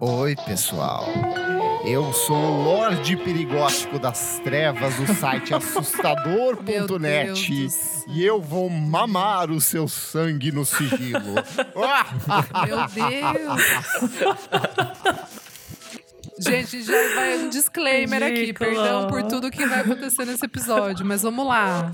Oi, 0.00 0.36
pessoal. 0.46 1.04
Eu 1.84 2.12
sou 2.12 2.36
o 2.36 2.62
Lorde 2.62 3.16
Perigótico 3.16 3.98
das 3.98 4.40
Trevas 4.44 4.94
do 4.96 5.12
site 5.14 5.54
assustador.net 5.54 7.68
e 8.08 8.24
eu 8.24 8.40
vou 8.40 8.68
mamar 8.68 9.50
o 9.50 9.60
seu 9.60 9.88
sangue 9.88 10.52
no 10.52 10.64
sigilo. 10.64 11.34
Meu 12.66 12.86
Deus! 12.88 13.62
Gente, 16.48 16.82
já 16.82 17.14
vai 17.14 17.36
um 17.38 17.50
disclaimer 17.50 18.22
aqui. 18.22 18.52
Perdão 18.52 19.06
por 19.06 19.22
tudo 19.24 19.50
que 19.50 19.66
vai 19.66 19.80
acontecer 19.80 20.24
nesse 20.24 20.44
episódio, 20.44 21.04
mas 21.04 21.22
vamos 21.22 21.46
lá. 21.46 21.92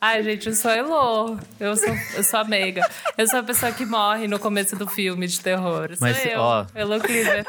Ai, 0.00 0.22
gente, 0.22 0.48
eu 0.48 0.54
sou 0.54 0.70
a 0.70 0.76
Elo. 0.76 1.40
Eu 1.58 1.76
sou, 1.76 1.94
eu 2.14 2.22
sou 2.22 2.40
a 2.40 2.44
Meiga. 2.44 2.88
Eu 3.16 3.26
sou 3.26 3.40
a 3.40 3.42
pessoa 3.42 3.72
que 3.72 3.84
morre 3.84 4.28
no 4.28 4.38
começo 4.38 4.76
do 4.76 4.86
filme 4.86 5.26
de 5.26 5.40
terror. 5.40 5.88
Sou 5.88 6.08
Mas, 6.08 6.24
eu, 6.24 6.40
ó. 6.40 6.64
Elo 6.74 7.00
Cleaver. 7.00 7.44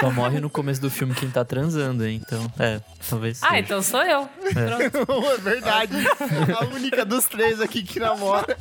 Só 0.00 0.10
morre 0.10 0.40
no 0.40 0.50
começo 0.50 0.80
do 0.80 0.90
filme 0.90 1.14
quem 1.14 1.30
tá 1.30 1.44
transando, 1.44 2.04
hein? 2.04 2.20
Então, 2.26 2.52
é, 2.58 2.80
talvez. 3.08 3.42
Ah, 3.42 3.50
seja. 3.50 3.60
então 3.60 3.82
sou 3.82 4.02
eu. 4.02 4.28
Pronto. 4.52 5.30
é 5.32 5.38
verdade. 5.38 5.96
A 6.58 6.64
única 6.74 7.04
dos 7.04 7.24
três 7.26 7.60
aqui 7.60 7.82
que 7.82 8.00
namora. 8.00 8.56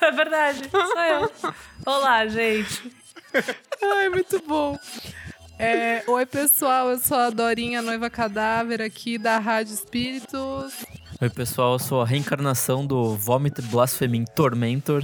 É 0.00 0.10
verdade, 0.12 0.62
sou 0.70 1.00
eu. 1.00 1.32
Olá, 1.86 2.26
gente. 2.26 2.92
Ai, 3.82 4.08
muito 4.08 4.42
bom. 4.46 4.78
É, 5.58 6.02
Oi, 6.06 6.26
pessoal. 6.26 6.90
Eu 6.90 6.98
sou 6.98 7.16
a 7.16 7.30
Dorinha, 7.30 7.82
noiva 7.82 8.08
cadáver 8.10 8.80
aqui 8.82 9.18
da 9.18 9.38
Rádio 9.38 9.74
Espíritos. 9.74 10.72
Oi, 11.20 11.30
pessoal, 11.30 11.74
eu 11.74 11.78
sou 11.78 12.00
a 12.00 12.06
reencarnação 12.06 12.86
do 12.86 13.14
Vomit 13.16 13.60
Blaspheming 13.62 14.24
Tormentor. 14.34 15.02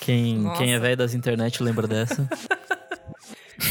Quem, 0.00 0.38
Nossa. 0.38 0.58
quem 0.58 0.74
é 0.74 0.78
velho 0.78 0.96
das 0.96 1.14
internet 1.14 1.62
lembra 1.62 1.86
dessa. 1.86 2.28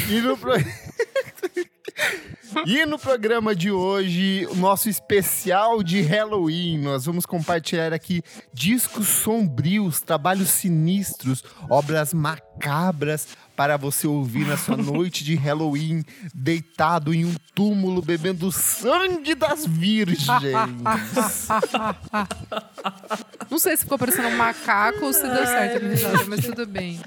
E 0.09 0.21
no, 0.21 0.37
pro- 0.37 0.53
e 2.67 2.85
no 2.85 2.99
programa 2.99 3.55
de 3.55 3.71
hoje, 3.71 4.45
o 4.51 4.55
nosso 4.55 4.89
especial 4.89 5.81
de 5.81 6.01
Halloween, 6.01 6.77
nós 6.79 7.05
vamos 7.05 7.25
compartilhar 7.25 7.93
aqui 7.93 8.21
discos 8.53 9.07
sombrios, 9.07 10.01
trabalhos 10.01 10.49
sinistros, 10.49 11.43
obras 11.69 12.13
macabras 12.13 13.29
para 13.59 13.75
você 13.75 14.07
ouvir 14.07 14.47
na 14.47 14.55
sua 14.55 14.77
noite 14.79 15.21
de 15.21 15.35
Halloween, 15.35 16.05
deitado 16.33 17.13
em 17.13 17.25
um 17.25 17.35
túmulo 17.53 18.01
bebendo 18.01 18.49
sangue 18.53 19.35
das 19.35 19.65
virgens. 19.65 20.27
Não 23.51 23.59
sei 23.59 23.75
se 23.75 23.83
ficou 23.83 23.99
parecendo 23.99 24.29
um 24.29 24.37
macaco 24.37 25.03
ou 25.03 25.11
se 25.11 25.23
deu 25.23 25.45
certo 25.45 25.75
a 25.75 25.79
minha 25.81 25.91
risada, 25.91 26.23
mas 26.25 26.45
tudo 26.45 26.65
bem. 26.65 27.01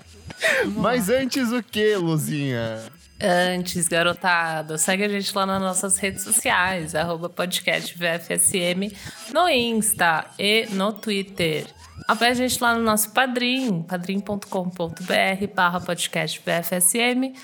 Mas 0.77 1.09
antes 1.09 1.51
o 1.53 1.63
que, 1.63 1.97
Luzinha? 1.97 2.83
Antes, 3.19 3.89
garotada, 3.89 4.77
segue 4.77 5.05
a 5.05 5.09
gente 5.09 5.35
lá 5.35 5.47
nas 5.47 5.63
nossas 5.63 5.97
redes 5.97 6.23
sociais, 6.23 6.95
arroba 6.95 7.31
podcast 7.31 7.97
VFSM, 7.97 8.95
no 9.33 9.49
Insta 9.49 10.27
e 10.39 10.67
no 10.73 10.93
Twitter. 10.93 11.65
Apoie 12.07 12.31
a 12.31 12.35
gente 12.35 12.63
lá 12.63 12.75
no 12.75 12.83
nosso 12.83 13.11
Padrim, 13.11 13.83
padrim.com.br 13.83 15.47
barra 15.55 15.81
podcast 15.81 16.41
VFSM. 16.41 17.35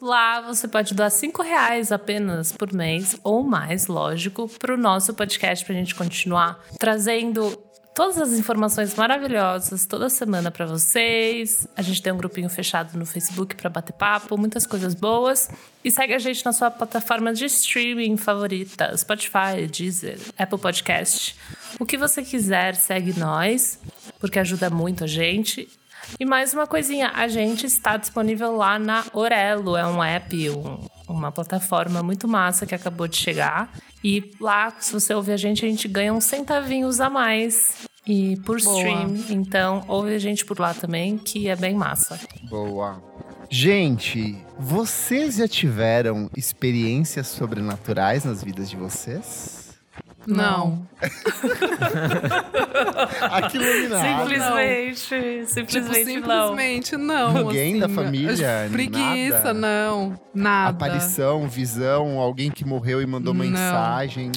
Lá 0.00 0.40
você 0.42 0.68
pode 0.68 0.94
doar 0.94 1.10
cinco 1.10 1.42
reais 1.42 1.90
apenas 1.90 2.52
por 2.52 2.72
mês, 2.72 3.18
ou 3.24 3.42
mais, 3.42 3.86
lógico, 3.86 4.48
para 4.58 4.74
o 4.74 4.76
nosso 4.76 5.14
podcast, 5.14 5.64
para 5.64 5.74
a 5.74 5.78
gente 5.78 5.94
continuar 5.94 6.60
trazendo 6.78 7.65
todas 7.96 8.18
as 8.18 8.32
informações 8.38 8.94
maravilhosas 8.94 9.86
toda 9.86 10.10
semana 10.10 10.50
para 10.50 10.66
vocês. 10.66 11.66
A 11.74 11.80
gente 11.80 12.02
tem 12.02 12.12
um 12.12 12.16
grupinho 12.18 12.48
fechado 12.50 12.96
no 12.98 13.06
Facebook 13.06 13.56
para 13.56 13.70
bater 13.70 13.94
papo, 13.94 14.36
muitas 14.36 14.66
coisas 14.66 14.94
boas. 14.94 15.48
E 15.82 15.90
segue 15.90 16.12
a 16.12 16.18
gente 16.18 16.44
na 16.44 16.52
sua 16.52 16.70
plataforma 16.70 17.32
de 17.32 17.46
streaming 17.46 18.18
favorita, 18.18 18.94
Spotify, 18.98 19.66
Deezer, 19.70 20.18
Apple 20.38 20.58
Podcast. 20.58 21.34
O 21.80 21.86
que 21.86 21.96
você 21.96 22.22
quiser, 22.22 22.74
segue 22.74 23.18
nós, 23.18 23.78
porque 24.20 24.38
ajuda 24.38 24.68
muito 24.68 25.04
a 25.04 25.06
gente. 25.06 25.66
E 26.20 26.24
mais 26.26 26.52
uma 26.52 26.66
coisinha, 26.66 27.10
a 27.14 27.26
gente 27.28 27.64
está 27.64 27.96
disponível 27.96 28.54
lá 28.54 28.78
na 28.78 29.04
Orelo, 29.14 29.74
é 29.74 29.86
um 29.86 30.04
app, 30.04 30.50
um- 30.50 30.86
uma 31.08 31.30
plataforma 31.30 32.02
muito 32.02 32.26
massa 32.26 32.66
que 32.66 32.74
acabou 32.74 33.06
de 33.06 33.16
chegar. 33.16 33.72
E 34.02 34.32
lá, 34.40 34.72
se 34.78 34.92
você 34.92 35.14
ouvir 35.14 35.32
a 35.32 35.36
gente, 35.36 35.64
a 35.64 35.68
gente 35.68 35.88
ganha 35.88 36.12
uns 36.12 36.24
centavinhos 36.24 37.00
a 37.00 37.08
mais. 37.08 37.86
E 38.06 38.36
por 38.44 38.60
Boa. 38.60 38.76
stream, 38.76 39.24
então 39.30 39.84
ouve 39.88 40.14
a 40.14 40.18
gente 40.18 40.44
por 40.44 40.60
lá 40.60 40.72
também, 40.72 41.18
que 41.18 41.48
é 41.48 41.56
bem 41.56 41.74
massa. 41.74 42.18
Boa. 42.48 43.02
Gente, 43.50 44.36
vocês 44.58 45.36
já 45.36 45.48
tiveram 45.48 46.30
experiências 46.36 47.28
sobrenaturais 47.28 48.24
nas 48.24 48.42
vidas 48.42 48.68
de 48.68 48.76
vocês? 48.76 49.55
Não. 50.26 50.86
Aquilo 53.30 53.64
iluminado. 53.64 54.28
Simplesmente, 54.28 55.46
Tipo, 55.46 55.46
simplesmente 55.46 56.20
não. 56.20 56.48
simplesmente 56.48 56.96
não. 56.96 57.32
Ninguém 57.32 57.78
da 57.78 57.86
assim, 57.86 57.94
família, 57.94 58.68
Preguiça, 58.70 59.38
nada? 59.38 59.54
não. 59.54 60.20
Nada. 60.34 60.70
Aparição, 60.70 61.46
visão, 61.48 62.18
alguém 62.18 62.50
que 62.50 62.64
morreu 62.64 63.00
e 63.02 63.06
mandou 63.06 63.34
Não. 63.34 63.44
mensagem. 63.44 64.32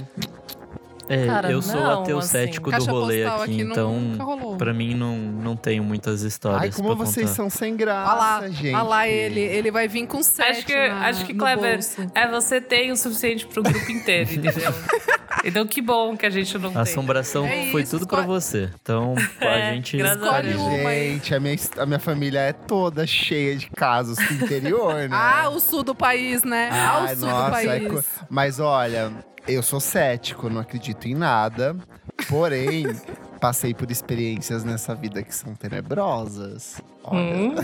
É, 1.09 1.25
Cara, 1.25 1.49
eu 1.51 1.59
sou 1.59 1.81
não, 1.81 2.01
ateu 2.03 2.19
assim. 2.19 2.27
cético 2.29 2.71
do 2.71 2.85
rolê 2.85 3.25
aqui, 3.25 3.41
aqui 3.43 3.61
então 3.61 4.55
pra 4.59 4.71
mim 4.71 4.93
não, 4.93 5.17
não 5.17 5.55
tenho 5.55 5.83
muitas 5.83 6.21
histórias 6.21 6.61
Ai, 6.61 6.71
como 6.71 6.95
pra 6.95 7.03
vocês 7.05 7.25
contar. 7.31 7.35
são 7.35 7.49
sem 7.49 7.75
graça, 7.75 8.11
Olha 8.11 8.19
lá, 8.19 8.47
gente. 8.49 8.75
olha 8.75 8.83
lá 8.83 9.07
ele. 9.07 9.39
Ele 9.39 9.71
vai 9.71 9.87
vir 9.87 10.05
com 10.05 10.21
sete 10.21 10.49
Acho 10.59 10.65
que, 10.67 10.75
na- 10.87 11.07
acho 11.07 11.25
que 11.25 11.33
no 11.33 11.39
Kleber, 11.39 11.73
bolso. 11.73 12.11
é 12.13 12.27
você 12.27 12.61
tem 12.61 12.91
o 12.91 12.95
suficiente 12.95 13.47
pro 13.47 13.63
grupo 13.63 13.91
inteiro, 13.91 14.31
entendeu? 14.33 14.71
então 15.43 15.65
que 15.65 15.81
bom 15.81 16.15
que 16.15 16.27
a 16.27 16.29
gente 16.29 16.55
não 16.59 16.69
A 16.69 16.73
tem. 16.73 16.81
assombração 16.83 17.45
É 17.47 17.71
foi 17.71 17.81
isso, 17.81 17.97
tudo 17.97 18.07
pra 18.07 18.19
escolhe- 18.19 18.39
você. 18.39 18.69
Então, 18.79 19.15
É, 19.41 19.69
a 19.69 19.73
gente 19.73 19.97
Escolhe 19.97 20.53
uma. 20.53 20.89
Gente, 20.93 21.33
a 21.33 21.39
minha, 21.39 21.55
a 21.79 21.85
minha 21.87 21.99
família 21.99 22.39
é 22.39 22.53
toda 22.53 23.07
cheia 23.07 23.55
de 23.55 23.67
casos 23.71 24.17
do 24.17 24.33
interior, 24.45 24.93
né? 24.93 25.09
Ah, 25.11 25.49
o 25.49 25.59
sul 25.59 25.81
do 25.81 25.95
país, 25.95 26.43
né? 26.43 26.69
Ah, 26.71 27.01
o 27.03 27.07
sul 27.07 27.15
do 27.17 27.25
nossa, 27.25 27.49
país. 27.51 27.67
é 27.69 27.79
co- 27.89 28.03
Mas 28.29 28.59
olha, 28.59 29.11
eu 29.47 29.61
sou 29.63 29.79
cético, 29.79 30.49
não 30.49 30.61
acredito 30.61 31.07
em 31.07 31.15
nada. 31.15 31.75
Porém, 32.27 32.83
passei 33.39 33.73
por 33.73 33.89
experiências 33.89 34.63
nessa 34.63 34.93
vida 34.93 35.23
que 35.23 35.33
são 35.33 35.55
tenebrosas. 35.55 36.81
Olha, 37.03 37.19
Hum, 37.19 37.55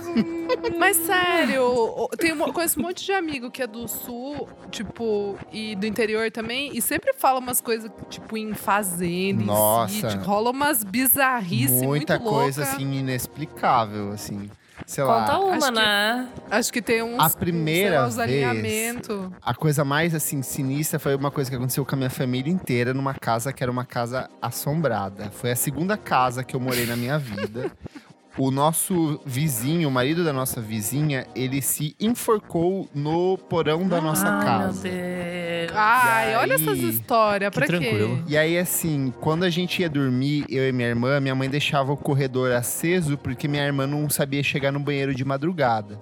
Mas 0.79 0.95
sério, 0.97 2.09
tem 2.17 2.31
uma, 2.31 2.51
conheço 2.53 2.79
um 2.79 2.83
monte 2.83 3.05
de 3.05 3.11
amigo 3.11 3.51
que 3.51 3.61
é 3.61 3.67
do 3.67 3.87
sul, 3.87 4.47
tipo, 4.71 5.37
e 5.51 5.75
do 5.75 5.85
interior 5.85 6.31
também, 6.31 6.71
e 6.75 6.81
sempre 6.81 7.13
fala 7.13 7.39
umas 7.39 7.59
coisas, 7.61 7.91
tipo, 8.09 8.37
em 8.37 8.53
fazenda, 8.53 9.43
Nossa. 9.43 9.93
em 9.93 10.01
sítio. 10.01 10.21
Rola 10.21 10.51
umas 10.51 10.83
bizarrices 10.83 11.81
muita 11.81 12.17
muito 12.17 12.29
coisa 12.29 12.61
louca. 12.61 12.75
assim 12.75 12.93
inexplicável, 12.93 14.11
assim. 14.13 14.49
Sei 14.85 15.03
conta 15.03 15.37
lá. 15.37 15.39
uma, 15.39 15.55
acho 15.55 15.65
que- 15.67 15.71
né? 15.73 16.27
Acho 16.51 16.73
que 16.73 16.81
tem 16.81 17.01
uns, 17.01 17.19
A 17.19 17.29
primeira 17.29 17.89
sei 17.89 17.97
lá, 17.99 18.07
uns 18.07 18.15
vez- 18.15 18.29
alinhamentos. 18.29 19.29
A 19.41 19.53
coisa 19.53 19.83
mais 19.85 20.13
assim 20.13 20.41
sinistra 20.41 20.99
foi 20.99 21.15
uma 21.15 21.31
coisa 21.31 21.49
que 21.49 21.55
aconteceu 21.55 21.85
com 21.85 21.95
a 21.95 21.97
minha 21.97 22.09
família 22.09 22.51
inteira 22.51 22.93
numa 22.93 23.13
casa 23.13 23.51
que 23.53 23.63
era 23.63 23.71
uma 23.71 23.85
casa 23.85 24.29
assombrada. 24.41 25.31
Foi 25.31 25.51
a 25.51 25.55
segunda 25.55 25.97
casa 25.97 26.43
que 26.43 26.55
eu 26.55 26.59
morei 26.59 26.85
na 26.85 26.95
minha 26.95 27.17
vida. 27.17 27.71
O 28.37 28.51
nosso 28.51 29.21
vizinho, 29.25 29.87
o 29.87 29.91
marido 29.91 30.23
da 30.25 30.33
nossa 30.33 30.59
vizinha, 30.59 31.25
ele 31.33 31.61
se 31.61 31.95
enforcou 31.99 32.85
no 32.93 33.37
porão 33.37 33.87
da 33.87 34.01
nossa 34.01 34.27
Ai, 34.27 34.45
casa. 34.45 34.83
meu 34.89 34.91
Deus. 34.91 35.71
Ai, 35.73 36.33
E 36.33 36.35
olha 36.35 36.55
aí- 36.55 36.61
essas 36.61 36.79
histórias, 36.79 37.49
Que 37.49 37.55
pra 37.59 37.65
quê? 37.65 37.77
tranquilo. 37.77 38.23
E 38.27 38.37
aí, 38.37 38.57
assim, 38.57 39.13
quando 39.21 39.45
a 39.45 39.49
gente 39.49 39.81
ia 39.81 39.89
dormir, 39.89 40.45
eu 40.49 40.67
e 40.67 40.71
minha 40.73 40.89
irmã, 40.89 41.19
minha 41.21 41.33
mãe 41.33 41.49
deixava 41.49 41.93
o 41.93 41.97
corredor 41.97 42.51
aceso 42.51 43.17
porque 43.17 43.47
minha 43.47 43.63
irmã 43.65 43.87
não 43.87 44.09
sabia 44.09 44.43
chegar 44.43 44.71
no 44.71 44.79
banheiro 44.81 45.15
de 45.15 45.23
madrugada. 45.23 45.97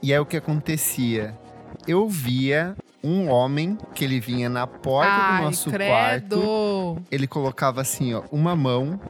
E 0.00 0.12
aí, 0.12 0.18
o 0.20 0.26
que 0.26 0.36
acontecia? 0.36 1.36
Eu 1.86 2.08
via 2.08 2.76
um 3.02 3.28
homem 3.28 3.76
que 3.92 4.04
ele 4.04 4.20
vinha 4.20 4.48
na 4.48 4.68
porta 4.68 5.10
Ai, 5.10 5.38
do 5.40 5.44
nosso 5.46 5.68
credo. 5.68 5.88
quarto, 6.40 7.02
ele 7.10 7.26
colocava 7.26 7.80
assim, 7.80 8.14
ó, 8.14 8.22
uma 8.30 8.54
mão, 8.54 9.00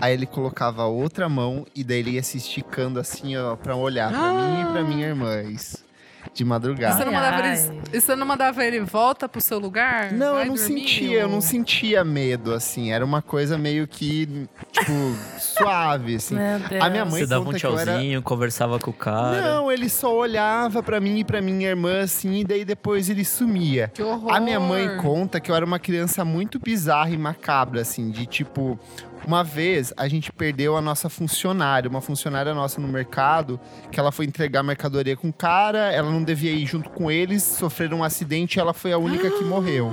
aí 0.00 0.12
ele 0.14 0.26
colocava 0.26 0.82
a 0.82 0.86
outra 0.86 1.28
mão 1.28 1.66
e 1.74 1.82
daí 1.84 1.98
ele 2.00 2.10
ia 2.12 2.22
se 2.22 2.38
esticando 2.38 2.98
assim, 3.00 3.36
ó, 3.36 3.56
pra 3.56 3.74
olhar 3.76 4.10
pra 4.10 4.32
mim 4.32 4.60
e 4.62 4.64
pra 4.72 4.80
Ah. 4.80 4.84
minha 4.84 5.06
irmã. 5.08 5.42
Isso. 5.42 5.84
de 6.32 6.42
madrugada. 6.42 6.96
você, 6.96 7.04
não 7.04 7.12
mandava 7.12 7.46
ele, 7.46 7.80
e 7.92 8.00
você 8.00 8.16
não 8.16 8.26
mandava 8.26 8.64
ele 8.64 8.80
volta 8.80 9.28
pro 9.28 9.42
seu 9.42 9.58
lugar? 9.58 10.10
Não, 10.10 10.32
Vai 10.32 10.44
eu 10.44 10.46
não 10.48 10.54
dormir, 10.54 10.80
sentia, 10.80 11.20
eu 11.20 11.28
não 11.28 11.34
ou- 11.36 11.40
sentia 11.42 12.02
medo, 12.02 12.54
assim. 12.54 12.90
Era 12.90 13.04
uma 13.04 13.20
coisa 13.20 13.58
meio 13.58 13.86
que, 13.86 14.48
tipo, 14.72 14.92
suave, 15.38 16.16
assim. 16.16 16.34
A 16.80 16.88
minha 16.88 17.04
mãe 17.04 17.20
Você 17.20 17.26
dava 17.26 17.44
um 17.44 17.48
eu 17.48 17.50
era- 17.50 17.58
tchauzinho, 17.92 18.22
conversava 18.22 18.78
com 18.78 18.90
o 18.90 18.94
cara. 18.94 19.40
Não, 19.42 19.70
ele 19.70 19.88
só 19.90 20.12
olhava 20.16 20.82
pra 20.82 20.98
mim 20.98 21.18
e 21.18 21.24
pra 21.24 21.42
minha 21.42 21.68
irmã, 21.68 22.00
assim, 22.00 22.40
e 22.40 22.44
daí 22.44 22.64
depois 22.64 23.10
ele 23.10 23.24
sumia. 23.24 23.88
Que 23.94 24.02
horror. 24.02 24.34
A 24.34 24.40
minha 24.40 24.58
mãe 24.58 24.96
conta 24.96 25.38
que 25.38 25.50
eu 25.50 25.54
era 25.54 25.64
uma 25.64 25.78
criança 25.78 26.24
muito 26.24 26.58
bizarra 26.58 27.10
e 27.10 27.18
macabra, 27.18 27.82
assim, 27.82 28.10
de 28.10 28.24
tipo. 28.24 28.78
Uma 29.26 29.42
vez 29.42 29.92
a 29.96 30.06
gente 30.06 30.30
perdeu 30.30 30.76
a 30.76 30.82
nossa 30.82 31.08
funcionária, 31.08 31.88
uma 31.88 32.00
funcionária 32.00 32.52
nossa 32.52 32.80
no 32.80 32.88
mercado, 32.88 33.58
que 33.90 33.98
ela 33.98 34.12
foi 34.12 34.26
entregar 34.26 34.62
mercadoria 34.62 35.16
com 35.16 35.28
o 35.28 35.32
cara, 35.32 35.90
ela 35.92 36.10
não 36.10 36.22
devia 36.22 36.52
ir 36.52 36.66
junto 36.66 36.90
com 36.90 37.10
eles, 37.10 37.42
sofreram 37.42 37.98
um 37.98 38.04
acidente 38.04 38.58
e 38.58 38.60
ela 38.60 38.74
foi 38.74 38.92
a 38.92 38.98
única 38.98 39.30
que 39.30 39.42
morreu. 39.44 39.92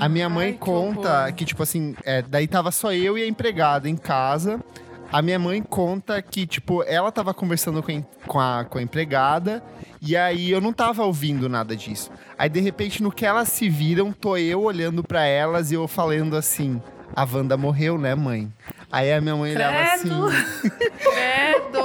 A 0.00 0.08
minha 0.08 0.28
mãe 0.28 0.46
Ai, 0.46 0.52
que 0.52 0.58
conta 0.58 1.30
que, 1.32 1.44
tipo 1.44 1.62
assim, 1.62 1.94
é, 2.04 2.22
daí 2.22 2.48
tava 2.48 2.72
só 2.72 2.92
eu 2.92 3.16
e 3.16 3.22
a 3.22 3.26
empregada 3.26 3.88
em 3.88 3.96
casa. 3.96 4.60
A 5.12 5.20
minha 5.20 5.38
mãe 5.38 5.62
conta 5.62 6.20
que, 6.22 6.46
tipo, 6.46 6.82
ela 6.84 7.12
tava 7.12 7.34
conversando 7.34 7.82
com 7.82 7.92
a, 7.92 8.02
com 8.26 8.40
a, 8.40 8.64
com 8.64 8.78
a 8.78 8.82
empregada 8.82 9.62
e 10.00 10.16
aí 10.16 10.50
eu 10.50 10.60
não 10.60 10.72
tava 10.72 11.04
ouvindo 11.04 11.48
nada 11.48 11.76
disso. 11.76 12.10
Aí, 12.36 12.48
de 12.48 12.60
repente, 12.60 13.02
no 13.02 13.12
que 13.12 13.24
elas 13.24 13.48
se 13.48 13.68
viram, 13.68 14.10
tô 14.10 14.36
eu 14.36 14.62
olhando 14.62 15.04
pra 15.04 15.24
elas 15.24 15.70
e 15.70 15.74
eu 15.74 15.86
falando 15.86 16.34
assim: 16.34 16.80
a 17.14 17.24
Wanda 17.24 17.56
morreu, 17.56 17.98
né, 17.98 18.14
mãe? 18.14 18.52
Aí 18.90 19.12
a 19.12 19.20
minha 19.20 19.34
mãe 19.36 19.54
olhava 19.54 19.94
assim. 19.94 20.08
Credo. 20.08 20.28
Credo! 21.00 21.82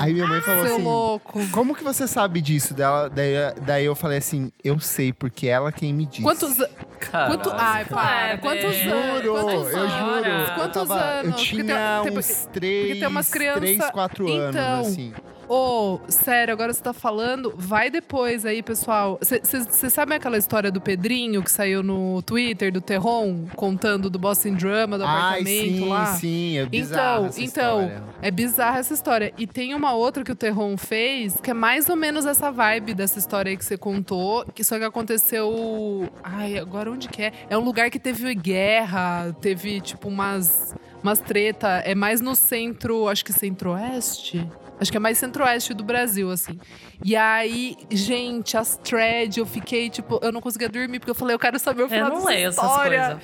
Aí 0.00 0.12
minha 0.12 0.26
mãe 0.26 0.40
falou 0.40 0.64
Seu 0.66 0.74
assim: 0.76 0.84
louco. 0.84 1.40
Como 1.50 1.74
que 1.74 1.84
você 1.84 2.06
sabe 2.08 2.40
disso? 2.40 2.74
Dela, 2.74 3.08
daí, 3.08 3.34
daí 3.62 3.84
eu 3.84 3.94
falei 3.94 4.18
assim: 4.18 4.50
eu 4.64 4.78
sei, 4.80 5.12
porque 5.12 5.46
ela 5.46 5.70
quem 5.70 5.92
me 5.92 6.04
disse. 6.06 6.22
Quantos, 6.22 6.56
Caralho. 6.98 7.34
quanto, 7.38 7.50
ai, 7.56 7.84
para. 7.84 8.38
Quantos 8.38 8.64
anos? 8.64 8.82
Juro, 9.22 9.32
Quantos 9.32 9.72
eu 9.72 9.78
anos? 9.80 9.92
juro. 9.92 10.28
Eu, 10.28 10.54
Quantos 10.54 10.88
tava, 10.88 10.94
eu 11.00 11.20
anos? 11.20 11.30
Porque 11.34 11.44
tinha 11.62 12.00
tem- 12.02 12.10
tem- 12.10 12.18
uns 12.18 12.48
três, 12.52 12.98
tem 12.98 13.08
umas 13.08 13.30
criança- 13.30 13.60
três, 13.60 13.90
quatro 13.90 14.28
anos, 14.32 14.56
Então, 14.56 14.80
assim. 14.80 15.12
Ô, 15.54 16.00
sério, 16.08 16.54
agora 16.54 16.72
você 16.72 16.82
tá 16.82 16.94
falando, 16.94 17.52
vai 17.54 17.90
depois 17.90 18.46
aí, 18.46 18.62
pessoal. 18.62 19.18
Você 19.20 19.90
sabe 19.90 20.14
aquela 20.14 20.38
história 20.38 20.70
do 20.70 20.80
Pedrinho 20.80 21.42
que 21.42 21.50
saiu 21.50 21.82
no 21.82 22.22
Twitter, 22.22 22.72
do 22.72 22.80
Terron, 22.80 23.44
contando 23.54 24.08
do 24.08 24.18
Boston 24.18 24.54
Drama, 24.54 24.96
do 24.96 25.04
Ai, 25.04 25.10
apartamento 25.10 25.76
sim, 25.76 25.88
lá? 25.90 26.06
sim, 26.06 26.56
é 26.56 26.64
bizarro 26.64 27.26
Então, 27.26 27.44
então, 27.44 27.80
história. 27.82 28.02
é 28.22 28.30
bizarra 28.30 28.78
essa 28.78 28.94
história. 28.94 29.34
E 29.36 29.46
tem 29.46 29.74
uma 29.74 29.92
outra 29.92 30.24
que 30.24 30.32
o 30.32 30.34
Terron 30.34 30.74
fez, 30.78 31.36
que 31.42 31.50
é 31.50 31.54
mais 31.54 31.86
ou 31.90 31.96
menos 31.96 32.24
essa 32.24 32.50
vibe 32.50 32.94
dessa 32.94 33.18
história 33.18 33.50
aí 33.50 33.56
que 33.58 33.64
você 33.66 33.76
contou, 33.76 34.46
que 34.54 34.64
só 34.64 34.78
que 34.78 34.84
aconteceu. 34.84 36.08
Ai, 36.24 36.56
agora 36.56 36.90
onde 36.90 37.08
que 37.10 37.24
é? 37.24 37.32
É 37.50 37.58
um 37.58 37.62
lugar 37.62 37.90
que 37.90 37.98
teve 37.98 38.34
guerra, 38.34 39.36
teve 39.38 39.82
tipo 39.82 40.08
umas, 40.08 40.74
umas 41.02 41.18
treta. 41.18 41.82
É 41.84 41.94
mais 41.94 42.22
no 42.22 42.34
centro, 42.34 43.06
acho 43.06 43.22
que 43.22 43.34
centro-oeste. 43.34 44.48
Acho 44.80 44.90
que 44.90 44.96
é 44.96 45.00
mais 45.00 45.16
centro-oeste 45.18 45.74
do 45.74 45.84
Brasil, 45.84 46.30
assim. 46.30 46.58
E 47.04 47.14
aí, 47.14 47.76
gente, 47.90 48.56
as 48.56 48.76
threads, 48.76 49.36
eu 49.36 49.46
fiquei, 49.46 49.88
tipo, 49.88 50.18
eu 50.22 50.32
não 50.32 50.40
conseguia 50.40 50.68
dormir, 50.68 50.98
porque 50.98 51.10
eu 51.10 51.14
falei, 51.14 51.34
eu 51.34 51.38
quero 51.38 51.58
saber 51.58 51.82
o 51.82 51.84
Eu 51.84 51.88
final 51.88 52.08
não 52.08 52.16
dessa 52.16 52.28
leio 52.28 52.48
essas 52.48 52.64
história. 52.64 53.00
coisas. 53.06 53.22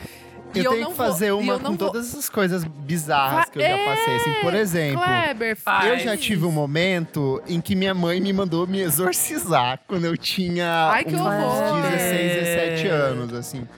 E 0.55 0.61
Eu 0.61 0.71
tenho 0.71 0.83
não 0.85 0.91
que 0.93 0.97
vou- 0.97 1.06
fazer 1.06 1.27
e 1.27 1.31
uma 1.33 1.53
eu 1.53 1.59
não 1.59 1.73
com 1.73 1.77
vou- 1.77 1.91
todas 1.93 2.15
as 2.15 2.31
coisas 2.31 2.65
bizarras 2.65 3.50
que 3.50 3.59
eu 3.59 3.62
já 3.62 3.69
É, 3.69 3.85
passei. 3.85 4.17
Assim, 4.17 4.33
por 4.41 4.55
exemplo, 4.55 5.03
Kleber, 5.03 5.59
eu 5.85 5.99
já 5.99 6.17
tive 6.17 6.47
um 6.47 6.50
momento 6.50 7.43
em 7.47 7.61
que 7.61 7.75
minha 7.77 7.93
mãe 7.93 8.19
me 8.19 8.33
mandou 8.33 8.67
me 8.67 8.81
exorcizar 8.81 9.81
quando 9.87 10.06
eu 10.06 10.17
tinha 10.17 10.91
Ai, 10.91 11.05
que 11.05 11.15
uns 11.15 11.21
horror. 11.21 11.83
16, 11.91 12.33
17 12.33 12.87
anos, 12.87 13.35
assim. 13.35 13.69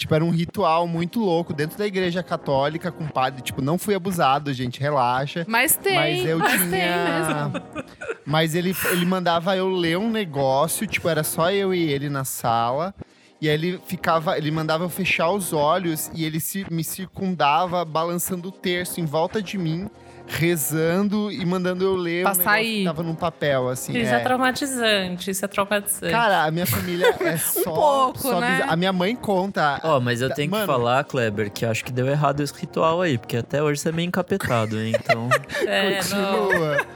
Tipo, 0.00 0.14
era 0.14 0.24
um 0.24 0.30
ritual 0.30 0.86
muito 0.86 1.20
louco 1.20 1.52
dentro 1.52 1.76
da 1.76 1.86
igreja 1.86 2.22
católica 2.22 2.90
com 2.90 3.06
padre. 3.06 3.42
Tipo, 3.42 3.60
não 3.60 3.76
fui 3.76 3.94
abusado, 3.94 4.50
gente, 4.50 4.80
relaxa. 4.80 5.44
Mas 5.46 5.76
tem, 5.76 5.94
Mas 5.94 6.24
eu 6.26 6.38
mas 6.38 6.52
tinha. 6.52 6.70
tem 6.70 6.70
mesmo. 6.70 7.84
Mas 8.24 8.54
ele, 8.54 8.74
ele 8.92 9.04
mandava 9.04 9.54
eu 9.54 9.68
ler 9.68 9.98
um 9.98 10.10
negócio, 10.10 10.86
tipo, 10.86 11.06
era 11.06 11.22
só 11.22 11.50
eu 11.50 11.74
e 11.74 11.92
ele 11.92 12.08
na 12.08 12.24
sala. 12.24 12.94
E 13.42 13.48
aí 13.48 13.54
ele 13.54 13.78
ficava, 13.86 14.38
ele 14.38 14.50
mandava 14.50 14.84
eu 14.84 14.88
fechar 14.88 15.30
os 15.32 15.52
olhos 15.52 16.10
e 16.14 16.24
ele 16.24 16.40
se, 16.40 16.66
me 16.70 16.82
circundava 16.82 17.84
balançando 17.84 18.48
o 18.48 18.52
terço 18.52 19.02
em 19.02 19.04
volta 19.04 19.42
de 19.42 19.58
mim, 19.58 19.90
rezando 20.30 21.30
e 21.30 21.44
mandando 21.44 21.84
eu 21.84 21.96
ler 21.96 22.26
um 22.26 22.34
sair. 22.34 22.78
que 22.78 22.84
tava 22.84 23.02
num 23.02 23.14
papel, 23.14 23.68
assim. 23.68 23.92
Isso 23.98 24.14
é. 24.14 24.16
é 24.16 24.20
traumatizante, 24.20 25.30
isso 25.30 25.44
é 25.44 25.48
traumatizante. 25.48 26.12
Cara, 26.12 26.44
a 26.44 26.50
minha 26.50 26.66
família 26.66 27.14
é 27.20 27.36
só. 27.36 27.72
pouco, 27.72 28.18
só 28.18 28.40
né? 28.40 28.64
A 28.68 28.76
minha 28.76 28.92
mãe 28.92 29.16
conta. 29.16 29.80
Ó, 29.82 29.98
mas 30.00 30.20
eu 30.20 30.32
tenho 30.32 30.50
Mano. 30.50 30.62
que 30.62 30.66
falar, 30.66 31.04
Kleber, 31.04 31.50
que 31.50 31.66
acho 31.66 31.84
que 31.84 31.92
deu 31.92 32.06
errado 32.06 32.40
esse 32.40 32.54
ritual 32.54 33.02
aí, 33.02 33.18
porque 33.18 33.36
até 33.36 33.62
hoje 33.62 33.80
você 33.80 33.88
é 33.88 33.92
meio 33.92 34.06
encapetado, 34.06 34.80
hein? 34.80 34.94
Então 34.98 35.28
é, 35.66 36.00
não. 36.08 36.36
Continua. 36.38 36.86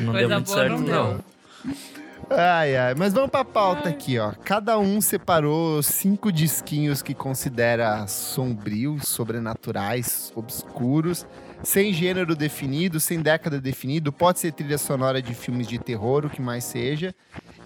não 0.00 0.12
Coisa 0.12 0.28
deu 0.28 0.28
muito 0.28 0.46
boa 0.46 0.58
certo, 0.58 0.70
não 0.72 0.78
não. 0.80 0.86
deu. 1.14 1.24
Ai, 2.30 2.76
ai. 2.76 2.94
Mas 2.94 3.12
vamos 3.12 3.30
pra 3.30 3.44
pauta 3.44 3.88
aqui, 3.88 4.18
ó. 4.18 4.32
Cada 4.44 4.78
um 4.78 5.00
separou 5.00 5.82
cinco 5.82 6.32
disquinhos 6.32 7.02
que 7.02 7.14
considera 7.14 8.06
sombrios, 8.06 9.08
sobrenaturais, 9.08 10.32
obscuros, 10.34 11.26
sem 11.64 11.92
gênero 11.92 12.36
definido, 12.36 13.00
sem 13.00 13.20
década 13.20 13.60
definido. 13.60 14.12
Pode 14.12 14.38
ser 14.38 14.52
trilha 14.52 14.78
sonora 14.78 15.20
de 15.20 15.34
filmes 15.34 15.66
de 15.66 15.78
terror, 15.78 16.26
o 16.26 16.30
que 16.30 16.40
mais 16.40 16.64
seja. 16.64 17.14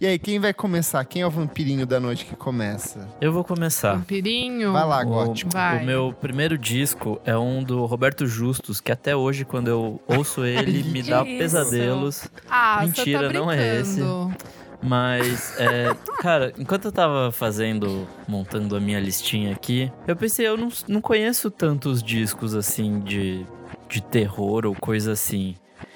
E 0.00 0.06
aí, 0.06 0.18
quem 0.18 0.38
vai 0.38 0.54
começar? 0.54 1.04
Quem 1.04 1.22
é 1.22 1.26
o 1.26 1.30
vampirinho 1.30 1.84
da 1.84 1.98
noite 1.98 2.24
que 2.24 2.36
começa? 2.36 3.08
Eu 3.20 3.32
vou 3.32 3.42
começar. 3.42 3.94
Vampirinho. 3.94 4.72
Vai 4.72 4.86
lá, 4.86 5.02
O, 5.02 5.06
gótico. 5.06 5.50
Vai. 5.52 5.82
o 5.82 5.86
meu 5.86 6.14
primeiro 6.20 6.56
disco 6.56 7.20
é 7.24 7.36
um 7.36 7.62
do 7.64 7.84
Roberto 7.84 8.24
Justus, 8.26 8.80
que 8.80 8.92
até 8.92 9.16
hoje, 9.16 9.44
quando 9.44 9.68
eu 9.68 10.00
ouço 10.06 10.44
ele, 10.44 10.84
me 10.88 11.02
dá 11.02 11.22
isso? 11.24 11.36
pesadelos. 11.38 12.28
Ah, 12.48 12.82
Mentira, 12.84 13.26
você 13.26 13.32
tá 13.32 13.32
não 13.40 13.50
é 13.50 13.80
esse. 13.80 14.00
Mas, 14.80 15.54
é, 15.58 15.92
cara, 16.22 16.52
enquanto 16.56 16.84
eu 16.84 16.92
tava 16.92 17.32
fazendo, 17.32 18.06
montando 18.28 18.76
a 18.76 18.80
minha 18.80 19.00
listinha 19.00 19.52
aqui, 19.52 19.90
eu 20.06 20.14
pensei, 20.14 20.46
eu 20.46 20.56
não, 20.56 20.68
não 20.86 21.00
conheço 21.00 21.50
tantos 21.50 22.00
discos 22.00 22.54
assim 22.54 23.00
de, 23.00 23.44
de 23.88 24.02
terror 24.02 24.66
ou 24.66 24.74
coisa 24.74 25.12
assim. 25.12 25.54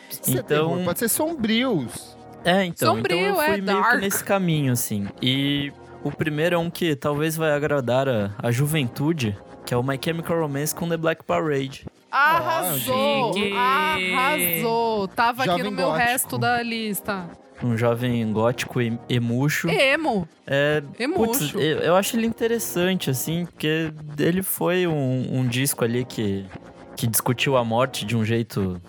Pode 0.08 0.26
ser 0.26 0.30
então- 0.32 0.68
terror, 0.68 0.84
Pode 0.84 0.98
ser 0.98 1.08
sombrios. 1.08 2.16
É, 2.44 2.64
então, 2.64 2.96
Sombrio, 2.96 3.16
então 3.16 3.36
eu 3.36 3.40
é 3.42 3.46
fui 3.52 3.60
meio 3.60 3.78
dark. 3.78 3.90
que 3.92 3.96
nesse 4.00 4.24
caminho, 4.24 4.72
assim. 4.72 5.06
E 5.22 5.72
o 6.02 6.10
primeiro 6.10 6.56
é 6.56 6.58
um 6.58 6.68
que 6.68 6.96
talvez 6.96 7.36
vai 7.36 7.52
agradar 7.52 8.08
a, 8.08 8.32
a 8.42 8.50
juventude, 8.50 9.38
que 9.64 9.72
é 9.72 9.76
o 9.76 9.82
My 9.82 9.96
Chemical 10.04 10.40
Romance 10.40 10.74
com 10.74 10.88
The 10.88 10.96
Black 10.96 11.22
Parade. 11.24 11.86
Arrasou! 12.10 13.32
Chique. 13.34 13.52
Arrasou! 13.56 15.08
Tava 15.08 15.42
aqui 15.42 15.50
Jovem 15.52 15.64
no 15.64 15.70
meu 15.70 15.86
gótico. 15.90 16.04
resto 16.04 16.38
da 16.38 16.62
lista. 16.62 17.30
Um 17.62 17.76
jovem 17.76 18.32
gótico 18.32 18.80
e 18.82 18.98
emuxo. 19.08 19.68
Emo. 19.68 20.26
É, 20.44 20.80
putz, 20.80 21.00
Emuxo. 21.00 21.60
eu, 21.60 21.78
eu 21.78 21.94
acho 21.94 22.16
ele 22.16 22.26
interessante, 22.26 23.08
assim, 23.08 23.46
porque 23.46 23.92
ele 24.18 24.42
foi 24.42 24.84
um, 24.88 25.28
um 25.38 25.46
disco 25.46 25.84
ali 25.84 26.04
que, 26.04 26.44
que 26.96 27.06
discutiu 27.06 27.56
a 27.56 27.64
morte 27.64 28.04
de 28.04 28.16
um 28.16 28.24
jeito 28.24 28.80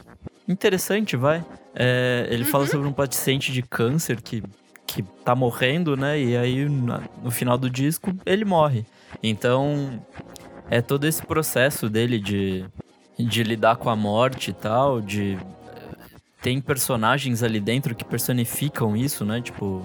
interessante, 0.47 1.15
vai. 1.15 1.43
É, 1.75 2.27
ele 2.29 2.43
Uhum. 2.43 2.49
fala 2.49 2.67
sobre 2.67 2.87
um 2.87 2.93
paciente 2.93 3.51
de 3.51 3.61
câncer 3.63 4.21
que, 4.21 4.43
que 4.85 5.01
tá 5.25 5.33
morrendo, 5.35 5.95
né? 5.97 6.19
E 6.19 6.37
aí, 6.37 6.69
na- 6.69 7.01
no 7.23 7.31
final 7.31 7.57
do 7.57 7.69
disco, 7.69 8.13
ele 8.25 8.45
morre. 8.45 8.85
Então, 9.21 9.99
é 10.69 10.81
todo 10.81 11.05
esse 11.05 11.21
processo 11.23 11.89
dele 11.89 12.19
de, 12.19 12.65
de 13.17 13.43
lidar 13.43 13.77
com 13.77 13.89
a 13.89 13.95
morte 13.95 14.51
e 14.51 14.53
tal, 14.53 15.01
de... 15.01 15.37
Tem 16.41 16.59
personagens 16.59 17.41
ali 17.41 17.59
dentro 17.59 17.95
que 17.95 18.03
personificam 18.03 18.97
isso, 18.97 19.23
né? 19.23 19.39
Tipo, 19.41 19.81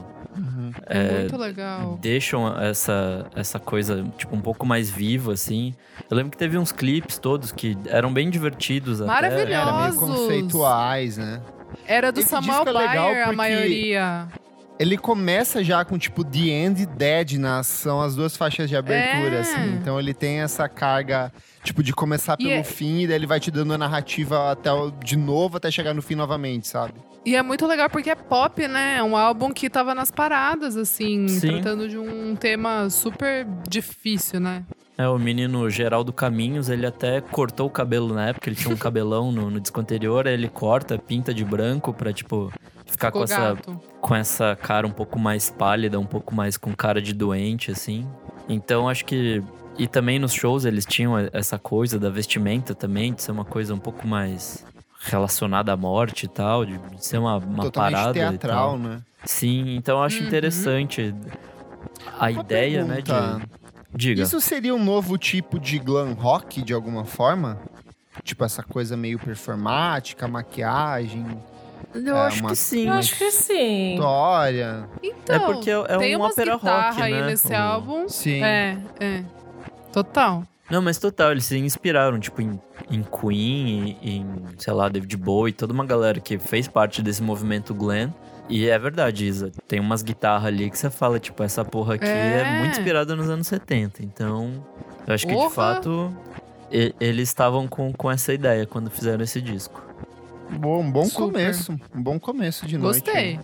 É 0.88 1.18
muito 1.20 1.36
legal. 1.36 1.98
deixam 2.00 2.58
essa, 2.60 3.26
essa 3.36 3.58
coisa, 3.58 4.04
tipo, 4.16 4.34
um 4.34 4.40
pouco 4.40 4.64
mais 4.64 4.88
viva, 4.90 5.32
assim. 5.32 5.74
Eu 6.10 6.16
lembro 6.16 6.30
que 6.32 6.38
teve 6.38 6.56
uns 6.56 6.72
clipes 6.72 7.18
todos 7.18 7.52
que 7.52 7.76
eram 7.86 8.12
bem 8.12 8.30
divertidos 8.30 9.00
até. 9.00 9.10
Maravilhoso. 9.10 9.52
Era 9.52 9.72
meio 9.82 9.94
conceituais, 9.96 11.18
né? 11.18 11.40
Era 11.86 12.10
do 12.10 12.20
Esse 12.20 12.30
Samuel 12.30 12.62
é 12.66 12.72
legal 12.72 13.04
Bayer, 13.06 13.28
a 13.28 13.32
maioria. 13.32 14.28
Ele 14.78 14.96
começa 14.96 15.62
já 15.64 15.84
com, 15.84 15.98
tipo, 15.98 16.22
The 16.24 16.38
End 16.38 16.82
e 16.82 16.86
Dead 16.86 17.32
nas, 17.32 17.66
são 17.66 18.00
as 18.00 18.14
duas 18.14 18.36
faixas 18.36 18.68
de 18.70 18.76
abertura, 18.76 19.36
É. 19.36 19.40
assim. 19.40 19.74
Então 19.74 19.98
ele 19.98 20.14
tem 20.14 20.38
essa 20.40 20.68
carga, 20.68 21.32
tipo, 21.64 21.82
de 21.82 21.92
começar 21.92 22.34
E 22.38 22.44
pelo 22.44 22.50
é- 22.60 22.62
fim, 22.62 23.00
e 23.00 23.06
daí 23.08 23.16
ele 23.16 23.26
vai 23.26 23.40
te 23.40 23.50
dando 23.50 23.74
a 23.74 23.78
narrativa 23.78 24.52
até 24.52 24.72
o- 24.72 24.92
de 24.92 25.16
novo, 25.16 25.56
até 25.56 25.68
chegar 25.70 25.92
no 25.94 26.00
fim 26.00 26.14
novamente, 26.14 26.68
sabe? 26.68 26.94
E 27.28 27.36
é 27.36 27.42
muito 27.42 27.66
legal 27.66 27.90
porque 27.90 28.08
é 28.08 28.14
pop, 28.14 28.66
né? 28.66 28.96
É 28.96 29.02
um 29.02 29.14
álbum 29.14 29.52
que 29.52 29.68
tava 29.68 29.94
nas 29.94 30.10
paradas, 30.10 30.78
assim, 30.78 31.28
Sim. 31.28 31.48
tratando 31.48 31.86
de 31.86 31.98
um 31.98 32.34
tema 32.34 32.88
super 32.88 33.46
difícil, 33.68 34.40
né? 34.40 34.64
É, 34.96 35.06
o 35.06 35.18
menino 35.18 35.68
Geraldo 35.68 36.10
Caminhos, 36.10 36.70
ele 36.70 36.86
até 36.86 37.20
cortou 37.20 37.66
o 37.66 37.70
cabelo 37.70 38.14
na 38.14 38.28
época, 38.28 38.48
ele 38.48 38.56
tinha 38.56 38.74
um 38.74 38.78
cabelão 38.78 39.30
no, 39.30 39.50
no 39.50 39.60
disco 39.60 39.78
anterior, 39.78 40.26
aí 40.26 40.32
ele 40.32 40.48
corta, 40.48 40.96
pinta 40.96 41.34
de 41.34 41.44
branco 41.44 41.92
pra, 41.92 42.14
tipo, 42.14 42.50
ficar 42.86 43.12
com 43.12 43.22
essa, 43.22 43.58
com 44.00 44.14
essa 44.14 44.56
cara 44.56 44.86
um 44.86 44.90
pouco 44.90 45.18
mais 45.18 45.50
pálida, 45.50 46.00
um 46.00 46.06
pouco 46.06 46.34
mais 46.34 46.56
com 46.56 46.74
cara 46.74 47.02
de 47.02 47.12
doente, 47.12 47.70
assim. 47.70 48.08
Então 48.48 48.88
acho 48.88 49.04
que. 49.04 49.42
E 49.78 49.86
também 49.86 50.18
nos 50.18 50.32
shows 50.32 50.64
eles 50.64 50.86
tinham 50.86 51.12
essa 51.30 51.58
coisa 51.58 51.98
da 51.98 52.08
vestimenta 52.08 52.74
também, 52.74 53.12
de 53.12 53.22
ser 53.22 53.32
uma 53.32 53.44
coisa 53.44 53.74
um 53.74 53.78
pouco 53.78 54.08
mais 54.08 54.64
relacionada 55.00 55.72
à 55.72 55.76
morte 55.76 56.26
e 56.26 56.28
tal, 56.28 56.64
de 56.64 56.78
ser 56.98 57.18
uma, 57.18 57.36
uma 57.36 57.62
Totalmente 57.64 57.92
parada. 57.94 58.18
e 58.18 58.28
teatral, 58.38 58.70
tal. 58.70 58.78
né? 58.78 59.00
Sim, 59.24 59.76
então 59.76 59.98
eu 59.98 60.02
acho 60.04 60.20
Uhum. 60.20 60.26
interessante 60.26 61.14
a 62.18 62.30
Uma 62.30 62.40
ideia, 62.42 62.84
né, 62.84 63.02
pergunta. 63.02 63.40
de. 63.40 63.58
Diga. 63.94 64.22
Isso 64.22 64.40
seria 64.40 64.74
um 64.74 64.84
novo 64.84 65.16
tipo 65.16 65.58
de 65.58 65.78
glam 65.78 66.12
rock, 66.12 66.60
de 66.62 66.74
alguma 66.74 67.04
forma? 67.04 67.58
Tipo, 68.22 68.44
essa 68.44 68.62
coisa 68.62 68.96
meio 68.96 69.18
performática, 69.18 70.28
maquiagem, 70.28 71.24
Eu 71.94 72.16
é, 72.16 72.26
acho 72.26 72.40
uma- 72.40 72.50
que 72.50 72.56
sim. 72.56 72.86
Eu 72.86 72.92
acho 72.94 73.16
que 73.16 73.30
sim. 73.30 73.94
história. 73.94 74.86
Então, 75.02 75.36
É 75.36 75.38
porque 75.38 75.70
é 75.70 75.98
tem 75.98 76.16
um 76.16 76.20
umas 76.20 76.32
ópera 76.32 76.54
rock, 76.56 77.00
aí 77.02 77.12
né? 77.14 77.26
nesse 77.28 77.50
O- 77.52 77.56
álbum. 77.56 78.08
Sim. 78.08 78.42
É, 78.42 78.76
é. 79.00 79.22
Total. 79.92 80.44
Não, 80.70 80.82
mas 80.82 80.98
total, 80.98 81.32
eles 81.32 81.44
se 81.46 81.56
inspiraram, 81.58 82.20
tipo, 82.20 82.42
em, 82.42 82.60
em 82.90 83.02
Queen, 83.02 83.96
e 84.02 84.16
em, 84.18 84.26
sei 84.58 84.72
lá, 84.74 84.88
David 84.88 85.16
Bowie, 85.16 85.52
toda 85.52 85.72
uma 85.72 85.84
galera 85.86 86.20
que 86.20 86.38
fez 86.38 86.68
parte 86.68 87.00
desse 87.02 87.22
movimento 87.22 87.74
glam. 87.74 88.12
E 88.50 88.66
é 88.68 88.78
verdade, 88.78 89.26
Isa, 89.26 89.50
tem 89.66 89.78
umas 89.80 90.02
guitarras 90.02 90.46
ali 90.46 90.70
que 90.70 90.78
você 90.78 90.90
fala, 90.90 91.18
tipo, 91.18 91.42
essa 91.42 91.64
porra 91.64 91.94
aqui 91.94 92.06
é, 92.06 92.40
É. 92.40 92.58
muito 92.60 92.72
inspirada 92.78 93.14
nos 93.16 93.28
anos 93.30 93.46
70. 93.46 94.02
Então, 94.02 94.64
eu 95.06 95.14
acho 95.14 95.26
que 95.26 95.34
de 95.34 95.50
fato 95.50 96.14
e- 96.70 96.94
eles 97.00 97.28
estavam 97.28 97.66
com, 97.68 97.92
com 97.92 98.10
essa 98.10 98.32
ideia 98.32 98.66
quando 98.66 98.90
fizeram 98.90 99.22
esse 99.24 99.40
disco. 99.40 99.82
Bom, 100.50 100.80
um 100.80 100.90
bom 100.90 101.04
Super. 101.04 101.20
começo. 101.32 101.72
Um 101.94 102.02
bom 102.02 102.18
começo 102.18 102.66
de 102.66 102.78
noite. 102.78 103.00
Gostei. 103.04 103.38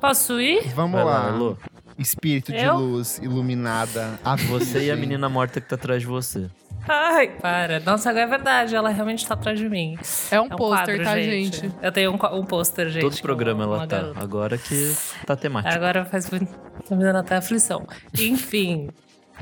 Posso 0.00 0.38
ir? 0.38 0.68
Vamos 0.74 0.92
Vai 0.96 1.04
lá. 1.04 1.30
lá. 1.30 1.56
Espírito 1.98 2.52
de 2.52 2.58
Eu? 2.58 2.76
luz 2.76 3.18
iluminada. 3.22 4.18
A 4.24 4.36
Você 4.36 4.86
e 4.86 4.90
a 4.90 4.96
menina 4.96 5.28
morta 5.28 5.60
que 5.60 5.68
tá 5.68 5.76
atrás 5.76 6.02
de 6.02 6.06
você. 6.06 6.48
Ai, 6.88 7.28
para. 7.40 7.80
Nossa, 7.80 8.10
agora 8.10 8.24
é 8.26 8.28
verdade. 8.28 8.76
Ela 8.76 8.90
realmente 8.90 9.26
tá 9.26 9.34
atrás 9.34 9.58
de 9.58 9.68
mim. 9.68 9.98
É 10.30 10.40
um 10.40 10.44
É 10.44 10.46
um 10.46 10.48
pôster, 10.50 10.96
quadro, 10.98 11.04
tá, 11.04 11.20
gente? 11.20 11.70
Eu 11.82 11.90
tenho 11.90 12.12
um, 12.12 12.38
um 12.38 12.44
pôster, 12.44 12.88
gente. 12.90 13.02
Todo 13.02 13.20
programa 13.20 13.66
uma 13.66 13.76
ela 13.76 13.86
tá. 13.86 13.96
garota. 13.96 14.20
Agora 14.22 14.58
que 14.58 14.94
tá 15.26 15.34
temático. 15.34 15.74
Agora 15.74 16.04
faz 16.04 16.30
muito. 16.30 16.46
Tá 16.88 16.94
me 16.94 17.02
dando 17.02 17.18
até 17.18 17.36
aflição. 17.36 17.86
Enfim. 18.18 18.88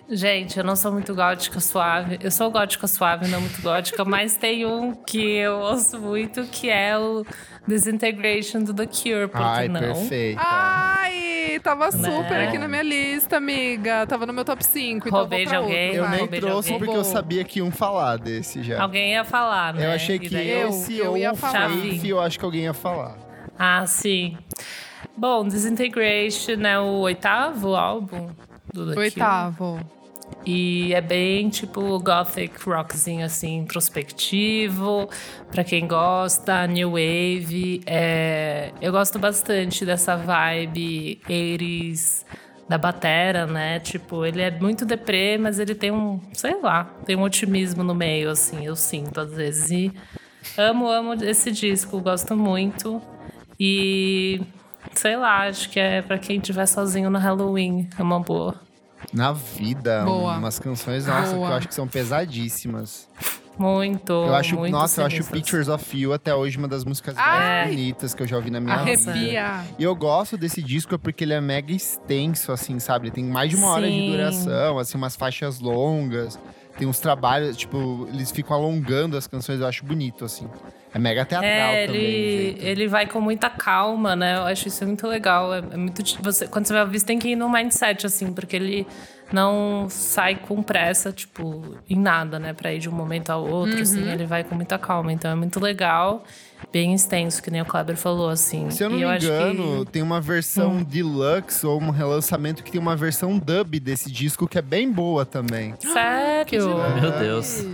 Gente, 0.09 0.59
eu 0.59 0.65
não 0.65 0.75
sou 0.75 0.91
muito 0.91 1.15
gótica 1.15 1.61
suave. 1.61 2.19
Eu 2.21 2.31
sou 2.31 2.51
gótica 2.51 2.87
suave, 2.87 3.29
não 3.29 3.41
muito 3.41 3.63
gótica, 3.63 4.05
mas 4.05 4.37
tem 4.37 4.67
um 4.67 4.93
que 4.93 5.37
eu 5.37 5.59
ouço 5.61 6.01
muito, 6.01 6.45
que 6.45 6.69
é 6.69 6.99
o 6.99 7.25
Disintegration 7.69 8.61
do 8.61 8.75
The 8.75 8.87
Cure, 8.87 9.29
por 9.29 9.39
que 9.41 9.47
Ai, 9.47 9.69
não? 9.69 9.81
perfeita. 9.81 10.41
Ai, 10.45 11.24
tava 11.63 11.91
super 11.93 12.31
Né? 12.31 12.49
aqui 12.49 12.59
na 12.59 12.69
minha 12.69 12.83
lista, 12.83 13.37
amiga. 13.37 14.07
Tava 14.07 14.27
no 14.27 14.33
meu 14.33 14.45
top 14.45 14.65
5, 14.65 15.09
então 15.09 15.21
Roubei 15.21 15.47
de 15.47 15.55
alguém, 15.55 15.87
outro, 15.87 15.97
eu 15.97 16.03
vai. 16.03 16.11
nem 16.11 16.21
roubei 16.21 16.41
trouxe 16.41 16.73
alguém. 16.73 16.79
porque 16.87 16.99
eu 17.01 17.05
sabia 17.05 17.45
que 17.45 17.59
iam 17.61 17.71
falar 17.71 18.17
desse 18.19 18.63
já. 18.63 18.83
Alguém 18.83 19.13
ia 19.13 19.25
falar, 19.25 19.75
né? 19.75 19.87
Eu 19.87 19.91
achei 19.93 20.19
que 20.19 20.35
eu- 20.35 20.69
esse 20.69 20.99
eu 20.99 21.11
ou 21.13 21.17
ia 21.19 21.35
falar. 21.35 21.71
Faith, 21.71 22.05
eu 22.05 22.21
acho 22.21 22.39
que 22.39 22.45
alguém 22.45 22.63
ia 22.63 22.75
falar. 22.75 23.17
Ah, 23.59 23.87
sim. 23.87 24.37
Bom, 25.17 25.47
Disintegration 25.47 26.61
é 26.67 26.79
o 26.79 27.01
oitavo 27.01 27.77
álbum 27.77 28.31
do 28.73 28.93
The. 28.93 28.99
Oitavo. 28.99 29.81
E 30.47 30.93
é 30.93 31.01
bem 31.01 31.49
tipo 31.49 31.99
gothic 32.01 32.63
rockzinho 32.69 33.25
assim, 33.25 33.59
introspectivo, 33.59 35.09
pra 35.51 35.65
quem 35.65 35.87
gosta, 35.87 36.67
new 36.67 36.91
wave. 36.91 37.83
É... 37.87 38.73
Eu 38.81 38.93
gosto 38.93 39.19
bastante 39.19 39.87
dessa 39.87 40.17
vibe 40.17 41.21
80s 41.27 42.25
da 42.69 42.79
batera, 42.79 43.47
né? 43.47 43.79
Tipo, 43.81 44.25
ele 44.25 44.43
é 44.43 44.51
muito 44.51 44.85
deprê, 44.85 45.39
mas 45.39 45.59
ele 45.59 45.75
tem 45.75 45.91
um, 45.91 46.21
sei 46.33 46.61
lá, 46.61 46.85
tem 47.05 47.17
um 47.17 47.23
otimismo 47.23 47.83
no 47.83 47.95
meio 47.95 48.31
assim, 48.31 48.65
eu 48.65 48.77
sinto 48.77 49.21
às 49.21 49.33
vezes. 49.33 49.71
E 49.71 49.93
amo, 50.59 50.89
amo 50.89 51.15
esse 51.25 51.51
disco, 51.51 52.01
gosto 52.01 52.37
muito. 52.37 53.01
E 53.59 54.41
sei 54.93 55.17
lá, 55.17 55.49
acho 55.49 55.71
que 55.71 55.79
é 55.81 56.03
pra 56.03 56.19
quem 56.19 56.39
estiver 56.39 56.67
sozinho 56.67 57.11
no 57.11 57.19
Halloween, 57.19 57.89
é 57.99 58.03
uma 58.03 58.21
boa. 58.21 58.61
Na 59.13 59.33
vida, 59.33 60.05
Boa. 60.05 60.37
umas 60.37 60.59
canções, 60.59 61.07
nossa, 61.07 61.29
que 61.29 61.35
eu 61.35 61.39
Boa. 61.39 61.57
acho 61.57 61.69
que 61.69 61.75
são 61.75 61.87
pesadíssimas. 61.87 63.09
Muito. 63.57 64.13
eu 64.13 64.35
acho, 64.35 64.57
muito 64.57 64.73
nossa, 64.73 65.03
eu 65.03 65.07
acho. 65.07 65.23
Pictures 65.25 65.69
of 65.69 65.97
You 65.97 66.13
até 66.13 66.35
hoje 66.35 66.59
uma 66.59 66.67
das 66.67 66.85
músicas 66.85 67.15
Ai! 67.17 67.39
mais 67.39 67.71
bonitas 67.71 68.13
que 68.13 68.23
eu 68.23 68.27
já 68.27 68.37
ouvi 68.37 68.51
na 68.51 68.59
minha 68.61 68.79
vida. 68.79 69.11
Arrepia. 69.13 69.65
E 69.79 69.85
eu 69.85 69.95
gosto 69.95 70.37
desse 70.37 70.61
disco 70.61 70.99
porque 70.99 71.23
ele 71.23 71.35
é 71.35 71.41
mega 71.41 71.73
extenso, 71.73 72.51
assim, 72.51 72.81
sabe? 72.81 73.07
Ele 73.07 73.15
tem 73.15 73.25
mais 73.25 73.51
de 73.51 73.57
uma 73.57 73.69
hora 73.69 73.87
de 73.87 73.93
Sim. 73.93 74.11
duração, 74.11 74.79
assim, 74.79 74.99
umas 74.99 75.15
faixas 75.15 75.61
longas. 75.61 76.39
Tem 76.77 76.87
uns 76.89 76.99
trabalhos, 76.99 77.57
tipo, 77.57 78.09
eles 78.13 78.31
ficam 78.33 78.57
alongando 78.57 79.17
as 79.17 79.27
canções, 79.27 79.61
eu 79.61 79.67
acho 79.67 79.85
bonito, 79.85 80.25
assim. 80.25 80.49
É 80.93 80.99
mega 80.99 81.25
teatral 81.25 81.51
É, 81.51 81.87
também. 81.87 82.01
ele, 82.03 82.43
jeito. 82.43 82.65
ele 82.65 82.89
vai 82.89 83.07
com 83.07 83.21
muita 83.21 83.49
calma, 83.51 84.15
né? 84.15 84.37
Eu 84.37 84.43
acho 84.43 84.69
isso 84.69 84.85
muito 84.87 85.07
legal. 85.07 85.53
É, 85.55 85.59
é 85.59 85.77
muito, 85.77 86.03
você, 86.23 86.47
quando 86.47 86.67
você 86.67 86.73
vai 86.73 86.83
ouvir, 86.83 87.01
você 87.01 87.07
tem 87.07 87.19
que 87.19 87.29
ir 87.31 87.37
no 87.37 87.49
mindset, 87.51 88.07
assim, 88.07 88.33
porque 88.33 88.55
ele 88.57 88.87
não 89.33 89.87
sai 89.89 90.37
com 90.37 90.63
pressa, 90.63 91.11
tipo, 91.13 91.77
em 91.89 91.97
nada, 91.99 92.39
né? 92.39 92.53
Pra 92.53 92.73
ir 92.73 92.79
de 92.79 92.89
um 92.89 92.93
momento 92.93 93.31
ao 93.31 93.45
outro, 93.45 93.81
assim, 93.81 94.09
ele 94.11 94.25
vai 94.27 94.45
com 94.45 94.55
muita 94.55 94.79
calma. 94.79 95.13
Então 95.13 95.31
é 95.31 95.35
muito 95.35 95.59
legal, 95.61 96.25
bem 96.73 96.95
extenso, 96.95 97.43
que 97.43 97.51
nem 97.51 97.61
o 97.63 97.65
Kleber 97.65 97.97
falou, 97.97 98.29
assim. 98.29 98.71
Se 98.71 98.83
eu 98.83 98.91
não 98.91 98.97
E 98.97 99.01
me 99.01 99.05
acho 99.05 99.27
engano, 99.27 99.85
que- 99.85 99.93
tem 99.93 100.03
uma 100.03 100.21
versão 100.21 100.73
Hum. 100.79 100.83
deluxe 100.83 101.67
ou 101.67 101.81
um 101.81 101.91
relançamento 101.91 102.63
que 102.63 102.71
tem 102.73 102.81
uma 102.81 102.97
versão 102.97 103.39
dub 103.39 103.79
desse 103.81 104.11
disco 104.11 104.47
que 104.49 104.59
é 104.59 104.63
bem 104.63 104.91
boa 104.91 105.25
também. 105.25 105.75
Sério? 105.81 106.69
Meu 107.01 107.13
Deus. 107.19 107.65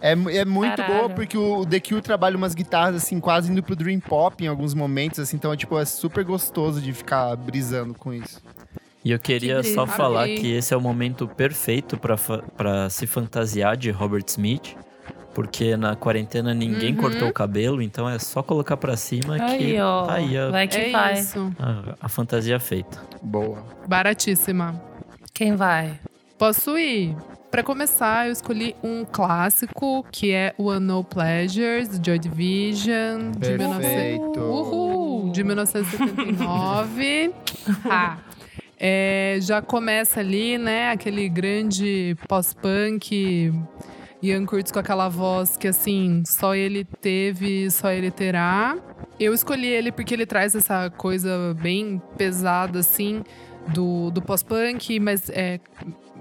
É, 0.00 0.12
é 0.12 0.44
muito 0.44 0.76
Caralho. 0.76 0.94
boa 0.94 1.08
porque 1.10 1.36
o 1.36 1.64
The 1.66 1.80
Cure 1.80 2.00
trabalha 2.02 2.36
umas 2.36 2.54
guitarras 2.54 2.96
assim, 3.02 3.18
quase 3.20 3.50
indo 3.50 3.62
pro 3.62 3.74
Dream 3.76 4.00
Pop 4.00 4.42
em 4.42 4.46
alguns 4.46 4.74
momentos, 4.74 5.18
assim, 5.18 5.36
então 5.36 5.52
é, 5.52 5.56
tipo, 5.56 5.78
é 5.78 5.84
super 5.84 6.24
gostoso 6.24 6.80
de 6.80 6.92
ficar 6.92 7.34
brisando 7.36 7.94
com 7.94 8.12
isso. 8.12 8.40
E 9.04 9.10
eu 9.10 9.18
queria 9.18 9.60
Que 9.60 9.74
só 9.74 9.84
falar 9.86 10.26
que 10.28 10.52
esse 10.52 10.72
é 10.72 10.76
o 10.76 10.80
momento 10.80 11.26
perfeito 11.26 11.98
pra 12.56 12.88
se 12.88 13.04
fantasiar 13.06 13.76
de 13.76 13.90
Robert 13.90 14.22
Smith. 14.28 14.76
Porque 15.34 15.76
na 15.76 15.96
quarentena 15.96 16.52
ninguém 16.52 16.94
Uhum. 16.94 17.00
cortou 17.00 17.28
o 17.28 17.32
cabelo, 17.32 17.80
então 17.80 18.08
é 18.08 18.18
só 18.18 18.42
colocar 18.42 18.76
pra 18.76 18.96
cima 18.96 19.36
que 19.36 19.42
Aí, 19.42 19.80
ó. 19.80 20.04
tá 20.06 20.14
aí 20.14 20.36
a, 20.36 20.50
Vai 20.50 20.68
que 20.68 20.76
É 20.76 20.90
vai. 20.90 21.14
isso. 21.14 21.50
a- 21.58 21.94
a 22.00 22.08
fantasia 22.08 22.60
feita. 22.60 23.00
Boa. 23.22 23.64
Baratíssima. 23.88 24.80
Quem 25.32 25.56
vai? 25.56 25.98
Posso 26.38 26.76
ir? 26.76 27.16
Pra 27.50 27.62
começar, 27.62 28.26
eu 28.26 28.32
escolhi 28.32 28.74
um 28.82 29.04
clássico, 29.04 30.04
que 30.10 30.32
é 30.32 30.54
o 30.58 30.70
Unknown 30.72 31.04
Pleasures, 31.04 32.00
Joy 32.04 32.18
Division, 32.18 33.30
de 33.32 33.56
19... 33.58 33.80
Perfeito. 33.80 34.40
Uhul, 34.40 35.30
de 35.32 35.44
1979. 35.44 37.30
ah, 37.88 38.16
é, 38.78 39.38
já 39.40 39.60
começa 39.62 40.20
ali, 40.20 40.56
né, 40.58 40.90
aquele 40.90 41.28
grande 41.28 42.16
pós-punk, 42.26 43.52
Ian 44.22 44.46
Curtis 44.46 44.70
com 44.70 44.78
aquela 44.78 45.08
voz 45.08 45.56
que, 45.56 45.66
assim, 45.66 46.22
só 46.24 46.54
ele 46.54 46.84
teve, 46.84 47.70
só 47.70 47.90
ele 47.90 48.10
terá. 48.10 48.76
Eu 49.18 49.34
escolhi 49.34 49.66
ele 49.66 49.90
porque 49.90 50.14
ele 50.14 50.24
traz 50.24 50.54
essa 50.54 50.88
coisa 50.90 51.56
bem 51.60 52.00
pesada, 52.16 52.78
assim, 52.78 53.24
do, 53.74 54.10
do 54.10 54.22
pós-punk, 54.22 55.00
mas 55.00 55.28
é 55.30 55.58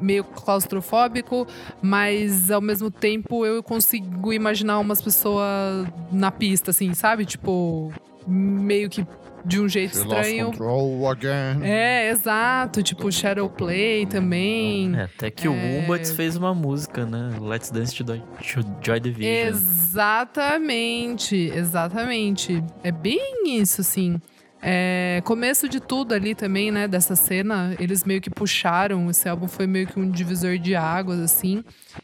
meio 0.02 0.24
claustrofóbico, 0.24 1.48
mas 1.80 2.50
ao 2.50 2.60
mesmo 2.60 2.90
tempo 2.90 3.46
eu 3.46 3.62
consigo 3.62 4.34
imaginar 4.34 4.80
umas 4.80 5.00
pessoas 5.00 5.88
na 6.12 6.32
pista, 6.32 6.72
assim, 6.72 6.96
sabe? 6.96 7.24
Tipo, 7.24 7.94
meio 8.28 8.90
que 8.90 9.06
de 9.46 9.60
um 9.60 9.68
jeito 9.68 9.98
She 9.98 10.04
lost 10.04 10.20
estranho. 10.22 10.46
control 10.48 11.08
again. 11.10 11.64
É, 11.64 12.10
exato. 12.10 12.82
Tipo, 12.84 13.12
Shadow 13.12 13.50
Play 13.50 14.06
também. 14.06 14.96
É, 14.96 15.04
até 15.04 15.32
que 15.32 15.48
É. 15.48 15.50
o 15.50 15.54
Umbats 15.54 16.12
fez 16.12 16.36
uma 16.36 16.54
música, 16.54 17.06
né? 17.06 17.32
Let's 17.40 17.70
Dance 17.72 17.96
to, 17.96 18.06
Joy- 18.06 18.22
to 18.54 18.66
Joy 18.82 19.00
Division. 19.00 19.32
Exatamente, 19.48 21.36
exatamente. 21.56 22.64
É 22.84 22.92
bem 22.92 23.44
isso, 23.60 23.82
assim. 23.82 24.22
É, 24.62 25.22
começo 25.26 25.68
de 25.68 25.80
tudo 25.80 26.14
ali 26.14 26.36
também, 26.36 26.70
né? 26.72 26.88
Dessa 26.88 27.16
cena, 27.16 27.76
eles 27.80 28.04
meio 28.04 28.22
que 28.22 28.30
puxaram. 28.30 29.10
Esse 29.10 29.28
álbum 29.28 29.48
foi 29.48 29.66
meio 29.66 29.88
que 29.88 30.00
um 30.00 30.10
divisor 30.10 30.58
de 30.58 30.76
águas, 30.76 31.20
assim. 31.20 31.64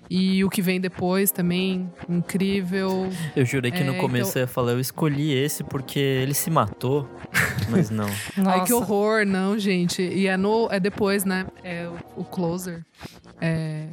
E 0.09 0.43
o 0.43 0.49
que 0.49 0.61
vem 0.61 0.81
depois 0.81 1.29
também, 1.31 1.89
incrível. 2.09 3.09
Eu 3.35 3.45
jurei 3.45 3.71
que 3.71 3.83
no 3.83 3.93
É, 3.93 3.97
começo 3.99 4.31
então- 4.31 4.41
eu 4.41 4.45
ia 4.45 4.47
falar, 4.47 4.71
eu 4.71 4.79
escolhi 4.79 5.33
esse 5.33 5.63
porque 5.63 5.99
ele 5.99 6.33
se 6.33 6.49
matou, 6.49 7.07
mas 7.69 7.89
não. 7.89 8.07
Ai, 8.45 8.63
que 8.65 8.73
horror, 8.73 9.25
não, 9.25 9.57
gente. 9.57 10.01
E 10.01 10.27
é, 10.27 10.35
no, 10.35 10.67
é 10.71 10.79
depois, 10.79 11.23
né? 11.25 11.45
É 11.63 11.87
o, 12.15 12.21
o 12.21 12.23
Closer. 12.23 12.83
É, 13.39 13.85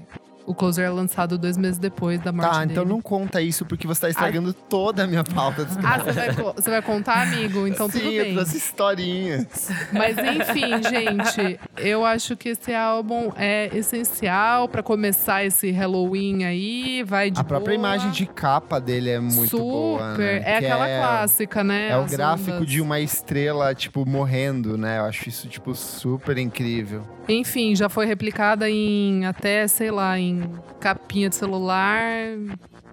O 0.46 0.54
Closer 0.54 0.84
é 0.84 0.90
lançado 0.90 1.38
dois 1.38 1.56
meses 1.56 1.78
depois 1.78 2.20
da 2.20 2.30
morte 2.30 2.50
Tá, 2.50 2.58
dele. 2.60 2.72
então 2.72 2.84
não 2.84 3.00
conta 3.00 3.40
isso, 3.40 3.64
porque 3.64 3.86
você 3.86 4.02
tá 4.02 4.08
estragando 4.10 4.52
toda 4.52 5.04
a 5.04 5.06
minha 5.06 5.24
pauta. 5.24 5.66
Ah, 5.82 5.98
você 5.98 6.12
vai, 6.12 6.32
você 6.54 6.70
vai 6.70 6.82
contar, 6.82 7.22
amigo? 7.22 7.66
Então 7.66 7.88
Sim, 7.88 7.98
tudo 8.00 8.10
bem. 8.10 8.34
trouxe 8.34 8.56
historinhas. 8.58 9.46
Mas 9.92 10.16
enfim, 10.18 10.70
gente, 10.88 11.58
eu 11.78 12.04
acho 12.04 12.36
que 12.36 12.50
esse 12.50 12.74
álbum 12.74 13.32
é 13.36 13.70
essencial 13.76 14.68
pra 14.68 14.82
começar 14.82 15.44
esse 15.44 15.70
Halloween 15.70 16.44
aí. 16.44 17.02
Vai 17.04 17.30
de 17.30 17.40
A 17.40 17.44
própria 17.44 17.76
boa. 17.78 17.88
imagem 17.88 18.10
de 18.10 18.26
capa 18.26 18.78
dele 18.80 19.10
é 19.10 19.20
muito 19.20 19.48
Super. 19.50 19.62
boa, 19.62 20.16
né? 20.18 20.36
É 20.36 20.40
Que 20.60 20.66
aquela 20.66 20.88
é- 20.88 21.00
clássica, 21.00 21.64
né? 21.64 21.88
É 21.90 21.96
o 21.96 22.02
As 22.02 22.10
gráfico 22.10 22.56
ondas. 22.58 22.68
de 22.68 22.80
uma 22.80 23.00
estrela, 23.00 23.74
tipo, 23.74 24.04
morrendo, 24.06 24.76
né? 24.76 24.98
Eu 24.98 25.04
acho 25.04 25.28
isso, 25.28 25.48
tipo, 25.48 25.74
super 25.74 26.36
incrível. 26.38 27.02
Enfim, 27.28 27.74
já 27.74 27.88
foi 27.88 28.04
replicada 28.04 28.68
em 28.68 29.24
até, 29.24 29.66
sei 29.66 29.90
lá, 29.90 30.18
em 30.18 30.33
capinha 30.80 31.28
de 31.28 31.36
celular, 31.36 32.06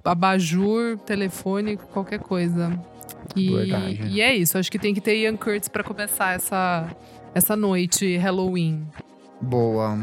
abajur, 0.04 0.98
telefone, 1.00 1.78
qualquer 1.78 2.20
coisa. 2.20 2.72
E, 3.36 3.54
Verdade. 3.54 4.08
e 4.08 4.22
é 4.22 4.36
isso. 4.36 4.58
Acho 4.58 4.72
que 4.72 4.80
tem 4.80 4.94
que 4.94 5.02
ter 5.02 5.16
Ian 5.18 5.38
Curtis 5.38 5.70
pra 5.70 5.84
começar 5.84 6.36
essa, 6.36 6.88
essa 7.34 7.56
noite 7.56 8.18
Halloween. 8.18 8.86
Boa. 9.40 10.00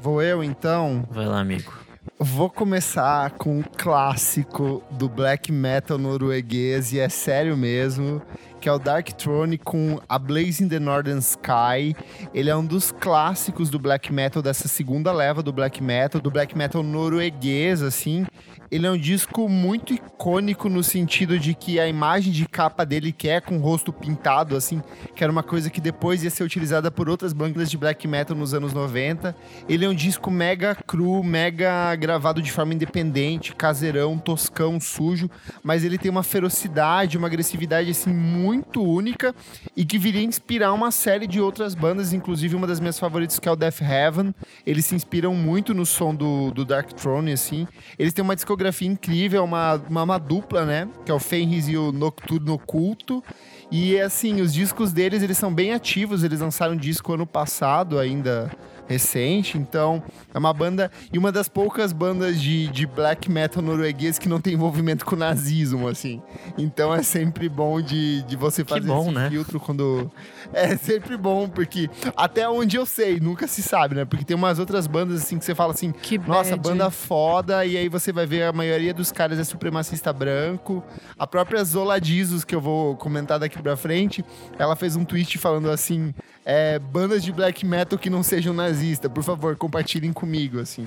Vou 0.00 0.20
eu, 0.22 0.42
então. 0.42 1.06
Vai 1.10 1.26
lá, 1.26 1.40
amigo. 1.40 1.72
Vou 2.18 2.48
começar 2.48 3.30
com 3.32 3.58
um 3.58 3.62
clássico 3.62 4.82
do 4.90 5.08
black 5.08 5.50
metal 5.50 5.98
norueguês, 5.98 6.92
e 6.92 6.98
é 6.98 7.08
sério 7.08 7.56
mesmo, 7.56 8.22
que 8.64 8.68
é 8.70 8.72
o 8.72 8.78
Dark 8.78 9.10
Throne 9.12 9.58
com 9.58 10.00
A 10.08 10.18
Blaze 10.18 10.64
in 10.64 10.70
the 10.70 10.78
Northern 10.78 11.18
Sky. 11.18 11.94
Ele 12.32 12.48
é 12.48 12.56
um 12.56 12.64
dos 12.64 12.90
clássicos 12.90 13.68
do 13.68 13.78
black 13.78 14.10
metal, 14.10 14.40
dessa 14.40 14.68
segunda 14.68 15.12
leva 15.12 15.42
do 15.42 15.52
black 15.52 15.82
metal, 15.82 16.18
do 16.18 16.30
black 16.30 16.56
metal 16.56 16.82
norueguês, 16.82 17.82
assim. 17.82 18.24
Ele 18.74 18.88
é 18.88 18.90
um 18.90 18.98
disco 18.98 19.48
muito 19.48 19.94
icônico 19.94 20.68
no 20.68 20.82
sentido 20.82 21.38
de 21.38 21.54
que 21.54 21.78
a 21.78 21.86
imagem 21.86 22.32
de 22.32 22.44
capa 22.44 22.84
dele, 22.84 23.12
que 23.12 23.28
é 23.28 23.40
com 23.40 23.56
o 23.56 23.60
rosto 23.60 23.92
pintado, 23.92 24.56
assim, 24.56 24.82
que 25.14 25.22
era 25.22 25.30
uma 25.30 25.44
coisa 25.44 25.70
que 25.70 25.80
depois 25.80 26.24
ia 26.24 26.30
ser 26.30 26.42
utilizada 26.42 26.90
por 26.90 27.08
outras 27.08 27.32
bandas 27.32 27.70
de 27.70 27.78
black 27.78 28.08
metal 28.08 28.36
nos 28.36 28.52
anos 28.52 28.72
90. 28.72 29.32
Ele 29.68 29.84
é 29.84 29.88
um 29.88 29.94
disco 29.94 30.28
mega 30.28 30.74
cru, 30.74 31.22
mega 31.22 31.94
gravado 31.94 32.42
de 32.42 32.50
forma 32.50 32.74
independente, 32.74 33.54
caseirão, 33.54 34.18
toscão, 34.18 34.80
sujo, 34.80 35.30
mas 35.62 35.84
ele 35.84 35.96
tem 35.96 36.10
uma 36.10 36.24
ferocidade, 36.24 37.16
uma 37.16 37.28
agressividade 37.28 37.92
assim 37.92 38.12
muito 38.12 38.82
única 38.82 39.32
e 39.76 39.84
que 39.84 40.00
viria 40.00 40.24
inspirar 40.24 40.72
uma 40.72 40.90
série 40.90 41.28
de 41.28 41.40
outras 41.40 41.76
bandas, 41.76 42.12
inclusive 42.12 42.56
uma 42.56 42.66
das 42.66 42.80
minhas 42.80 42.98
favoritas 42.98 43.38
que 43.38 43.48
é 43.48 43.52
o 43.52 43.56
Death 43.56 43.82
Heaven. 43.82 44.34
Eles 44.66 44.84
se 44.84 44.96
inspiram 44.96 45.32
muito 45.32 45.72
no 45.72 45.86
som 45.86 46.12
do, 46.12 46.50
do 46.50 46.64
Dark 46.64 46.92
Throne, 46.92 47.30
assim. 47.30 47.68
Eles 47.96 48.12
têm 48.12 48.24
uma 48.24 48.34
discografia 48.34 48.63
incrível, 48.86 49.44
uma, 49.44 49.74
uma, 49.88 50.02
uma 50.02 50.18
dupla, 50.18 50.64
né? 50.64 50.88
Que 51.04 51.10
é 51.10 51.14
o 51.14 51.18
Fenris 51.18 51.68
e 51.68 51.76
o 51.76 51.92
Nocturno 51.92 52.54
Oculto. 52.54 53.22
E 53.70 53.98
assim, 54.00 54.40
os 54.40 54.52
discos 54.52 54.92
deles, 54.92 55.22
eles 55.22 55.36
são 55.38 55.52
bem 55.52 55.72
ativos. 55.72 56.22
Eles 56.22 56.40
lançaram 56.40 56.74
um 56.74 56.76
disco 56.76 57.12
ano 57.12 57.26
passado, 57.26 57.98
ainda 57.98 58.50
recente. 58.88 59.58
Então, 59.58 60.02
é 60.32 60.38
uma 60.38 60.52
banda. 60.52 60.90
E 61.12 61.18
uma 61.18 61.30
das 61.32 61.48
poucas 61.48 61.92
bandas 61.92 62.40
de, 62.40 62.68
de 62.68 62.86
black 62.86 63.30
metal 63.30 63.62
norueguês 63.62 64.18
que 64.18 64.28
não 64.28 64.40
tem 64.40 64.54
envolvimento 64.54 65.04
com 65.04 65.16
nazismo, 65.16 65.88
assim. 65.88 66.22
Então 66.58 66.94
é 66.94 67.02
sempre 67.02 67.48
bom 67.48 67.80
de, 67.80 68.22
de 68.22 68.36
você 68.36 68.64
fazer 68.64 68.86
bom, 68.86 69.02
esse 69.02 69.10
né? 69.12 69.30
filtro 69.30 69.60
quando. 69.60 70.10
É 70.52 70.76
sempre 70.76 71.16
bom, 71.16 71.48
porque 71.48 71.90
até 72.14 72.48
onde 72.48 72.76
eu 72.76 72.86
sei, 72.86 73.18
nunca 73.18 73.48
se 73.48 73.62
sabe, 73.62 73.94
né? 73.94 74.04
Porque 74.04 74.24
tem 74.24 74.36
umas 74.36 74.58
outras 74.58 74.86
bandas 74.86 75.22
assim 75.22 75.38
que 75.38 75.44
você 75.44 75.54
fala 75.54 75.72
assim, 75.72 75.90
Que 75.90 76.16
nossa, 76.18 76.50
bad. 76.56 76.68
banda 76.68 76.90
foda, 76.90 77.64
e 77.64 77.76
aí 77.76 77.88
você 77.88 78.12
vai 78.12 78.24
ver 78.26 78.44
a 78.44 78.52
maioria 78.52 78.94
dos 78.94 79.10
caras 79.10 79.38
é 79.38 79.42
supremacista 79.44 80.12
branco. 80.12 80.84
A 81.18 81.26
própria 81.26 81.64
Zola 81.64 82.00
Dizos, 82.00 82.44
que 82.44 82.54
eu 82.54 82.60
vou 82.60 82.94
comentar 82.96 83.38
daqui 83.38 83.60
pra 83.60 83.76
frente, 83.76 84.24
ela 84.58 84.76
fez 84.76 84.94
um 84.94 85.04
tweet 85.04 85.38
falando 85.38 85.70
assim: 85.70 86.14
é, 86.44 86.78
bandas 86.78 87.22
de 87.24 87.32
black 87.32 87.64
metal 87.64 87.98
que 87.98 88.10
não 88.10 88.22
sejam 88.22 88.52
nazistas, 88.52 89.10
por 89.10 89.22
favor, 89.24 89.56
compartilhem 89.56 90.12
comigo, 90.12 90.60
assim. 90.60 90.86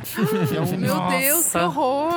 É 0.56 0.62
um- 0.62 0.78
Meu 0.78 0.96
Nossa. 0.96 1.18
Deus, 1.18 1.52
que 1.52 1.58
horror! 1.58 2.14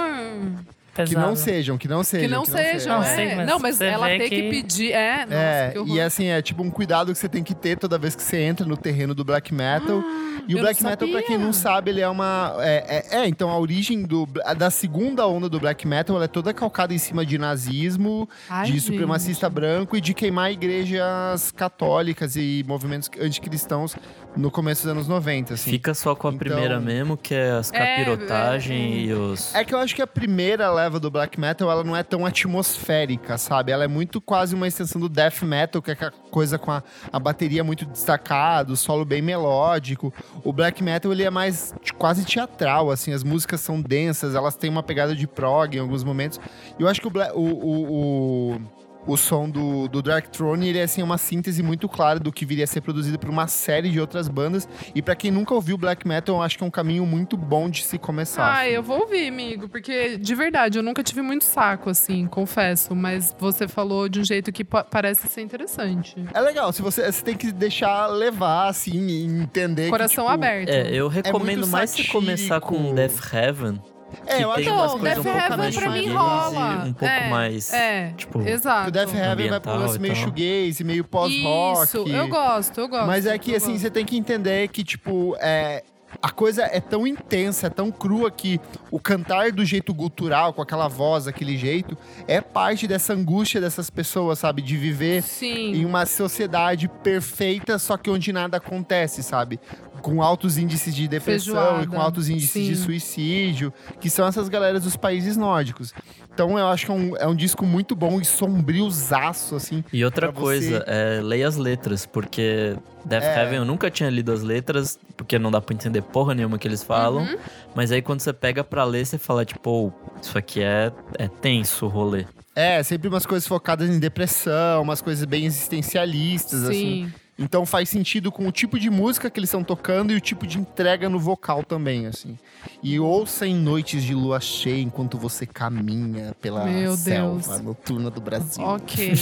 Que 1.06 1.14
não 1.14 1.34
sejam, 1.36 1.78
que 1.78 1.86
não 1.88 2.02
sejam. 2.02 2.28
Que 2.28 2.34
não 2.34 2.44
sejam, 2.44 2.94
Não, 2.98 3.02
é. 3.02 3.14
sim, 3.16 3.34
mas 3.36 3.46
não, 3.48 3.58
mas 3.58 3.80
ela 3.80 4.06
tem 4.08 4.18
que... 4.20 4.28
que- 4.28 4.50
pedir. 4.50 4.92
É, 4.92 5.24
nossa, 5.24 5.34
É, 5.34 5.72
que 5.72 5.92
e 5.92 6.00
assim, 6.00 6.26
é 6.26 6.42
tipo 6.42 6.62
um 6.62 6.70
cuidado 6.70 7.12
que 7.12 7.18
você 7.18 7.28
tem 7.28 7.42
que 7.44 7.54
ter 7.54 7.78
toda 7.78 7.96
vez 7.98 8.14
que 8.14 8.22
você 8.22 8.38
entra 8.42 8.66
no 8.66 8.76
terreno 8.76 9.14
do 9.14 9.24
black 9.24 9.54
metal. 9.54 10.02
e 10.48 10.54
o 10.54 10.58
eu 10.58 10.62
black 10.62 10.82
não 10.82 10.90
metal, 10.90 11.08
pra 11.08 11.22
quem 11.22 11.38
não 11.38 11.52
sabe, 11.52 11.90
ele 11.90 12.00
é 12.00 12.08
uma. 12.08 12.54
É, 12.58 13.04
é- 13.12 13.18
é, 13.20 13.28
então 13.28 13.50
a 13.50 13.58
origem 13.58 14.02
do, 14.02 14.26
da 14.56 14.70
segunda 14.70 15.26
onda 15.26 15.48
do 15.48 15.60
black 15.60 15.86
metal 15.86 16.16
ela 16.16 16.24
é 16.24 16.28
toda 16.28 16.52
calcada 16.52 16.92
em 16.92 16.98
cima 16.98 17.24
de 17.24 17.38
nazismo, 17.38 18.28
Ai, 18.48 18.66
de 18.66 18.72
gente. 18.72 18.82
supremacista 18.82 19.48
branco 19.48 19.96
e 19.96 20.00
de 20.00 20.12
queimar 20.12 20.50
igrejas 20.52 21.50
católicas 21.52 22.36
e 22.36 22.64
movimentos 22.66 23.08
anticristãos 23.20 23.94
no 24.36 24.50
começo 24.50 24.82
dos 24.82 24.92
anos 24.92 25.08
90, 25.08 25.54
assim. 25.54 25.70
Fica 25.70 25.92
só 25.92 26.14
com 26.14 26.28
a 26.28 26.30
Então- 26.30 26.38
primeira 26.38 26.78
mesmo, 26.80 27.16
que 27.16 27.34
é 27.34 27.50
as 27.50 27.72
É, 27.72 27.78
capirotagens 27.96 28.70
é, 28.70 29.00
e 29.06 29.12
os. 29.12 29.54
É 29.54 29.64
que 29.64 29.74
eu 29.74 29.78
acho 29.78 29.94
que 29.94 30.00
a 30.02 30.06
primeira 30.06 30.70
leva 30.70 31.00
do 31.00 31.10
black 31.10 31.38
metal, 31.38 31.70
ela 31.70 31.82
não 31.82 31.96
é 31.96 32.02
tão 32.02 32.24
atmosférica, 32.24 33.36
sabe? 33.38 33.72
Ela 33.72 33.84
é 33.84 33.88
muito 33.88 34.20
quase 34.20 34.54
uma 34.54 34.68
extensão 34.68 35.00
do 35.00 35.08
death 35.08 35.42
metal, 35.42 35.82
que 35.82 35.90
é 35.90 35.94
aquela 35.94 36.12
coisa 36.30 36.58
com 36.58 36.70
a, 36.70 36.82
a 37.12 37.18
bateria 37.18 37.64
muito 37.64 37.84
destacada, 37.84 38.72
o 38.72 38.76
solo 38.76 39.04
bem 39.04 39.20
melódico. 39.20 40.12
O 40.44 40.52
black 40.52 40.82
metal, 40.82 41.12
ele 41.12 41.24
é 41.24 41.30
mais 41.30 41.74
quase 41.98 42.24
teatral, 42.24 42.90
assim. 42.90 43.12
As 43.12 43.24
músicas 43.24 43.60
são 43.60 43.80
densas, 43.80 44.34
elas 44.34 44.54
têm 44.56 44.70
uma 44.70 44.82
pegada 44.82 45.14
de 45.14 45.26
prog 45.26 45.74
em 45.76 45.80
alguns 45.80 46.04
momentos. 46.04 46.38
E 46.78 46.82
eu 46.82 46.88
acho 46.88 47.00
que 47.00 47.06
o, 47.06 47.10
bla- 47.10 47.32
o, 47.34 47.40
o, 47.40 48.54
o, 48.54 48.60
o 49.06 49.16
som 49.16 49.48
do, 49.48 49.88
do 49.88 50.02
Dark 50.02 50.26
Throne, 50.28 50.68
ele 50.68 50.78
é 50.78 50.82
assim, 50.82 51.02
uma 51.02 51.18
síntese 51.18 51.62
muito 51.62 51.88
clara 51.88 52.18
do 52.20 52.30
que 52.30 52.44
viria 52.44 52.64
a 52.64 52.66
ser 52.66 52.80
produzido 52.80 53.18
por 53.18 53.28
uma 53.30 53.46
série 53.48 53.90
de 53.90 53.98
outras 54.00 54.28
bandas. 54.28 54.68
E 54.94 55.00
pra 55.02 55.14
quem 55.14 55.30
nunca 55.30 55.54
ouviu 55.54 55.76
black 55.78 56.06
metal, 56.06 56.36
eu 56.36 56.42
acho 56.42 56.58
que 56.58 56.64
é 56.64 56.66
um 56.66 56.70
caminho 56.70 57.04
muito 57.06 57.36
bom 57.36 57.68
de 57.70 57.82
se 57.84 57.98
começar. 57.98 58.44
Ah, 58.44 58.60
assim. 58.62 58.70
eu 58.70 58.82
vou 58.82 59.00
ouvir, 59.00 59.28
amigo, 59.28 59.68
porque 59.68 60.16
de 60.18 60.34
verdade, 60.34 60.78
eu 60.78 60.82
nunca 60.82 61.02
tive 61.02 61.22
muito 61.22 61.44
saco, 61.44 61.90
assim, 61.90 62.26
confesso. 62.26 62.94
Mas 62.94 63.34
você 63.38 63.66
falou 63.66 64.08
de 64.08 64.20
um 64.20 64.24
jeito 64.24 64.52
que 64.52 64.64
pa- 64.64 64.84
parece 64.84 65.26
ser 65.28 65.40
interessante. 65.40 66.14
É 66.32 66.40
legal, 66.40 66.72
se 66.72 66.82
você, 66.82 67.10
você 67.10 67.22
tem 67.24 67.36
que 67.36 67.50
deixar 67.52 68.06
levar, 68.06 68.68
assim, 68.68 69.06
e 69.08 69.24
entender 69.24 69.88
Coração 69.90 70.26
que, 70.26 70.30
tipo, 70.32 70.44
aberto. 70.44 70.68
É, 70.68 70.94
eu 70.94 71.08
recomendo 71.08 71.60
muito 71.60 71.68
mais 71.68 71.90
se 71.90 72.04
começar 72.04 72.60
com. 72.60 72.94
Death 72.94 73.32
Heaven. 73.32 73.80
É, 74.26 74.36
que 74.36 74.42
eu 74.42 74.50
acho 74.52 74.60
Então, 74.62 74.98
coisas 74.98 75.24
Death 75.24 75.26
um 75.26 75.38
Heaven 75.38 75.72
pra 75.72 75.90
mim 75.90 76.08
rola. 76.12 76.82
e 76.86 76.88
um 76.88 76.92
pouco 76.92 77.04
é, 77.04 77.28
mais, 77.28 77.72
É, 77.72 78.12
tipo, 78.16 78.40
exato. 78.42 78.88
O 78.88 78.90
Death 78.90 79.14
Heaven 79.14 79.50
vai 79.50 79.60
pro 79.60 79.76
lance 79.76 79.98
meio 79.98 80.14
shoegaze, 80.16 80.84
meio 80.84 81.04
pós-rock. 81.04 81.84
Isso, 81.84 81.96
eu 82.08 82.28
gosto, 82.28 82.80
eu 82.80 82.88
gosto. 82.88 83.06
Mas 83.06 83.26
é 83.26 83.36
que, 83.38 83.54
assim, 83.54 83.72
gosto. 83.72 83.82
você 83.82 83.90
tem 83.90 84.04
que 84.04 84.16
entender 84.16 84.68
que, 84.68 84.84
tipo, 84.84 85.36
é... 85.40 85.82
A 86.20 86.28
coisa 86.28 86.64
é 86.64 86.80
tão 86.80 87.06
intensa, 87.06 87.68
é 87.68 87.70
tão 87.70 87.88
crua 87.92 88.32
que 88.32 88.60
o 88.90 88.98
cantar 88.98 89.52
do 89.52 89.64
jeito 89.64 89.94
gutural, 89.94 90.52
com 90.52 90.60
aquela 90.60 90.88
voz, 90.88 91.28
aquele 91.28 91.56
jeito, 91.56 91.96
é 92.26 92.40
parte 92.40 92.88
dessa 92.88 93.12
angústia 93.12 93.60
dessas 93.60 93.88
pessoas, 93.88 94.40
sabe? 94.40 94.60
De 94.60 94.76
viver 94.76 95.22
Sim. 95.22 95.72
em 95.76 95.84
uma 95.84 96.04
sociedade 96.06 96.88
perfeita, 96.88 97.78
só 97.78 97.96
que 97.96 98.10
onde 98.10 98.32
nada 98.32 98.56
acontece, 98.56 99.22
sabe? 99.22 99.60
Com 100.00 100.22
altos 100.22 100.56
índices 100.58 100.94
de 100.94 101.06
depressão 101.06 101.54
Feijoada, 101.54 101.84
e 101.84 101.86
com 101.86 102.00
altos 102.00 102.28
índices 102.28 102.66
de 102.66 102.76
sim. 102.76 102.82
suicídio, 102.84 103.72
que 104.00 104.08
são 104.10 104.26
essas 104.26 104.48
galeras 104.48 104.82
dos 104.84 104.96
países 104.96 105.36
nórdicos. 105.36 105.92
Então 106.32 106.58
eu 106.58 106.66
acho 106.68 106.86
que 106.86 106.92
é 106.92 106.94
um, 106.94 107.16
é 107.16 107.26
um 107.26 107.34
disco 107.34 107.66
muito 107.66 107.94
bom 107.94 108.20
e 108.20 108.24
sombriozaço, 108.24 109.56
assim. 109.56 109.84
E 109.92 110.04
outra 110.04 110.32
coisa, 110.32 110.78
você- 110.78 110.84
é, 110.86 111.20
leia 111.22 111.46
as 111.46 111.56
letras, 111.56 112.06
porque 112.06 112.76
Death 113.04 113.22
É. 113.24 113.42
Heaven 113.42 113.56
eu 113.58 113.64
nunca 113.64 113.90
tinha 113.90 114.08
lido 114.10 114.32
as 114.32 114.42
letras, 114.42 114.98
porque 115.16 115.38
não 115.38 115.50
dá 115.50 115.60
pra 115.60 115.74
entender 115.74 116.02
porra 116.02 116.34
nenhuma 116.34 116.58
que 116.58 116.66
eles 116.66 116.82
falam. 116.82 117.22
Uhum. 117.24 117.36
Mas 117.74 117.92
aí 117.92 118.00
quando 118.00 118.20
você 118.20 118.32
pega 118.32 118.62
pra 118.64 118.84
ler, 118.84 119.04
você 119.06 119.18
fala, 119.18 119.44
tipo, 119.44 119.70
"Oh, 119.70 120.20
isso 120.20 120.36
aqui 120.38 120.60
é, 120.62 120.90
é 121.18 121.28
tenso 121.28 121.86
o 121.86 121.88
rolê. 121.88 122.24
É, 122.54 122.82
sempre 122.82 123.08
umas 123.08 123.24
coisas 123.24 123.46
focadas 123.46 123.88
em 123.88 123.98
depressão, 123.98 124.82
umas 124.82 125.00
coisas 125.00 125.24
bem 125.24 125.44
existencialistas, 125.46 126.64
assim. 126.64 127.10
Então 127.42 127.64
faz 127.64 127.88
sentido 127.88 128.30
com 128.30 128.46
o 128.46 128.52
tipo 128.52 128.78
de 128.78 128.90
música 128.90 129.30
que 129.30 129.40
eles 129.40 129.48
estão 129.48 129.64
tocando 129.64 130.12
e 130.12 130.14
o 130.16 130.20
tipo 130.20 130.46
de 130.46 130.58
entrega 130.58 131.08
no 131.08 131.18
vocal 131.18 131.64
também, 131.64 132.06
assim. 132.06 132.38
E 132.82 133.00
ouça 133.00 133.46
em 133.46 133.54
noites 133.54 134.04
de 134.04 134.14
lua 134.14 134.38
cheia 134.40 134.82
enquanto 134.82 135.16
você 135.16 135.46
caminha 135.46 136.36
pela 136.40 136.66
Meu 136.66 136.94
selva 136.94 137.40
Deus. 137.54 137.60
noturna 137.62 138.10
do 138.10 138.20
Brasil. 138.20 138.62
Ok. 138.62 139.12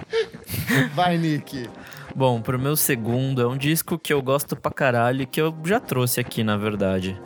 Vai, 0.94 1.18
Nick. 1.18 1.68
Bom, 2.16 2.40
pro 2.40 2.58
meu 2.58 2.76
segundo, 2.76 3.42
é 3.42 3.46
um 3.46 3.56
disco 3.58 3.98
que 3.98 4.12
eu 4.12 4.22
gosto 4.22 4.56
pra 4.56 4.70
caralho, 4.70 5.22
e 5.22 5.26
que 5.26 5.40
eu 5.40 5.54
já 5.64 5.78
trouxe 5.80 6.20
aqui, 6.20 6.42
na 6.42 6.56
verdade. 6.56 7.20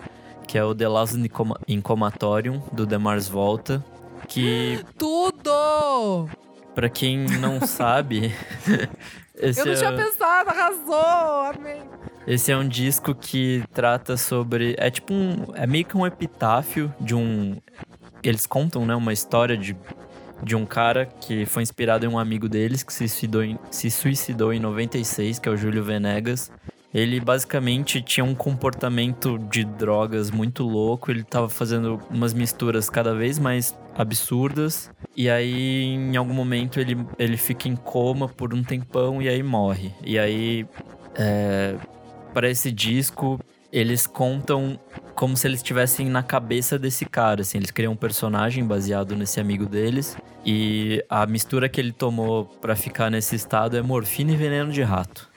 Que 0.48 0.59
é 0.59 0.64
o 0.64 0.74
The 0.74 0.88
Last 0.88 1.16
Incoma- 1.16 1.61
Incomatorium, 1.68 2.61
do 2.72 2.87
The 2.87 2.98
Mars 2.98 3.28
Volta. 3.28 3.85
Que, 4.26 4.81
Tudo! 4.98 6.28
pra 6.74 6.88
quem 6.88 7.18
não 7.38 7.61
sabe... 7.66 8.33
esse 9.40 9.61
Eu 9.61 9.66
não 9.66 9.72
é- 9.72 9.77
tinha 9.77 9.92
pensado, 9.92 10.51
arrasou! 10.51 11.55
Amém. 11.59 11.83
Esse 12.27 12.53
é 12.53 12.57
um 12.57 12.68
disco 12.68 13.14
que 13.14 13.62
trata 13.72 14.16
sobre. 14.16 14.74
É 14.79 14.90
tipo 14.90 15.14
um. 15.14 15.46
É 15.55 15.66
meio 15.66 15.85
que 15.85 15.96
um 15.96 16.07
epitáfio 16.07 16.92
de 17.01 17.14
um. 17.14 17.57
Eles 18.22 18.46
contam, 18.46 18.85
né? 18.85 18.94
Uma 18.94 19.12
história 19.14 19.57
de, 19.57 19.74
de 20.42 20.55
um 20.55 20.66
cara 20.66 21.07
que 21.07 21.46
foi 21.46 21.62
inspirado 21.62 22.05
em 22.05 22.09
um 22.09 22.18
amigo 22.18 22.46
deles 22.48 22.83
que 22.83 22.92
se 22.92 23.09
suicidou 23.09 23.42
em, 23.42 23.59
se 23.70 23.90
suicidou 23.90 24.53
em 24.53 24.61
96, 24.61 25.38
que 25.38 25.48
é 25.48 25.53
o 25.53 25.57
Júlio 25.57 25.83
Venegas. 25.83 26.53
Ele 26.92 27.20
basicamente 27.20 28.01
tinha 28.03 28.24
um 28.24 28.35
comportamento 28.35 29.38
de 29.38 29.64
drogas 29.64 30.31
muito 30.31 30.64
louco. 30.64 31.11
Ele 31.11 31.22
tava 31.22 31.48
fazendo 31.48 31.98
umas 32.11 32.35
misturas 32.35 32.90
cada 32.90 33.14
vez 33.14 33.38
mais 33.38 33.74
absurdas. 33.98 34.90
E 35.16 35.28
aí, 35.28 35.94
em 35.94 36.16
algum 36.16 36.32
momento, 36.32 36.78
ele, 36.78 36.96
ele 37.18 37.37
fica 37.37 37.68
em 37.68 37.74
coma 37.74 38.28
por 38.28 38.54
um 38.54 38.62
tempão 38.62 39.20
e 39.20 39.28
aí 39.28 39.42
morre. 39.42 39.92
E 40.04 40.18
aí, 40.18 40.64
é, 41.16 41.74
para 42.32 42.48
esse 42.48 42.70
disco, 42.70 43.40
eles 43.72 44.06
contam 44.06 44.78
como 45.14 45.37
se 45.37 45.48
eles 45.48 45.58
estivessem 45.58 46.06
na 46.06 46.22
cabeça 46.22 46.78
desse 46.78 47.04
cara, 47.04 47.40
assim, 47.40 47.58
eles 47.58 47.72
criam 47.72 47.92
um 47.92 47.96
personagem 47.96 48.64
baseado 48.64 49.16
nesse 49.16 49.40
amigo 49.40 49.66
deles 49.66 50.16
e 50.46 51.04
a 51.08 51.26
mistura 51.26 51.68
que 51.68 51.80
ele 51.80 51.90
tomou 51.90 52.44
para 52.44 52.76
ficar 52.76 53.11
nesse 53.11 53.34
estado 53.34 53.76
é 53.76 53.82
morfina 53.82 54.30
e 54.30 54.37
veneno 54.37 54.70
de 54.70 54.82
rato. 54.82 55.28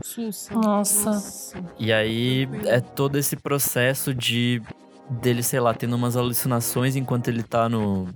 Sussa. 0.00 0.54
Nossa. 0.54 1.60
E 1.76 1.92
aí 1.92 2.48
é 2.66 2.80
todo 2.80 3.18
esse 3.18 3.34
processo 3.34 4.14
de 4.14 4.62
dele, 5.08 5.42
sei 5.42 5.60
lá, 5.60 5.74
tendo 5.74 5.96
umas 5.96 6.16
alucinações 6.16 6.96
enquanto 6.96 7.28
ele 7.28 7.42
tá 7.42 7.68
no 7.68 8.08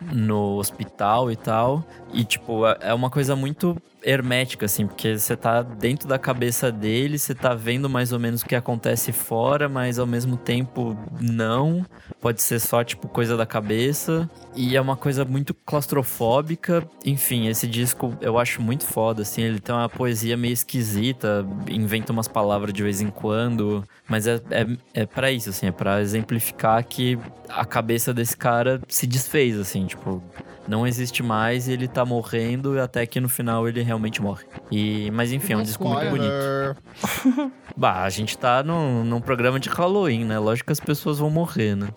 no 0.00 0.56
hospital 0.58 1.30
e 1.30 1.36
tal. 1.36 1.84
E, 2.12 2.24
tipo, 2.24 2.66
é 2.66 2.76
é 2.82 2.94
uma 2.94 3.10
coisa 3.10 3.36
muito 3.36 3.76
hermética, 4.02 4.66
assim, 4.66 4.86
porque 4.86 5.18
você 5.18 5.36
tá 5.36 5.62
dentro 5.62 6.08
da 6.08 6.18
cabeça 6.18 6.70
dele, 6.70 7.18
você 7.18 7.34
tá 7.34 7.54
vendo 7.54 7.88
mais 7.88 8.12
ou 8.12 8.18
menos 8.18 8.42
o 8.42 8.46
que 8.46 8.54
acontece 8.54 9.12
fora, 9.12 9.68
mas 9.68 9.98
ao 9.98 10.06
mesmo 10.06 10.36
tempo 10.36 10.96
não. 11.20 11.84
Pode 12.20 12.42
ser 12.42 12.60
só, 12.60 12.84
tipo, 12.84 13.08
coisa 13.08 13.36
da 13.36 13.46
cabeça. 13.46 14.28
E 14.54 14.76
é 14.76 14.80
uma 14.80 14.96
coisa 14.96 15.24
muito 15.24 15.54
claustrofóbica. 15.54 16.86
Enfim, 17.04 17.48
esse 17.48 17.66
disco 17.66 18.16
eu 18.20 18.38
acho 18.38 18.60
muito 18.60 18.84
foda, 18.84 19.22
assim. 19.22 19.42
Ele 19.42 19.60
tem 19.60 19.74
uma 19.74 19.88
poesia 19.88 20.36
meio 20.36 20.52
esquisita, 20.52 21.46
inventa 21.68 22.12
umas 22.12 22.28
palavras 22.28 22.72
de 22.72 22.82
vez 22.82 23.00
em 23.00 23.08
quando. 23.08 23.84
Mas 24.08 24.26
é, 24.26 24.40
é, 24.50 24.66
é 25.02 25.06
para 25.06 25.32
isso, 25.32 25.50
assim, 25.50 25.66
é 25.66 25.72
pra 25.72 26.00
exemplificar 26.00 26.84
que 26.84 27.18
a 27.48 27.64
cabeça 27.64 28.14
desse 28.14 28.36
cara 28.36 28.80
se 28.88 29.06
desfez, 29.06 29.58
assim, 29.58 29.86
tipo 29.86 30.22
não 30.66 30.86
existe 30.86 31.22
mais 31.22 31.68
e 31.68 31.72
ele 31.72 31.88
tá 31.88 32.04
morrendo 32.04 32.80
até 32.80 33.04
que 33.06 33.20
no 33.20 33.28
final 33.28 33.68
ele 33.68 33.82
realmente 33.82 34.22
morre. 34.22 34.44
E, 34.70 35.10
mas 35.10 35.32
enfim, 35.32 35.54
é 35.54 35.56
um 35.56 35.62
disco 35.62 35.86
muito 35.88 36.08
bonito. 36.10 37.52
Bah, 37.76 38.02
a 38.04 38.10
gente 38.10 38.36
tá 38.36 38.62
num, 38.62 39.04
num 39.04 39.20
programa 39.20 39.58
de 39.58 39.68
Halloween, 39.68 40.24
né? 40.24 40.38
Lógico 40.38 40.66
que 40.66 40.72
as 40.72 40.80
pessoas 40.80 41.18
vão 41.18 41.30
morrer, 41.30 41.74
né? 41.74 41.88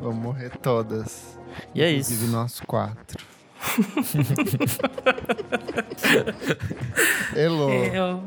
Vão 0.00 0.12
morrer 0.12 0.50
todas. 0.62 1.38
E 1.74 1.82
é 1.82 1.90
Inclusive 1.90 2.24
isso. 2.24 2.32
nós 2.32 2.60
quatro. 2.60 3.24
Elô. 7.36 7.70
Eu. 7.70 8.22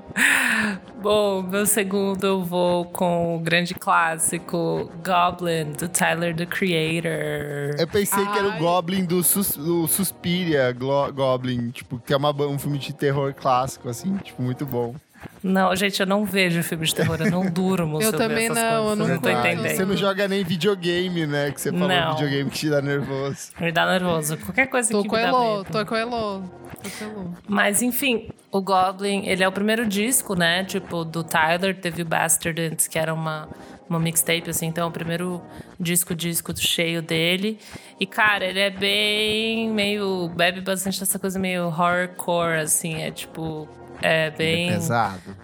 Bom, 1.01 1.41
meu 1.43 1.65
segundo 1.65 2.25
eu 2.25 2.43
vou 2.43 2.85
com 2.85 3.37
o 3.37 3.39
grande 3.39 3.73
clássico 3.73 4.91
Goblin, 5.05 5.71
do 5.73 5.87
Tyler 5.87 6.35
the 6.35 6.45
Creator. 6.45 7.79
Eu 7.79 7.87
pensei 7.87 8.25
que 8.25 8.37
era 8.37 8.47
o 8.47 8.51
Ai. 8.53 8.59
Goblin 8.59 9.05
do, 9.05 9.23
Sus, 9.23 9.55
do 9.55 9.87
Suspiria, 9.87 10.71
Glo- 10.71 11.11
Goblin, 11.13 11.69
tipo, 11.69 11.99
que 11.99 12.13
é 12.13 12.17
uma, 12.17 12.31
um 12.33 12.57
filme 12.59 12.77
de 12.79 12.93
terror 12.93 13.33
clássico, 13.33 13.87
assim, 13.89 14.15
tipo, 14.17 14.41
muito 14.41 14.65
bom. 14.65 14.95
Não, 15.43 15.75
gente, 15.75 15.99
eu 15.99 16.05
não 16.05 16.25
vejo 16.25 16.63
filme 16.63 16.85
de 16.85 16.95
terror, 16.95 17.17
eu 17.19 17.29
não 17.31 17.49
durmo. 17.49 18.01
Eu 18.07 18.11
também 18.13 18.49
não, 18.49 18.55
eu 18.55 18.83
coisas, 18.83 18.97
não 18.97 19.05
Vocês 19.05 19.09
não 19.09 19.21
tô 19.21 19.29
entendendo. 19.29 19.75
Você 19.75 19.85
não 19.85 19.97
joga 19.97 20.27
nem 20.27 20.43
videogame, 20.43 21.27
né? 21.27 21.51
Que 21.51 21.61
você 21.61 21.71
falou 21.71 21.87
Não. 21.87 22.11
videogame 22.15 22.49
que 22.49 22.57
te 22.57 22.69
dá 22.69 22.81
nervoso. 22.81 23.51
Me 23.59 23.71
dá 23.71 23.85
nervoso. 23.85 24.37
Qualquer 24.37 24.67
coisa 24.67 24.89
Tô 24.91 25.01
que 25.03 25.09
com 25.09 25.15
me 25.15 25.21
dá 25.21 25.27
Elô, 25.27 25.57
medo. 25.57 25.71
tô 25.71 25.85
com 25.85 25.95
Elô. 25.95 26.41
Tô 26.41 26.89
com 26.89 27.05
Elô. 27.05 27.29
Mas 27.47 27.81
enfim, 27.81 28.29
o 28.51 28.61
Goblin, 28.61 29.25
ele 29.25 29.43
é 29.43 29.47
o 29.47 29.51
primeiro 29.51 29.85
disco, 29.85 30.35
né? 30.35 30.63
Tipo, 30.63 31.03
do 31.03 31.23
Tyler. 31.23 31.75
Teve 31.79 32.01
o 32.01 32.05
Bastard 32.05 32.59
antes, 32.61 32.87
que 32.87 32.97
era 32.97 33.13
uma, 33.13 33.47
uma 33.89 33.99
mixtape, 33.99 34.49
assim. 34.49 34.67
Então, 34.67 34.85
é 34.85 34.87
o 34.87 34.91
primeiro 34.91 35.41
disco, 35.79 36.15
disco 36.15 36.55
cheio 36.57 37.01
dele. 37.01 37.59
E, 37.99 38.05
cara, 38.05 38.45
ele 38.45 38.59
é 38.59 38.69
bem 38.69 39.69
meio... 39.69 40.29
Bebe 40.29 40.61
bastante 40.61 40.99
dessa 40.99 41.19
coisa 41.19 41.37
meio 41.37 41.65
horrorcore, 41.67 42.59
assim. 42.61 43.01
É 43.01 43.11
tipo... 43.11 43.67
É 44.01 44.29
bem... 44.31 44.69
É 44.69 44.73
pesado. 44.73 45.35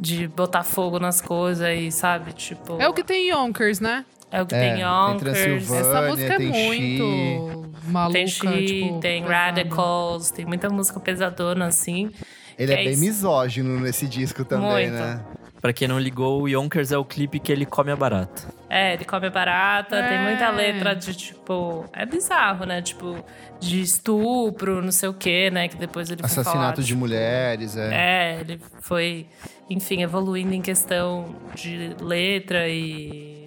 de 0.00 0.28
botar 0.28 0.62
fogo 0.62 0.98
nas 1.00 1.20
coisas 1.20 1.68
e, 1.76 1.90
sabe? 1.90 2.32
Tipo... 2.32 2.80
É 2.80 2.88
o 2.88 2.92
que 2.92 3.02
tem 3.02 3.28
Yonkers, 3.30 3.80
né? 3.80 4.04
é 4.30 4.42
o 4.42 4.46
que 4.46 4.54
É, 4.54 4.60
tem 4.60 4.72
tem 4.74 4.82
Yonkers. 4.82 5.20
Transilvânia. 5.20 5.80
Essa 5.80 6.02
música 6.02 6.34
é 6.34 6.36
tem 6.36 6.48
muito 6.66 7.72
maluca, 7.86 8.12
Tem 8.12 8.26
She, 8.26 8.40
tipo, 8.66 9.00
tem 9.00 9.22
pesada. 9.22 9.34
Radicals, 9.44 10.30
tem 10.30 10.44
muita 10.44 10.68
música 10.68 11.00
pesadona, 11.00 11.66
assim. 11.66 12.10
Ele 12.58 12.72
é, 12.72 12.80
É 12.80 12.84
bem 12.84 12.92
isso. 12.92 13.00
misógino 13.00 13.80
nesse 13.80 14.06
disco 14.06 14.44
também, 14.44 14.90
Muito. 14.90 14.92
né? 14.92 15.20
Pra 15.60 15.72
quem 15.72 15.88
não 15.88 15.98
ligou, 15.98 16.42
o 16.42 16.48
Yonkers 16.48 16.92
é 16.92 16.98
o 16.98 17.04
clipe 17.04 17.38
que 17.40 17.50
ele 17.50 17.64
come 17.66 17.90
a 17.90 17.96
barata. 17.96 18.42
É, 18.70 18.94
ele 18.94 19.04
come 19.04 19.30
barata, 19.30 20.02
tem 20.02 20.18
muita 20.22 20.44
É. 20.44 20.50
letra 20.50 20.94
de, 20.94 21.14
tipo... 21.14 21.86
É 21.92 22.04
bizarro, 22.04 22.66
né? 22.66 22.82
Tipo, 22.82 23.24
de 23.58 23.80
estupro, 23.80 24.82
não 24.82 24.92
sei 24.92 25.08
o 25.08 25.14
quê, 25.14 25.50
né? 25.50 25.68
Que 25.68 25.76
depois 25.76 26.10
ele 26.10 26.20
falar, 26.20 26.30
Assassinato 26.40 26.82
de 26.82 26.88
tipo, 26.88 26.98
mulheres, 26.98 27.76
é. 27.76 27.88
É, 27.94 28.40
ele 28.40 28.60
foi, 28.80 29.26
enfim, 29.70 30.02
evoluindo 30.02 30.52
em 30.52 30.60
questão 30.60 31.34
de 31.54 31.96
letra 32.00 32.68
e... 32.68 33.38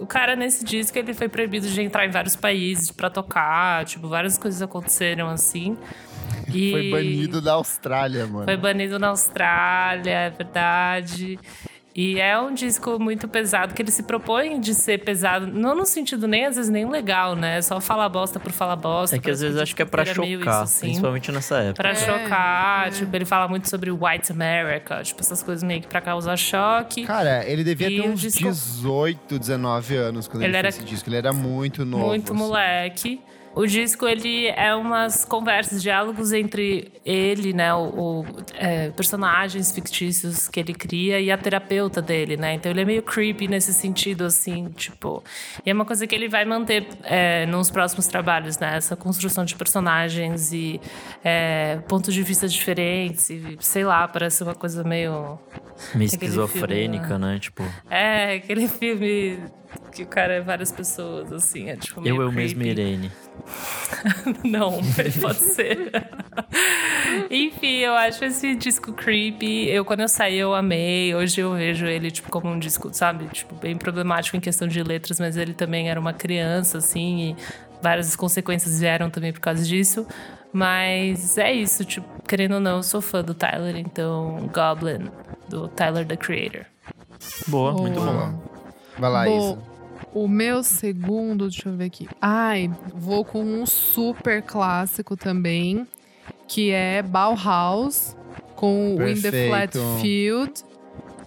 O 0.00 0.06
cara, 0.06 0.34
nesse 0.34 0.64
disco, 0.64 0.96
ele 0.98 1.12
foi 1.12 1.28
proibido 1.28 1.68
de 1.68 1.82
entrar 1.82 2.06
em 2.06 2.10
vários 2.10 2.34
países 2.34 2.90
pra 2.90 3.10
tocar. 3.10 3.84
Tipo, 3.84 4.08
várias 4.08 4.38
coisas 4.38 4.62
aconteceram, 4.62 5.28
assim. 5.28 5.76
E... 6.48 6.70
Foi 6.70 6.90
banido 6.90 7.42
da 7.42 7.52
Austrália, 7.52 8.26
mano. 8.26 8.44
Foi 8.46 8.56
banido 8.56 8.98
na 8.98 9.08
Austrália, 9.08 10.10
é 10.10 10.30
verdade. 10.30 11.38
E 12.02 12.18
é 12.18 12.38
um 12.40 12.54
disco 12.54 12.98
muito 12.98 13.28
pesado, 13.28 13.74
que 13.74 13.82
ele 13.82 13.90
se 13.90 14.02
propõe 14.04 14.58
de 14.58 14.72
ser 14.74 15.04
pesado, 15.04 15.46
não 15.46 15.74
no 15.74 15.84
sentido 15.84 16.26
nem, 16.26 16.46
às 16.46 16.56
vezes, 16.56 16.70
nem 16.70 16.88
legal, 16.88 17.36
né? 17.36 17.60
Só 17.60 17.78
falar 17.80 18.08
bosta 18.08 18.40
por 18.40 18.52
falar 18.52 18.76
bosta. 18.76 19.16
É 19.16 19.18
que 19.18 19.30
às 19.30 19.40
vezes 19.40 19.58
acho 19.60 19.76
que 19.76 19.82
é 19.82 19.84
disco 19.84 19.90
pra 19.96 20.04
chocar, 20.06 20.26
isso, 20.30 20.48
assim. 20.48 20.80
principalmente 20.86 21.32
nessa 21.32 21.58
época. 21.58 21.82
Pra 21.82 21.90
É, 21.90 21.94
chocar, 21.94 22.88
é. 22.88 22.90
tipo, 22.90 23.14
ele 23.14 23.24
fala 23.26 23.46
muito 23.48 23.68
sobre 23.68 23.90
White 23.90 24.32
America, 24.32 25.02
tipo, 25.02 25.20
essas 25.20 25.42
coisas 25.42 25.62
meio 25.62 25.82
que 25.82 25.88
pra 25.88 26.00
causar 26.00 26.36
choque. 26.38 27.04
Cara, 27.04 27.44
ele 27.46 27.62
devia 27.62 27.90
E 27.90 28.00
ter 28.00 28.08
uns 28.08 28.20
disco- 28.20 28.44
18, 28.44 29.38
19 29.38 29.96
anos 29.96 30.26
quando 30.26 30.42
ele, 30.42 30.50
Ele 30.52 30.56
era 30.56 30.72
fez 30.72 30.82
esse 30.82 30.94
disco. 30.94 31.08
Ele 31.08 31.16
era 31.16 31.32
muito 31.32 31.84
novo. 31.84 32.06
muito 32.06 32.32
assim. 32.32 32.42
moleque. 32.42 33.20
O 33.54 33.66
disco, 33.66 34.06
ele 34.06 34.46
é 34.46 34.74
umas 34.74 35.24
conversas, 35.24 35.82
diálogos 35.82 36.32
entre 36.32 36.92
ele, 37.04 37.52
né, 37.52 37.74
o, 37.74 38.20
o, 38.20 38.26
é, 38.54 38.90
personagens 38.90 39.72
fictícios 39.72 40.46
que 40.46 40.60
ele 40.60 40.72
cria 40.72 41.20
e 41.20 41.32
a 41.32 41.36
terapeuta 41.36 42.00
dele, 42.00 42.36
né? 42.36 42.54
Então 42.54 42.70
ele 42.70 42.82
é 42.82 42.84
meio 42.84 43.02
creepy 43.02 43.48
nesse 43.48 43.74
sentido, 43.74 44.24
assim, 44.24 44.68
tipo... 44.68 45.22
E 45.66 45.70
é 45.70 45.72
uma 45.74 45.84
coisa 45.84 46.06
que 46.06 46.14
ele 46.14 46.28
vai 46.28 46.44
manter 46.44 46.86
é, 47.02 47.44
nos 47.46 47.70
próximos 47.70 48.06
trabalhos, 48.06 48.58
né? 48.58 48.76
Essa 48.76 48.94
construção 48.94 49.44
de 49.44 49.56
personagens 49.56 50.52
e 50.52 50.80
é, 51.24 51.78
pontos 51.88 52.14
de 52.14 52.22
vista 52.22 52.46
diferentes 52.46 53.30
e, 53.30 53.56
sei 53.60 53.84
lá, 53.84 54.06
parece 54.06 54.42
uma 54.44 54.54
coisa 54.54 54.84
meio... 54.84 55.38
Meio 55.94 56.06
esquizofrênica, 56.06 57.08
filme, 57.08 57.26
né? 57.26 57.38
Tipo, 57.38 57.64
É, 57.88 58.34
aquele 58.34 58.68
filme 58.68 59.38
que 59.92 60.02
o 60.02 60.06
cara 60.06 60.34
é 60.34 60.40
várias 60.40 60.70
pessoas, 60.72 61.32
assim, 61.32 61.68
é 61.68 61.76
tipo 61.76 62.00
meio 62.00 62.16
eu, 62.16 62.22
eu 62.22 62.32
mesmo. 62.32 62.62
Irene. 62.62 63.10
Não, 64.44 64.80
pode 65.20 65.38
ser. 65.38 65.90
Enfim, 67.30 67.78
eu 67.78 67.94
acho 67.94 68.24
esse 68.24 68.54
disco 68.54 68.92
creepy. 68.92 69.68
Eu, 69.68 69.84
quando 69.84 70.00
eu 70.00 70.08
saí, 70.08 70.38
eu 70.38 70.54
amei. 70.54 71.14
Hoje 71.14 71.40
eu 71.40 71.54
vejo 71.54 71.86
ele, 71.86 72.10
tipo, 72.10 72.30
como 72.30 72.48
um 72.48 72.58
disco, 72.58 72.90
sabe? 72.92 73.26
Tipo, 73.26 73.54
bem 73.56 73.76
problemático 73.76 74.36
em 74.36 74.40
questão 74.40 74.68
de 74.68 74.82
letras, 74.82 75.18
mas 75.18 75.36
ele 75.36 75.54
também 75.54 75.90
era 75.90 75.98
uma 75.98 76.12
criança, 76.12 76.78
assim, 76.78 77.30
e 77.30 77.36
várias 77.82 78.14
consequências 78.14 78.80
vieram 78.80 79.10
também 79.10 79.32
por 79.32 79.40
causa 79.40 79.64
disso. 79.64 80.06
Mas 80.52 81.38
é 81.38 81.52
isso, 81.52 81.84
tipo, 81.84 82.06
querendo 82.26 82.54
ou 82.54 82.60
não, 82.60 82.78
eu 82.78 82.82
sou 82.82 83.00
fã 83.00 83.22
do 83.22 83.34
Tyler, 83.34 83.76
então 83.76 84.50
Goblin, 84.52 85.08
do 85.48 85.68
Tyler 85.68 86.06
the 86.06 86.16
Creator. 86.16 86.66
Boa, 87.46 87.72
muito 87.72 88.00
Boa. 88.00 88.12
bom. 88.12 88.59
Vai 89.00 89.10
lá, 89.10 89.24
Bom, 89.24 89.52
Isa. 89.52 89.58
O 90.12 90.28
meu 90.28 90.62
segundo, 90.62 91.48
deixa 91.48 91.68
eu 91.68 91.76
ver 91.76 91.84
aqui. 91.84 92.08
Ai, 92.20 92.70
vou 92.94 93.24
com 93.24 93.42
um 93.42 93.64
super 93.64 94.42
clássico 94.42 95.16
também, 95.16 95.86
que 96.48 96.70
é 96.70 97.02
Bauhaus, 97.02 98.16
com 98.56 98.96
o 98.96 99.08
In 99.08 99.20
the. 99.20 99.48
Flat 99.48 99.78
Field, 100.00 100.52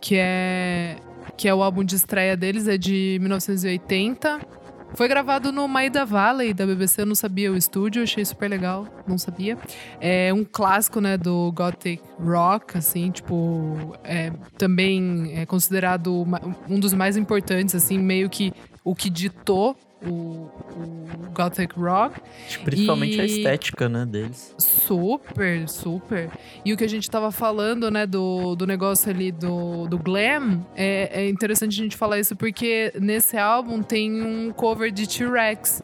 que 0.02 0.16
é, 0.18 0.98
que 1.38 1.48
é 1.48 1.56
o 1.56 1.64
álbum 1.64 1.84
de 1.84 1.96
estreia 1.96 2.36
deles, 2.36 2.68
é 2.68 2.78
de 2.78 3.18
1980. 3.22 4.40
Foi 4.96 5.08
gravado 5.08 5.52
no 5.52 5.68
Maida 5.68 6.06
Valley 6.06 6.54
da 6.54 6.66
BBC, 6.68 7.02
eu 7.02 7.06
não 7.06 7.16
sabia 7.16 7.52
o 7.52 7.58
estúdio, 7.58 8.04
achei 8.04 8.24
super 8.24 8.48
legal, 8.50 8.88
não 9.08 9.18
sabia. 9.18 9.58
É 10.00 10.32
um 10.34 10.44
clássico, 10.46 11.02
né, 11.02 11.18
do 11.18 11.52
Gothic 11.52 12.02
Rock, 12.24 12.78
assim, 12.78 13.10
tipo, 13.10 13.96
é, 14.04 14.32
também 14.58 15.32
é 15.36 15.46
considerado 15.48 16.22
uma- 16.22 16.42
um 16.70 16.80
dos 16.80 16.94
mais 16.94 17.18
importantes, 17.18 17.74
assim, 17.74 17.98
meio 17.98 18.30
que 18.30 18.54
o 18.84 18.94
que 18.94 19.10
ditou 19.10 19.76
o, 20.06 20.50
o 20.76 21.08
Gothic 21.34 21.74
Rock. 21.80 22.20
Principalmente 22.64 23.20
a 23.20 23.24
E- 23.26 23.38
estética, 23.38 23.88
né, 23.90 24.06
deles. 24.06 24.54
Super, 24.58 25.68
super. 25.68 26.30
E 26.64 26.74
o 26.74 26.78
que 26.78 26.84
a 26.84 26.90
gente 26.90 27.10
tava 27.10 27.32
falando, 27.32 27.90
né, 27.90 28.06
do, 28.06 28.56
do 28.56 28.66
negócio 28.68 29.10
ali 29.10 29.32
do, 29.32 29.88
do 29.88 29.98
glam, 29.98 30.66
é, 30.76 31.24
é 31.24 31.30
interessante 31.30 31.80
a 31.80 31.84
gente 31.84 31.98
falar 31.98 32.20
isso 32.20 32.36
porque 32.36 32.94
nesse 33.00 33.38
álbum 33.38 33.82
tem 33.82 34.12
um 34.24 34.52
cover 34.52 34.92
de 34.92 35.08
T-Rex, 35.08 35.82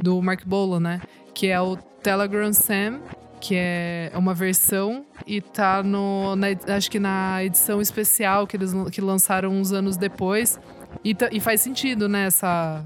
do 0.00 0.20
Mark 0.22 0.44
Bolan, 0.46 0.80
né? 0.80 1.00
Que 1.34 1.48
é 1.48 1.60
o 1.60 1.76
Telegram 1.76 2.52
Sam, 2.52 3.00
que 3.40 3.54
é 3.56 4.10
uma 4.14 4.34
versão 4.34 5.04
e 5.26 5.40
tá 5.40 5.82
no, 5.82 6.36
na 6.36 6.48
acho 6.74 6.90
que 6.90 6.98
na 6.98 7.42
edição 7.44 7.80
especial 7.80 8.46
que 8.46 8.56
eles 8.56 8.72
que 8.90 9.00
lançaram 9.00 9.50
uns 9.50 9.72
anos 9.72 9.96
depois. 9.96 10.58
E, 11.04 11.14
e 11.32 11.40
faz 11.40 11.60
sentido, 11.60 12.08
né, 12.08 12.26
essa, 12.26 12.84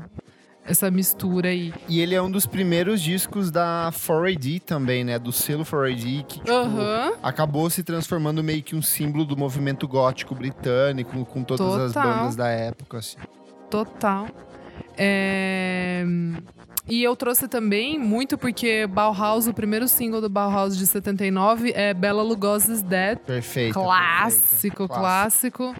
essa 0.66 0.90
mistura 0.90 1.48
aí. 1.48 1.72
E 1.88 2.00
ele 2.00 2.14
é 2.14 2.22
um 2.22 2.31
dos 2.31 2.46
primeiros 2.46 3.00
discos 3.03 3.50
da 3.50 3.90
4AD 3.92 4.61
também, 4.62 5.05
né? 5.05 5.18
Do 5.18 5.31
selo 5.33 5.64
4AD, 5.64 6.24
que 6.27 6.38
tipo, 6.40 6.50
Aham. 6.50 7.12
acabou 7.22 7.68
se 7.68 7.83
transformando 7.83 8.42
meio 8.42 8.62
que 8.62 8.74
um 8.74 8.83
símbolo 8.83 9.24
do 9.24 9.37
movimento 9.37 9.87
gótico 9.87 10.35
britânico, 10.35 11.24
com 11.27 11.42
todas 11.44 11.66
as 11.66 11.92
Total. 11.92 12.18
bandas 12.18 12.37
da 12.37 12.48
época, 12.48 12.98
assim. 12.98 13.18
Total. 13.70 14.27
É, 14.96 16.05
E 16.87 17.03
eu 17.03 17.16
trouxe 17.16 17.48
também 17.48 17.98
muito 17.98 18.37
porque 18.37 18.87
Bauhaus, 18.87 19.46
o 19.46 19.55
primeiro 19.55 19.88
single 19.88 20.20
do 20.20 20.29
Bauhaus 20.29 20.77
de 20.77 20.87
79 20.87 21.72
é 21.74 21.94
Bela 21.94 22.22
Lugosi's 22.22 22.83
Dead. 22.83 23.18
Perfeito. 23.20 23.72
Clássico, 23.74 24.87
clássico. 24.87 25.74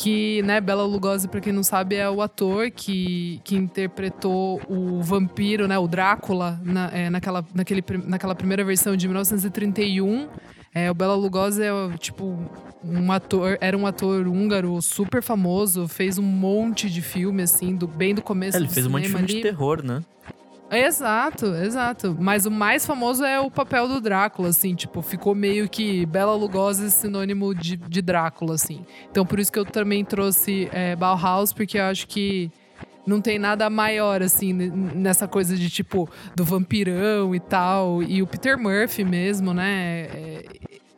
Que, 0.00 0.42
né, 0.42 0.60
Bela 0.60 0.84
Lugosi, 0.84 1.26
pra 1.26 1.40
quem 1.40 1.52
não 1.52 1.64
sabe, 1.64 1.96
é 1.96 2.08
o 2.08 2.22
ator 2.22 2.70
que, 2.70 3.40
que 3.42 3.56
interpretou 3.56 4.60
o 4.68 5.02
vampiro, 5.02 5.66
né, 5.66 5.76
o 5.76 5.88
Drácula, 5.88 6.60
na, 6.62 6.88
é, 6.92 7.10
naquela, 7.10 7.44
naquele, 7.52 7.82
naquela 8.06 8.32
primeira 8.36 8.64
versão 8.64 8.96
de 8.96 9.08
1931. 9.08 10.28
É, 10.72 10.88
o 10.88 10.94
Bela 10.94 11.16
Lugosi 11.16 11.64
é, 11.64 11.70
tipo, 11.98 12.38
um 12.84 13.10
ator, 13.10 13.58
era 13.60 13.76
um 13.76 13.88
ator 13.88 14.28
húngaro 14.28 14.80
super 14.80 15.20
famoso, 15.20 15.88
fez 15.88 16.16
um 16.16 16.22
monte 16.22 16.88
de 16.88 17.02
filme, 17.02 17.42
assim, 17.42 17.74
do, 17.74 17.88
bem 17.88 18.14
do 18.14 18.22
começo 18.22 18.56
É, 18.56 18.60
ele 18.60 18.68
fez 18.68 18.86
um 18.86 18.90
monte 18.90 19.02
de 19.02 19.08
filme 19.08 19.26
de 19.26 19.32
ali. 19.34 19.42
terror, 19.42 19.82
né? 19.84 20.00
Exato, 20.70 21.46
exato. 21.54 22.16
Mas 22.18 22.46
o 22.46 22.50
mais 22.50 22.84
famoso 22.86 23.24
é 23.24 23.40
o 23.40 23.50
papel 23.50 23.88
do 23.88 24.00
Drácula, 24.00 24.48
assim, 24.48 24.74
tipo, 24.74 25.00
ficou 25.02 25.34
meio 25.34 25.68
que 25.68 26.04
Bela 26.06 26.34
Lugosi 26.34 26.90
sinônimo 26.90 27.54
de, 27.54 27.76
de 27.76 28.02
Drácula, 28.02 28.54
assim. 28.54 28.84
Então 29.10 29.24
por 29.24 29.38
isso 29.38 29.50
que 29.50 29.58
eu 29.58 29.64
também 29.64 30.04
trouxe 30.04 30.68
é, 30.72 30.94
Bauhaus, 30.94 31.52
porque 31.52 31.78
eu 31.78 31.84
acho 31.84 32.06
que 32.06 32.50
não 33.06 33.22
tem 33.22 33.38
nada 33.38 33.70
maior, 33.70 34.22
assim, 34.22 34.52
nessa 34.52 35.26
coisa 35.26 35.56
de, 35.56 35.70
tipo, 35.70 36.08
do 36.36 36.44
vampirão 36.44 37.34
e 37.34 37.40
tal. 37.40 38.02
E 38.02 38.22
o 38.22 38.26
Peter 38.26 38.58
Murphy 38.58 39.02
mesmo, 39.02 39.54
né? 39.54 40.08
É, 40.12 40.44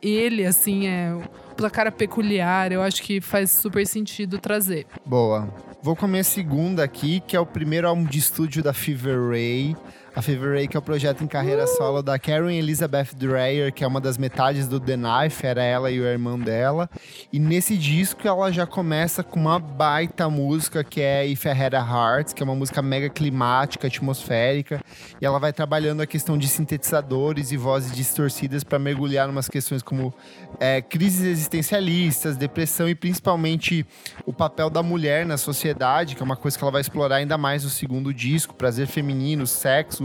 ele, 0.01 0.45
assim, 0.45 0.87
é 0.87 1.15
uma 1.57 1.69
cara 1.69 1.91
peculiar. 1.91 2.71
Eu 2.71 2.81
acho 2.81 3.01
que 3.01 3.21
faz 3.21 3.51
super 3.51 3.87
sentido 3.87 4.37
trazer. 4.39 4.85
Boa. 5.05 5.47
Vou 5.83 5.95
com 5.95 6.05
a 6.05 6.07
minha 6.07 6.23
segunda 6.23 6.83
aqui, 6.83 7.21
que 7.21 7.35
é 7.35 7.39
o 7.39 7.45
primeiro 7.45 7.87
álbum 7.87 8.03
de 8.03 8.19
estúdio 8.19 8.61
da 8.61 8.71
Fever 8.71 9.29
Ray. 9.29 9.75
A 10.13 10.21
Fever 10.21 10.55
Ray, 10.55 10.67
que 10.67 10.75
é 10.75 10.79
o 10.79 10.81
projeto 10.81 11.23
em 11.23 11.27
carreira 11.27 11.65
solo 11.65 12.01
da 12.01 12.19
Karen 12.19 12.53
Elizabeth 12.53 13.15
Dreyer, 13.15 13.71
que 13.71 13.81
é 13.81 13.87
uma 13.87 14.01
das 14.01 14.17
metades 14.17 14.67
do 14.67 14.77
The 14.77 14.97
Knife, 14.97 15.45
era 15.45 15.63
ela 15.63 15.89
e 15.89 16.01
o 16.01 16.03
irmão 16.03 16.37
dela. 16.37 16.89
E 17.31 17.39
nesse 17.39 17.77
disco 17.77 18.27
ela 18.27 18.51
já 18.51 18.67
começa 18.67 19.23
com 19.23 19.39
uma 19.39 19.57
baita 19.57 20.29
música 20.29 20.83
que 20.83 20.99
é 20.99 21.25
If 21.25 21.45
I 21.45 21.51
Had 21.51 21.75
a 21.75 21.79
Heart, 21.79 22.33
que 22.33 22.43
é 22.43 22.45
uma 22.45 22.53
música 22.53 22.81
mega 22.81 23.09
climática, 23.09 23.87
atmosférica. 23.87 24.81
E 25.21 25.25
ela 25.25 25.39
vai 25.39 25.53
trabalhando 25.53 26.01
a 26.01 26.05
questão 26.05 26.37
de 26.37 26.49
sintetizadores 26.49 27.53
e 27.53 27.57
vozes 27.57 27.93
distorcidas 27.93 28.65
para 28.65 28.77
mergulhar 28.77 29.29
em 29.29 29.31
umas 29.31 29.47
questões 29.47 29.81
como 29.81 30.13
é, 30.59 30.81
crises 30.81 31.23
existencialistas, 31.23 32.35
depressão 32.35 32.89
e 32.89 32.95
principalmente 32.95 33.85
o 34.25 34.33
papel 34.33 34.69
da 34.69 34.83
mulher 34.83 35.25
na 35.25 35.37
sociedade, 35.37 36.17
que 36.17 36.21
é 36.21 36.25
uma 36.25 36.35
coisa 36.35 36.57
que 36.57 36.63
ela 36.65 36.71
vai 36.71 36.81
explorar 36.81 37.15
ainda 37.15 37.37
mais 37.37 37.63
no 37.63 37.69
segundo 37.69 38.13
disco, 38.13 38.53
prazer 38.53 38.87
feminino, 38.87 39.47
sexo, 39.47 40.00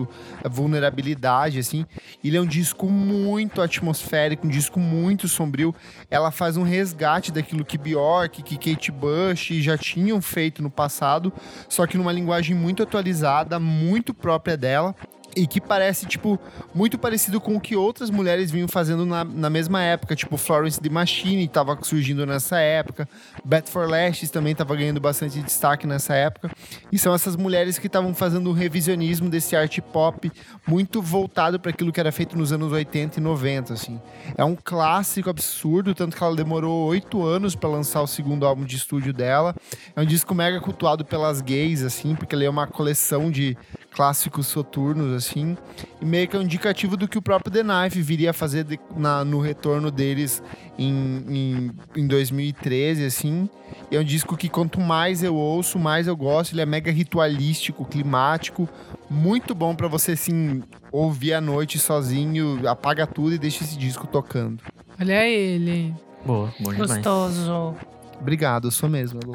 vulnerabilidade, 0.49 1.59
assim. 1.59 1.87
Ele 2.23 2.37
é 2.37 2.41
um 2.41 2.47
disco 2.47 2.87
muito 2.89 3.63
atmosférico, 3.63 4.47
um 4.47 4.51
disco 4.51 4.81
muito 4.81 5.29
sombrio. 5.29 5.75
Ela 6.11 6.31
faz 6.31 6.57
um 6.57 6.63
resgate 6.63 7.33
daquilo 7.33 7.65
que 7.65 7.79
Bjork, 7.79 8.43
que 8.43 8.57
Kate 8.57 8.91
Bush 8.91 9.51
já 9.63 9.79
tinham 9.79 10.21
feito 10.21 10.63
no 10.63 10.71
passado, 10.71 11.33
só 11.69 11.87
que 11.87 11.97
numa 11.97 12.13
linguagem 12.13 12.55
muito 12.55 12.83
atualizada, 12.83 13.59
muito 13.61 14.13
própria 14.13 14.57
dela. 14.57 14.95
E 15.37 15.46
que 15.46 15.61
parece, 15.61 16.07
tipo, 16.07 16.40
muito 16.75 16.99
parecido 16.99 17.38
com 17.40 17.57
o 17.57 17.61
que 17.61 17.77
outras 17.77 18.09
mulheres 18.09 18.51
vinham 18.51 18.66
fazendo 18.66 19.05
na, 19.05 19.22
na 19.22 19.51
mesma 19.51 19.83
época. 19.83 20.16
Tipo, 20.16 20.38
Florence 20.38 20.81
The 20.81 20.88
Machine 20.88 21.46
tava 21.46 21.79
surgindo 21.83 22.25
nessa 22.25 22.59
época. 22.59 23.07
Beth 23.44 23.66
for 23.66 23.87
Lashes 23.88 24.31
também 24.31 24.55
tava 24.55 24.75
ganhando 24.75 24.99
bastante 24.99 25.42
destaque 25.42 25.87
nessa 25.87 26.14
época. 26.14 26.51
E 26.90 26.99
são 26.99 27.14
essas 27.14 27.37
mulheres 27.37 27.79
que 27.79 27.87
estavam 27.87 28.14
fazendo 28.14 28.49
um 28.49 28.55
revisionismo 28.55 29.29
desse 29.29 29.55
art 29.55 29.79
pop 29.92 30.33
muito 30.66 31.03
voltado 31.03 31.61
para 31.61 31.70
aquilo 31.70 31.92
que 31.92 32.01
era 32.01 32.11
feito 32.11 32.37
nos 32.37 32.51
anos 32.51 32.72
80 32.72 33.20
e 33.20 33.22
90, 33.22 33.75
assim. 33.75 34.01
É 34.38 34.44
um 34.44 34.57
clássico 34.57 35.29
absurdo, 35.29 35.94
tanto 35.94 36.16
que 36.16 36.25
ela 36.25 36.35
demorou 36.35 36.87
oito 36.87 37.22
anos 37.22 37.55
para 37.55 37.68
lançar 37.68 38.01
o 38.01 38.07
segundo 38.07 38.46
álbum 38.46 38.64
de 38.64 38.77
estúdio 38.77 39.12
dela. 39.12 39.55
É 39.94 40.01
um 40.01 40.07
disco 40.07 40.35
mega 40.35 40.61
cultuado 40.61 41.05
pelas 41.05 41.42
gays, 41.42 41.83
assim, 41.83 42.14
porque 42.14 42.35
ele 42.35 42.46
é 42.46 42.51
uma 42.51 42.66
coleção 42.66 43.31
de 43.31 43.57
clássicos 43.97 44.47
soturnos, 44.47 45.15
assim. 45.15 45.57
E 46.01 46.05
meio 46.05 46.29
que 46.29 46.37
é 46.37 46.39
um 46.39 46.43
indicativo 46.43 46.97
do 46.99 47.09
que 47.09 47.17
o 47.17 47.23
próprio 47.23 47.51
The 47.51 47.63
Knife 47.63 48.03
viria 48.03 48.31
a 48.31 48.35
fazer 48.35 48.63
de- 48.65 48.79
na- 48.95 49.25
no 49.25 49.41
retorno 49.41 49.91
deles 49.91 50.43
em, 50.79 51.25
em, 51.27 51.71
em 52.03 52.07
2013, 52.07 53.07
assim. 53.07 53.49
E 53.91 53.97
é 53.97 54.01
um 54.01 54.05
disco 54.05 54.37
que 54.37 54.49
quanto 54.51 54.79
mais 54.81 55.23
eu 55.23 55.35
ouço, 55.35 55.79
mais 55.79 56.07
eu 56.07 56.15
gosto. 56.17 56.53
Ele 56.53 56.61
é 56.61 56.67
mega 56.67 56.91
ritualístico, 56.93 57.87
climático. 57.87 58.69
Muito 59.09 59.55
bom 59.55 59.75
pra 59.75 59.89
você, 59.89 60.13
assim, 60.13 60.63
ouvir 60.93 61.33
à 61.33 61.41
noite 61.41 61.79
sozinho, 61.79 62.69
apaga 62.69 63.07
tudo 63.07 63.35
e 63.35 63.39
deixa 63.39 63.65
esse 63.65 63.79
disco 63.79 64.07
tocando. 64.07 64.63
Olha 65.01 65.27
ele. 65.27 65.95
Boa, 66.25 66.53
bom 66.61 66.71
demais. 66.73 66.91
Gostoso. 66.91 67.75
Obrigado, 68.21 68.69
eu 68.69 68.71
sou 68.71 68.89
mesmo. 68.89 69.21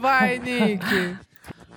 Vai, 0.00 0.38
Nick. 0.38 1.16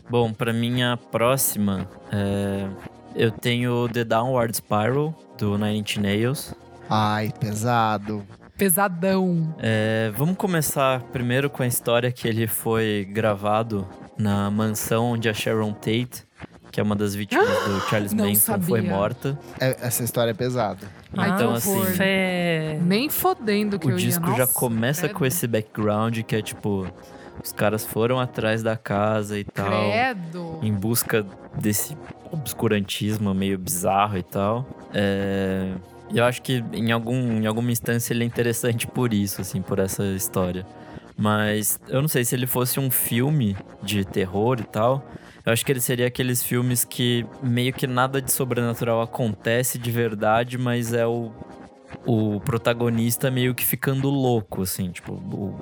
Bom, 0.10 0.32
pra 0.32 0.54
minha 0.54 0.98
próxima, 1.12 1.88
é, 2.12 2.68
eu 3.16 3.32
tenho 3.32 3.90
The 3.90 4.04
Downward 4.04 4.56
Spiral, 4.56 5.14
do 5.38 5.58
Nine 5.58 5.80
Inch 5.80 5.98
Nails. 5.98 6.54
Ai, 6.90 7.34
pesado. 7.40 8.24
Pesadão. 8.58 9.54
É, 9.60 10.12
vamos 10.16 10.38
começar 10.38 11.02
primeiro 11.12 11.50
com 11.50 11.64
a 11.64 11.68
história 11.68 12.12
que 12.12 12.28
ele 12.28 12.48
foi 12.48 13.08
gravado 13.12 13.86
na 14.18 14.50
mansão 14.50 15.12
onde 15.12 15.28
a 15.28 15.34
Sharon 15.34 15.74
Tate, 15.74 16.24
que 16.72 16.80
é 16.80 16.84
uma 16.84 16.96
das 16.96 17.16
vítimas 17.16 17.48
do 17.48 17.82
Charles 17.90 18.14
Não 18.14 18.28
Manson, 18.28 18.62
foi 18.62 18.80
sabia. 18.82 18.96
morta. 18.96 19.38
É- 19.60 19.76
essa 19.82 20.04
história 20.04 20.32
é 20.32 20.34
pesada. 20.34 20.88
Ai, 21.18 21.32
então, 21.32 21.54
assim, 21.54 21.84
Fé. 21.86 22.80
Nem 22.82 23.10
fodendo 23.10 23.78
que 23.80 23.88
o 23.88 23.92
eu 23.92 24.00
ia. 24.00 24.06
disco 24.06 24.28
já 24.34 24.40
Nossa, 24.40 24.54
começa 24.54 25.02
credo. 25.02 25.16
com 25.16 25.26
esse 25.26 25.48
background 25.48 26.20
que 26.22 26.36
é 26.36 26.42
tipo: 26.42 26.88
os 27.44 27.52
caras 27.52 27.86
foram 27.86 28.20
atrás 28.20 28.62
da 28.64 28.76
casa 28.78 29.38
e 29.38 29.44
tal. 29.44 29.68
Credo. 29.92 30.60
em 30.64 30.74
busca 30.74 31.26
desse 31.60 31.96
obscurantismo 32.32 33.34
meio 33.34 33.58
bizarro 33.58 34.18
e 34.18 34.24
tal. 34.24 34.66
É, 34.94 35.72
Eu 36.14 36.24
acho 36.26 36.42
que 36.42 36.64
em, 36.74 36.92
algum, 36.92 37.38
em 37.42 37.46
alguma 37.46 37.72
instância 37.72 38.14
ele 38.14 38.24
é 38.24 38.28
interessante 38.28 38.86
por 38.88 39.14
isso, 39.14 39.42
assim, 39.42 39.62
por 39.62 39.80
essa 39.80 40.04
história. 40.06 40.66
Mas 41.18 41.80
eu 41.88 42.02
não 42.02 42.08
sei 42.10 42.26
se 42.26 42.36
ele 42.36 42.46
fosse 42.46 42.80
um 42.80 42.92
filme 42.92 43.56
de 43.82 44.04
terror 44.06 44.60
e 44.60 44.64
tal. 44.64 45.04
Eu 45.46 45.54
acho 45.54 45.66
que 45.66 45.72
ele 45.72 45.80
seria 45.80 46.08
aqueles 46.08 46.44
filmes 46.44 46.84
que 46.84 47.26
meio 47.42 47.72
que 47.72 47.88
nada 47.88 48.22
de 48.22 48.32
sobrenatural 48.32 49.02
acontece 49.02 49.78
de 49.78 49.92
verdade, 49.92 50.58
mas 50.58 50.92
é 50.92 51.06
o, 51.08 51.32
o 52.06 52.40
protagonista 52.42 53.30
meio 53.32 53.54
que 53.56 53.64
ficando 53.66 54.10
louco, 54.10 54.64
assim, 54.64 54.90
tipo, 54.92 55.14
o- 55.14 55.56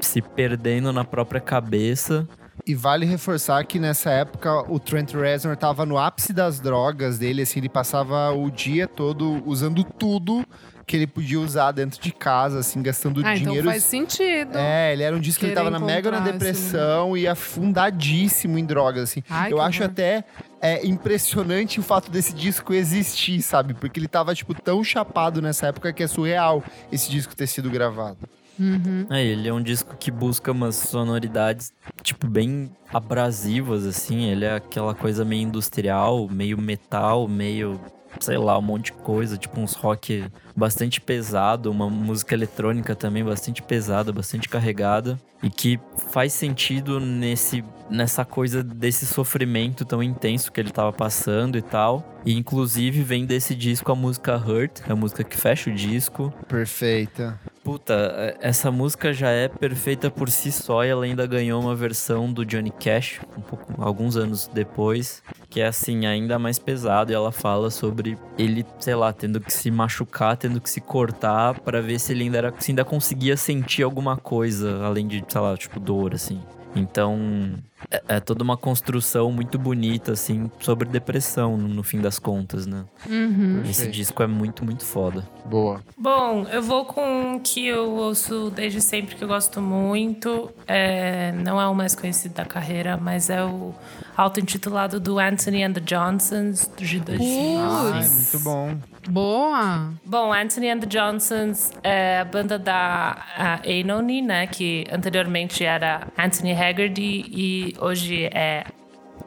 se 0.00 0.20
perdendo 0.22 0.92
na 0.92 1.04
própria 1.04 1.40
cabeça. 1.40 2.26
E 2.66 2.74
vale 2.74 3.04
reforçar 3.06 3.64
que 3.64 3.78
nessa 3.78 4.10
época 4.10 4.70
o 4.70 4.78
Trent 4.78 5.12
Reznor 5.14 5.56
tava 5.56 5.84
no 5.84 5.98
ápice 5.98 6.32
das 6.32 6.60
drogas 6.60 7.18
dele, 7.18 7.42
assim, 7.42 7.58
ele 7.60 7.68
passava 7.68 8.30
o 8.32 8.50
dia 8.50 8.86
todo 8.86 9.42
usando 9.46 9.82
tudo 9.82 10.44
que 10.86 10.96
ele 10.96 11.06
podia 11.06 11.40
usar 11.40 11.72
dentro 11.72 12.00
de 12.00 12.12
casa, 12.12 12.58
assim, 12.58 12.82
gastando 12.82 13.20
Ah, 13.24 13.34
então 13.34 13.46
dinheiro. 13.46 13.68
faz 13.68 13.82
sentido. 13.84 14.56
É, 14.56 14.92
ele 14.92 15.02
era 15.02 15.16
um 15.16 15.20
disco 15.20 15.40
que 15.40 15.46
ele 15.46 15.54
tava 15.54 15.70
na 15.70 15.78
mega 15.78 16.10
na 16.10 16.18
esse 16.20 16.32
depressão 16.32 17.16
e 17.16 17.26
afundadíssimo 17.26 18.58
em 18.58 18.64
drogas, 18.64 19.04
assim. 19.04 19.22
Ai, 19.30 19.52
Eu 19.52 19.60
acho 19.60 19.80
horror. 19.82 19.90
até 19.92 20.24
é, 20.60 20.84
impressionante 20.86 21.80
o 21.80 21.82
fato 21.82 22.10
desse 22.10 22.34
disco 22.34 22.72
existir, 22.74 23.40
sabe? 23.42 23.74
Porque 23.74 23.98
ele 23.98 24.08
tava, 24.08 24.34
tipo, 24.34 24.54
tão 24.54 24.84
chapado 24.84 25.40
nessa 25.40 25.68
época 25.68 25.92
que 25.92 26.02
é 26.02 26.06
surreal 26.06 26.62
esse 26.90 27.10
disco 27.10 27.34
ter 27.34 27.46
sido 27.46 27.70
gravado. 27.70 28.18
Uhum. 28.62 29.06
É, 29.10 29.24
ele 29.24 29.48
é 29.48 29.52
um 29.52 29.60
disco 29.60 29.96
que 29.98 30.10
busca 30.10 30.52
umas 30.52 30.76
sonoridades, 30.76 31.72
tipo, 32.02 32.28
bem 32.28 32.70
abrasivas, 32.92 33.84
assim. 33.84 34.26
Ele 34.26 34.44
é 34.44 34.54
aquela 34.54 34.94
coisa 34.94 35.24
meio 35.24 35.42
industrial, 35.42 36.28
meio 36.30 36.56
metal, 36.60 37.26
meio, 37.26 37.80
sei 38.20 38.38
lá, 38.38 38.56
um 38.56 38.62
monte 38.62 38.86
de 38.86 38.92
coisa. 38.92 39.36
Tipo, 39.36 39.60
uns 39.60 39.74
rock 39.74 40.24
bastante 40.56 41.00
pesado, 41.00 41.70
uma 41.70 41.88
música 41.88 42.34
eletrônica 42.34 42.94
também 42.94 43.24
bastante 43.24 43.62
pesada, 43.62 44.12
bastante 44.12 44.48
carregada. 44.48 45.18
E 45.42 45.50
que 45.50 45.80
faz 46.12 46.32
sentido 46.32 47.00
nesse, 47.00 47.64
nessa 47.90 48.24
coisa 48.24 48.62
desse 48.62 49.04
sofrimento 49.04 49.84
tão 49.84 50.00
intenso 50.00 50.52
que 50.52 50.60
ele 50.60 50.70
tava 50.70 50.92
passando 50.92 51.58
e 51.58 51.62
tal. 51.62 52.20
E 52.24 52.38
inclusive 52.38 53.02
vem 53.02 53.26
desse 53.26 53.52
disco 53.52 53.90
a 53.90 53.96
música 53.96 54.36
Hurt, 54.36 54.80
a 54.88 54.94
música 54.94 55.24
que 55.24 55.36
fecha 55.36 55.68
o 55.68 55.74
disco. 55.74 56.32
Perfeita. 56.46 57.40
Puta, 57.64 57.94
é- 58.16 58.36
essa 58.40 58.70
música 58.70 59.12
já 59.12 59.30
é 59.30 59.48
perfeita 59.48 60.10
por 60.10 60.30
si 60.30 60.50
só 60.52 60.84
e 60.84 60.88
ela 60.88 61.04
ainda 61.04 61.26
ganhou 61.26 61.60
uma 61.60 61.74
versão 61.74 62.32
do 62.32 62.44
Johnny 62.44 62.70
Cash, 62.72 63.20
um 63.36 63.40
pouco, 63.40 63.82
alguns 63.82 64.16
anos 64.16 64.48
depois, 64.52 65.22
que 65.50 65.60
é 65.60 65.66
assim, 65.66 66.06
ainda 66.06 66.38
mais 66.38 66.58
pesado 66.58 67.10
e 67.10 67.14
ela 67.14 67.30
fala 67.30 67.70
sobre 67.70 68.16
ele, 68.38 68.64
sei 68.80 68.94
lá, 68.94 69.12
tendo 69.12 69.40
que 69.40 69.52
se 69.52 69.70
machucar, 69.70 70.36
tendo 70.42 70.60
que 70.60 70.68
se 70.68 70.80
cortar 70.80 71.60
pra 71.60 71.80
ver 71.80 72.00
se 72.00 72.12
ele 72.12 72.24
ainda, 72.24 72.38
era, 72.38 72.54
se 72.58 72.72
ainda 72.72 72.84
conseguia 72.84 73.36
sentir 73.36 73.84
alguma 73.84 74.16
coisa, 74.16 74.84
além 74.84 75.06
de, 75.06 75.24
sei 75.28 75.40
lá, 75.40 75.56
tipo, 75.56 75.78
dor, 75.78 76.14
assim. 76.14 76.40
Então, 76.74 77.54
é, 77.90 78.02
é 78.16 78.20
toda 78.20 78.42
uma 78.42 78.56
construção 78.56 79.30
muito 79.30 79.58
bonita, 79.58 80.12
assim, 80.12 80.50
sobre 80.60 80.88
depressão, 80.88 81.56
no, 81.56 81.68
no 81.68 81.82
fim 81.82 82.00
das 82.00 82.18
contas, 82.18 82.66
né? 82.66 82.84
Uhum. 83.08 83.62
Esse 83.68 83.88
disco 83.88 84.22
é 84.22 84.26
muito, 84.26 84.64
muito 84.64 84.84
foda. 84.84 85.26
Boa. 85.44 85.82
Bom, 85.96 86.46
eu 86.50 86.62
vou 86.62 86.84
com 86.84 87.34
um 87.34 87.38
que 87.38 87.66
eu 87.66 87.90
ouço 87.90 88.50
desde 88.50 88.80
sempre, 88.80 89.16
que 89.16 89.22
eu 89.24 89.28
gosto 89.28 89.60
muito. 89.60 90.50
É, 90.66 91.32
não 91.32 91.60
é 91.60 91.66
o 91.66 91.74
mais 91.74 91.94
conhecido 91.94 92.34
da 92.34 92.44
carreira, 92.44 92.96
mas 92.96 93.30
é 93.30 93.42
o 93.44 93.74
auto-intitulado 94.16 95.00
do 95.00 95.18
Anthony 95.18 95.62
and 95.62 95.72
the 95.72 95.80
Johnsons, 95.80 96.70
de 96.76 97.00
2000. 97.00 97.60
Ai, 97.60 97.92
Putz. 97.92 98.32
muito 98.32 98.44
bom. 98.44 98.92
Boa. 99.08 99.92
Bom, 100.04 100.32
Anthony 100.32 100.70
and 100.70 100.80
the 100.80 100.86
Johnsons 100.86 101.72
é 101.82 102.20
a 102.20 102.24
banda 102.24 102.56
da 102.58 103.16
a 103.36 103.60
Anony, 103.66 104.22
né? 104.22 104.46
Que 104.46 104.86
anteriormente 104.92 105.64
era 105.64 106.06
Anthony 106.16 106.52
Haggerty 106.52 107.24
e 107.28 107.71
hoje 107.80 108.26
é 108.26 108.64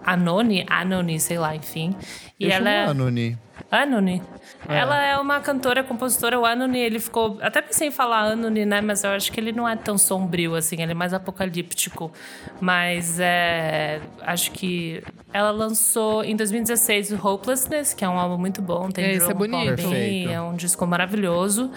Anony, 0.06 0.66
Anony, 0.70 1.20
sei 1.20 1.38
lá, 1.38 1.56
enfim. 1.56 1.96
E 2.40 2.46
Eu 2.46 2.52
ela 2.52 2.70
é... 2.70 2.86
chamo 2.86 3.02
Anony. 3.02 3.38
Anony. 3.72 4.22
Ela 4.68 5.04
é 5.04 5.18
uma 5.18 5.40
cantora, 5.40 5.84
compositora. 5.84 6.40
O 6.40 6.46
Anony, 6.46 6.80
ele 6.80 7.00
ficou. 7.00 7.38
Até 7.42 7.62
pensei 7.62 7.88
em 7.88 7.92
falar 7.92 8.32
Anony, 8.32 8.66
né? 8.66 8.82
Mas 8.82 9.04
eu 9.04 9.12
acho 9.12 9.32
que 9.32 9.40
ele 9.40 9.52
não 9.52 9.68
é 9.68 9.76
tão 9.76 9.98
sombrio 9.98 10.56
assim, 10.56 10.82
ele 10.82 10.92
é 10.92 10.96
mais 10.96 11.14
apocalíptico. 11.14 12.12
Mas 12.60 13.20
é. 13.20 14.02
Acho 14.22 14.52
que. 14.52 15.04
Ela 15.34 15.52
lançou 15.52 16.24
em 16.24 16.36
2016 16.36 17.12
o 17.12 17.28
Hopelessness, 17.28 17.94
que 17.94 18.06
é 18.06 18.10
um 18.10 18.18
álbum 18.18 18.38
muito 18.38 18.62
bom. 18.62 18.90
Tem 18.90 19.12
Esse 19.12 19.30
é 19.30 19.34
bonito. 19.34 19.84
pop. 19.84 20.28
É 20.32 20.42
um 20.42 20.56
disco 20.56 20.86
maravilhoso. 20.88 21.72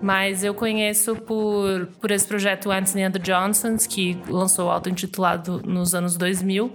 Mas 0.00 0.44
eu 0.44 0.52
conheço 0.52 1.16
por, 1.16 1.86
por 2.00 2.10
esse 2.10 2.26
projeto 2.26 2.70
Anthony 2.70 3.04
and 3.04 3.12
the 3.12 3.18
Johnsons, 3.18 3.86
que 3.86 4.18
lançou 4.28 4.66
o 4.66 4.70
auto-intitulado 4.70 5.62
nos 5.64 5.94
anos 5.94 6.16
2000. 6.16 6.74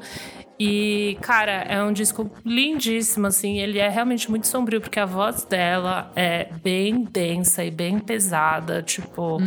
E, 0.65 1.17
cara, 1.19 1.51
é 1.51 1.83
um 1.83 1.91
disco 1.91 2.31
lindíssimo, 2.45 3.27
assim. 3.27 3.59
Ele 3.59 3.79
é 3.79 3.89
realmente 3.89 4.29
muito 4.29 4.47
sombrio, 4.47 4.79
porque 4.79 4.97
a 4.97 5.05
voz 5.05 5.43
dela 5.43 6.09
é 6.15 6.47
bem 6.63 7.03
densa 7.03 7.65
e 7.65 7.69
bem 7.69 7.99
pesada. 7.99 8.81
Tipo, 8.81 9.39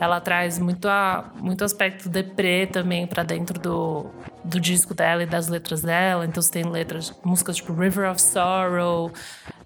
ela 0.00 0.22
traz 0.22 0.58
muito, 0.58 0.88
a, 0.88 1.30
muito 1.38 1.62
aspecto 1.62 2.08
deprê 2.08 2.66
também 2.66 3.06
pra 3.06 3.22
dentro 3.22 3.60
do, 3.60 4.06
do 4.42 4.58
disco 4.58 4.94
dela 4.94 5.22
e 5.22 5.26
das 5.26 5.48
letras 5.48 5.82
dela. 5.82 6.24
Então, 6.24 6.42
você 6.42 6.52
tem 6.52 6.64
letras, 6.64 7.12
músicas 7.22 7.56
tipo 7.56 7.74
River 7.74 8.10
of 8.10 8.22
Sorrow. 8.22 9.12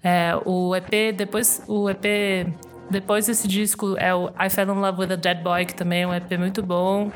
É, 0.03 0.33
o 0.43 0.75
EP, 0.75 1.15
depois, 1.15 1.63
o 1.65 1.89
EP 1.89 2.45
depois 2.89 3.27
desse 3.27 3.47
disco 3.47 3.95
é 3.97 4.13
o 4.13 4.27
I 4.37 4.49
Fell 4.49 4.69
in 4.73 4.79
Love 4.79 4.99
with 4.99 5.13
a 5.13 5.15
Dead 5.15 5.41
Boy, 5.41 5.65
que 5.65 5.75
também 5.75 6.01
é 6.01 6.07
um 6.07 6.13
EP 6.13 6.37
muito 6.37 6.61
bom. 6.61 7.09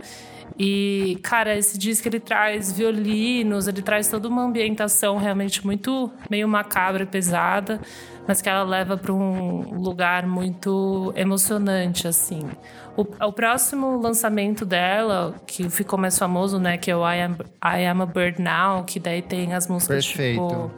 E, 0.58 1.18
cara, 1.24 1.56
esse 1.58 1.78
disco 1.78 2.08
ele 2.08 2.20
traz 2.20 2.72
violinos, 2.72 3.68
ele 3.68 3.82
traz 3.82 4.08
toda 4.08 4.28
uma 4.28 4.44
ambientação 4.44 5.18
realmente 5.18 5.66
muito 5.66 6.12
meio 6.30 6.48
macabra 6.48 7.04
e 7.04 7.06
pesada, 7.06 7.82
mas 8.28 8.42
que 8.42 8.48
ela 8.48 8.64
leva 8.64 8.96
para 8.96 9.12
um 9.12 9.82
lugar 9.82 10.28
muito 10.28 11.12
emocionante, 11.16 12.08
assim. 12.08 12.42
O, 12.96 13.02
o 13.02 13.34
próximo 13.34 14.00
lançamento 14.00 14.66
dela, 14.66 15.36
que 15.48 15.70
ficou 15.70 15.98
mais 15.98 16.18
famoso, 16.18 16.60
né, 16.60 16.78
que 16.78 16.92
é 16.92 16.96
o 16.96 17.02
I 17.02 17.22
Am, 17.22 17.38
I 17.64 17.86
Am 17.88 18.02
a 18.02 18.06
Bird 18.06 18.40
Now, 18.42 18.84
que 18.84 19.00
daí 19.00 19.22
tem 19.22 19.54
as 19.54 19.68
músicas 19.68 20.06
Perfeito. 20.06 20.48
tipo 20.48 20.72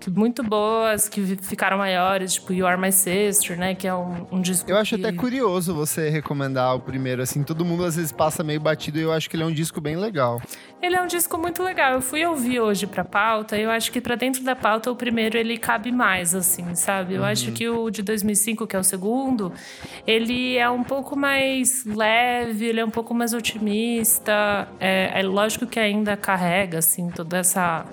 que 0.00 0.10
muito 0.10 0.42
boas, 0.42 1.08
que 1.08 1.36
ficaram 1.42 1.78
maiores, 1.78 2.34
tipo 2.34 2.52
You 2.52 2.66
Are 2.66 2.80
My 2.80 2.92
Sister, 2.92 3.58
né? 3.58 3.74
Que 3.74 3.88
é 3.88 3.94
um, 3.94 4.26
um 4.30 4.40
disco 4.40 4.70
Eu 4.70 4.76
acho 4.76 4.96
que... 4.96 5.04
até 5.04 5.16
curioso 5.16 5.74
você 5.74 6.08
recomendar 6.08 6.74
o 6.76 6.80
primeiro, 6.80 7.22
assim. 7.22 7.42
Todo 7.42 7.64
mundo 7.64 7.84
às 7.84 7.96
vezes 7.96 8.12
passa 8.12 8.44
meio 8.44 8.60
batido 8.60 8.98
e 8.98 9.02
eu 9.02 9.12
acho 9.12 9.28
que 9.28 9.36
ele 9.36 9.42
é 9.42 9.46
um 9.46 9.52
disco 9.52 9.80
bem 9.80 9.96
legal. 9.96 10.40
Ele 10.80 10.94
é 10.94 11.02
um 11.02 11.06
disco 11.06 11.36
muito 11.36 11.62
legal. 11.62 11.94
Eu 11.94 12.00
fui 12.00 12.24
ouvir 12.24 12.60
hoje 12.60 12.86
pra 12.86 13.04
pauta 13.04 13.56
e 13.56 13.62
eu 13.62 13.70
acho 13.70 13.90
que 13.90 14.00
pra 14.00 14.14
dentro 14.14 14.44
da 14.44 14.54
pauta 14.54 14.90
o 14.90 14.96
primeiro 14.96 15.36
ele 15.36 15.58
cabe 15.58 15.90
mais, 15.90 16.34
assim, 16.34 16.74
sabe? 16.74 17.14
Eu 17.14 17.24
acho 17.24 17.50
que 17.52 17.68
o 17.68 17.90
de 17.90 18.02
2005, 18.02 18.66
que 18.66 18.76
é 18.76 18.78
o 18.78 18.84
segundo, 18.84 19.52
ele 20.06 20.56
é 20.56 20.70
um 20.70 20.84
pouco 20.84 21.16
mais 21.16 21.84
leve, 21.84 22.66
ele 22.66 22.80
é 22.80 22.84
um 22.84 22.90
pouco 22.90 23.12
mais 23.12 23.34
otimista. 23.34 24.68
É, 24.78 25.20
é 25.20 25.22
lógico 25.22 25.66
que 25.66 25.80
ainda 25.80 26.16
carrega, 26.16 26.78
assim, 26.78 27.10
toda 27.10 27.38
essa 27.38 27.84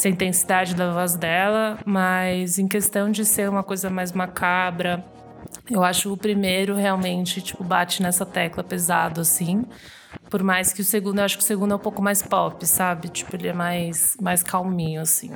essa 0.00 0.08
intensidade 0.08 0.74
da 0.74 0.90
voz 0.92 1.14
dela, 1.14 1.78
mas 1.84 2.58
em 2.58 2.66
questão 2.66 3.10
de 3.10 3.22
ser 3.22 3.50
uma 3.50 3.62
coisa 3.62 3.90
mais 3.90 4.12
macabra, 4.12 5.04
eu 5.70 5.84
acho 5.84 6.10
o 6.10 6.16
primeiro 6.16 6.74
realmente, 6.74 7.42
tipo, 7.42 7.62
bate 7.62 8.02
nessa 8.02 8.24
tecla 8.24 8.64
pesado, 8.64 9.20
assim. 9.20 9.62
Por 10.30 10.42
mais 10.42 10.72
que 10.72 10.80
o 10.80 10.84
segundo, 10.84 11.18
eu 11.18 11.24
acho 11.24 11.36
que 11.36 11.44
o 11.44 11.46
segundo 11.46 11.72
é 11.72 11.76
um 11.76 11.80
pouco 11.80 12.00
mais 12.00 12.22
pop, 12.22 12.66
sabe? 12.66 13.08
Tipo, 13.08 13.36
ele 13.36 13.48
é 13.48 13.52
mais, 13.52 14.16
mais 14.22 14.42
calminho, 14.42 15.02
assim. 15.02 15.32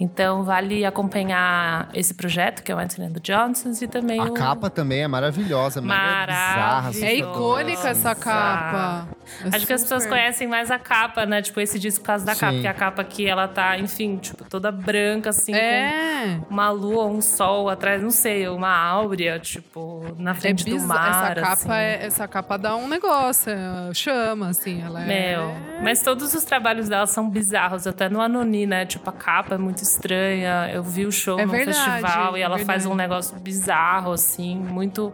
Então, 0.00 0.42
vale 0.42 0.84
acompanhar 0.84 1.88
esse 1.94 2.14
projeto, 2.14 2.62
que 2.62 2.72
é 2.72 2.74
o 2.74 2.78
Anthony 2.78 3.08
and 3.08 3.12
the 3.12 3.20
Johnsons, 3.22 3.80
e 3.82 3.86
também 3.88 4.18
A 4.20 4.24
o... 4.24 4.34
capa 4.34 4.68
também 4.70 5.02
é 5.02 5.08
maravilhosa. 5.08 5.80
Maravilhosa. 5.80 7.06
É 7.06 7.14
icônica 7.16 7.88
essa 7.88 8.14
capa. 8.14 9.08
É 9.44 9.56
Acho 9.56 9.66
que 9.66 9.72
as 9.72 9.82
pessoas 9.82 10.02
super. 10.02 10.16
conhecem 10.18 10.46
mais 10.48 10.70
a 10.70 10.78
capa, 10.78 11.24
né? 11.24 11.40
Tipo, 11.42 11.60
esse 11.60 11.78
disco 11.78 12.00
por 12.02 12.08
causa 12.08 12.24
da 12.24 12.34
capa. 12.34 12.48
Sim. 12.52 12.56
Porque 12.56 12.68
a 12.68 12.74
capa 12.74 13.02
aqui, 13.02 13.26
ela 13.28 13.46
tá, 13.48 13.78
enfim, 13.78 14.16
tipo, 14.16 14.44
toda 14.44 14.70
branca, 14.72 15.30
assim, 15.30 15.52
com 15.52 15.58
É. 15.58 16.40
uma 16.50 16.70
lua, 16.70 17.06
um 17.06 17.20
sol 17.22 17.68
atrás, 17.68 18.02
não 18.02 18.10
sei, 18.10 18.48
uma 18.48 18.70
áurea, 18.74 19.38
tipo, 19.38 20.04
na 20.18 20.32
É 20.32 20.34
frente 20.34 20.64
do 20.64 20.70
bizarro. 20.72 20.88
mar. 20.88 21.32
Essa 21.32 21.40
capa, 21.40 21.52
assim. 21.52 21.72
é, 21.72 22.06
essa 22.06 22.28
capa 22.28 22.56
dá 22.56 22.76
um 22.76 22.88
negócio, 22.88 23.50
é, 23.52 23.94
chama, 23.94 24.48
assim. 24.48 24.82
Ela 24.82 25.02
é. 25.04 25.06
Meu, 25.36 25.54
mas 25.82 26.02
todos 26.02 26.34
os 26.34 26.44
trabalhos 26.44 26.88
dela 26.88 27.06
são 27.06 27.28
bizarros, 27.30 27.86
até 27.86 28.08
no 28.08 28.20
Anoni, 28.20 28.66
né? 28.66 28.84
Tipo, 28.84 29.08
a 29.10 29.12
capa 29.12 29.54
é 29.54 29.58
muito 29.58 29.82
estranha. 29.92 30.70
Eu 30.72 30.82
vi 30.82 31.06
o 31.06 31.12
show 31.12 31.38
É 31.38 31.46
no 31.46 31.52
verdade, 31.52 31.78
festival 31.78 32.36
e 32.36 32.40
é 32.40 32.44
ela 32.44 32.56
faz 32.58 32.66
verdade. 32.84 32.88
um 32.88 32.94
negócio 32.94 33.38
bizarro, 33.38 34.12
assim, 34.12 34.56
muito. 34.56 35.12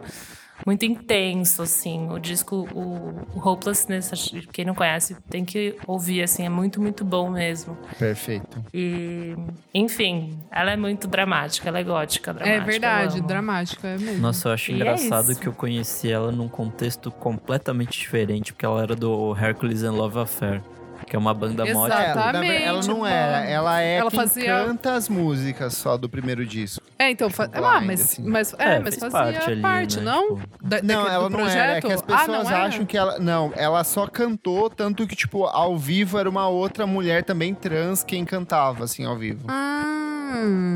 Muito 0.65 0.83
intenso, 0.83 1.61
assim. 1.61 2.09
O 2.11 2.19
disco, 2.19 2.67
o, 2.73 3.15
o 3.33 3.39
Hopelessness, 3.49 4.11
quem 4.51 4.65
não 4.65 4.75
conhece, 4.75 5.15
tem 5.29 5.45
que 5.45 5.77
ouvir, 5.87 6.21
assim. 6.21 6.45
É 6.45 6.49
muito, 6.49 6.81
muito 6.81 7.05
bom 7.05 7.29
mesmo. 7.29 7.77
Perfeito. 7.97 8.61
E, 8.73 9.37
enfim, 9.73 10.37
ela 10.51 10.71
é 10.71 10.75
muito 10.75 11.07
dramática, 11.07 11.69
ela 11.69 11.79
é 11.79 11.83
gótica, 11.83 12.33
dramática. 12.33 12.61
É 12.61 12.65
verdade, 12.65 13.21
dramática 13.21 13.87
é 13.87 13.97
mesmo. 13.97 14.19
Nossa, 14.21 14.49
eu 14.49 14.53
acho 14.53 14.71
E 14.71 14.73
é 14.73 14.75
engraçado 14.75 15.31
isso. 15.31 15.39
que 15.39 15.47
eu 15.47 15.53
conheci 15.53 16.11
ela 16.11 16.29
num 16.29 16.49
contexto 16.49 17.09
completamente 17.09 17.97
diferente, 17.97 18.51
porque 18.51 18.65
ela 18.65 18.83
era 18.83 18.97
do 18.97 19.33
Hercules 19.41 19.81
and 19.83 19.93
Love 19.93 20.19
Affair, 20.19 20.61
que 21.09 21.15
é 21.15 21.19
uma 21.19 21.33
banda. 21.33 21.67
É, 21.67 21.73
na 21.73 21.79
verdade, 21.81 22.03
ela 22.03 22.11
Exatamente, 22.29 22.87
não 22.87 22.99
pô. 22.99 23.05
era. 23.05 23.45
Ela 23.45 23.81
é 23.81 23.95
Ela 23.97 24.11
quem 24.11 24.19
fazia- 24.19 24.45
canta 24.65 24.93
as 24.93 25.09
músicas 25.09 25.73
só 25.73 25.97
do 25.97 26.07
primeiro 26.07 26.45
disco. 26.45 26.83
É, 26.97 27.09
então. 27.09 27.29
Fa... 27.29 27.47
Blind, 27.47 27.63
Ah, 27.65 27.81
mas, 27.81 28.01
assim. 28.01 28.23
mas, 28.23 28.53
é, 28.57 28.75
É, 28.75 28.79
mas 28.79 28.95
fazia 28.95 29.09
parte 29.11 29.61
parte, 29.61 29.97
ali, 29.97 30.05
né, 30.05 30.11
não? 30.11 30.35
tipo. 30.35 30.49
Da- 30.61 30.81
Não, 30.83 31.07
ela 31.07 31.29
não 31.29 31.47
era. 31.47 31.77
É 31.77 31.81
que 31.81 31.91
as? 31.91 32.01
Ah, 32.01 32.05
pessoas 32.05 32.47
era? 32.51 32.63
acham 32.65 32.85
que 32.85 32.97
ela. 32.97 33.17
Não, 33.19 33.51
ela 33.55 33.83
só 33.83 34.05
cantou, 34.07 34.69
tanto 34.69 35.05
que, 35.07 35.15
tipo, 35.15 35.45
ao 35.45 35.77
vivo 35.77 36.17
era 36.19 36.29
uma 36.29 36.47
outra 36.47 36.85
mulher 36.85 37.23
também 37.23 37.53
trans 37.55 38.03
quem 38.03 38.23
cantava, 38.23 38.83
assim, 38.83 39.03
ao 39.05 39.17
vivo. 39.17 39.45
Ah. 39.49 39.95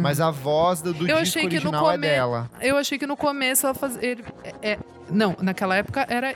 Mas 0.02 0.20
a 0.20 0.32
voz 0.32 0.82
do, 0.82 0.94
do 0.94 1.08
Eu 1.08 1.18
disco 1.22 1.38
achei 1.38 1.48
que 1.48 1.60
no 1.60 1.70
original 1.70 1.90
é 1.90 1.94
come- 1.94 2.08
dela. 2.08 2.50
Eu 2.60 2.76
achei 2.78 2.98
que 2.98 3.06
no 3.06 3.16
começo 3.16 3.66
ela 3.68 3.76
fazia. 3.76 4.04
Ele, 4.04 4.24
é, 4.64 4.72
é- 4.72 4.80
não, 5.12 5.36
naquela 5.40 5.76
época 5.76 6.06
era. 6.10 6.34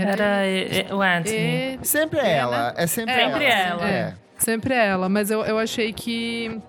Era 0.00 0.94
o 0.94 1.00
Anthony. 1.02 1.78
e- 1.82 1.86
Sempre 1.86 2.20
é 2.20 2.26
É, 2.28 2.36
ela. 2.36 2.74
É 2.76 2.86
sempre 2.86 3.14
É, 3.14 3.22
ela. 3.22 3.32
sempre 3.32 3.44
ela. 3.46 3.88
É. 3.88 4.14
sempre 4.38 4.74
ela. 4.74 5.08
Mas 5.08 5.30
eu, 5.30 5.44
eu 5.44 5.58
achei 5.58 5.92
que. 5.92 6.60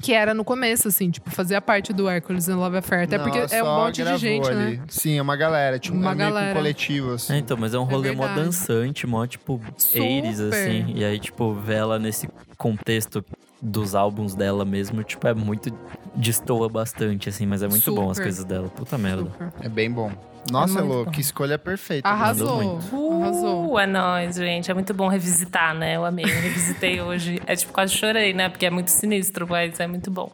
Que 0.00 0.14
era 0.14 0.32
no 0.32 0.44
começo, 0.44 0.86
assim, 0.86 1.10
tipo, 1.10 1.28
fazia 1.28 1.60
parte 1.60 1.92
do 1.92 2.08
Hércules 2.08 2.48
and 2.48 2.56
Love 2.56 2.76
Affair. 2.76 3.02
Até 3.02 3.18
Não, 3.18 3.24
porque 3.24 3.52
é 3.52 3.64
um 3.64 3.74
monte 3.74 4.04
de 4.04 4.16
gente, 4.16 4.48
ali. 4.48 4.76
né? 4.76 4.82
Sim, 4.86 5.18
é 5.18 5.22
uma 5.22 5.34
galera. 5.34 5.76
Tipo, 5.76 5.96
Uma 5.96 6.12
é 6.12 6.14
meio 6.14 6.28
que 6.28 6.32
um 6.32 6.34
galera. 6.36 6.54
coletivo, 6.54 7.14
assim. 7.14 7.32
É, 7.34 7.38
então, 7.38 7.56
mas 7.56 7.74
é 7.74 7.78
um 7.80 7.82
rolê 7.82 8.12
mó 8.12 8.24
verdade. 8.26 8.44
dançante, 8.46 9.06
mó 9.08 9.26
tipo. 9.26 9.60
80s, 9.76 10.40
assim. 10.52 10.92
E 10.94 11.04
aí, 11.04 11.18
tipo, 11.18 11.52
ver 11.52 11.78
ela 11.78 11.98
nesse 11.98 12.28
contexto 12.56 13.24
dos 13.60 13.96
álbuns 13.96 14.36
dela 14.36 14.64
mesmo, 14.64 15.02
tipo, 15.02 15.26
é 15.26 15.34
muito. 15.34 15.76
Destoa 16.18 16.68
bastante, 16.68 17.28
assim, 17.28 17.46
mas 17.46 17.62
é 17.62 17.68
muito 17.68 17.94
bom 17.94 18.10
as 18.10 18.16
Super. 18.16 18.24
coisas 18.28 18.44
dela. 18.44 18.68
Puta 18.68 18.98
merda. 18.98 19.24
Super. 19.30 19.52
É 19.62 19.68
bem 19.68 19.90
bom. 19.90 20.10
Nossa, 20.50 20.78
É 20.78 20.82
Elô, 20.82 21.04
bom. 21.04 21.10
que 21.10 21.20
escolha 21.20 21.58
perfeita. 21.58 22.08
Arrasou. 22.08 22.62
muito. 22.62 23.22
Arrasou. 23.22 23.72
Uh, 23.72 23.78
é 23.78 23.86
nóis, 23.86 24.36
gente. 24.36 24.70
É 24.70 24.74
muito 24.74 24.94
bom 24.94 25.08
revisitar, 25.08 25.74
né? 25.74 25.96
Eu 25.96 26.04
amei. 26.04 26.24
Eu 26.24 26.40
revisitei 26.40 27.00
hoje. 27.02 27.40
É 27.46 27.54
tipo, 27.54 27.72
quase 27.72 27.92
chorei, 27.94 28.32
né? 28.32 28.48
Porque 28.48 28.64
é 28.66 28.70
muito 28.70 28.88
sinistro, 28.88 29.46
mas 29.48 29.78
é 29.78 29.86
muito 29.86 30.10
bom. 30.10 30.30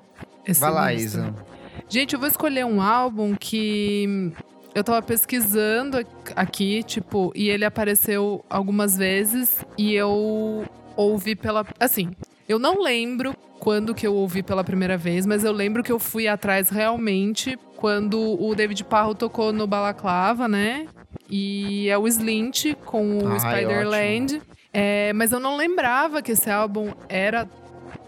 Vai 0.60 0.70
lá. 0.70 0.92
Isa. 0.92 1.34
Gente, 1.88 2.14
eu 2.14 2.18
vou 2.20 2.28
escolher 2.28 2.64
um 2.64 2.80
álbum 2.80 3.34
que 3.34 4.32
eu 4.74 4.84
tava 4.84 5.02
pesquisando 5.02 5.98
aqui, 6.36 6.82
tipo, 6.84 7.32
e 7.34 7.48
ele 7.48 7.64
apareceu 7.64 8.44
algumas 8.48 8.96
vezes 8.96 9.64
e 9.76 9.94
eu 9.94 10.64
ouvi 10.96 11.34
pela. 11.34 11.66
Assim, 11.80 12.10
eu 12.48 12.58
não 12.58 12.82
lembro 12.82 13.34
quando 13.58 13.94
que 13.94 14.06
eu 14.06 14.14
ouvi 14.14 14.42
pela 14.42 14.62
primeira 14.62 14.96
vez, 14.96 15.24
mas 15.24 15.44
eu 15.44 15.52
lembro 15.52 15.82
que 15.82 15.90
eu 15.90 15.98
fui 15.98 16.28
atrás 16.28 16.68
realmente 16.68 17.58
quando 17.76 18.18
o 18.18 18.54
David 18.54 18.84
Parro 18.84 19.14
tocou 19.14 19.52
no 19.52 19.66
Balaclava, 19.66 20.46
né? 20.46 20.86
E 21.28 21.88
é 21.88 21.96
o 21.96 22.06
Slint 22.06 22.74
com 22.84 23.18
o 23.18 23.28
Ai, 23.28 23.40
Spiderland. 23.40 24.42
É, 24.72 25.12
mas 25.14 25.32
eu 25.32 25.40
não 25.40 25.56
lembrava 25.56 26.20
que 26.20 26.32
esse 26.32 26.50
álbum 26.50 26.92
era 27.08 27.48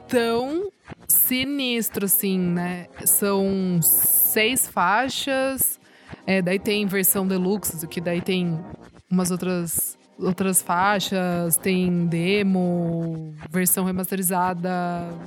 tão 0.08 0.70
sinistro, 1.08 2.04
assim, 2.04 2.38
né? 2.38 2.86
São 3.04 3.80
seis 3.82 4.66
faixas. 4.66 5.80
É, 6.26 6.42
daí 6.42 6.58
tem 6.58 6.86
versão 6.86 7.26
deluxe, 7.26 7.86
que 7.86 8.00
daí 8.00 8.20
tem 8.20 8.58
umas 9.10 9.30
outras 9.30 9.95
outras 10.18 10.62
faixas, 10.62 11.56
tem 11.56 12.06
demo, 12.06 13.34
versão 13.50 13.84
remasterizada, 13.84 14.70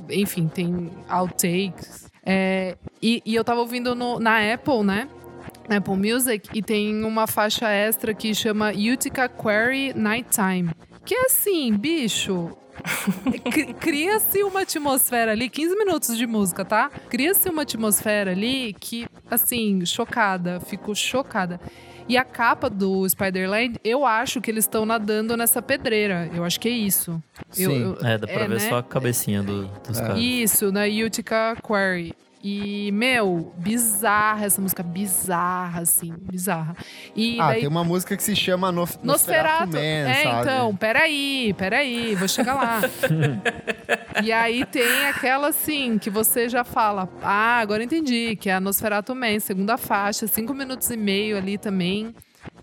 enfim, 0.10 0.48
tem 0.48 0.90
outtakes. 1.08 2.10
É, 2.26 2.76
e, 3.02 3.22
e 3.26 3.36
eu 3.36 3.44
tava 3.44 3.60
ouvindo 3.62 3.96
no- 3.96 4.20
na 4.20 4.54
Apple, 4.54 4.84
né? 4.84 5.08
Apple 5.70 5.96
Music, 5.96 6.50
e 6.54 6.62
tem 6.62 7.04
uma 7.04 7.28
faixa 7.28 7.70
extra 7.70 8.14
que 8.14 8.34
chama 8.34 8.72
Utica 8.72 9.30
Quarry 9.30 9.94
Nighttime. 9.96 10.72
Que 11.06 11.14
é 11.16 11.26
assim, 11.26 11.72
bicho, 11.74 12.50
Cri- 13.52 13.74
Cria-se 13.74 14.42
uma 14.44 14.62
atmosfera 14.62 15.32
ali, 15.32 15.50
15 15.50 15.76
minutos 15.76 16.18
de 16.18 16.26
música, 16.26 16.64
tá? 16.66 16.90
Cria-se 17.10 17.50
uma 17.50 17.62
atmosfera 17.64 18.32
ali 18.32 18.74
que, 18.80 19.06
assim, 19.30 19.86
chocada, 19.86 20.60
fico 20.62 20.96
chocada. 20.96 21.60
E 22.10 22.18
a 22.18 22.26
capa 22.26 22.70
do 22.72 23.08
Spiderland, 23.08 23.80
eu 23.84 24.04
acho 24.04 24.42
que 24.42 24.50
eles 24.50 24.64
estão 24.66 24.84
nadando 24.86 25.38
nessa 25.38 25.62
pedreira. 25.62 26.28
Eu 26.34 26.44
acho 26.44 26.60
que 26.60 26.68
é 26.68 26.72
isso. 26.72 27.22
Eu- 27.56 27.70
Sim. 27.72 27.82
eu- 27.84 27.98
É, 28.08 28.18
dá 28.18 28.26
pra 28.28 28.48
ver 28.48 28.56
né? 28.56 28.60
só 28.68 28.80
a 28.80 28.84
cabecinha 28.84 29.44
do- 29.44 29.68
dos 29.88 30.00
É. 30.00 30.02
caras. 30.02 30.20
Isso, 30.20 30.72
na 30.72 30.86
Utica 30.86 31.56
Quarry. 31.62 32.14
E, 32.42 32.90
meu, 32.94 33.54
bizarra 33.58 34.46
essa 34.46 34.62
música, 34.62 34.82
bizarra, 34.82 35.82
assim, 35.82 36.14
bizarra. 36.22 36.76
E 37.14 37.38
Ah, 37.40 37.48
daí 37.48 37.60
tem 37.60 37.68
uma 37.68 37.84
música 37.84 38.16
que 38.16 38.24
se 38.24 38.34
chama 38.34 38.72
Nof 38.72 38.98
Nosferatu. 39.04 39.74
Man, 39.74 39.80
é, 39.80 40.24
sabe? 40.24 40.42
então, 40.42 40.76
peraí, 40.76 41.54
peraí, 41.58 42.16
vou 42.16 42.30
chegar 42.30 42.54
lá. 42.56 42.82
e 44.24 44.32
aí 44.32 44.66
tem 44.66 45.08
aquela 45.08 45.50
assim, 45.50 45.98
que 45.98 46.10
você 46.10 46.48
já 46.48 46.64
fala, 46.64 47.10
ah, 47.22 47.60
agora 47.60 47.84
entendi, 47.84 48.38
que 48.38 48.50
é 48.50 48.54
a 48.54 48.60
Nosferatu 48.62 49.14
Man, 49.14 49.40
segunda 49.42 49.78
faixa, 49.78 50.26
cinco 50.26 50.54
minutos 50.54 50.90
e 50.90 50.96
meio 50.96 51.38
ali 51.38 51.58
também. 51.58 52.16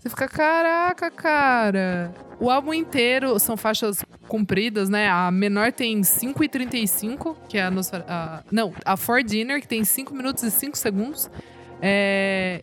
Você 0.07 0.09
fica, 0.11 0.27
caraca, 0.29 1.11
cara. 1.11 2.13
O 2.39 2.49
álbum 2.49 2.73
inteiro 2.73 3.37
são 3.39 3.57
faixas 3.57 4.05
compridas, 4.27 4.87
né? 4.87 5.09
A 5.09 5.29
menor 5.29 5.73
tem 5.73 6.01
5 6.01 6.43
e 6.43 6.47
35, 6.47 7.35
que 7.49 7.57
é 7.57 7.63
a 7.63 7.69
Nosfer... 7.71 8.03
a- 8.07 8.41
Não, 8.49 8.73
a 8.85 8.95
For 8.95 9.21
Dinner, 9.21 9.59
que 9.59 9.67
tem 9.67 9.83
5 9.83 10.13
minutos 10.15 10.43
e 10.43 10.51
5 10.51 10.77
segundos. 10.77 11.29
É... 11.81 12.61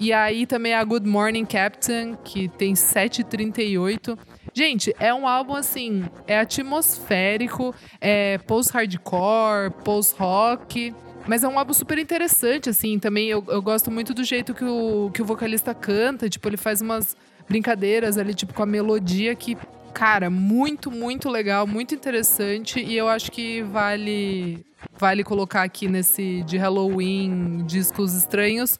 E 0.00 0.12
aí 0.12 0.46
também 0.46 0.74
a 0.74 0.82
Good 0.82 1.06
Morning 1.06 1.44
Captain, 1.44 2.16
que 2.24 2.48
tem 2.48 2.72
7,38. 2.72 4.18
Gente, 4.52 4.92
é 4.98 5.14
um 5.14 5.28
álbum 5.28 5.54
assim, 5.54 6.04
é 6.26 6.40
atmosférico, 6.40 7.72
é 8.00 8.38
post-hardcore, 8.38 9.70
post-rock. 9.84 10.92
Mas 11.26 11.44
é 11.44 11.48
um 11.48 11.58
álbum 11.58 11.72
super 11.72 11.98
interessante, 11.98 12.70
assim, 12.70 12.98
também 12.98 13.28
eu, 13.28 13.44
eu 13.48 13.62
gosto 13.62 13.90
muito 13.90 14.12
do 14.14 14.24
jeito 14.24 14.54
que 14.54 14.64
o, 14.64 15.10
que 15.12 15.22
o 15.22 15.24
vocalista 15.24 15.74
canta. 15.74 16.28
Tipo, 16.28 16.48
ele 16.48 16.56
faz 16.56 16.80
umas 16.80 17.16
brincadeiras 17.48 18.16
ali, 18.16 18.34
tipo, 18.34 18.54
com 18.54 18.62
a 18.62 18.66
melodia 18.66 19.34
que, 19.34 19.56
cara, 19.92 20.30
muito, 20.30 20.90
muito 20.90 21.28
legal, 21.28 21.66
muito 21.66 21.94
interessante. 21.94 22.80
E 22.80 22.96
eu 22.96 23.08
acho 23.08 23.30
que 23.30 23.62
vale, 23.62 24.64
vale 24.98 25.22
colocar 25.22 25.62
aqui 25.62 25.88
nesse 25.88 26.42
de 26.44 26.56
Halloween, 26.56 27.64
discos 27.66 28.14
estranhos, 28.14 28.78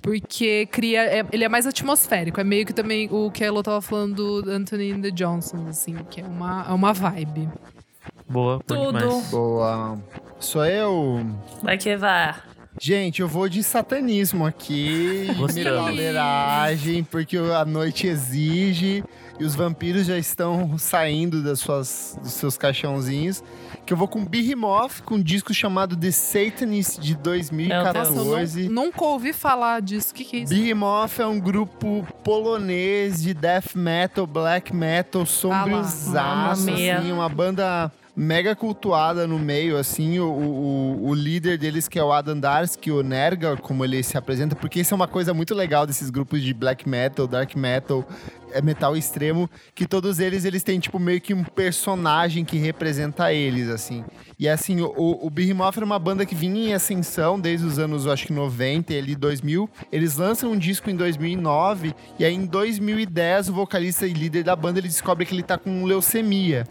porque 0.00 0.66
cria. 0.70 1.02
é- 1.02 1.26
ele 1.32 1.44
é 1.44 1.48
mais 1.48 1.66
atmosférico. 1.66 2.40
É 2.40 2.44
meio 2.44 2.64
que 2.64 2.72
também 2.72 3.08
o 3.10 3.30
que 3.30 3.42
a 3.42 3.48
Elo 3.48 3.62
tava 3.62 3.80
falando 3.82 4.42
do 4.42 4.50
Anthony 4.50 4.92
and 4.92 5.00
the 5.00 5.10
Johnson, 5.10 5.66
assim, 5.68 5.96
que 6.08 6.20
é 6.20 6.24
uma, 6.24 6.66
é 6.68 6.72
uma 6.72 6.92
vibe. 6.92 7.48
Boa, 8.28 8.60
Tudo. 8.64 8.98
demais. 8.98 9.30
Boa. 9.30 9.98
Sou 10.40 10.64
eu. 10.64 11.24
Vai 11.62 11.76
que 11.78 11.96
vai. 11.96 12.34
Gente, 12.80 13.20
eu 13.20 13.28
vou 13.28 13.48
de 13.48 13.62
satanismo 13.62 14.46
aqui. 14.46 15.26
Milagem, 15.92 17.04
porque 17.04 17.36
a 17.36 17.64
noite 17.64 18.06
exige 18.06 19.04
e 19.38 19.44
os 19.44 19.54
vampiros 19.54 20.06
já 20.06 20.16
estão 20.16 20.78
saindo 20.78 21.42
das 21.42 21.60
suas, 21.60 22.18
dos 22.22 22.32
seus 22.32 22.56
caixãozinhos. 22.56 23.42
Que 23.84 23.92
eu 23.92 23.96
vou 23.96 24.06
com 24.08 24.24
Behemoth, 24.24 25.02
com 25.04 25.16
um 25.16 25.22
disco 25.22 25.52
chamado 25.52 25.96
The 25.96 26.10
Satanist 26.10 26.98
de 27.00 27.12
Nossa, 27.14 27.18
eu 27.18 27.22
2014. 27.22 28.68
nu- 28.68 28.84
nunca 28.84 29.04
ouvi 29.04 29.32
falar 29.32 29.82
disso. 29.82 30.12
O 30.12 30.14
que, 30.14 30.24
que 30.24 30.36
é 30.36 30.40
isso? 30.40 30.54
Behemoth 30.54 31.18
é 31.18 31.26
um 31.26 31.40
grupo 31.40 32.06
polonês 32.24 33.22
de 33.22 33.34
death 33.34 33.74
metal, 33.74 34.26
black 34.26 34.74
metal, 34.74 35.26
sombrio-zaço, 35.26 36.62
Mamma 36.66 36.78
mia. 36.78 36.98
assim, 36.98 37.12
uma 37.12 37.28
banda 37.28 37.90
mega 38.20 38.54
cultuada 38.54 39.26
no 39.26 39.38
meio, 39.38 39.78
assim, 39.78 40.18
o, 40.18 40.26
o, 40.28 41.08
o 41.08 41.14
líder 41.14 41.56
deles 41.56 41.88
que 41.88 41.98
é 41.98 42.04
o 42.04 42.12
Adam 42.12 42.38
Darsky, 42.38 42.90
o 42.90 43.02
Nergal, 43.02 43.56
como 43.56 43.82
ele 43.82 44.02
se 44.02 44.18
apresenta, 44.18 44.54
porque 44.54 44.80
isso 44.80 44.92
é 44.92 44.96
uma 44.96 45.08
coisa 45.08 45.32
muito 45.32 45.54
legal 45.54 45.86
desses 45.86 46.10
grupos 46.10 46.42
de 46.42 46.52
black 46.52 46.86
metal, 46.86 47.26
dark 47.26 47.56
metal, 47.56 48.06
é 48.52 48.60
metal 48.60 48.94
extremo, 48.94 49.48
que 49.74 49.86
todos 49.86 50.18
eles, 50.18 50.44
eles 50.44 50.62
têm, 50.62 50.78
tipo, 50.78 50.98
meio 50.98 51.18
que 51.18 51.32
um 51.32 51.42
personagem 51.42 52.44
que 52.44 52.58
representa 52.58 53.32
eles, 53.32 53.70
assim. 53.70 54.04
E, 54.40 54.48
assim, 54.48 54.80
o, 54.80 54.94
o 54.96 55.28
Behemoth 55.28 55.76
era 55.76 55.84
uma 55.84 55.98
banda 55.98 56.24
que 56.24 56.34
vinha 56.34 56.70
em 56.70 56.72
ascensão 56.72 57.38
desde 57.38 57.66
os 57.66 57.78
anos, 57.78 58.06
eu 58.06 58.12
acho 58.12 58.26
que 58.26 58.32
90 58.32 58.94
e 58.94 58.98
ali 58.98 59.14
2000. 59.14 59.68
Eles 59.92 60.16
lançam 60.16 60.52
um 60.52 60.56
disco 60.56 60.88
em 60.88 60.96
2009 60.96 61.94
e 62.18 62.24
aí 62.24 62.34
em 62.34 62.46
2010 62.46 63.50
o 63.50 63.52
vocalista 63.52 64.06
e 64.06 64.14
líder 64.14 64.42
da 64.42 64.56
banda, 64.56 64.78
ele 64.78 64.88
descobre 64.88 65.26
que 65.26 65.34
ele 65.34 65.42
tá 65.42 65.58
com 65.58 65.84
leucemia. 65.84 66.66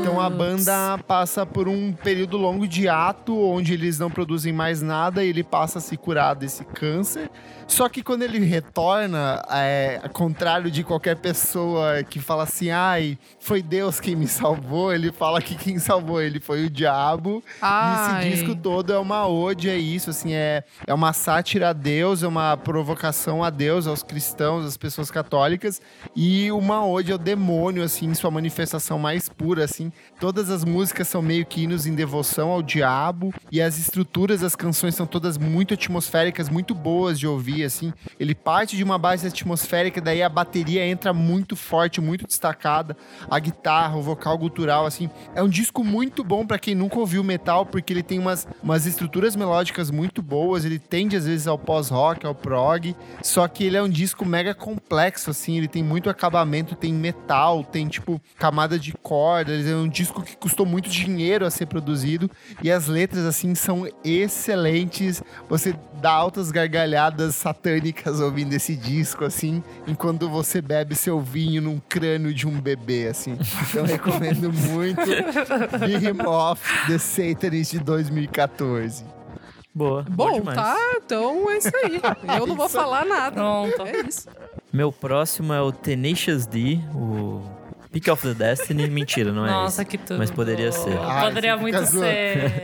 Então 0.00 0.20
a 0.20 0.28
banda 0.28 0.98
passa 1.06 1.46
por 1.46 1.68
um 1.68 1.92
período 1.92 2.36
longo 2.36 2.66
de 2.66 2.88
ato, 2.88 3.38
onde 3.38 3.72
eles 3.72 4.00
não 4.00 4.10
produzem 4.10 4.52
mais 4.52 4.82
nada 4.82 5.24
e 5.24 5.28
ele 5.28 5.44
passa 5.44 5.78
a 5.78 5.80
se 5.80 5.96
curar 5.96 6.34
desse 6.34 6.64
câncer. 6.64 7.30
Só 7.72 7.88
que 7.88 8.02
quando 8.02 8.20
ele 8.20 8.38
retorna, 8.40 9.42
é, 9.50 9.98
ao 10.04 10.10
contrário 10.10 10.70
de 10.70 10.84
qualquer 10.84 11.16
pessoa 11.16 12.02
que 12.02 12.20
fala 12.20 12.42
assim, 12.42 12.68
ai, 12.68 13.18
foi 13.40 13.62
Deus 13.62 13.98
quem 13.98 14.14
me 14.14 14.28
salvou, 14.28 14.92
ele 14.92 15.10
fala 15.10 15.40
que 15.40 15.54
quem 15.54 15.78
salvou 15.78 16.20
ele 16.20 16.38
foi 16.38 16.66
o 16.66 16.70
diabo. 16.70 17.42
Ai. 17.62 18.28
E 18.28 18.28
esse 18.28 18.36
disco 18.36 18.54
todo 18.54 18.92
é 18.92 18.98
uma 18.98 19.26
ode 19.26 19.70
a 19.70 19.74
isso, 19.74 20.10
assim, 20.10 20.34
é, 20.34 20.64
é 20.86 20.92
uma 20.92 21.14
sátira 21.14 21.70
a 21.70 21.72
Deus, 21.72 22.22
é 22.22 22.28
uma 22.28 22.58
provocação 22.58 23.42
a 23.42 23.48
Deus, 23.48 23.86
aos 23.86 24.02
cristãos, 24.02 24.66
às 24.66 24.76
pessoas 24.76 25.10
católicas, 25.10 25.80
e 26.14 26.52
uma 26.52 26.86
ode 26.86 27.10
ao 27.10 27.16
demônio, 27.16 27.82
assim, 27.82 28.04
em 28.04 28.14
sua 28.14 28.30
manifestação 28.30 28.98
mais 28.98 29.30
pura, 29.30 29.64
assim. 29.64 29.90
Todas 30.20 30.50
as 30.50 30.62
músicas 30.62 31.08
são 31.08 31.22
meio 31.22 31.46
que 31.46 31.62
hinos 31.62 31.86
em 31.86 31.94
devoção 31.94 32.50
ao 32.50 32.62
diabo, 32.62 33.32
e 33.50 33.62
as 33.62 33.78
estruturas 33.78 34.42
das 34.42 34.54
canções 34.54 34.94
são 34.94 35.06
todas 35.06 35.38
muito 35.38 35.72
atmosféricas, 35.72 36.50
muito 36.50 36.74
boas 36.74 37.18
de 37.18 37.26
ouvir, 37.26 37.61
assim. 37.64 37.92
Ele 38.18 38.34
parte 38.34 38.76
de 38.76 38.84
uma 38.84 38.98
base 38.98 39.26
atmosférica, 39.26 40.00
daí 40.00 40.22
a 40.22 40.28
bateria 40.28 40.86
entra 40.86 41.12
muito 41.12 41.56
forte, 41.56 42.00
muito 42.00 42.26
destacada, 42.26 42.96
a 43.30 43.38
guitarra, 43.38 43.96
o 43.96 44.02
vocal 44.02 44.36
gutural, 44.38 44.86
assim. 44.86 45.10
É 45.34 45.42
um 45.42 45.48
disco 45.48 45.84
muito 45.84 46.24
bom 46.24 46.46
para 46.46 46.58
quem 46.58 46.74
nunca 46.74 46.98
ouviu 46.98 47.22
metal, 47.22 47.66
porque 47.66 47.92
ele 47.92 48.02
tem 48.02 48.18
umas, 48.18 48.46
umas 48.62 48.86
estruturas 48.86 49.36
melódicas 49.36 49.90
muito 49.90 50.22
boas, 50.22 50.64
ele 50.64 50.78
tende 50.78 51.16
às 51.16 51.26
vezes 51.26 51.46
ao 51.46 51.58
pós-rock, 51.58 52.26
ao 52.26 52.34
prog, 52.34 52.94
só 53.22 53.46
que 53.48 53.64
ele 53.64 53.76
é 53.76 53.82
um 53.82 53.88
disco 53.88 54.24
mega 54.24 54.54
complexo, 54.54 55.30
assim, 55.30 55.56
ele 55.58 55.68
tem 55.68 55.82
muito 55.82 56.08
acabamento, 56.10 56.74
tem 56.74 56.92
metal, 56.92 57.64
tem, 57.64 57.88
tipo, 57.88 58.20
camada 58.38 58.78
de 58.78 58.92
cordas, 58.92 59.66
é 59.66 59.74
um 59.74 59.88
disco 59.88 60.22
que 60.22 60.36
custou 60.36 60.66
muito 60.66 60.88
dinheiro 60.88 61.46
a 61.46 61.50
ser 61.50 61.66
produzido, 61.66 62.30
e 62.62 62.70
as 62.70 62.86
letras, 62.86 63.24
assim, 63.24 63.54
são 63.54 63.88
excelentes, 64.04 65.22
você 65.48 65.74
dá 66.00 66.12
altas 66.12 66.50
gargalhadas 66.50 67.44
satânicas 67.52 68.20
ouvindo 68.20 68.52
esse 68.54 68.74
disco, 68.74 69.24
assim, 69.24 69.62
enquanto 69.86 70.28
você 70.28 70.60
bebe 70.60 70.94
seu 70.94 71.20
vinho 71.20 71.60
num 71.60 71.78
crânio 71.88 72.32
de 72.32 72.46
um 72.48 72.58
bebê, 72.60 73.08
assim. 73.08 73.38
Então 73.68 73.84
recomendo 73.84 74.52
muito 74.52 75.02
Behemoth 75.78 76.58
The 76.86 76.98
Satanist 76.98 77.72
de 77.72 77.80
2014. 77.80 79.04
Boa. 79.74 80.04
Bom, 80.08 80.34
demais. 80.40 80.56
tá, 80.56 80.76
então 80.96 81.50
é 81.50 81.56
isso 81.58 81.70
aí. 81.82 82.00
Eu 82.38 82.46
não 82.46 82.54
vou 82.56 82.66
Isso. 82.66 82.76
falar 82.76 83.06
nada. 83.06 83.36
Pronto. 83.36 83.82
É 83.86 84.00
isso. 84.06 84.28
Meu 84.70 84.92
próximo 84.92 85.52
é 85.54 85.62
o 85.62 85.72
Tenacious 85.72 86.44
D, 86.46 86.78
o 86.94 87.42
Pick 87.90 88.08
of 88.08 88.22
the 88.22 88.34
Destiny. 88.34 88.90
Mentira, 88.90 89.32
não 89.32 89.46
é 89.46 89.50
Nossa, 89.50 89.80
esse. 89.80 89.90
que 89.90 89.96
tudo. 89.96 90.18
Mas 90.18 90.30
poderia 90.30 90.70
ser. 90.72 90.98
Ah, 90.98 91.22
poderia 91.24 91.56
muito 91.56 91.84
ser. 91.86 92.52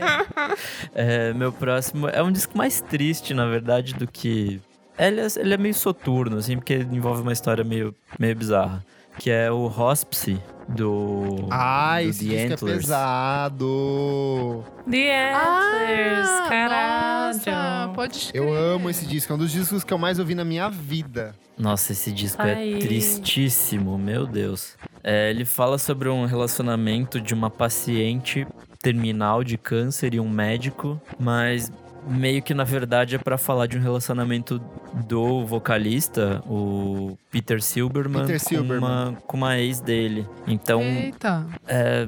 É, 0.93 1.33
meu 1.33 1.51
próximo 1.51 2.07
é 2.09 2.21
um 2.21 2.31
disco 2.31 2.57
mais 2.57 2.81
triste, 2.81 3.33
na 3.33 3.45
verdade, 3.47 3.93
do 3.93 4.07
que. 4.07 4.59
Ele 4.99 5.21
é, 5.21 5.27
ele 5.37 5.53
é 5.53 5.57
meio 5.57 5.73
soturno, 5.73 6.37
assim, 6.37 6.57
porque 6.57 6.75
envolve 6.75 7.21
uma 7.21 7.31
história 7.33 7.63
meio, 7.63 7.95
meio 8.19 8.35
bizarra. 8.35 8.83
Que 9.17 9.31
é 9.31 9.51
o 9.51 9.65
Hospice 9.65 10.39
do. 10.67 11.47
Ah, 11.51 11.99
do 12.01 12.09
esse 12.09 12.25
The 12.25 12.35
disco 12.35 12.53
Antlers. 12.53 12.77
é 12.77 12.79
pesado. 12.79 14.63
The 14.89 15.33
Antlers, 15.33 16.49
caralho. 16.49 17.27
nossa, 17.35 17.91
pode 17.93 18.29
Eu 18.33 18.53
amo 18.53 18.89
esse 18.89 19.05
disco, 19.05 19.33
é 19.33 19.35
um 19.35 19.39
dos 19.39 19.51
discos 19.51 19.83
que 19.83 19.93
eu 19.93 19.97
mais 19.97 20.19
ouvi 20.19 20.35
na 20.35 20.45
minha 20.45 20.69
vida. 20.69 21.35
Nossa, 21.57 21.91
esse 21.91 22.11
disco 22.11 22.41
Ai. 22.41 22.75
é 22.75 22.79
tristíssimo, 22.79 23.97
meu 23.97 24.25
Deus. 24.25 24.77
É, 25.03 25.29
ele 25.29 25.43
fala 25.43 25.77
sobre 25.77 26.07
um 26.07 26.25
relacionamento 26.25 27.19
de 27.19 27.33
uma 27.33 27.49
paciente 27.49 28.47
terminal 28.81 29.43
de 29.43 29.57
câncer 29.57 30.13
e 30.13 30.19
um 30.19 30.29
médico, 30.29 31.01
mas 31.19 31.69
meio 32.07 32.41
que 32.41 32.53
na 32.53 32.63
verdade 32.63 33.15
é 33.15 33.17
pra 33.17 33.37
falar 33.37 33.67
de 33.67 33.77
um 33.77 33.81
relacionamento 33.81 34.59
do 35.07 35.45
vocalista, 35.45 36.41
o 36.47 37.17
Peter 37.31 37.61
Silberman, 37.61 38.21
Peter 38.21 38.39
com, 38.39 38.49
Silberman. 38.49 38.77
uma, 38.77 39.17
com 39.25 39.37
uma 39.37 39.57
ex 39.57 39.79
dele. 39.79 40.27
Então, 40.47 40.81
Eita. 40.81 41.45
é, 41.67 42.07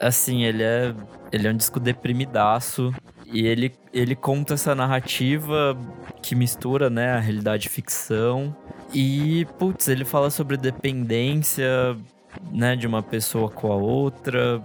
assim, 0.00 0.44
ele 0.44 0.62
é, 0.62 0.94
ele 1.30 1.48
é 1.48 1.50
um 1.50 1.56
disco 1.56 1.80
deprimidaço. 1.80 2.92
E 3.32 3.46
ele, 3.46 3.72
ele 3.94 4.14
conta 4.14 4.52
essa 4.54 4.74
narrativa 4.74 5.74
que 6.20 6.34
mistura, 6.34 6.90
né, 6.90 7.14
a 7.14 7.18
realidade 7.18 7.66
e 7.66 7.70
ficção. 7.70 8.54
E, 8.92 9.46
putz, 9.58 9.88
ele 9.88 10.04
fala 10.04 10.28
sobre 10.28 10.58
dependência, 10.58 11.96
né, 12.52 12.76
de 12.76 12.86
uma 12.86 13.02
pessoa 13.02 13.48
com 13.48 13.72
a 13.72 13.76
outra. 13.76 14.62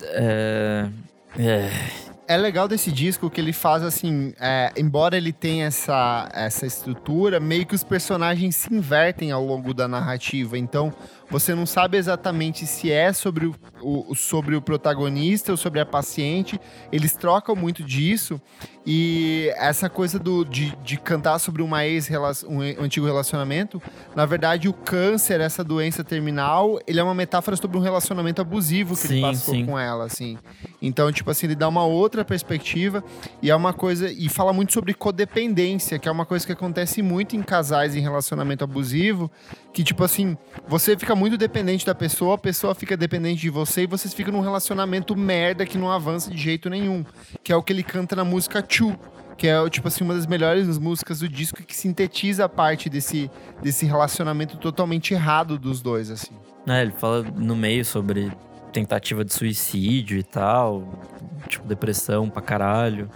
É... 0.00 0.88
É... 1.36 1.70
É 2.26 2.38
legal 2.38 2.66
desse 2.66 2.90
disco 2.90 3.28
que 3.28 3.38
ele 3.38 3.52
faz 3.52 3.82
assim, 3.82 4.32
é, 4.40 4.72
embora 4.78 5.14
ele 5.14 5.30
tenha 5.30 5.66
essa, 5.66 6.26
essa 6.32 6.64
estrutura, 6.64 7.38
meio 7.38 7.66
que 7.66 7.74
os 7.74 7.84
personagens 7.84 8.56
se 8.56 8.72
invertem 8.72 9.30
ao 9.30 9.44
longo 9.44 9.74
da 9.74 9.86
narrativa. 9.86 10.56
Então, 10.56 10.90
você 11.30 11.54
não 11.54 11.66
sabe 11.66 11.96
exatamente 11.96 12.66
se 12.66 12.90
é 12.92 13.12
sobre 13.12 13.46
o, 13.46 13.54
o- 13.82 14.14
sobre 14.14 14.54
o 14.54 14.62
protagonista 14.62 15.50
ou 15.52 15.56
sobre 15.56 15.80
a 15.80 15.86
paciente. 15.86 16.60
Eles 16.92 17.12
trocam 17.16 17.56
muito 17.56 17.82
disso. 17.82 18.40
E 18.86 19.50
essa 19.56 19.88
coisa 19.88 20.18
do, 20.18 20.44
de, 20.44 20.76
de 20.84 20.98
cantar 20.98 21.38
sobre 21.38 21.62
uma 21.62 21.86
ex 21.86 22.10
um 22.46 22.60
antigo 22.60 23.06
relacionamento, 23.06 23.80
na 24.14 24.26
verdade, 24.26 24.68
o 24.68 24.74
câncer, 24.74 25.40
essa 25.40 25.64
doença 25.64 26.04
terminal, 26.04 26.78
ele 26.86 27.00
é 27.00 27.02
uma 27.02 27.14
metáfora 27.14 27.56
sobre 27.56 27.78
um 27.78 27.80
relacionamento 27.80 28.42
abusivo 28.42 28.94
que 28.94 29.06
ele 29.06 29.14
Sim, 29.14 29.22
passou 29.22 29.54
sim. 29.54 29.64
com 29.64 29.78
ela, 29.78 30.04
assim. 30.04 30.36
Então, 30.82 31.10
tipo 31.10 31.30
assim, 31.30 31.46
ele 31.46 31.54
dá 31.54 31.66
uma 31.66 31.84
outra 31.84 32.24
perspectiva 32.26 33.02
e 33.40 33.50
é 33.50 33.56
uma 33.56 33.72
coisa. 33.72 34.10
E 34.10 34.28
fala 34.28 34.52
muito 34.52 34.74
sobre 34.74 34.92
codependência, 34.92 35.98
que 35.98 36.06
é 36.08 36.12
uma 36.12 36.26
coisa 36.26 36.44
que 36.44 36.52
acontece 36.52 37.00
muito 37.00 37.34
em 37.34 37.42
casais 37.42 37.96
em 37.96 38.00
relacionamento 38.00 38.62
abusivo. 38.64 39.30
Que, 39.74 39.82
tipo 39.82 40.04
assim, 40.04 40.38
você 40.68 40.96
fica 40.96 41.16
muito 41.16 41.36
dependente 41.36 41.84
da 41.84 41.94
pessoa, 41.96 42.36
a 42.36 42.38
pessoa 42.38 42.76
fica 42.76 42.96
dependente 42.96 43.40
de 43.40 43.50
você 43.50 43.82
e 43.82 43.86
vocês 43.86 44.14
ficam 44.14 44.32
num 44.32 44.40
relacionamento 44.40 45.16
merda 45.16 45.66
que 45.66 45.76
não 45.76 45.90
avança 45.90 46.30
de 46.30 46.38
jeito 46.38 46.70
nenhum. 46.70 47.04
Que 47.42 47.52
é 47.52 47.56
o 47.56 47.62
que 47.62 47.72
ele 47.72 47.82
canta 47.82 48.14
na 48.14 48.24
música 48.24 48.64
Chu. 48.66 48.96
Que 49.36 49.48
é, 49.48 49.68
tipo 49.68 49.88
assim, 49.88 50.04
uma 50.04 50.14
das 50.14 50.28
melhores 50.28 50.78
músicas 50.78 51.18
do 51.18 51.28
disco 51.28 51.60
que 51.64 51.76
sintetiza 51.76 52.44
a 52.44 52.48
parte 52.48 52.88
desse, 52.88 53.28
desse 53.60 53.84
relacionamento 53.84 54.56
totalmente 54.58 55.12
errado 55.12 55.58
dos 55.58 55.82
dois, 55.82 56.08
assim. 56.08 56.34
É, 56.68 56.80
ele 56.80 56.92
fala 56.92 57.22
no 57.22 57.56
meio 57.56 57.84
sobre 57.84 58.30
tentativa 58.72 59.24
de 59.24 59.34
suicídio 59.34 60.16
e 60.16 60.22
tal, 60.22 60.88
tipo, 61.48 61.66
depressão 61.66 62.30
pra 62.30 62.40
caralho. 62.40 63.10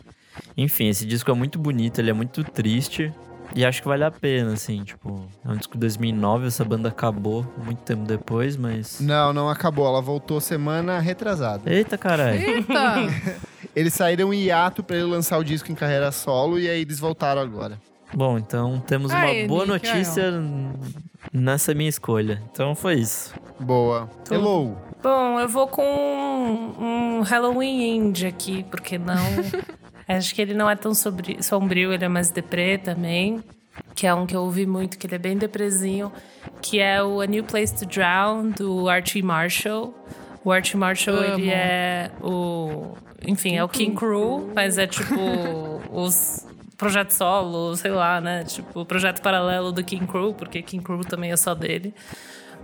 Enfim, 0.57 0.89
esse 0.89 1.07
disco 1.07 1.31
é 1.31 1.35
muito 1.35 1.57
bonito, 1.57 2.01
ele 2.01 2.11
é 2.11 2.13
muito 2.13 2.43
triste. 2.43 3.13
E 3.55 3.65
acho 3.65 3.83
que 3.83 3.89
vale 3.89 4.05
a 4.05 4.11
pena, 4.11 4.53
assim, 4.53 4.83
tipo, 4.85 5.27
é 5.45 5.51
um 5.51 5.57
disco 5.57 5.75
de 5.75 5.81
2009, 5.81 6.47
essa 6.47 6.65
banda 6.65 6.89
acabou 6.89 7.47
muito 7.65 7.83
tempo 7.83 8.05
depois, 8.05 8.57
mas... 8.57 9.01
Não, 9.01 9.33
não 9.33 9.49
acabou. 9.49 9.87
Ela 9.87 10.01
voltou 10.01 10.41
semana 10.41 10.99
retrasada. 10.99 11.73
Eita, 11.73 11.97
caralho. 11.97 12.39
Eita. 12.39 12.97
Eles 13.75 13.95
saíram 13.95 14.33
em 14.33 14.45
hiato 14.45 14.83
pra 14.83 14.97
ele 14.97 15.07
lançar 15.07 15.39
o 15.39 15.45
disco 15.45 15.71
em 15.71 15.75
carreira 15.75 16.11
solo 16.11 16.59
e 16.59 16.69
aí 16.69 16.81
eles 16.81 16.99
voltaram 16.99 17.41
agora. 17.41 17.79
Bom, 18.13 18.39
então 18.39 18.81
temos 18.81 19.13
uma 19.13 19.47
boa 19.47 19.67
Nick, 19.67 19.69
notícia 19.69 20.33
nessa 21.33 21.75
minha 21.75 21.89
escolha. 21.89 22.43
Então 22.51 22.75
foi 22.75 22.95
isso. 22.95 23.35
Boa. 23.61 24.09
Tudo. 24.25 24.35
Hello. 24.35 24.77
Bom, 25.03 25.39
eu 25.39 25.49
vou 25.49 25.69
com 25.69 25.83
um, 25.85 27.19
um 27.19 27.21
Halloween 27.23 27.97
indie 27.97 28.27
aqui, 28.27 28.65
porque 28.65 28.99
não. 28.99 29.15
Acho 30.09 30.35
que 30.35 30.41
ele 30.41 30.55
não 30.55 30.69
é 30.71 30.75
tão 30.75 30.95
sobri- 30.95 31.43
sombrio, 31.43 31.93
ele 31.93 32.05
é 32.05 32.09
mais 32.09 32.31
deprê 32.31 32.79
também. 32.79 33.43
Que 33.95 34.07
é 34.07 34.15
um 34.15 34.27
que 34.27 34.35
eu 34.35 34.43
ouvi 34.43 34.67
muito, 34.67 34.99
que 34.99 35.07
ele 35.07 35.15
é 35.15 35.19
bem 35.19 35.37
depresinho. 35.37 36.11
Que 36.63 36.81
é 36.81 37.03
o 37.03 37.21
A 37.21 37.27
New 37.27 37.45
Place 37.45 37.75
to 37.75 37.85
Drown, 37.87 38.51
do 38.51 38.89
Archie 38.89 39.23
Marshall. 39.23 39.95
O 40.45 40.51
Archie 40.51 40.77
Marshall, 40.77 41.17
Amo. 41.19 41.35
ele 41.39 41.51
é 41.51 42.11
o. 42.23 42.95
Enfim, 43.27 43.57
é 43.57 43.63
o 43.65 43.69
King 43.69 43.95
Crew, 43.97 44.51
mas 44.55 44.79
é 44.79 44.87
tipo 44.87 45.15
os 45.93 46.47
projetos 46.77 47.17
solo, 47.17 47.77
sei 47.77 47.91
lá, 47.91 48.21
né? 48.21 48.45
Tipo, 48.45 48.81
o 48.81 48.87
projeto 48.87 49.21
paralelo 49.21 49.73
do 49.73 49.83
King 49.85 50.07
Crew, 50.07 50.33
porque 50.35 50.63
King 50.63 50.83
Crew 50.83 51.01
também 51.01 51.31
é 51.33 51.37
só 51.37 51.55
dele. 51.55 51.93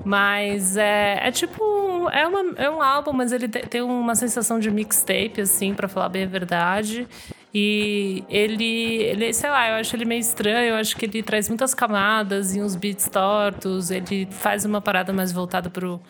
Mas 0.04 0.76
é, 0.76 1.20
é 1.22 1.30
tipo. 1.30 1.62
É, 2.10 2.26
uma, 2.26 2.40
é 2.56 2.70
um 2.70 2.80
álbum, 2.82 3.12
mas 3.12 3.32
ele 3.32 3.48
te- 3.48 3.66
tem 3.66 3.82
uma 3.82 4.14
sensação 4.14 4.58
de 4.58 4.70
mixtape, 4.70 5.40
assim, 5.40 5.74
pra 5.74 5.88
falar 5.88 6.08
bem 6.08 6.24
a 6.24 6.26
verdade. 6.26 7.06
E 7.52 8.24
ele, 8.28 9.02
ele, 9.02 9.32
sei 9.32 9.48
lá, 9.50 9.68
eu 9.68 9.74
acho 9.76 9.94
ele 9.94 10.04
meio 10.04 10.20
estranho, 10.20 10.70
eu 10.70 10.74
acho 10.76 10.96
que 10.96 11.06
ele 11.06 11.22
traz 11.22 11.48
muitas 11.48 11.72
camadas 11.74 12.56
e 12.56 12.60
uns 12.60 12.74
beats 12.74 13.08
tortos. 13.08 13.90
Ele 13.90 14.26
faz 14.30 14.64
uma 14.64 14.80
parada 14.80 15.12
mais 15.12 15.30
voltada 15.32 15.70
pro, 15.70 16.00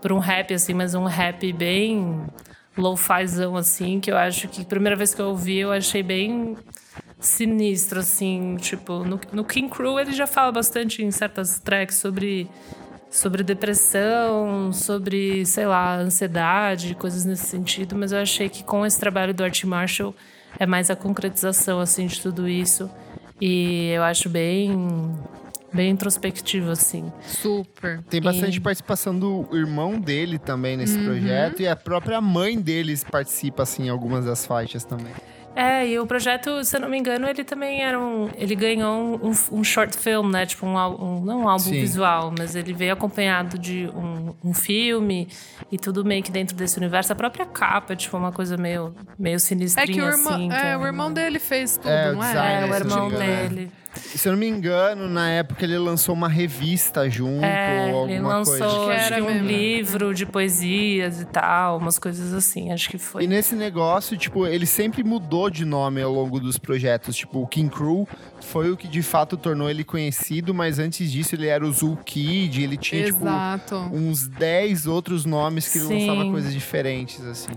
pro 0.00 0.14
um 0.14 0.20
rap, 0.20 0.54
assim, 0.54 0.74
mas 0.74 0.94
um 0.94 1.04
rap 1.04 1.52
bem 1.52 2.24
lo-fizão, 2.76 3.56
assim, 3.56 4.00
que 4.00 4.10
eu 4.10 4.16
acho 4.16 4.48
que, 4.48 4.64
primeira 4.64 4.96
vez 4.96 5.12
que 5.14 5.20
eu 5.20 5.26
ouvi, 5.28 5.58
eu 5.58 5.72
achei 5.72 6.02
bem 6.02 6.56
sinistro, 7.18 8.00
assim, 8.00 8.56
tipo, 8.60 9.04
no, 9.04 9.20
no 9.32 9.44
King 9.44 9.68
Crew 9.68 9.98
ele 9.98 10.12
já 10.12 10.26
fala 10.26 10.50
bastante 10.50 11.02
em 11.02 11.10
certas 11.10 11.58
tracks 11.58 11.96
sobre 11.96 12.48
sobre 13.12 13.42
depressão, 13.42 14.72
sobre, 14.72 15.44
sei 15.46 15.66
lá, 15.66 15.96
ansiedade, 15.98 16.94
coisas 16.94 17.24
nesse 17.24 17.46
sentido, 17.46 17.94
mas 17.94 18.10
eu 18.10 18.18
achei 18.18 18.48
que 18.48 18.64
com 18.64 18.84
esse 18.86 18.98
trabalho 18.98 19.34
do 19.34 19.44
Art 19.44 19.62
Marshall 19.64 20.14
é 20.58 20.64
mais 20.66 20.90
a 20.90 20.96
concretização 20.96 21.78
assim 21.78 22.06
de 22.06 22.20
tudo 22.20 22.48
isso 22.48 22.90
e 23.40 23.90
eu 23.94 24.02
acho 24.02 24.28
bem 24.30 25.14
bem 25.72 25.90
introspectivo 25.90 26.70
assim. 26.70 27.10
Super. 27.26 28.02
Tem 28.10 28.20
bastante 28.20 28.56
E- 28.58 28.60
participação 28.60 29.18
do 29.18 29.46
irmão 29.52 29.98
dele 30.00 30.38
também 30.38 30.76
nesse 30.76 30.98
projeto 30.98 31.60
e 31.62 31.68
a 31.68 31.76
própria 31.76 32.20
mãe 32.20 32.58
deles 32.60 33.04
participa 33.04 33.62
assim 33.62 33.84
em 33.86 33.88
algumas 33.88 34.24
das 34.24 34.44
faixas 34.46 34.84
também. 34.84 35.12
É, 35.54 35.86
e 35.86 35.98
o 35.98 36.06
projeto, 36.06 36.64
se 36.64 36.76
eu 36.76 36.80
não 36.80 36.88
me 36.88 36.98
engano, 36.98 37.28
ele 37.28 37.44
também 37.44 37.82
era 37.82 37.98
um. 37.98 38.30
Ele 38.36 38.54
ganhou 38.54 38.94
um, 39.22 39.28
um, 39.28 39.58
um 39.60 39.64
short 39.64 39.96
film, 39.98 40.28
né? 40.30 40.46
Tipo, 40.46 40.64
um, 40.66 40.76
um- 40.78 41.20
não 41.24 41.40
um 41.42 41.48
álbum 41.48 41.64
Sim. 41.64 41.72
visual, 41.80 42.32
mas 42.38 42.56
ele 42.56 42.72
veio 42.72 42.92
acompanhado 42.94 43.58
de 43.58 43.86
um, 43.94 44.34
um 44.42 44.54
filme 44.54 45.28
e 45.70 45.76
tudo 45.78 46.04
meio 46.04 46.22
que 46.22 46.30
dentro 46.32 46.56
desse 46.56 46.78
universo. 46.78 47.12
A 47.12 47.16
própria 47.16 47.44
capa, 47.44 47.94
tipo, 47.94 48.16
uma 48.16 48.32
coisa 48.32 48.56
meio, 48.56 48.94
meio 49.18 49.36
É 49.36 49.38
sinistrinha 49.38 49.86
que 49.92 50.00
o 50.00 50.08
irmão, 50.10 50.32
assim. 50.34 50.52
é, 50.52 50.70
é 50.72 50.76
o 50.78 50.86
irmão 50.86 51.12
dele 51.12 51.38
fez 51.38 51.76
tudo, 51.76 51.88
É, 51.90 52.12
não 52.12 52.24
é? 52.24 52.28
design, 52.28 52.66
É, 52.68 52.70
o 52.70 52.74
irmão 52.74 53.12
é. 53.12 53.48
dele. 53.48 53.72
Se 53.94 54.26
eu 54.28 54.32
não 54.32 54.38
me 54.38 54.46
engano, 54.48 55.08
na 55.08 55.28
época 55.30 55.64
ele 55.64 55.76
lançou 55.78 56.14
uma 56.14 56.28
revista 56.28 57.08
junto 57.10 57.44
É, 57.44 57.92
ou 57.92 58.06
ele 58.06 58.16
alguma 58.16 58.38
lançou 58.38 58.58
coisa. 58.58 58.84
Que 58.86 58.90
acho 58.92 59.12
era 59.12 59.16
que 59.16 59.22
um 59.22 59.34
mesmo. 59.34 59.48
livro 59.48 60.14
de 60.14 60.24
poesias 60.26 61.20
e 61.20 61.24
tal, 61.26 61.78
umas 61.78 61.98
coisas 61.98 62.32
assim, 62.32 62.72
acho 62.72 62.88
que 62.88 62.96
E 62.96 62.98
foi. 62.98 63.26
nesse 63.26 63.54
negócio, 63.54 64.16
tipo, 64.16 64.46
ele 64.46 64.64
sempre 64.66 65.04
mudou 65.04 65.50
de 65.50 65.64
nome 65.64 66.00
ao 66.00 66.12
longo 66.12 66.40
dos 66.40 66.56
projetos. 66.58 67.16
Tipo, 67.16 67.40
o 67.42 67.46
King 67.46 67.68
Crew 67.74 68.08
foi 68.40 68.70
o 68.70 68.76
que 68.76 68.88
de 68.88 69.02
fato 69.02 69.36
tornou 69.36 69.68
ele 69.68 69.84
conhecido, 69.84 70.54
mas 70.54 70.78
antes 70.78 71.10
disso 71.12 71.34
ele 71.34 71.46
era 71.46 71.64
o 71.64 71.72
Zul 71.72 71.96
Kid, 72.04 72.62
ele 72.62 72.76
tinha, 72.76 73.04
tipo, 73.04 73.20
Exato. 73.20 73.76
uns 73.92 74.26
10 74.26 74.86
outros 74.86 75.24
nomes 75.24 75.68
que 75.68 75.78
ele 75.78 75.86
Sim. 75.86 76.06
lançava 76.08 76.30
coisas 76.30 76.52
diferentes, 76.52 77.20
assim. 77.24 77.50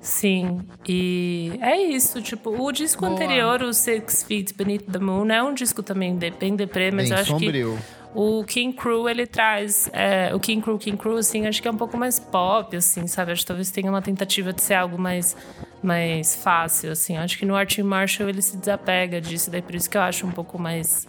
Sim, 0.00 0.60
e 0.86 1.52
é 1.62 1.80
isso, 1.80 2.20
tipo, 2.20 2.50
o 2.50 2.70
disco 2.72 3.00
Boa. 3.06 3.12
anterior, 3.14 3.62
o 3.62 3.72
Six 3.72 4.22
Feet 4.24 4.52
Beneath 4.54 4.82
the 4.90 4.98
Moon, 4.98 5.26
é 5.30 5.42
um 5.42 5.54
disco 5.54 5.73
também 5.82 6.16
de- 6.16 6.30
bem 6.30 6.54
deprê, 6.56 6.90
mas 6.90 7.08
Bem 7.08 7.12
eu 7.16 7.22
acho 7.22 7.36
que 7.36 7.44
sombrio. 7.44 7.78
o 8.14 8.44
King 8.44 8.76
Crew, 8.76 9.08
ele 9.08 9.26
traz, 9.26 9.88
é, 9.92 10.34
o 10.34 10.40
King 10.40 10.62
Crew, 10.62 10.78
King 10.78 10.96
Crew, 10.96 11.16
assim, 11.16 11.46
acho 11.46 11.60
que 11.60 11.68
é 11.68 11.70
um 11.70 11.76
pouco 11.76 11.96
mais 11.96 12.18
pop, 12.18 12.76
assim, 12.76 13.06
sabe, 13.06 13.32
acho 13.32 13.42
que 13.42 13.46
talvez 13.48 13.70
tenha 13.70 13.90
uma 13.90 14.02
tentativa 14.02 14.52
de 14.52 14.62
ser 14.62 14.74
algo 14.74 14.98
mais, 14.98 15.36
mais 15.82 16.34
fácil, 16.36 16.92
assim, 16.92 17.16
acho 17.16 17.36
que 17.38 17.44
no 17.44 17.54
Art 17.56 17.78
Marshall 17.78 18.28
ele 18.28 18.40
se 18.42 18.56
desapega 18.56 19.20
disso, 19.20 19.50
daí 19.50 19.62
por 19.62 19.74
isso 19.74 19.88
que 19.90 19.96
eu 19.96 20.02
acho 20.02 20.26
um 20.26 20.30
pouco 20.32 20.58
mais... 20.58 21.06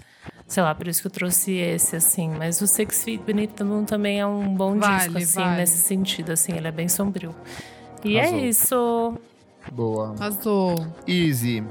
Sei 0.47 0.61
lá, 0.61 0.75
por 0.75 0.87
isso 0.87 1.01
que 1.01 1.07
eu 1.07 1.11
trouxe 1.11 1.53
esse, 1.53 1.95
assim. 1.95 2.29
Mas 2.29 2.61
o 2.61 2.67
Six 2.67 3.03
Feet 3.03 3.19
Beneath 3.23 3.53
the 3.55 3.63
Moon 3.63 3.83
também 3.83 4.19
é 4.19 4.27
um 4.27 4.53
bom 4.53 4.77
Vale, 4.77 4.97
disco, 5.05 5.17
assim, 5.17 5.43
vale. 5.43 5.57
nesse 5.57 5.77
sentido, 5.79 6.31
assim. 6.33 6.55
Ele 6.55 6.67
é 6.67 6.71
bem 6.71 6.87
sombrio. 6.87 7.33
E 8.03 8.19
Arrasou. 8.19 8.37
é 8.37 8.41
isso. 8.45 9.13
Boa. 9.71 10.13
Arrasou. 10.19 10.85
Easy. 11.07 11.63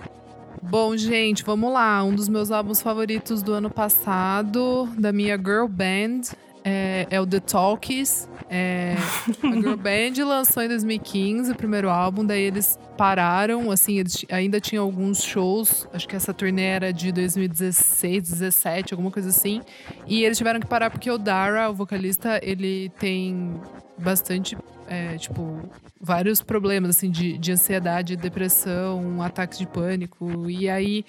Bom, 0.62 0.96
gente, 0.96 1.42
vamos 1.44 1.72
lá. 1.72 2.02
Um 2.02 2.14
dos 2.14 2.28
meus 2.28 2.50
álbuns 2.50 2.80
favoritos 2.80 3.42
do 3.42 3.52
ano 3.52 3.70
passado, 3.70 4.88
da 4.98 5.12
minha 5.12 5.36
girl 5.36 5.66
band, 5.66 6.22
é, 6.64 7.06
é 7.10 7.20
o 7.20 7.26
The 7.26 7.40
Talkies. 7.40 8.28
É, 8.48 8.94
a 9.42 9.52
girl 9.52 9.76
band 9.76 10.24
lançou 10.24 10.62
em 10.62 10.68
2015 10.68 11.52
o 11.52 11.54
primeiro 11.54 11.90
álbum, 11.90 12.24
daí 12.24 12.42
eles 12.42 12.78
pararam, 12.96 13.70
assim, 13.70 13.98
eles 13.98 14.24
ainda 14.30 14.60
tinham 14.60 14.84
alguns 14.84 15.22
shows, 15.22 15.86
acho 15.92 16.08
que 16.08 16.16
essa 16.16 16.32
turnê 16.32 16.62
era 16.62 16.92
de 16.92 17.12
2016, 17.12 18.22
17, 18.22 18.94
alguma 18.94 19.10
coisa 19.10 19.28
assim. 19.28 19.60
E 20.06 20.24
eles 20.24 20.38
tiveram 20.38 20.60
que 20.60 20.66
parar 20.66 20.90
porque 20.90 21.10
o 21.10 21.18
Dara, 21.18 21.70
o 21.70 21.74
vocalista, 21.74 22.40
ele 22.42 22.90
tem 22.98 23.60
bastante, 23.98 24.56
é, 24.88 25.16
tipo, 25.16 25.60
vários 26.00 26.42
problemas, 26.42 26.90
assim, 26.96 27.10
de, 27.10 27.38
de 27.38 27.52
ansiedade, 27.52 28.16
depressão, 28.16 29.22
ataques 29.22 29.58
de 29.58 29.66
pânico. 29.66 30.48
E 30.48 30.68
aí 30.68 31.04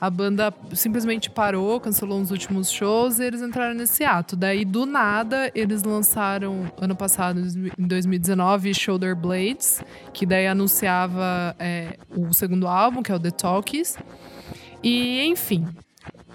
a 0.00 0.10
banda 0.10 0.52
simplesmente 0.74 1.30
parou, 1.30 1.80
cancelou 1.80 2.20
os 2.20 2.30
últimos 2.30 2.70
shows 2.70 3.18
e 3.18 3.24
eles 3.24 3.42
entraram 3.42 3.74
nesse 3.74 4.04
ato. 4.04 4.36
Daí, 4.36 4.64
do 4.64 4.86
nada, 4.86 5.50
eles 5.54 5.82
lançaram, 5.82 6.70
ano 6.80 6.96
passado, 6.96 7.40
em 7.78 7.86
2019, 7.86 8.74
Shoulder 8.74 9.14
Blades, 9.14 9.82
que 10.12 10.26
daí 10.26 10.46
anunciava 10.46 11.54
é, 11.58 11.96
o 12.10 12.32
segundo 12.34 12.66
álbum, 12.66 13.02
que 13.02 13.12
é 13.12 13.14
o 13.14 13.20
The 13.20 13.30
Talkies. 13.30 13.96
E, 14.82 15.22
enfim, 15.26 15.66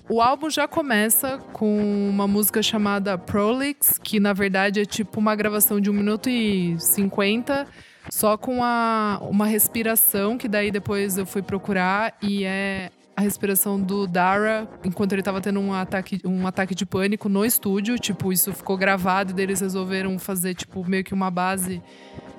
o 0.08 0.22
álbum 0.22 0.50
já 0.50 0.68
começa 0.68 1.40
com 1.52 2.10
uma 2.10 2.28
música 2.28 2.62
chamada 2.62 3.18
Prolix, 3.18 3.98
que 3.98 4.20
na 4.20 4.34
verdade 4.34 4.82
é 4.82 4.86
tipo 4.86 5.20
uma 5.20 5.36
gravação 5.36 5.80
de 5.80 5.90
1 5.90 5.94
minuto 5.94 6.30
e 6.30 6.80
50, 6.80 7.68
só 8.10 8.38
com 8.38 8.64
a, 8.64 9.20
uma 9.24 9.48
respiração, 9.48 10.38
que 10.38 10.48
daí 10.48 10.70
depois 10.72 11.18
eu 11.18 11.26
fui 11.26 11.42
procurar 11.42 12.16
e 12.22 12.44
é 12.44 12.92
a 13.16 13.22
respiração 13.22 13.80
do 13.80 14.06
Dara 14.06 14.68
enquanto 14.84 15.14
ele 15.14 15.24
tava 15.24 15.40
tendo 15.40 15.60
um 15.60 15.74
ataque, 15.74 16.20
um 16.26 16.46
ataque 16.46 16.76
de 16.76 16.86
pânico 16.86 17.30
no 17.30 17.46
estúdio. 17.46 17.98
Tipo, 17.98 18.32
isso 18.34 18.54
ficou 18.54 18.78
gravado 18.78 19.40
e 19.40 19.42
eles 19.42 19.62
resolveram 19.62 20.20
fazer, 20.20 20.54
tipo, 20.54 20.84
meio 20.88 21.04
que 21.04 21.14
uma 21.14 21.32
base. 21.32 21.82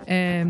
é, 0.06 0.46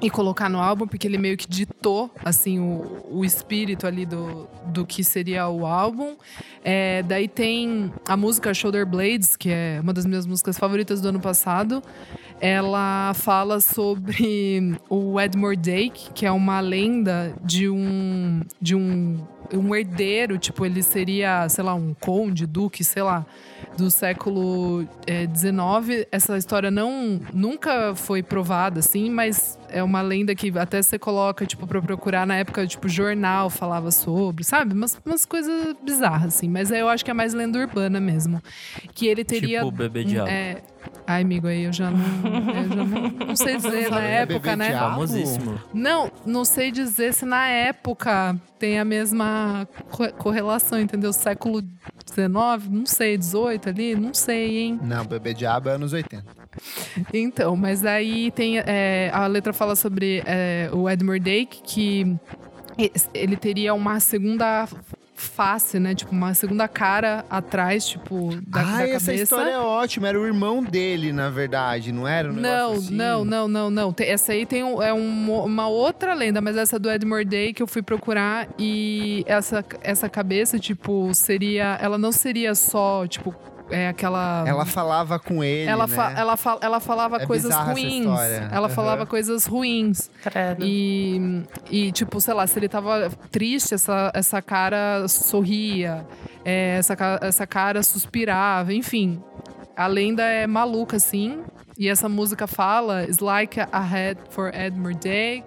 e 0.00 0.10
colocar 0.10 0.48
no 0.48 0.60
álbum, 0.60 0.86
porque 0.86 1.06
ele 1.06 1.18
meio 1.18 1.36
que 1.36 1.48
ditou, 1.48 2.10
assim, 2.24 2.58
o, 2.58 3.06
o 3.10 3.24
espírito 3.24 3.86
ali 3.86 4.04
do, 4.04 4.48
do 4.66 4.84
que 4.84 5.02
seria 5.02 5.48
o 5.48 5.66
álbum. 5.66 6.16
É, 6.62 7.02
daí 7.02 7.28
tem 7.28 7.92
a 8.06 8.16
música 8.16 8.52
Shoulder 8.52 8.86
Blades, 8.86 9.36
que 9.36 9.50
é 9.50 9.78
uma 9.82 9.92
das 9.92 10.04
minhas 10.04 10.26
músicas 10.26 10.58
favoritas 10.58 11.00
do 11.00 11.08
ano 11.08 11.20
passado. 11.20 11.82
Ela 12.40 13.12
fala 13.14 13.60
sobre 13.60 14.76
o 14.90 15.20
Edmure 15.20 15.56
Dake, 15.56 16.10
que 16.14 16.26
é 16.26 16.32
uma 16.32 16.60
lenda 16.60 17.34
de 17.42 17.68
um, 17.68 18.42
de 18.60 18.74
um, 18.74 19.24
um 19.52 19.74
herdeiro, 19.74 20.38
tipo, 20.38 20.64
ele 20.64 20.82
seria, 20.82 21.48
sei 21.48 21.64
lá, 21.64 21.74
um 21.74 21.94
conde, 21.94 22.46
duque, 22.46 22.82
sei 22.84 23.02
lá 23.02 23.26
do 23.76 23.90
século 23.90 24.86
XIX. 25.34 26.06
Essa 26.10 26.36
história 26.38 26.70
não 26.70 27.20
nunca 27.32 27.94
foi 27.94 28.22
provada, 28.22 28.80
assim, 28.80 29.10
mas 29.10 29.58
é 29.68 29.82
uma 29.82 30.00
lenda 30.00 30.34
que 30.34 30.56
até 30.58 30.80
você 30.80 30.98
coloca, 30.98 31.44
tipo, 31.46 31.66
pra 31.66 31.82
procurar 31.82 32.26
na 32.26 32.36
época, 32.36 32.66
tipo, 32.66 32.88
jornal 32.88 33.50
falava 33.50 33.90
sobre, 33.90 34.44
sabe? 34.44 34.74
Umas, 34.74 35.00
umas 35.04 35.24
coisas 35.24 35.74
bizarras, 35.82 36.36
assim. 36.36 36.48
Mas 36.48 36.70
eu 36.70 36.88
acho 36.88 37.04
que 37.04 37.10
é 37.10 37.14
mais 37.14 37.34
lenda 37.34 37.58
urbana 37.58 38.00
mesmo. 38.00 38.40
Que 38.94 39.06
ele 39.06 39.24
teria. 39.24 39.58
Tipo 39.58 39.68
o 39.68 39.72
bebê 39.72 40.02
um- 40.02 40.04
diabo. 40.04 40.30
É... 40.30 40.62
Ai, 41.06 41.22
amigo, 41.22 41.46
aí 41.46 41.64
eu 41.64 41.72
já 41.72 41.90
não. 41.90 41.98
Eu 41.98 42.68
já 42.68 42.84
não, 42.84 43.26
não 43.28 43.36
sei 43.36 43.56
dizer 43.56 43.82
na 43.82 43.88
Falando 43.88 44.04
época, 44.04 44.56
né? 44.56 44.78
Famosíssimo. 44.78 45.60
Não, 45.72 46.12
não 46.26 46.44
sei 46.44 46.70
dizer 46.70 47.14
se 47.14 47.24
na 47.24 47.46
época 47.48 48.36
tem 48.58 48.78
a 48.78 48.84
mesma 48.84 49.33
co- 49.90 50.12
correlação, 50.14 50.80
entendeu? 50.80 51.12
Século 51.12 51.60
XIX, 52.06 52.68
não 52.70 52.86
sei, 52.86 53.16
18 53.18 53.68
ali, 53.68 53.94
não 53.94 54.12
sei, 54.14 54.58
hein? 54.58 54.80
Não, 54.82 55.04
Bebê 55.04 55.34
Diabo 55.34 55.68
é 55.68 55.72
anos 55.72 55.92
80. 55.92 56.24
Então, 57.12 57.56
mas 57.56 57.84
aí 57.84 58.30
tem. 58.30 58.58
é, 58.58 59.10
a 59.12 59.26
letra 59.26 59.52
fala 59.52 59.74
sobre 59.74 60.22
é, 60.24 60.70
o 60.72 60.88
Edmure 60.88 61.18
Dake, 61.20 61.60
que 61.64 62.16
ele 63.12 63.36
teria 63.36 63.74
uma 63.74 63.98
segunda 64.00 64.66
face, 65.14 65.78
né? 65.78 65.94
Tipo, 65.94 66.12
uma 66.12 66.34
segunda 66.34 66.66
cara 66.68 67.24
atrás, 67.30 67.86
tipo, 67.86 68.30
da, 68.46 68.60
ah, 68.60 68.64
da 68.64 68.70
essa 68.88 69.06
cabeça. 69.06 69.12
história 69.14 69.50
é 69.50 69.58
ótima. 69.58 70.08
Era 70.08 70.20
o 70.20 70.26
irmão 70.26 70.62
dele, 70.62 71.12
na 71.12 71.30
verdade, 71.30 71.92
não 71.92 72.06
era? 72.06 72.30
Um 72.30 72.34
Não, 72.34 72.72
assim? 72.72 72.94
não, 72.94 73.24
não, 73.24 73.48
não, 73.48 73.70
não. 73.70 73.92
Tem- 73.92 74.08
Essa 74.08 74.32
aí 74.32 74.44
tem 74.44 74.62
um- 74.64 74.82
é 74.82 74.92
um- 74.92 75.44
uma 75.44 75.68
outra 75.68 76.14
lenda, 76.14 76.40
mas 76.40 76.56
essa 76.56 76.78
do 76.78 76.90
Edmure 76.90 77.24
Day 77.24 77.52
que 77.52 77.62
eu 77.62 77.66
fui 77.66 77.82
procurar 77.82 78.48
e 78.58 79.24
essa, 79.26 79.64
essa 79.80 80.08
cabeça, 80.08 80.58
tipo, 80.58 81.10
seria. 81.14 81.78
Ela 81.80 81.96
não 81.98 82.10
seria 82.12 82.54
só, 82.54 83.06
tipo, 83.06 83.34
é 83.70 83.88
aquela. 83.88 84.44
Ela 84.46 84.64
falava 84.66 85.18
com 85.18 85.42
ele, 85.42 85.68
ela, 85.68 85.86
né? 85.86 85.94
fa- 85.94 86.12
ela, 86.16 86.36
fa- 86.36 86.58
ela 86.60 86.80
falava 86.80 87.16
É 87.22 87.26
coisas 87.26 87.54
ruins. 87.54 88.06
Ela 88.52 88.66
Aham. 88.66 88.68
falava 88.68 89.06
coisas 89.06 89.46
ruins. 89.46 90.10
Credo. 90.22 90.64
E, 90.64 91.42
e, 91.70 91.92
tipo, 91.92 92.20
sei 92.20 92.34
lá, 92.34 92.46
se 92.46 92.58
ele 92.58 92.68
tava 92.68 93.10
triste, 93.30 93.74
essa, 93.74 94.10
essa 94.14 94.42
cara 94.42 95.06
sorria, 95.08 96.06
é, 96.44 96.76
essa, 96.78 96.96
essa 97.22 97.46
cara 97.46 97.82
suspirava, 97.82 98.72
enfim. 98.74 99.22
A 99.76 99.86
lenda 99.86 100.22
é 100.22 100.46
maluca, 100.46 100.96
assim. 100.96 101.42
E 101.76 101.88
essa 101.88 102.08
música 102.08 102.46
fala: 102.46 103.02
It's 103.04 103.18
like 103.18 103.58
a 103.60 103.80
head 103.80 104.20
for 104.30 104.54
Edmure 104.54 104.94
Day. 104.94 105.42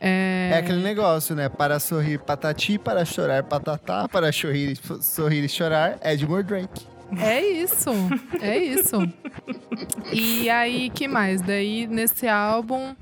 É, 0.00 0.50
É 0.54 0.58
aquele 0.58 0.82
negócio, 0.82 1.36
né? 1.36 1.48
Para 1.48 1.78
sorrir 1.78 2.18
patati, 2.18 2.78
para 2.78 3.04
chorar 3.04 3.44
patatá, 3.44 4.08
para 4.08 4.32
sorrir, 4.32 4.76
sorrir 5.00 5.44
e 5.44 5.48
chorar, 5.48 5.98
Edmure 6.02 6.42
Drake. 6.42 6.84
É 7.18 7.40
isso, 7.40 7.90
é 8.40 8.58
isso. 8.58 8.96
E 10.12 10.48
aí, 10.50 10.90
que 10.90 11.06
mais? 11.06 11.40
Daí, 11.40 11.86
nesse 11.86 12.26
álbum, 12.28 12.94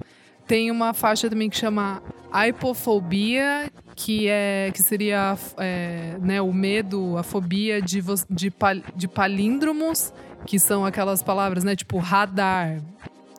tem 0.47 0.71
uma 0.71 0.93
faixa 0.93 1.29
também 1.31 1.49
que 1.49 1.57
chama 1.57 2.03
Hypofobia, 2.33 3.71
que, 3.95 4.27
é, 4.29 4.71
que 4.73 4.83
seria 4.83 5.37
é, 5.59 6.17
né, 6.21 6.41
o 6.41 6.53
medo, 6.53 7.17
a 7.19 7.23
fobia 7.23 7.81
de, 7.81 8.03
de, 8.29 8.51
pal- 8.51 8.83
de 8.95 9.07
palíndromos, 9.09 10.13
que 10.47 10.59
são 10.59 10.85
aquelas 10.85 11.23
palavras, 11.23 11.65
né? 11.65 11.77
Tipo, 11.77 11.99
radar. 11.99 12.81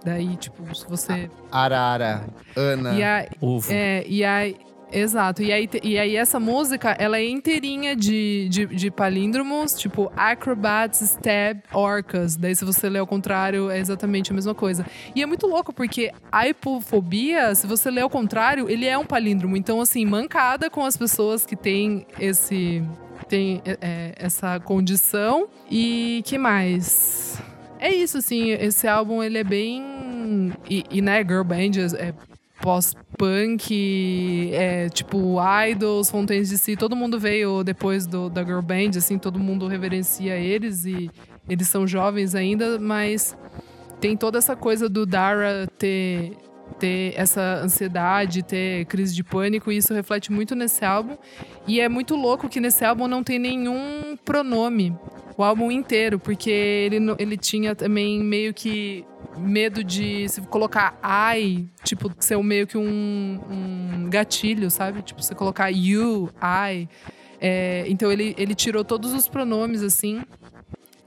Daí, 0.06 0.36
tipo, 0.36 0.76
se 0.76 0.86
você... 0.88 1.30
Arara, 1.52 2.26
Ana. 2.56 2.94
E 2.94 3.04
aí, 3.04 3.28
Uvo. 3.42 3.72
é, 3.72 4.04
e 4.08 4.24
aí. 4.24 4.58
Exato. 4.94 5.42
E 5.42 5.52
aí, 5.52 5.68
e 5.82 5.98
aí 5.98 6.16
essa 6.16 6.40
música, 6.40 6.96
ela 7.00 7.18
é 7.18 7.28
inteirinha 7.28 7.96
de, 7.96 8.48
de, 8.50 8.66
de 8.68 8.92
palíndromos, 8.92 9.74
tipo 9.74 10.12
acrobats, 10.16 11.02
stab, 11.02 11.62
orcas. 11.74 12.36
Daí, 12.36 12.56
se 12.56 12.64
você 12.64 12.88
ler 12.88 13.00
ao 13.00 13.08
contrário, 13.08 13.72
é 13.72 13.80
exatamente 13.80 14.32
a 14.32 14.36
mesma 14.36 14.54
coisa. 14.54 14.86
E 15.16 15.22
é 15.24 15.26
muito 15.26 15.48
louco, 15.48 15.74
porque 15.74 16.12
a 16.32 16.48
hipofobia, 16.48 17.56
se 17.56 17.66
você 17.66 17.90
ler 17.90 18.02
ao 18.02 18.10
contrário, 18.10 18.70
ele 18.70 18.86
é 18.86 18.96
um 18.98 19.06
palíndromo. 19.06 19.58
Então, 19.58 19.82
assim, 19.82 20.06
mancada 20.06 20.70
com 20.70 20.86
as 20.86 20.96
pessoas 20.96 21.46
que 21.46 21.56
têm 21.56 22.06
esse. 22.20 22.84
Tem 23.28 23.62
é, 23.66 23.78
é, 23.82 24.14
essa 24.18 24.60
condição. 24.60 25.48
E 25.72 26.22
que 26.26 26.38
mais? 26.38 27.42
É 27.80 27.94
isso, 27.94 28.20
assim, 28.20 28.52
esse 28.52 28.88
álbum 28.88 29.24
ele 29.24 29.40
é 29.40 29.44
bem. 29.44 30.54
E, 30.70 30.84
e 30.92 31.02
né, 31.02 31.24
Girl 31.24 31.44
Band 31.44 31.72
é 31.98 32.14
pós- 32.62 32.96
punk, 33.18 34.52
é, 34.54 34.90
tipo 34.90 35.38
Idols, 35.70 36.10
Fontaines 36.10 36.50
de 36.50 36.58
Si, 36.58 36.76
todo 36.76 36.96
mundo 36.96 37.20
veio 37.20 37.64
depois 37.64 38.06
do, 38.06 38.30
da 38.30 38.44
girl 38.44 38.62
band, 38.62 38.98
assim, 38.98 39.18
todo 39.18 39.40
mundo 39.40 39.68
reverencia 39.68 40.36
eles 40.38 40.86
e 40.86 41.10
eles 41.48 41.68
são 41.68 41.86
jovens 41.86 42.36
ainda, 42.36 42.80
mas 42.80 43.38
tem 44.00 44.18
toda 44.18 44.38
essa 44.38 44.56
coisa 44.56 44.90
do 44.90 45.06
Dara 45.06 45.68
ter 45.78 46.38
ter 46.84 47.14
essa 47.16 47.62
ansiedade, 47.64 48.44
ter 48.44 48.84
crise 48.88 49.16
de 49.16 49.24
pânico, 49.24 49.72
e 49.72 49.78
isso 49.78 49.94
reflete 49.94 50.34
muito 50.34 50.54
nesse 50.54 50.84
álbum. 50.84 51.16
E 51.66 51.80
é 51.80 51.88
muito 51.88 52.14
louco 52.14 52.50
que 52.50 52.60
nesse 52.60 52.84
álbum 52.84 53.08
não 53.08 53.24
tem 53.24 53.40
nenhum 53.40 54.18
pronome, 54.26 54.94
o 55.38 55.44
álbum 55.44 55.72
inteiro, 55.72 56.20
porque 56.20 56.50
ele, 56.50 56.98
ele 57.18 57.38
tinha 57.38 57.74
também 57.74 58.22
meio 58.22 58.54
que 58.54 59.06
medo 59.38 59.82
de 59.82 60.28
se 60.28 60.42
colocar 60.42 61.00
I, 61.38 61.66
tipo, 61.86 62.12
ser 62.20 62.38
meio 62.44 62.68
que 62.68 62.78
um, 62.78 63.40
um 63.50 64.10
gatilho, 64.10 64.70
sabe? 64.70 65.02
Tipo, 65.02 65.24
você 65.24 65.34
colocar 65.34 65.70
you, 65.70 66.30
I. 66.42 66.90
É, 67.40 67.86
então 67.88 68.12
ele, 68.12 68.36
ele 68.38 68.54
tirou 68.54 68.84
todos 68.84 69.14
os 69.14 69.30
pronomes, 69.30 69.82
assim. 69.82 70.22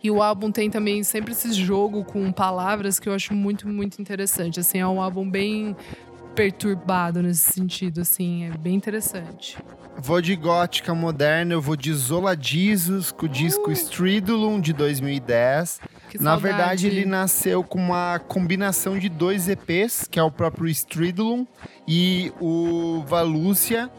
E 0.03 0.11
o 0.11 0.23
álbum 0.23 0.53
tem 0.53 0.71
também 0.71 1.03
sempre 1.03 1.33
esse 1.33 1.53
jogo 1.53 2.05
com 2.05 2.31
palavras 2.31 3.01
que 3.01 3.09
eu 3.09 3.13
acho 3.15 3.35
muito, 3.35 3.67
muito 3.67 4.01
interessante. 4.01 4.61
Assim, 4.61 4.79
é 4.79 4.87
um 4.87 5.01
álbum 5.01 5.29
bem 5.29 5.75
perturbado 6.35 7.23
nesse 7.23 7.51
sentido, 7.53 8.03
assim, 8.03 8.45
é 8.45 8.51
bem 8.51 8.75
interessante. 8.75 9.57
Vou 9.99 10.21
de 10.21 10.37
gótica 10.37 10.95
moderna, 10.95 11.55
eu 11.55 11.63
vou 11.63 11.75
de 11.75 11.93
Zoladizos 11.95 13.11
com 13.11 13.25
o 13.25 13.29
disco 13.29 13.71
uh! 13.71 13.73
Stridulum 13.73 14.61
de 14.61 14.75
2010. 14.75 15.81
Que 16.11 16.19
Na 16.19 16.33
saudade. 16.33 16.43
verdade, 16.43 16.87
ele 16.87 17.07
nasceu 17.07 17.65
com 17.65 17.79
uma 17.79 18.19
combinação 18.19 18.99
de 18.99 19.09
dois 19.09 19.49
EPs, 19.49 20.07
que 20.11 20.19
é 20.19 20.23
o 20.23 20.31
próprio 20.31 20.69
Stridulum 20.69 21.47
e 21.89 22.31
o 22.39 23.03
Valúcia. 23.07 23.91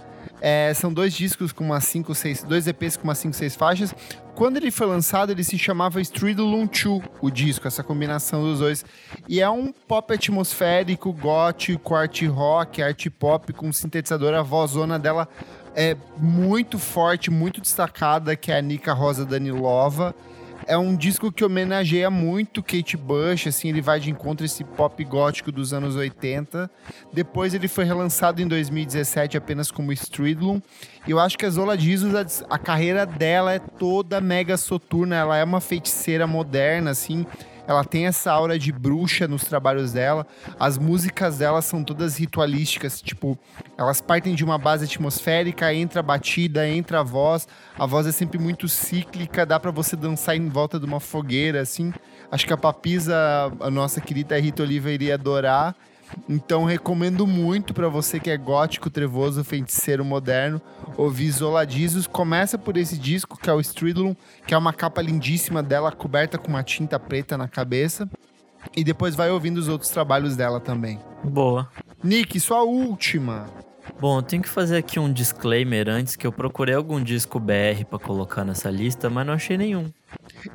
É, 0.41 0.73
são 0.73 0.93
dois 0.93 1.13
discos 1.13 1.51
com 1.51 1.63
umas 1.63 1.83
5, 1.85 2.13
6, 2.13 2.43
dois 2.43 2.67
EPs 2.67 2.97
com 2.97 3.03
umas 3.05 3.17
5, 3.17 3.35
6 3.35 3.55
faixas. 3.55 3.95
Quando 4.35 4.57
ele 4.57 4.69
foi 4.69 4.85
lançado, 4.85 5.31
ele 5.31 5.43
se 5.43 5.57
chamava 5.57 5.99
Stridulum 5.99 6.67
2, 6.67 7.01
o 7.21 7.31
disco, 7.31 7.67
essa 7.67 7.83
combinação 7.83 8.43
dos 8.43 8.59
dois. 8.59 8.85
E 9.27 9.41
é 9.41 9.49
um 9.49 9.71
pop 9.71 10.13
atmosférico, 10.13 11.11
gótico, 11.11 11.95
art 11.95 12.21
rock, 12.27 12.81
art 12.81 13.07
pop, 13.17 13.51
com 13.53 13.73
sintetizador, 13.73 14.35
a 14.35 14.43
vozona 14.43 14.99
dela 14.99 15.27
é 15.75 15.95
muito 16.17 16.79
forte, 16.79 17.29
muito 17.29 17.61
destacada, 17.61 18.35
que 18.35 18.51
é 18.51 18.57
a 18.57 18.61
Nika 18.61 18.93
Rosa 18.93 19.25
Danilova. 19.25 20.15
É 20.67 20.77
um 20.77 20.97
disco 20.97 21.31
que 21.31 21.45
homenageia 21.45 22.09
muito 22.09 22.61
Kate 22.61 22.97
Bush, 22.97 23.47
assim, 23.47 23.69
ele 23.69 23.81
vai 23.81 24.01
de 24.01 24.11
encontro 24.11 24.43
a 24.43 24.45
esse 24.45 24.65
pop 24.65 25.01
gótico 25.05 25.49
dos 25.49 25.71
anos 25.71 25.95
80. 25.95 26.69
Depois 27.13 27.53
ele 27.53 27.69
foi 27.69 27.85
relançado 27.85 28.41
em 28.41 28.47
2017 28.47 29.37
apenas 29.37 29.71
como 29.71 29.93
Stridlum. 29.93 30.61
E 31.07 31.11
eu 31.11 31.19
acho 31.19 31.37
que 31.37 31.45
a 31.45 31.49
Zola 31.49 31.77
Jesus, 31.77 32.13
a, 32.13 32.55
a 32.55 32.59
carreira 32.59 33.05
dela 33.05 33.53
é 33.53 33.59
toda 33.59 34.19
mega 34.19 34.57
soturna, 34.57 35.15
ela 35.15 35.37
é 35.37 35.43
uma 35.43 35.61
feiticeira 35.61 36.27
moderna, 36.27 36.91
assim 36.91 37.25
ela 37.67 37.83
tem 37.83 38.07
essa 38.07 38.31
aura 38.31 38.57
de 38.57 38.71
bruxa 38.71 39.27
nos 39.27 39.43
trabalhos 39.43 39.91
dela. 39.91 40.25
As 40.59 40.77
músicas 40.77 41.37
dela 41.37 41.61
são 41.61 41.83
todas 41.83 42.17
ritualísticas, 42.17 43.01
tipo, 43.01 43.37
elas 43.77 43.99
partem 43.99 44.33
de 44.33 44.43
uma 44.43 44.57
base 44.57 44.85
atmosférica, 44.85 45.73
entra 45.73 45.99
a 45.99 46.03
batida, 46.03 46.67
entra 46.67 47.01
a 47.01 47.03
voz. 47.03 47.47
A 47.77 47.85
voz 47.85 48.07
é 48.07 48.11
sempre 48.11 48.39
muito 48.39 48.67
cíclica, 48.69 49.45
dá 49.45 49.59
para 49.59 49.69
você 49.69 49.95
dançar 49.95 50.37
em 50.37 50.47
volta 50.47 50.79
de 50.79 50.85
uma 50.85 51.01
fogueira, 51.01 51.61
assim. 51.61 51.93
Acho 52.31 52.47
que 52.47 52.53
a 52.53 52.57
Papisa, 52.57 53.15
a 53.59 53.69
nossa 53.69 53.99
querida 53.99 54.39
Rita 54.39 54.63
Oliva, 54.63 54.89
iria 54.89 55.15
adorar. 55.15 55.75
Então 56.27 56.65
recomendo 56.65 57.25
muito 57.25 57.73
para 57.73 57.89
você 57.89 58.19
que 58.19 58.29
é 58.29 58.37
gótico, 58.37 58.89
trevoso, 58.89 59.43
feiticeiro 59.43 60.03
moderno, 60.03 60.61
ouvir 60.97 61.25
Isoladizos. 61.25 62.07
Começa 62.07 62.57
por 62.57 62.77
esse 62.77 62.97
disco 62.97 63.37
que 63.37 63.49
é 63.49 63.53
o 63.53 63.59
Stridulum, 63.59 64.15
que 64.45 64.53
é 64.53 64.57
uma 64.57 64.73
capa 64.73 65.01
lindíssima 65.01 65.61
dela 65.61 65.91
coberta 65.91 66.37
com 66.37 66.49
uma 66.49 66.63
tinta 66.63 66.99
preta 66.99 67.37
na 67.37 67.47
cabeça. 67.47 68.09
E 68.75 68.83
depois 68.83 69.15
vai 69.15 69.29
ouvindo 69.31 69.57
os 69.57 69.67
outros 69.67 69.89
trabalhos 69.89 70.35
dela 70.35 70.59
também. 70.59 70.99
Boa. 71.23 71.69
Nick, 72.03 72.39
sua 72.39 72.63
última. 72.63 73.47
Bom, 73.99 74.19
eu 74.19 74.21
tenho 74.21 74.43
que 74.43 74.49
fazer 74.49 74.77
aqui 74.77 74.99
um 74.99 75.11
disclaimer 75.11 75.89
antes 75.89 76.15
que 76.15 76.27
eu 76.27 76.31
procurei 76.31 76.75
algum 76.75 77.01
disco 77.01 77.39
BR 77.39 77.85
para 77.89 77.97
colocar 77.97 78.43
nessa 78.43 78.69
lista, 78.69 79.09
mas 79.09 79.25
não 79.25 79.33
achei 79.33 79.57
nenhum. 79.57 79.91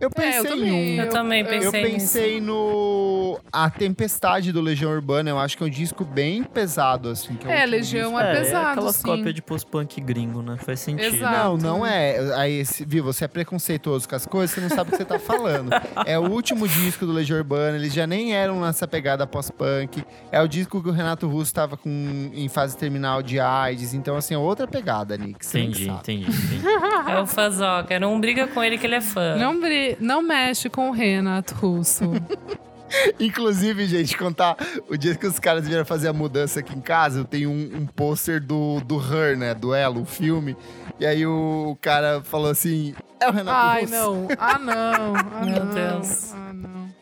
Eu 0.00 0.10
pensei 0.10 0.50
é, 0.50 0.52
eu 0.52 0.64
em 0.64 0.72
um. 0.72 1.02
Eu, 1.02 1.08
também 1.10 1.44
pensei. 1.44 1.68
Eu 1.68 1.72
pensei 1.72 2.34
nisso. 2.34 2.46
no 2.46 3.40
A 3.52 3.68
Tempestade 3.70 4.52
do 4.52 4.60
Legião 4.60 4.90
Urbana. 4.90 5.30
Eu 5.30 5.38
acho 5.38 5.56
que 5.56 5.62
é 5.62 5.66
um 5.66 5.70
disco 5.70 6.04
bem 6.04 6.42
pesado, 6.44 7.10
assim. 7.10 7.36
é, 7.46 7.62
é 7.62 7.66
Legião 7.66 8.18
é, 8.18 8.30
é 8.30 8.36
pesado. 8.36 8.68
É 8.68 8.72
aquelas 8.72 9.02
cópias 9.02 9.34
de 9.34 9.42
post-punk 9.42 10.00
gringo, 10.00 10.42
né? 10.42 10.56
Faz 10.58 10.80
sentido. 10.80 11.14
Exato. 11.14 11.34
Não, 11.34 11.56
não 11.56 11.86
é. 11.86 12.34
Aí, 12.36 12.62
viu, 12.86 13.04
você 13.04 13.24
é 13.24 13.28
preconceituoso 13.28 14.08
com 14.08 14.14
as 14.14 14.26
coisas, 14.26 14.54
você 14.54 14.60
não 14.60 14.68
sabe 14.68 14.88
o 14.88 14.92
que 14.92 14.98
você 14.98 15.04
tá 15.04 15.18
falando. 15.18 15.70
é 16.06 16.18
o 16.18 16.30
último 16.30 16.68
disco 16.68 17.04
do 17.04 17.12
Legião 17.12 17.38
Urbana. 17.38 17.76
Eles 17.76 17.92
já 17.92 18.06
nem 18.06 18.34
eram 18.34 18.60
nessa 18.60 18.86
pegada 18.86 19.26
pós-punk. 19.26 20.04
É 20.30 20.40
o 20.40 20.48
disco 20.48 20.82
que 20.82 20.88
o 20.88 20.92
Renato 20.92 21.28
Russo 21.28 21.52
tava 21.52 21.76
com, 21.76 22.30
em 22.32 22.48
fase 22.48 22.76
terminal 22.76 23.22
de 23.22 23.40
AIDS. 23.40 23.94
Então, 23.94 24.16
assim, 24.16 24.34
é 24.34 24.38
outra 24.38 24.66
pegada, 24.66 25.16
Nick. 25.16 25.44
Entendi, 25.46 25.88
entendi, 25.88 26.30
entendi. 26.30 26.62
é 27.10 27.18
o 27.20 27.26
Fazoca. 27.26 27.98
Não 27.98 28.20
briga 28.20 28.46
com 28.46 28.62
ele 28.62 28.78
que 28.78 28.86
ele 28.86 28.96
é 28.96 29.00
fã. 29.00 29.36
Não 29.36 29.58
briga 29.58 29.71
não 30.00 30.22
mexe 30.22 30.68
com 30.68 30.90
o 30.90 30.92
Renato 30.92 31.54
Russo. 31.54 32.04
Inclusive, 33.18 33.86
gente, 33.86 34.16
contar 34.16 34.56
o 34.88 34.96
dia 34.96 35.14
que 35.14 35.26
os 35.26 35.38
caras 35.38 35.66
vieram 35.66 35.84
fazer 35.84 36.08
a 36.08 36.12
mudança 36.12 36.60
aqui 36.60 36.76
em 36.76 36.80
casa, 36.80 37.20
eu 37.20 37.24
tenho 37.24 37.50
um, 37.50 37.78
um 37.78 37.86
pôster 37.86 38.40
do, 38.40 38.80
do 38.80 38.98
Her, 38.98 39.36
né? 39.36 39.54
Do 39.54 39.74
Elo, 39.74 40.02
o 40.02 40.04
filme. 40.04 40.56
E 41.00 41.06
aí 41.06 41.26
o 41.26 41.76
cara 41.80 42.22
falou 42.22 42.50
assim: 42.50 42.94
é 43.18 43.28
o 43.28 43.32
Renato 43.32 43.56
Ai, 43.56 43.82
Russo. 43.82 43.94
Ai, 43.94 44.00
não. 44.00 44.26
Ah, 44.38 44.58
não. 44.58 45.14
Ah, 45.16 45.44
Meu 45.44 45.64
não. 45.64 45.74
Deus. 45.74 46.32
Ah, 46.34 46.52
não. 46.52 46.92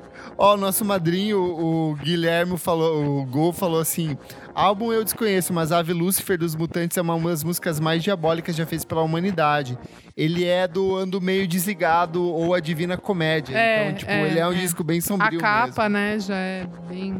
Ó, 0.36 0.54
o 0.54 0.56
nosso 0.56 0.84
madrinho, 0.84 1.38
o 1.38 1.94
Guilherme 1.96 2.58
falou, 2.58 3.20
o 3.20 3.24
Gol 3.24 3.52
falou 3.52 3.80
assim: 3.80 4.16
álbum 4.54 4.92
eu 4.92 5.04
desconheço, 5.04 5.52
mas 5.52 5.72
Ave 5.72 5.92
Lucifer 5.92 6.38
dos 6.38 6.54
Mutantes 6.54 6.96
é 6.96 7.02
uma 7.02 7.18
das 7.20 7.44
músicas 7.44 7.78
mais 7.78 8.02
diabólicas 8.02 8.56
já 8.56 8.66
feitas 8.66 8.84
pela 8.84 9.02
humanidade. 9.02 9.78
Ele 10.16 10.44
é 10.44 10.66
do 10.66 10.96
Ando 10.96 11.20
Meio 11.20 11.46
Desligado 11.46 12.22
ou 12.22 12.54
A 12.54 12.60
Divina 12.60 12.96
Comédia. 12.96 13.56
É, 13.56 13.86
então, 13.86 13.98
tipo, 13.98 14.10
é, 14.10 14.26
ele 14.26 14.38
é 14.38 14.46
um 14.46 14.52
é. 14.52 14.56
disco 14.56 14.82
bem 14.84 15.00
sombrio. 15.00 15.38
A 15.38 15.42
capa, 15.42 15.88
mesmo. 15.88 15.90
né, 15.90 16.18
já 16.18 16.36
é 16.36 16.66
bem. 16.88 17.16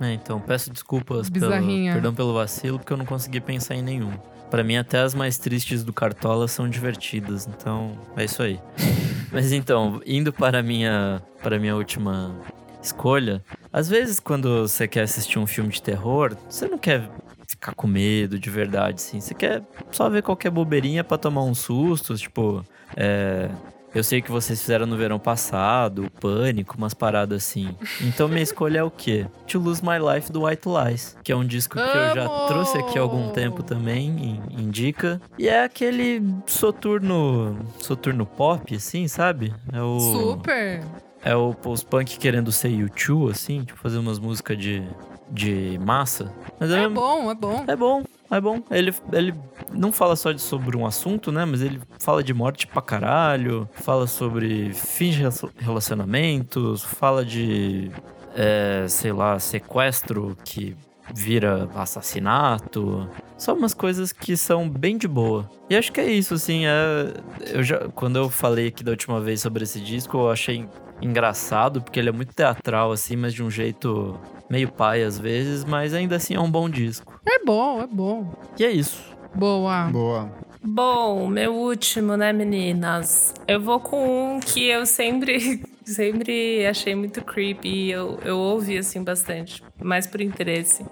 É, 0.00 0.12
então, 0.12 0.40
peço 0.40 0.70
desculpas, 0.70 1.30
pelo, 1.30 1.50
perdão 1.50 2.14
pelo 2.14 2.34
vacilo, 2.34 2.78
porque 2.78 2.92
eu 2.92 2.96
não 2.96 3.04
consegui 3.04 3.40
pensar 3.40 3.74
em 3.74 3.82
nenhum. 3.82 4.12
Para 4.52 4.62
mim, 4.62 4.76
até 4.76 4.98
as 4.98 5.14
mais 5.14 5.38
tristes 5.38 5.82
do 5.82 5.94
Cartola 5.94 6.46
são 6.46 6.68
divertidas, 6.68 7.46
então 7.46 7.98
é 8.14 8.26
isso 8.26 8.42
aí. 8.42 8.60
Mas 9.32 9.50
então, 9.50 10.02
indo 10.04 10.30
para 10.30 10.58
a 10.58 10.62
minha, 10.62 11.22
para 11.42 11.58
minha 11.58 11.74
última 11.74 12.38
escolha, 12.82 13.42
às 13.72 13.88
vezes 13.88 14.20
quando 14.20 14.68
você 14.68 14.86
quer 14.86 15.04
assistir 15.04 15.38
um 15.38 15.46
filme 15.46 15.70
de 15.70 15.80
terror, 15.80 16.36
você 16.50 16.68
não 16.68 16.76
quer 16.76 17.08
ficar 17.48 17.74
com 17.74 17.86
medo 17.86 18.38
de 18.38 18.50
verdade, 18.50 18.96
assim. 18.96 19.22
Você 19.22 19.32
quer 19.32 19.62
só 19.90 20.10
ver 20.10 20.22
qualquer 20.22 20.50
bobeirinha 20.50 21.02
para 21.02 21.16
tomar 21.16 21.44
uns 21.44 21.60
sustos, 21.60 22.20
tipo, 22.20 22.62
é, 22.94 23.48
eu 23.94 24.02
sei 24.02 24.22
que 24.22 24.30
vocês 24.30 24.60
fizeram 24.60 24.86
no 24.86 24.96
verão 24.96 25.18
passado, 25.18 26.10
Pânico, 26.20 26.76
umas 26.76 26.94
paradas 26.94 27.44
assim. 27.44 27.76
Então 28.00 28.28
minha 28.28 28.42
escolha 28.42 28.78
é 28.78 28.82
o 28.82 28.90
quê? 28.90 29.26
To 29.46 29.58
Lose 29.58 29.82
My 29.82 29.98
Life 29.98 30.32
do 30.32 30.44
White 30.44 30.68
Lies, 30.68 31.16
que 31.22 31.32
é 31.32 31.36
um 31.36 31.44
disco 31.44 31.74
que 31.74 31.80
eu 31.80 32.14
já 32.14 32.28
trouxe 32.46 32.78
aqui 32.78 32.98
há 32.98 33.02
algum 33.02 33.30
tempo 33.30 33.62
também, 33.62 34.40
indica. 34.50 35.20
E 35.38 35.48
é 35.48 35.64
aquele 35.64 36.22
soturno, 36.46 37.58
soturno 37.78 38.24
pop, 38.24 38.74
assim, 38.74 39.06
sabe? 39.08 39.54
É 39.72 39.80
o 39.82 40.00
Super. 40.00 40.82
É 41.24 41.36
o 41.36 41.54
post-punk 41.54 42.18
querendo 42.18 42.50
ser 42.50 42.70
YouTube, 42.70 43.30
assim, 43.30 43.62
tipo, 43.62 43.78
fazer 43.78 43.98
umas 43.98 44.18
músicas 44.18 44.58
de, 44.58 44.82
de 45.30 45.78
massa. 45.80 46.32
Mas 46.58 46.70
é, 46.72 46.82
é 46.82 46.88
bom, 46.88 47.30
é 47.30 47.34
bom. 47.34 47.64
É 47.68 47.76
bom, 47.76 48.02
é 48.36 48.40
bom. 48.40 48.62
Ele, 48.70 48.94
ele 49.12 49.34
não 49.72 49.92
fala 49.92 50.16
só 50.16 50.32
de, 50.32 50.40
sobre 50.40 50.76
um 50.76 50.86
assunto, 50.86 51.30
né? 51.30 51.44
Mas 51.44 51.62
ele 51.62 51.80
fala 51.98 52.22
de 52.22 52.32
morte 52.32 52.66
pra 52.66 52.82
caralho, 52.82 53.68
fala 53.72 54.06
sobre 54.06 54.72
fins 54.72 55.14
de 55.14 55.22
relacionamentos, 55.58 56.82
fala 56.82 57.24
de, 57.24 57.90
é, 58.34 58.86
sei 58.88 59.12
lá, 59.12 59.38
sequestro 59.38 60.36
que 60.44 60.76
vira 61.14 61.68
assassinato. 61.74 63.08
Só 63.36 63.54
umas 63.54 63.74
coisas 63.74 64.12
que 64.12 64.36
são 64.36 64.68
bem 64.68 64.96
de 64.96 65.08
boa. 65.08 65.50
E 65.68 65.76
acho 65.76 65.92
que 65.92 66.00
é 66.00 66.10
isso, 66.10 66.34
assim. 66.34 66.66
É, 66.66 67.12
eu 67.52 67.62
já, 67.62 67.88
quando 67.88 68.16
eu 68.16 68.28
falei 68.28 68.68
aqui 68.68 68.84
da 68.84 68.92
última 68.92 69.20
vez 69.20 69.40
sobre 69.40 69.64
esse 69.64 69.80
disco, 69.80 70.16
eu 70.16 70.30
achei 70.30 70.68
engraçado, 71.02 71.82
porque 71.82 71.98
ele 71.98 72.08
é 72.08 72.12
muito 72.12 72.34
teatral, 72.34 72.92
assim, 72.92 73.16
mas 73.16 73.34
de 73.34 73.42
um 73.42 73.50
jeito 73.50 74.18
meio 74.48 74.70
pai 74.70 75.02
às 75.02 75.18
vezes, 75.18 75.64
mas 75.64 75.92
ainda 75.94 76.16
assim 76.16 76.34
é 76.34 76.40
um 76.40 76.50
bom 76.50 76.68
disco. 76.68 77.20
É 77.26 77.44
bom, 77.44 77.80
é 77.82 77.86
bom. 77.86 78.32
E 78.58 78.64
é 78.64 78.70
isso. 78.70 79.02
Boa. 79.34 79.84
Boa. 79.90 80.30
Bom, 80.64 81.26
meu 81.26 81.52
último, 81.54 82.16
né, 82.16 82.32
meninas? 82.32 83.34
Eu 83.48 83.60
vou 83.60 83.80
com 83.80 84.36
um 84.36 84.40
que 84.40 84.68
eu 84.68 84.86
sempre, 84.86 85.60
sempre 85.84 86.64
achei 86.66 86.94
muito 86.94 87.24
creepy 87.24 87.68
e 87.68 87.90
eu, 87.90 88.18
eu 88.24 88.38
ouvi, 88.38 88.78
assim, 88.78 89.02
bastante, 89.02 89.62
mais 89.82 90.06
por 90.06 90.20
interesse. 90.20 90.84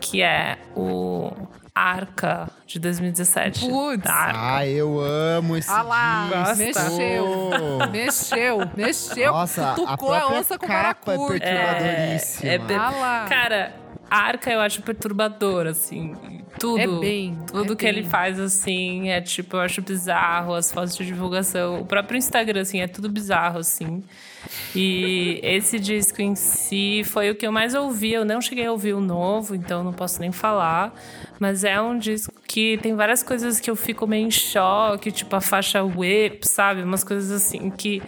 que 0.00 0.22
é 0.22 0.58
o 0.76 1.32
Arca 1.80 2.50
de 2.66 2.78
2017. 2.78 3.60
Putz. 3.60 4.04
Ah, 4.06 4.66
eu 4.66 5.00
amo 5.00 5.56
esse 5.56 5.70
Ah 5.70 5.80
lá, 5.80 6.28
disco. 6.52 6.56
mexeu. 6.58 7.26
Mexeu, 7.90 8.58
mexeu. 8.76 9.32
Nossa, 9.32 9.70
a 9.70 9.74
tucou 9.74 9.88
a 9.88 9.96
própria 9.96 10.38
onça 10.38 10.58
com 10.58 10.66
capa 10.66 11.14
é 11.14 11.16
perturbadoríssima. 11.16 12.50
É, 12.50 12.54
é 12.54 12.76
Ah 12.76 12.90
lá. 12.90 13.26
Cara, 13.26 13.74
Arca 14.10 14.50
eu 14.50 14.60
acho 14.60 14.82
perturbador, 14.82 15.66
assim. 15.66 16.14
Tudo. 16.58 16.78
É 16.80 16.86
bem, 16.86 17.38
Tudo 17.46 17.72
é 17.72 17.76
que 17.76 17.86
ele 17.86 18.02
bem. 18.02 18.10
faz, 18.10 18.38
assim, 18.38 19.08
é 19.08 19.20
tipo, 19.20 19.56
eu 19.56 19.60
acho 19.60 19.80
bizarro. 19.80 20.52
As 20.52 20.70
fotos 20.70 20.96
de 20.96 21.06
divulgação. 21.06 21.80
O 21.80 21.86
próprio 21.86 22.18
Instagram, 22.18 22.60
assim, 22.60 22.80
é 22.80 22.88
tudo 22.88 23.08
bizarro, 23.08 23.58
assim. 23.58 24.04
E 24.74 25.40
esse 25.42 25.78
disco 25.78 26.20
em 26.20 26.34
si 26.34 27.02
foi 27.04 27.30
o 27.30 27.34
que 27.34 27.46
eu 27.46 27.52
mais 27.52 27.74
ouvi. 27.74 28.12
Eu 28.12 28.24
não 28.24 28.40
cheguei 28.40 28.66
a 28.66 28.72
ouvir 28.72 28.94
o 28.94 29.00
novo, 29.00 29.54
então 29.54 29.82
não 29.84 29.92
posso 29.92 30.20
nem 30.20 30.32
falar. 30.32 30.94
Mas 31.38 31.64
é 31.64 31.80
um 31.80 31.98
disco 31.98 32.32
que 32.46 32.78
tem 32.78 32.94
várias 32.94 33.22
coisas 33.22 33.60
que 33.60 33.70
eu 33.70 33.76
fico 33.76 34.06
meio 34.06 34.26
em 34.26 34.30
choque, 34.30 35.10
tipo 35.10 35.34
a 35.36 35.40
faixa 35.40 35.82
Whip, 35.82 36.46
sabe? 36.46 36.82
Umas 36.82 37.04
coisas 37.04 37.30
assim 37.30 37.70
que. 37.70 38.02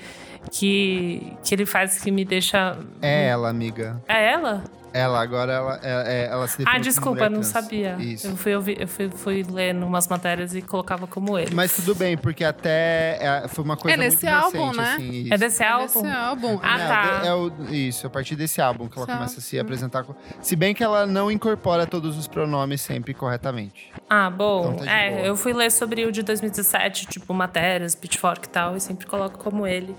Que, 0.50 1.34
que 1.44 1.54
ele 1.54 1.64
faz 1.64 2.02
que 2.02 2.10
me 2.10 2.24
deixa. 2.24 2.76
É 3.00 3.28
ela, 3.28 3.48
amiga. 3.48 4.02
É 4.08 4.32
ela? 4.32 4.64
Ela, 4.94 5.22
agora 5.22 5.52
ela, 5.52 5.80
é, 5.82 6.24
é- 6.24 6.28
ela 6.30 6.46
se 6.46 6.58
define 6.58 6.68
Ah, 6.68 6.72
como 6.74 6.84
desculpa, 6.84 7.10
mulher 7.10 7.24
eu 7.26 7.30
não 7.30 7.40
trans. 7.40 7.46
sabia. 7.46 7.96
Isso. 7.98 8.26
Eu 8.26 8.36
fui, 8.36 8.54
ouvir, 8.54 8.80
eu 8.80 8.86
fui, 8.88 9.08
fui 9.10 9.42
lendo 9.42 9.86
umas 9.86 10.06
matérias 10.08 10.54
e 10.54 10.60
colocava 10.60 11.06
como 11.06 11.38
ele. 11.38 11.54
Mas 11.54 11.74
tudo 11.76 11.94
bem, 11.94 12.16
porque 12.16 12.44
até 12.44 13.18
é, 13.20 13.48
foi 13.48 13.64
uma 13.64 13.76
coisa 13.76 13.94
É 13.94 13.98
nesse 13.98 14.26
muito 14.26 14.36
álbum, 14.44 14.66
recente, 14.70 14.76
né? 14.78 14.92
assim. 14.94 15.28
É 15.32 15.38
desse 15.38 15.62
álbum? 15.62 15.84
Esse 15.84 16.06
álbum. 16.06 16.60
Ah, 16.62 16.78
É, 16.80 16.88
tá. 16.88 17.20
é 17.26 17.34
o- 17.34 17.52
isso, 17.70 18.06
a 18.06 18.10
partir 18.10 18.36
desse 18.36 18.60
álbum 18.60 18.86
que 18.88 18.98
ela 18.98 19.06
Esse 19.06 19.16
começa 19.16 19.38
a 19.38 19.42
se 19.42 19.56
álbum. 19.58 19.66
apresentar. 19.68 20.04
com- 20.04 20.14
Se 20.40 20.54
bem 20.56 20.74
que 20.74 20.84
ela 20.84 21.06
não 21.06 21.30
incorpora 21.30 21.86
todos 21.86 22.18
os 22.18 22.26
pronomes 22.28 22.80
sempre 22.82 23.14
corretamente. 23.14 23.90
Ah, 24.10 24.28
bom. 24.28 24.72
Então 24.74 24.84
tá 24.86 24.92
é, 24.92 25.10
boa. 25.10 25.22
eu 25.26 25.36
fui 25.36 25.52
ler 25.52 25.70
sobre 25.70 26.04
o 26.04 26.12
de 26.12 26.22
2017, 26.22 27.06
tipo, 27.06 27.32
matérias, 27.32 27.94
Pitchfork 27.94 28.46
e 28.46 28.50
tal, 28.50 28.76
e 28.76 28.80
sempre 28.80 29.06
coloco 29.06 29.38
como 29.38 29.66
ele. 29.66 29.96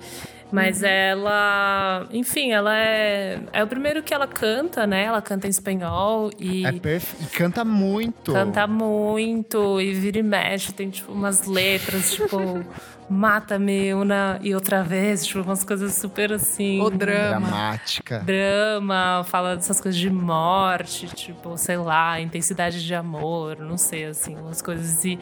Mas 0.53 0.81
Uhum. 0.83 0.87
ela. 0.87 2.07
Enfim, 2.11 2.51
ela 2.51 2.77
é. 2.77 3.39
É 3.51 3.63
o 3.63 3.67
primeiro 3.67 4.03
que 4.03 4.13
ela 4.13 4.27
canta, 4.27 4.85
né? 4.85 5.05
Ela 5.05 5.19
canta 5.19 5.47
em 5.47 5.49
espanhol 5.49 6.29
e. 6.39 6.63
É 6.63 6.71
perfe... 6.71 7.23
E 7.23 7.25
canta 7.35 7.65
muito. 7.65 8.31
Canta 8.31 8.67
muito 8.67 9.81
e 9.81 9.93
vira 9.93 10.19
e 10.19 10.23
mexe, 10.23 10.71
tem 10.71 10.91
tipo 10.91 11.11
umas 11.11 11.47
letras, 11.47 12.11
tipo, 12.13 12.37
mata-me 13.09 13.93
uma 13.93 14.39
e 14.41 14.53
outra 14.53 14.83
vez, 14.83 15.25
tipo, 15.25 15.41
umas 15.41 15.63
coisas 15.63 15.95
super 15.95 16.33
assim. 16.33 16.81
O 16.81 16.89
drama. 16.89 17.47
Dramática. 17.47 18.19
drama, 18.19 19.23
fala 19.25 19.55
dessas 19.55 19.79
coisas 19.79 19.99
de 19.99 20.09
morte, 20.09 21.07
tipo, 21.07 21.57
sei 21.57 21.77
lá, 21.77 22.19
intensidade 22.19 22.85
de 22.85 22.95
amor, 22.95 23.57
não 23.59 23.77
sei, 23.77 24.05
assim, 24.05 24.35
umas 24.35 24.61
coisas 24.61 25.03
e 25.05 25.19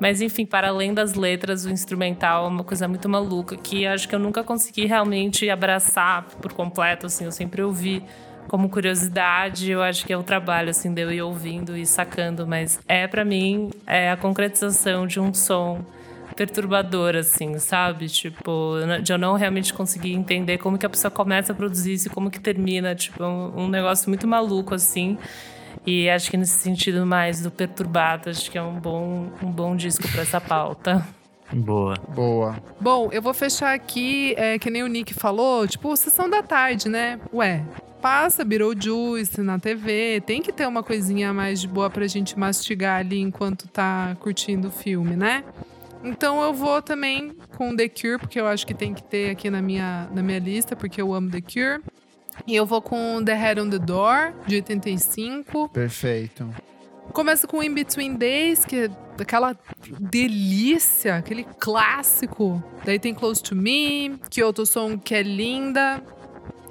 Mas 0.00 0.20
enfim, 0.20 0.46
para 0.46 0.68
além 0.68 0.94
das 0.94 1.14
letras, 1.14 1.64
o 1.64 1.70
instrumental 1.70 2.44
é 2.46 2.48
uma 2.48 2.64
coisa 2.64 2.88
muito 2.88 3.08
maluca 3.08 3.56
que 3.56 3.86
acho 3.86 4.08
que 4.08 4.14
eu 4.14 4.18
nunca 4.18 4.42
consegui 4.42 4.86
realmente 4.86 5.48
abraçar 5.50 6.24
por 6.40 6.52
completo, 6.52 7.06
assim, 7.06 7.24
eu 7.24 7.32
sempre 7.32 7.62
ouvi 7.62 8.02
como 8.48 8.68
curiosidade, 8.68 9.70
eu 9.70 9.82
acho 9.82 10.04
que 10.04 10.12
é 10.12 10.16
o 10.16 10.22
trabalho 10.22 10.70
assim 10.70 10.92
de 10.92 11.02
eu 11.02 11.10
ir 11.10 11.22
ouvindo 11.22 11.76
e 11.76 11.86
sacando, 11.86 12.46
mas 12.46 12.78
é 12.86 13.06
para 13.06 13.24
mim 13.24 13.70
é 13.86 14.10
a 14.10 14.16
concretização 14.16 15.06
de 15.06 15.18
um 15.18 15.32
som 15.32 15.84
perturbador, 16.34 17.16
assim, 17.16 17.58
sabe? 17.58 18.08
Tipo, 18.08 18.74
de 19.02 19.12
eu 19.12 19.18
não 19.18 19.34
realmente 19.34 19.72
conseguir 19.72 20.12
entender 20.12 20.58
como 20.58 20.78
que 20.78 20.86
a 20.86 20.90
pessoa 20.90 21.10
começa 21.10 21.52
a 21.52 21.54
produzir 21.54 21.94
isso 21.94 22.08
e 22.08 22.10
como 22.10 22.30
que 22.30 22.40
termina. 22.40 22.94
Tipo, 22.94 23.24
um, 23.24 23.64
um 23.64 23.68
negócio 23.68 24.08
muito 24.08 24.26
maluco, 24.26 24.74
assim. 24.74 25.18
E 25.86 26.08
acho 26.08 26.30
que 26.30 26.36
nesse 26.36 26.58
sentido 26.58 27.04
mais 27.04 27.42
do 27.42 27.50
perturbado, 27.50 28.30
acho 28.30 28.50
que 28.50 28.56
é 28.56 28.62
um 28.62 28.78
bom, 28.78 29.28
um 29.42 29.50
bom 29.50 29.76
disco 29.76 30.08
para 30.10 30.22
essa 30.22 30.40
pauta. 30.40 31.06
Boa. 31.52 31.94
Boa. 32.08 32.56
Bom, 32.80 33.10
eu 33.12 33.20
vou 33.20 33.34
fechar 33.34 33.74
aqui, 33.74 34.34
é, 34.36 34.58
que 34.58 34.70
nem 34.70 34.82
o 34.82 34.86
Nick 34.86 35.12
falou, 35.12 35.68
tipo, 35.68 35.94
sessão 35.96 36.28
da 36.28 36.42
tarde, 36.42 36.88
né? 36.88 37.20
Ué, 37.32 37.62
passa 38.00 38.44
Beetlejuice 38.44 39.40
na 39.42 39.58
TV, 39.58 40.22
tem 40.26 40.42
que 40.42 40.52
ter 40.52 40.66
uma 40.66 40.82
coisinha 40.82 41.32
mais 41.32 41.60
de 41.60 41.68
boa 41.68 41.90
pra 41.90 42.06
gente 42.06 42.38
mastigar 42.38 43.00
ali 43.00 43.20
enquanto 43.20 43.68
tá 43.68 44.16
curtindo 44.20 44.68
o 44.68 44.70
filme, 44.70 45.16
né? 45.16 45.44
Então 46.04 46.42
eu 46.42 46.52
vou 46.52 46.82
também 46.82 47.34
com 47.56 47.74
The 47.74 47.88
Cure, 47.88 48.18
porque 48.18 48.38
eu 48.38 48.46
acho 48.46 48.66
que 48.66 48.74
tem 48.74 48.92
que 48.92 49.02
ter 49.02 49.30
aqui 49.30 49.48
na 49.48 49.62
minha, 49.62 50.08
na 50.12 50.22
minha 50.22 50.38
lista, 50.38 50.76
porque 50.76 51.00
eu 51.00 51.14
amo 51.14 51.30
The 51.30 51.40
Cure. 51.40 51.82
E 52.46 52.54
eu 52.54 52.66
vou 52.66 52.82
com 52.82 53.24
The 53.24 53.34
Head 53.34 53.60
on 53.60 53.70
the 53.70 53.78
Door, 53.78 54.34
de 54.46 54.56
85. 54.56 55.68
Perfeito. 55.70 56.48
Começa 57.12 57.46
com 57.46 57.62
In 57.62 57.72
Between 57.72 58.16
Days, 58.16 58.64
que 58.64 58.76
é 58.76 58.90
aquela 59.20 59.56
delícia, 59.98 61.16
aquele 61.16 61.44
clássico. 61.44 62.62
Daí 62.84 62.98
tem 62.98 63.14
Close 63.14 63.42
to 63.42 63.54
Me, 63.54 64.18
Kyoto 64.30 64.66
Song, 64.66 64.98
que 64.98 65.14
é 65.14 65.22
linda. 65.22 66.02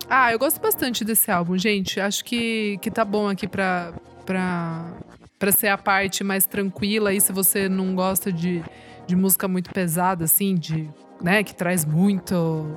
Ah, 0.10 0.32
eu 0.32 0.38
gosto 0.38 0.60
bastante 0.60 1.06
desse 1.06 1.32
álbum, 1.32 1.58
gente. 1.58 2.00
Acho 2.00 2.26
que, 2.26 2.78
que 2.82 2.92
tá 2.92 3.06
bom 3.06 3.30
aqui 3.30 3.48
pra, 3.48 3.94
pra, 4.26 4.92
pra 5.40 5.52
ser 5.52 5.70
a 5.70 5.78
parte 5.78 6.24
mais 6.24 6.46
tranquila. 6.46 7.12
Aí, 7.12 7.22
se 7.22 7.32
você 7.32 7.70
não 7.70 7.96
gosta 7.96 8.32
de, 8.32 8.62
de 9.08 9.16
música 9.16 9.48
muito 9.48 9.70
pesada, 9.72 10.26
assim, 10.26 10.56
de, 10.56 10.90
né, 11.22 11.44
que 11.44 11.56
traz 11.56 11.86
muito 11.86 12.76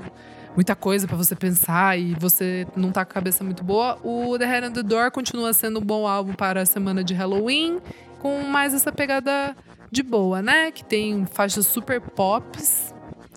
muita 0.54 0.74
coisa 0.74 1.06
pra 1.06 1.16
você 1.16 1.36
pensar 1.36 1.98
e 1.98 2.14
você 2.14 2.66
não 2.74 2.90
tá 2.90 3.04
com 3.04 3.10
a 3.10 3.14
cabeça 3.14 3.44
muito 3.44 3.62
boa. 3.62 3.98
O 4.02 4.38
The 4.38 4.46
Head 4.46 4.66
on 4.68 4.72
the 4.72 4.82
Door 4.82 5.10
continua 5.10 5.52
sendo 5.52 5.80
um 5.80 5.82
bom 5.82 6.08
álbum 6.08 6.32
para 6.32 6.62
a 6.62 6.66
semana 6.66 7.04
de 7.04 7.12
Halloween, 7.12 7.78
com 8.20 8.42
mais 8.42 8.72
essa 8.72 8.90
pegada 8.90 9.54
de 9.92 10.02
boa, 10.02 10.40
né? 10.40 10.70
Que 10.70 10.82
tem 10.82 11.26
faixas 11.26 11.66
super 11.66 12.00
pops 12.00 12.94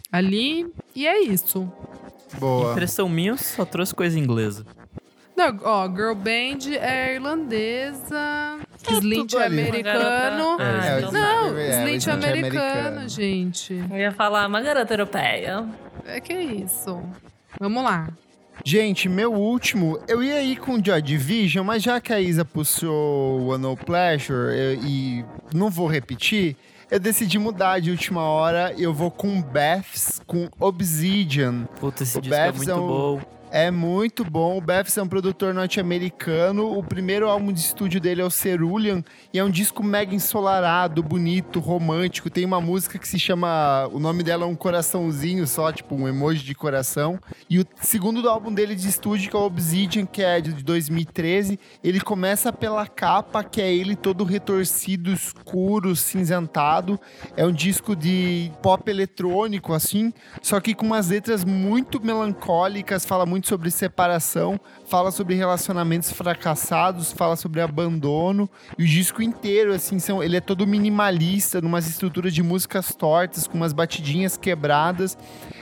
ali. 0.10 0.72
E 0.96 1.06
é 1.06 1.22
isso. 1.22 1.72
Boa. 2.40 2.72
Impressão 2.72 3.10
minha, 3.10 3.36
só 3.36 3.66
trouxe 3.66 3.94
coisa 3.94 4.18
inglesa. 4.18 4.66
Não, 5.40 5.60
ó, 5.64 5.88
Girl 5.88 6.14
Band 6.16 6.76
é 6.82 7.16
irlandesa, 7.16 8.60
Slint 8.90 9.30
tudo 9.32 9.42
é 9.42 9.46
americano. 9.46 10.58
Ah, 10.60 10.86
É, 10.86 10.98
então 10.98 11.10
o 11.10 11.14
Não, 11.14 11.48
é, 11.48 11.50
o 11.52 11.60
Slint 11.60 11.70
é 11.70 11.84
Slint 11.84 12.08
é 12.08 12.12
americano, 12.12 12.80
americano. 12.88 13.10
gente. 13.10 13.84
Eu 13.90 13.98
ia 13.98 14.12
falar 14.12 14.48
uma 14.48 14.60
garota 14.62 14.94
europeia. 14.94 15.66
É 16.06 16.20
que 16.20 16.34
é 16.34 16.42
isso. 16.44 17.02
Vamos 17.60 17.84
lá. 17.84 18.10
Gente, 18.66 19.08
meu 19.08 19.34
último, 19.34 19.98
eu 20.10 20.22
ia 20.22 20.42
ir 20.42 20.58
com 20.58 20.84
Joy 20.84 21.02
Division, 21.02 21.66
mas 21.66 21.82
já 21.82 22.02
que 22.02 22.12
a 22.12 22.20
Isa 22.20 22.44
puxou 22.44 23.48
One 23.48 23.62
No 23.62 23.78
Pleasure 23.78 24.54
eu- 24.54 24.74
e 24.84 25.24
não 25.54 25.70
vou 25.70 25.88
repetir, 25.88 26.58
eu 26.92 27.00
decidi 27.00 27.40
mudar 27.40 27.80
de 27.80 27.90
última 27.92 28.24
hora. 28.24 28.74
Eu 28.78 28.94
vou 28.94 29.10
com 29.10 29.42
Beths, 29.42 30.22
com 30.28 30.50
Obsidian. 30.60 31.64
Puta, 31.80 32.04
esse 32.04 32.18
O 32.18 32.22
disco 32.22 32.36
é 32.36 32.46
Beths 32.48 32.58
muito 32.58 32.72
é 32.72 32.76
um- 32.76 32.88
bom. 32.88 33.22
É 33.52 33.72
muito 33.72 34.24
bom. 34.24 34.60
O 34.60 34.62
Beths 34.62 34.96
é 34.96 35.02
um 35.02 35.08
produtor 35.08 35.56
norte-americano. 35.56 36.78
O 36.78 36.84
primeiro 36.84 37.28
álbum 37.28 37.52
de 37.52 37.60
estúdio 37.60 38.00
dele 38.00 38.22
é 38.22 38.24
o 38.24 38.30
Cerulean. 38.30 39.04
E 39.34 39.40
é 39.40 39.44
um 39.44 39.50
disco 39.50 39.84
mega 39.84 40.14
ensolarado, 40.14 41.02
bonito, 41.02 41.60
romântico. 41.60 42.30
Tem 42.30 42.46
uma 42.46 42.62
música 42.62 43.00
que 43.00 43.08
se 43.08 43.18
chama. 43.18 43.90
O 43.92 44.00
nome 44.00 44.22
dela 44.22 44.44
é 44.44 44.48
um 44.48 44.56
coraçãozinho 44.56 45.48
só, 45.48 45.72
tipo 45.72 45.96
um 45.96 46.08
emoji 46.08 46.44
de 46.44 46.54
coração. 46.54 47.20
E 47.50 47.60
o 47.60 47.66
segundo 47.82 48.30
álbum 48.30 48.54
dele 48.54 48.76
de 48.76 48.88
estúdio, 48.88 49.32
que 49.32 49.36
é 49.36 49.40
o 49.40 49.44
Obsidian, 49.44 50.06
que 50.06 50.22
é 50.22 50.40
de 50.40 50.52
2013, 50.64 51.60
ele 51.84 52.00
começa 52.00 52.54
pela 52.54 52.86
capa, 52.86 53.44
que 53.44 53.60
é 53.60 53.74
ele 53.74 53.96
todo 53.96 54.24
retorcido, 54.24 55.12
escuro, 55.12 55.96
cinzentado. 55.96 57.00
É 57.36 57.48
um 57.48 57.52
disco 57.52 57.96
de 57.96 58.52
pop 58.62 58.88
eletrônico, 58.92 59.74
assim, 59.74 60.14
só 60.40 60.60
que 60.60 60.76
com 60.76 60.86
umas 60.86 61.10
letras 61.10 61.44
muito 61.44 62.00
melancólicas, 62.00 63.06
fala 63.06 63.26
muito 63.26 63.39
sobre 63.48 63.72
separação, 63.72 64.60
fala 64.86 65.12
sobre 65.12 65.36
relacionamentos 65.36 66.12
fracassados, 66.12 67.12
fala 67.12 67.36
sobre 67.36 67.62
abandono. 67.62 68.50
E 68.78 68.84
o 68.84 68.88
disco 68.88 69.22
inteiro, 69.22 69.74
assim, 69.74 70.00
são, 70.00 70.22
ele 70.22 70.38
é 70.38 70.42
todo 70.42 70.68
minimalista, 70.68 71.62
numas 71.62 71.88
estruturas 71.88 72.34
de 72.34 72.44
músicas 72.44 72.94
tortas, 72.96 73.48
com 73.48 73.56
umas 73.58 73.74
batidinhas 73.74 74.38
quebradas. 74.38 75.18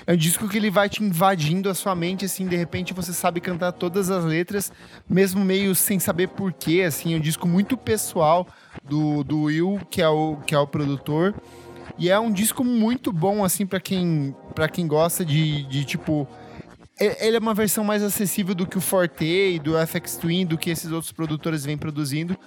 É 0.05 0.13
um 0.13 0.17
disco 0.17 0.47
que 0.47 0.57
ele 0.57 0.69
vai 0.69 0.87
te 0.89 1.03
invadindo 1.03 1.69
a 1.69 1.73
sua 1.73 1.93
mente, 1.95 2.25
assim, 2.25 2.47
de 2.47 2.55
repente 2.55 2.93
você 2.93 3.13
sabe 3.13 3.41
cantar 3.41 3.73
todas 3.73 4.09
as 4.09 4.23
letras, 4.23 4.71
mesmo 5.09 5.43
meio 5.43 5.75
sem 5.75 5.99
saber 5.99 6.29
porquê, 6.29 6.83
assim. 6.87 7.13
É 7.13 7.17
um 7.17 7.21
disco 7.21 7.47
muito 7.47 7.75
pessoal 7.77 8.47
do, 8.83 9.23
do 9.23 9.43
Will, 9.43 9.79
que 9.89 10.01
é, 10.01 10.07
o, 10.07 10.37
que 10.45 10.55
é 10.55 10.59
o 10.59 10.67
produtor. 10.67 11.35
E 11.97 12.09
é 12.09 12.19
um 12.19 12.31
disco 12.31 12.63
muito 12.63 13.11
bom, 13.11 13.43
assim, 13.43 13.65
para 13.65 13.79
quem, 13.79 14.35
quem 14.71 14.87
gosta 14.87 15.25
de, 15.25 15.63
de, 15.63 15.83
tipo... 15.83 16.27
e- 16.99 17.17
Ele 17.27 17.37
é 17.37 17.39
uma 17.39 17.53
versão 17.53 17.83
mais 17.83 18.01
acessível 18.03 18.53
do 18.55 18.65
que 18.67 18.77
o 18.77 18.81
Forte 18.81 19.25
e 19.25 19.59
do 19.59 19.73
FX 19.77 20.17
Twin, 20.17 20.45
do 20.45 20.57
que 20.57 20.69
esses 20.69 20.91
outros 20.91 21.11
produtores 21.11 21.63
vêm 21.65 21.77
produzindo. 21.77 22.37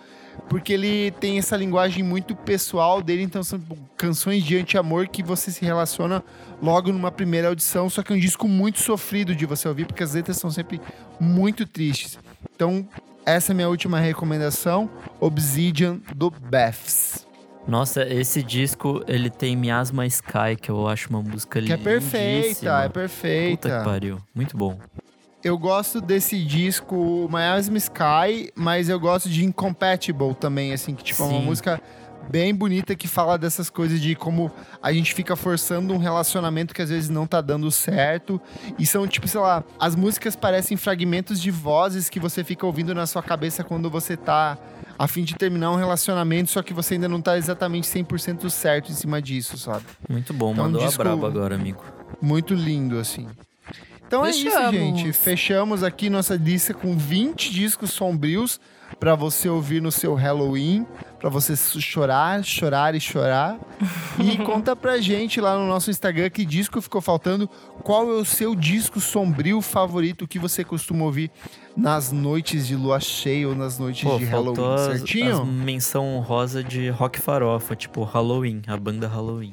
Porque 0.48 0.72
ele 0.72 1.10
tem 1.20 1.38
essa 1.38 1.56
linguagem 1.56 2.02
muito 2.02 2.34
pessoal 2.34 3.02
dele, 3.02 3.22
então 3.22 3.42
são 3.42 3.60
canções 3.96 4.42
de 4.44 4.56
anti-amor 4.56 5.08
que 5.08 5.22
você 5.22 5.50
se 5.50 5.62
relaciona 5.64 6.22
logo 6.62 6.92
numa 6.92 7.10
primeira 7.10 7.48
audição, 7.48 7.90
só 7.90 8.02
que 8.02 8.12
é 8.12 8.16
um 8.16 8.18
disco 8.18 8.48
muito 8.48 8.80
sofrido 8.80 9.34
de 9.34 9.44
você 9.44 9.68
ouvir, 9.68 9.86
porque 9.86 10.02
as 10.02 10.14
letras 10.14 10.38
são 10.38 10.50
sempre 10.50 10.80
muito 11.18 11.66
tristes. 11.66 12.18
Então, 12.54 12.88
essa 13.26 13.52
é 13.52 13.54
minha 13.54 13.68
última 13.68 13.98
recomendação, 14.00 14.88
Obsidian 15.20 15.98
do 16.14 16.30
Beths. 16.30 17.26
Nossa, 17.66 18.06
esse 18.06 18.42
disco, 18.42 19.02
ele 19.06 19.30
tem 19.30 19.56
Miasma 19.56 20.06
Sky, 20.06 20.56
que 20.60 20.70
eu 20.70 20.88
acho 20.88 21.08
uma 21.10 21.22
música 21.22 21.60
Que 21.60 21.72
é 21.72 21.76
perfeita, 21.76 22.84
é 22.84 22.88
perfeita. 22.88 23.68
Puta 23.68 23.78
que 23.78 23.84
pariu. 23.84 24.18
Muito 24.34 24.56
bom. 24.56 24.78
Eu 25.42 25.56
gosto 25.56 26.00
desse 26.00 26.42
disco 26.44 27.28
Miasma 27.30 27.78
Sky, 27.78 28.52
mas 28.54 28.88
eu 28.88 28.98
gosto 29.00 29.28
de 29.28 29.44
Incompatible 29.44 30.34
também, 30.34 30.72
assim, 30.72 30.94
que 30.94 31.02
tipo, 31.02 31.22
é 31.22 31.26
uma 31.26 31.40
Sim. 31.40 31.46
música 31.46 31.80
bem 32.28 32.54
bonita 32.54 32.94
que 32.94 33.08
fala 33.08 33.38
dessas 33.38 33.70
coisas 33.70 34.00
de 34.00 34.14
como 34.14 34.52
a 34.82 34.92
gente 34.92 35.14
fica 35.14 35.34
forçando 35.34 35.94
um 35.94 35.98
relacionamento 35.98 36.74
que 36.74 36.82
às 36.82 36.90
vezes 36.90 37.08
não 37.08 37.26
tá 37.26 37.40
dando 37.40 37.70
certo. 37.70 38.40
E 38.78 38.84
são, 38.84 39.06
tipo, 39.06 39.26
sei 39.26 39.40
lá, 39.40 39.64
as 39.78 39.96
músicas 39.96 40.36
parecem 40.36 40.76
fragmentos 40.76 41.40
de 41.40 41.50
vozes 41.50 42.08
que 42.08 42.20
você 42.20 42.44
fica 42.44 42.66
ouvindo 42.66 42.94
na 42.94 43.06
sua 43.06 43.22
cabeça 43.22 43.64
quando 43.64 43.90
você 43.90 44.16
tá 44.16 44.58
a 45.02 45.08
fim 45.08 45.24
de 45.24 45.34
terminar 45.34 45.70
um 45.72 45.76
relacionamento, 45.76 46.50
só 46.50 46.62
que 46.62 46.74
você 46.74 46.94
ainda 46.94 47.08
não 47.08 47.20
tá 47.22 47.38
exatamente 47.38 47.88
100% 47.88 48.50
certo 48.50 48.92
em 48.92 48.94
cima 48.94 49.20
disso, 49.22 49.56
sabe? 49.56 49.84
Muito 50.08 50.34
bom. 50.34 50.52
Então, 50.52 50.64
Mandou 50.64 50.84
disco- 50.86 51.00
a 51.00 51.04
braba 51.04 51.26
agora, 51.26 51.54
amigo. 51.54 51.82
Muito 52.20 52.52
lindo, 52.54 52.98
assim. 52.98 53.26
Então 54.06 54.26
é 54.26 54.30
isso, 54.30 54.42
Fechamos. 54.44 54.74
gente. 54.74 55.12
Fechamos 55.12 55.82
aqui 55.84 56.10
nossa 56.10 56.34
lista 56.36 56.74
com 56.74 56.96
20 56.96 57.50
discos 57.50 57.92
sombrios 57.92 58.60
pra 58.98 59.14
você 59.14 59.48
ouvir 59.48 59.80
no 59.80 59.92
seu 59.92 60.14
Halloween, 60.14 60.86
pra 61.18 61.28
você 61.30 61.54
chorar, 61.56 62.42
chorar 62.44 62.94
e 62.94 63.00
chorar. 63.00 63.58
E 64.18 64.36
conta 64.44 64.74
pra 64.74 64.98
gente 65.00 65.40
lá 65.40 65.56
no 65.56 65.66
nosso 65.66 65.90
Instagram 65.90 66.28
que 66.30 66.44
disco 66.44 66.80
ficou 66.80 67.00
faltando, 67.00 67.48
qual 67.82 68.10
é 68.10 68.14
o 68.14 68.24
seu 68.24 68.54
disco 68.54 69.00
sombrio 69.00 69.60
favorito 69.60 70.26
que 70.26 70.38
você 70.38 70.64
costuma 70.64 71.04
ouvir 71.04 71.30
nas 71.76 72.10
noites 72.12 72.66
de 72.66 72.76
lua 72.76 73.00
cheia 73.00 73.48
ou 73.48 73.54
nas 73.54 73.78
noites 73.78 74.02
Pô, 74.02 74.18
de 74.18 74.24
Halloween, 74.24 74.74
as, 74.74 74.80
certinho? 74.98 75.42
as 75.42 75.48
menção 75.48 76.16
honrosa 76.16 76.62
de 76.64 76.88
rock 76.90 77.20
farofa, 77.20 77.76
tipo 77.76 78.02
Halloween, 78.04 78.62
a 78.66 78.76
banda 78.76 79.06
Halloween. 79.06 79.52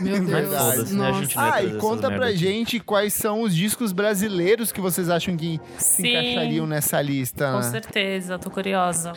Meu 0.00 0.22
Deus. 0.24 0.50
Mas 0.50 0.92
né? 0.92 1.26
Ah, 1.36 1.62
e 1.62 1.76
conta 1.78 2.10
pra 2.10 2.26
aqui. 2.28 2.36
gente 2.36 2.80
quais 2.80 3.12
são 3.14 3.42
os 3.42 3.54
discos 3.54 3.92
brasileiros 3.92 4.70
que 4.72 4.80
vocês 4.80 5.08
acham 5.10 5.36
que 5.36 5.60
se 5.78 6.02
Sim. 6.02 6.08
encaixariam 6.08 6.66
nessa 6.66 7.00
lista. 7.02 7.52
Com 7.52 7.62
certeza, 7.62 8.38
tô 8.38 8.50
curiosa. 8.50 9.12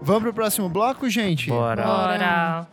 Vamos 0.00 0.22
pro 0.22 0.32
próximo 0.34 0.68
bloco, 0.68 1.08
gente? 1.10 1.48
Bora. 1.50 1.82
Bora. 1.84 2.68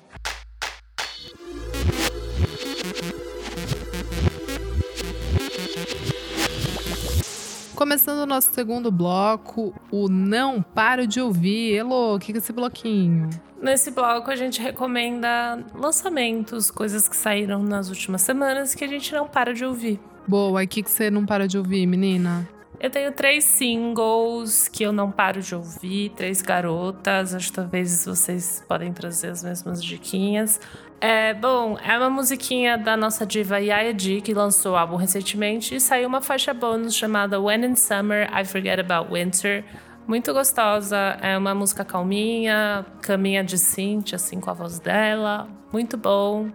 Começando 7.76 8.20
o 8.20 8.26
nosso 8.26 8.54
segundo 8.54 8.90
bloco, 8.92 9.74
o 9.92 10.08
Não 10.08 10.62
Paro 10.62 11.06
de 11.06 11.20
Ouvir. 11.20 11.76
Elo, 11.76 12.16
o 12.16 12.20
que 12.20 12.32
que 12.32 12.38
é 12.38 12.42
esse 12.42 12.54
bloquinho? 12.54 13.30
Nesse 13.66 13.90
bloco 13.90 14.30
a 14.30 14.36
gente 14.36 14.62
recomenda 14.62 15.58
lançamentos, 15.74 16.70
coisas 16.70 17.10
que 17.10 17.18
saíram 17.18 17.64
nas 17.64 17.90
últimas 17.90 18.22
semanas 18.22 18.76
que 18.76 18.84
a 18.84 18.88
gente 18.88 19.12
não 19.12 19.28
para 19.28 19.56
de 19.56 19.66
ouvir. 19.66 20.00
Boa, 20.28 20.62
e 20.62 20.68
o 20.68 20.70
que 20.70 20.84
que 20.84 20.92
você 20.92 21.10
não 21.10 21.26
para 21.26 21.48
de 21.48 21.58
ouvir, 21.58 21.88
menina? 21.88 22.48
Eu 22.80 22.92
tenho 22.92 23.12
três 23.12 23.44
singles 23.44 24.68
que 24.68 24.84
eu 24.84 24.92
não 24.92 25.10
paro 25.10 25.42
de 25.42 25.56
ouvir, 25.56 26.12
três 26.12 26.44
garotas. 26.44 27.34
Acho 27.34 27.48
que 27.48 27.56
talvez 27.56 28.06
vocês 28.06 28.64
podem 28.68 28.94
trazer 28.94 29.30
as 29.30 29.44
mesmas 29.44 29.84
diquinhas. 29.84 30.60
É, 31.02 31.34
bom, 31.34 31.76
é 31.84 31.98
uma 31.98 32.12
musiquinha 32.12 32.78
da 32.78 32.96
nossa 32.96 33.26
diva 33.26 33.60
Yaya 33.60 33.98
G, 33.98 34.22
que 34.22 34.34
lançou 34.36 34.74
o 34.74 34.76
álbum 34.76 34.96
recentemente, 34.96 35.76
e 35.76 35.80
saiu 35.80 36.08
uma 36.08 36.22
faixa 36.22 36.54
bônus 36.54 36.96
chamada 36.96 37.42
When 37.42 37.66
in 37.66 37.76
Summer 37.76 38.30
I 38.32 38.46
Forget 38.46 38.80
About 38.80 39.12
Winter. 39.12 39.66
Muito 40.08 40.32
gostosa, 40.34 40.98
é 41.22 41.36
uma 41.38 41.56
música 41.56 41.84
calminha, 41.84 42.86
caminha 43.02 43.44
de 43.44 43.58
synth, 43.58 44.14
assim, 44.14 44.40
com 44.40 44.50
a 44.52 44.54
voz 44.54 44.80
dela. 44.80 45.48
Muito 45.74 45.98
bom, 45.98 46.50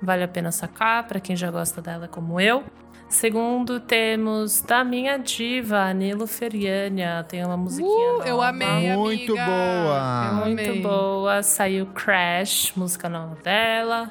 vale 0.00 0.24
a 0.24 0.28
pena 0.28 0.50
sacar 0.50 1.06
para 1.06 1.20
quem 1.20 1.36
já 1.36 1.50
gosta 1.50 1.82
dela 1.82 2.08
como 2.08 2.40
eu. 2.40 2.64
Segundo, 3.08 3.78
temos 3.78 4.62
da 4.62 4.82
minha 4.82 5.16
diva, 5.18 5.78
Anilo 5.78 6.26
Feriania. 6.26 7.24
Tem 7.28 7.44
uma 7.44 7.56
musiquinha 7.56 7.88
Uh, 7.90 8.12
nova. 8.18 8.28
eu 8.28 8.42
amei, 8.42 8.96
Muito 8.96 9.32
amiga. 9.32 9.44
boa. 9.44 10.26
Eu 10.28 10.34
Muito 10.46 10.60
amei. 10.70 10.82
boa. 10.82 11.42
Saiu 11.42 11.86
Crash, 11.86 12.72
música 12.74 13.08
nova 13.08 13.36
dela. 13.44 14.10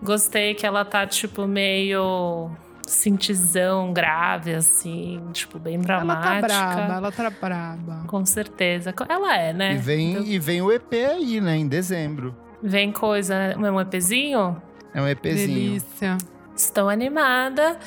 Gostei 0.00 0.54
que 0.54 0.64
ela 0.64 0.84
tá, 0.84 1.04
tipo, 1.06 1.44
meio 1.46 2.50
cintizão, 2.86 3.92
grave, 3.92 4.54
assim. 4.54 5.20
Tipo, 5.32 5.58
bem 5.58 5.74
Ela 5.74 5.84
dramática. 5.84 6.48
tá 6.48 6.74
braba, 6.74 6.94
ela 6.94 7.12
tá 7.12 7.30
braba. 7.30 8.04
Com 8.06 8.24
certeza. 8.24 8.94
Ela 9.08 9.36
é, 9.36 9.52
né? 9.52 9.74
E 9.74 9.78
vem, 9.78 10.12
Então, 10.12 10.24
e 10.24 10.38
vem 10.38 10.62
o 10.62 10.72
EP 10.72 10.92
aí, 10.94 11.40
né? 11.40 11.56
Em 11.56 11.66
dezembro. 11.68 12.34
vem 12.62 12.90
coisa, 12.92 13.54
né? 13.56 13.70
Um 13.70 13.80
EPzinho? 13.80 14.60
É 14.94 15.00
um 15.02 15.08
EPzinho. 15.08 15.46
Delícia. 15.48 16.16
Estou 16.56 16.88
animada. 16.88 17.78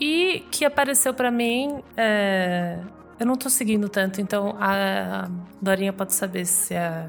E 0.00 0.44
que 0.50 0.64
apareceu 0.64 1.14
pra 1.14 1.30
mim. 1.30 1.82
é, 1.96 2.78
Eu 3.18 3.24
não 3.26 3.36
tô 3.36 3.48
seguindo 3.48 3.88
tanto, 3.88 4.20
então 4.20 4.56
a 4.60 5.28
Dorinha 5.62 5.92
pode 5.92 6.12
saber 6.12 6.44
se 6.44 6.74
é, 6.74 7.06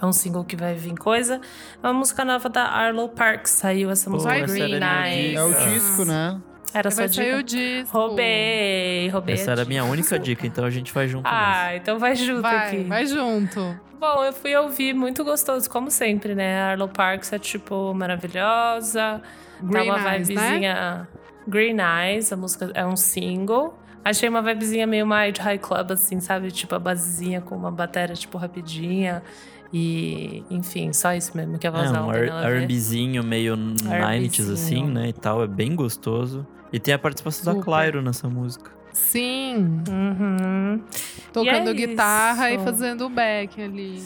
é 0.00 0.06
um 0.06 0.12
single 0.12 0.42
que 0.44 0.56
vai 0.56 0.74
vir 0.74 0.94
coisa. 0.96 1.40
É 1.82 1.86
uma 1.86 1.92
música 1.92 2.24
nova 2.24 2.48
da 2.48 2.62
Arlo 2.64 3.08
Parks. 3.10 3.50
Saiu 3.52 3.90
essa 3.90 4.08
Pô, 4.08 4.16
música 4.16 4.36
essa 4.38 4.58
Eyes. 4.58 4.70
dica. 4.72 5.38
É 5.40 5.42
o 5.44 5.52
disco, 5.70 6.04
né? 6.06 6.40
Era 6.72 6.90
sua 6.90 7.06
Vai 7.06 7.08
sair 7.08 7.34
o 7.34 7.42
dica? 7.42 7.58
disco. 7.82 7.98
Roubei, 7.98 9.08
roubei. 9.08 9.34
Essa 9.34 9.52
era 9.52 9.62
a 9.62 9.64
minha 9.64 9.82
dica. 9.82 9.92
única 9.92 10.18
dica, 10.18 10.46
então 10.46 10.64
a 10.64 10.70
gente 10.70 10.92
vai 10.92 11.08
junto 11.08 11.24
nessa. 11.24 11.36
Ah, 11.66 11.76
então 11.76 11.98
vai 11.98 12.14
junto 12.14 12.42
Vai, 12.42 12.66
aqui. 12.68 12.84
vai 12.84 13.06
junto. 13.06 13.80
Bom, 13.98 14.24
eu 14.24 14.32
fui 14.32 14.54
ouvir 14.56 14.94
muito 14.94 15.22
gostoso, 15.24 15.68
como 15.68 15.90
sempre, 15.90 16.34
né? 16.34 16.60
A 16.62 16.70
Arlo 16.70 16.88
Parks 16.88 17.32
é, 17.32 17.38
tipo, 17.38 17.92
maravilhosa. 17.94 19.20
Green 19.60 19.86
tá 19.88 19.94
uma 19.96 20.14
Eyes, 20.16 20.28
né? 20.28 20.34
vibezinha. 20.34 21.08
Green 21.46 21.76
Eyes, 21.80 22.32
a 22.32 22.36
música 22.36 22.70
é 22.74 22.86
um 22.86 22.96
single. 22.96 23.78
Achei 24.02 24.28
uma 24.28 24.40
vibezinha 24.40 24.86
meio 24.86 25.06
mais 25.06 25.34
de 25.34 25.40
high 25.42 25.58
club, 25.58 25.90
assim, 25.92 26.20
sabe? 26.20 26.50
Tipo, 26.50 26.74
a 26.76 26.78
basezinha 26.78 27.42
com 27.42 27.54
uma 27.54 27.70
bateria, 27.70 28.14
tipo, 28.16 28.38
rapidinha. 28.38 29.22
E, 29.72 30.42
enfim, 30.50 30.92
só 30.92 31.14
isso 31.14 31.36
mesmo 31.36 31.58
que 31.58 31.66
a 31.66 31.70
É, 31.70 31.72
voz 31.72 31.92
não 31.92 32.08
um 32.08 32.12
tem 32.12 32.26
nada 32.26 32.46
a 32.46 32.50
ver. 32.50 32.56
R&Bzinho 32.62 33.22
meio 33.22 33.56
90s 33.56 34.52
assim, 34.52 34.84
né, 34.84 35.08
e 35.08 35.12
tal, 35.12 35.42
é 35.42 35.46
bem 35.46 35.74
gostoso. 35.76 36.46
E 36.72 36.78
tem 36.80 36.94
a 36.94 36.98
participação 36.98 37.44
da 37.44 37.52
Super. 37.52 37.64
Clairo 37.64 38.02
nessa 38.02 38.28
música. 38.28 38.70
Sim. 38.92 39.82
Uhum. 39.88 40.82
Tocando 41.32 41.70
é 41.70 41.74
guitarra 41.74 42.50
isso. 42.50 42.62
e 42.62 42.64
fazendo 42.64 43.06
o 43.06 43.08
back 43.08 43.60
ali. 43.62 44.02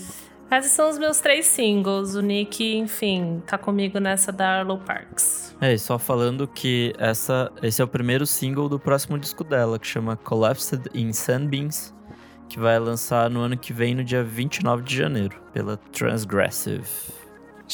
Esses 0.50 0.72
são 0.72 0.90
os 0.90 0.98
meus 0.98 1.18
três 1.20 1.46
singles. 1.46 2.14
O 2.14 2.20
Nick, 2.20 2.76
enfim, 2.76 3.42
tá 3.46 3.56
comigo 3.56 3.98
nessa 3.98 4.30
da 4.30 4.58
Arlo 4.60 4.78
Parks. 4.78 5.56
É, 5.60 5.72
e 5.72 5.78
só 5.78 5.98
falando 5.98 6.46
que 6.46 6.92
essa, 6.98 7.50
esse 7.62 7.80
é 7.80 7.84
o 7.84 7.88
primeiro 7.88 8.26
single 8.26 8.68
do 8.68 8.78
próximo 8.78 9.18
disco 9.18 9.42
dela, 9.42 9.78
que 9.78 9.86
chama 9.86 10.16
Collapsed 10.16 10.82
in 10.94 11.12
Sunbeams, 11.12 11.93
que 12.54 12.60
vai 12.60 12.78
lançar 12.78 13.28
no 13.28 13.40
ano 13.40 13.56
que 13.56 13.72
vem, 13.72 13.96
no 13.96 14.04
dia 14.04 14.22
29 14.22 14.84
de 14.84 14.96
janeiro, 14.96 15.36
pela 15.52 15.76
Transgressive. 15.76 16.84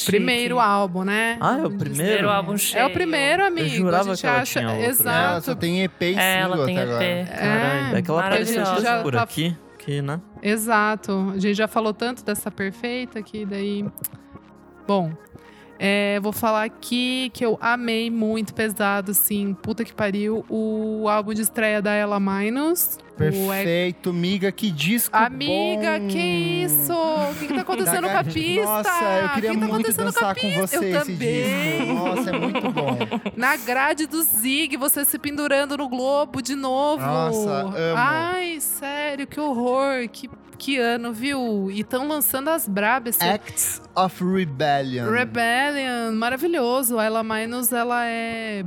Primeiro 0.07 0.55
Chique. 0.57 0.67
álbum, 0.67 1.05
né? 1.05 1.37
Ah, 1.39 1.59
é 1.59 1.67
o 1.67 1.69
primeiro? 1.69 1.85
Primeiro 1.95 2.31
álbum 2.31 2.57
cheio. 2.57 2.81
É 2.83 2.87
o 2.87 2.91
primeiro, 2.91 3.45
amigo. 3.45 3.69
jurava 3.69 4.13
a 4.13 4.15
gente 4.15 4.21
que 4.23 4.27
ela 4.27 4.41
acha. 4.41 4.61
tinha 4.61 4.73
outro. 4.73 4.87
Exato. 4.87 5.19
Ela 5.33 5.41
só 5.43 5.55
tem 5.55 5.83
EP 5.83 6.01
e 6.03 6.15
É, 6.19 6.39
ela 6.41 6.65
tem 6.65 6.79
até 6.79 6.89
agora. 6.91 7.05
EP. 7.05 7.29
Caralho, 7.29 7.97
é 7.97 8.03
que 8.03 8.11
ela 8.11 8.21
apareceu 8.27 8.65
por 9.03 9.13
tá- 9.13 9.23
aqui, 9.23 9.57
que, 9.79 10.01
né? 10.01 10.19
Exato. 10.43 11.33
A 11.35 11.39
gente 11.39 11.55
já 11.55 11.69
falou 11.69 11.93
tanto 11.93 12.25
dessa 12.25 12.51
perfeita 12.51 13.21
que 13.23 13.45
daí. 13.45 13.85
Bom, 14.87 15.13
é, 15.83 16.21
vou 16.21 16.31
falar 16.31 16.65
aqui 16.65 17.31
que 17.33 17.43
eu 17.43 17.59
amei 17.59 18.11
muito 18.11 18.53
pesado, 18.53 19.13
assim, 19.13 19.55
puta 19.55 19.83
que 19.83 19.95
pariu, 19.95 20.45
o 20.47 21.09
álbum 21.09 21.33
de 21.33 21.41
estreia 21.41 21.81
da 21.81 21.95
Ella 21.95 22.21
Minus. 22.21 22.99
Perfeito, 23.17 24.13
miga, 24.13 24.53
que 24.53 24.71
disco 24.71 25.15
Amiga, 25.17 25.99
bom. 25.99 26.09
que 26.09 26.19
isso? 26.19 26.93
O 26.93 27.35
que, 27.39 27.47
que 27.47 27.55
tá 27.55 27.61
acontecendo 27.63 28.09
com 28.11 28.17
a 28.19 28.25
pista? 28.25 28.65
Nossa, 28.65 28.91
eu 29.23 29.29
queria 29.31 29.51
o 29.51 29.55
que 29.55 29.61
tá 29.61 29.67
muito 29.67 29.75
acontecendo 29.75 30.05
dançar 30.07 30.35
com 30.35 30.41
com, 30.41 30.47
a 30.47 30.51
pista? 30.51 30.67
você 30.67 30.77
eu 30.77 30.83
esse 30.83 30.99
também. 31.13 31.79
disco. 31.79 31.95
Nossa, 31.95 32.31
é 32.31 32.39
muito 32.39 32.71
bom. 32.71 32.99
Na 33.37 33.57
grade 33.57 34.07
do 34.07 34.23
Zig, 34.23 34.77
você 34.77 35.05
se 35.05 35.19
pendurando 35.19 35.77
no 35.79 35.89
globo 35.89 36.43
de 36.43 36.55
novo. 36.55 37.03
Nossa, 37.05 37.51
amo. 37.51 37.75
Ai, 37.97 38.59
sério, 38.61 39.27
que 39.27 39.41
horror. 39.41 40.09
Que, 40.11 40.29
que 40.61 40.77
ano, 40.79 41.13
viu? 41.13 41.71
E 41.71 41.81
estão 41.81 42.07
lançando 42.07 42.49
as 42.49 42.69
brabas. 42.69 43.17
esse 43.17 43.29
Acts 43.29 43.83
of 43.97 44.23
Rebellion. 44.23 45.11
Rebellion, 45.11 46.13
maravilhoso. 46.15 46.99
A 46.99 47.05
Ella 47.05 47.23
Minus, 47.25 47.73
ela 47.73 48.05
é. 48.07 48.63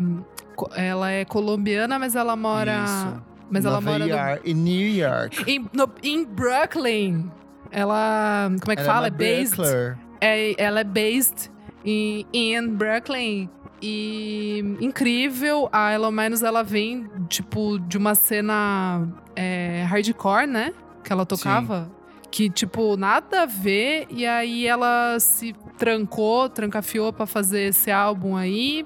Ela 0.75 1.11
é 1.11 1.25
colombiana, 1.25 1.97
mas 1.99 2.15
ela 2.15 2.35
mora. 2.35 2.83
Isso. 2.83 3.23
Mas 3.49 3.65
ela 3.65 3.75
Nova 3.75 3.91
mora 3.91 4.05
no- 4.05 4.09
York, 4.11 4.49
em 4.49 4.53
New 4.55 4.95
York. 4.95 5.43
em, 5.51 5.69
no- 5.71 5.91
em 6.01 6.25
Brooklyn. 6.25 7.31
Ela. 7.71 8.49
Como 8.59 8.71
é 8.71 8.75
que 8.75 8.81
Ela 8.81 8.93
fala? 8.93 9.07
é 9.07 9.09
É 9.09 9.11
uma 9.11 9.17
based. 9.17 9.97
É, 10.21 10.63
ela 10.63 10.79
é 10.79 10.83
based 10.83 11.51
em, 11.85 12.25
em 12.33 12.67
Brooklyn. 12.67 13.49
E 13.85 14.77
incrível, 14.79 15.67
a 15.71 15.91
Ella 15.91 16.09
Minus, 16.09 16.41
ela 16.41 16.63
vem, 16.63 17.05
tipo, 17.27 17.77
de 17.79 17.97
uma 17.97 18.15
cena 18.15 19.05
é, 19.35 19.83
hardcore, 19.89 20.47
né? 20.47 20.73
Que 21.03 21.11
ela 21.13 21.25
tocava. 21.25 21.91
que, 22.31 22.49
tipo, 22.49 22.97
nada 22.97 23.43
a 23.43 23.45
ver. 23.45 24.07
E 24.09 24.25
aí 24.25 24.65
ela 24.65 25.17
se 25.19 25.53
trancou, 25.77 26.49
trancafiou 26.49 27.13
pra 27.13 27.25
fazer 27.25 27.69
esse 27.69 27.91
álbum 27.91 28.35
aí. 28.35 28.85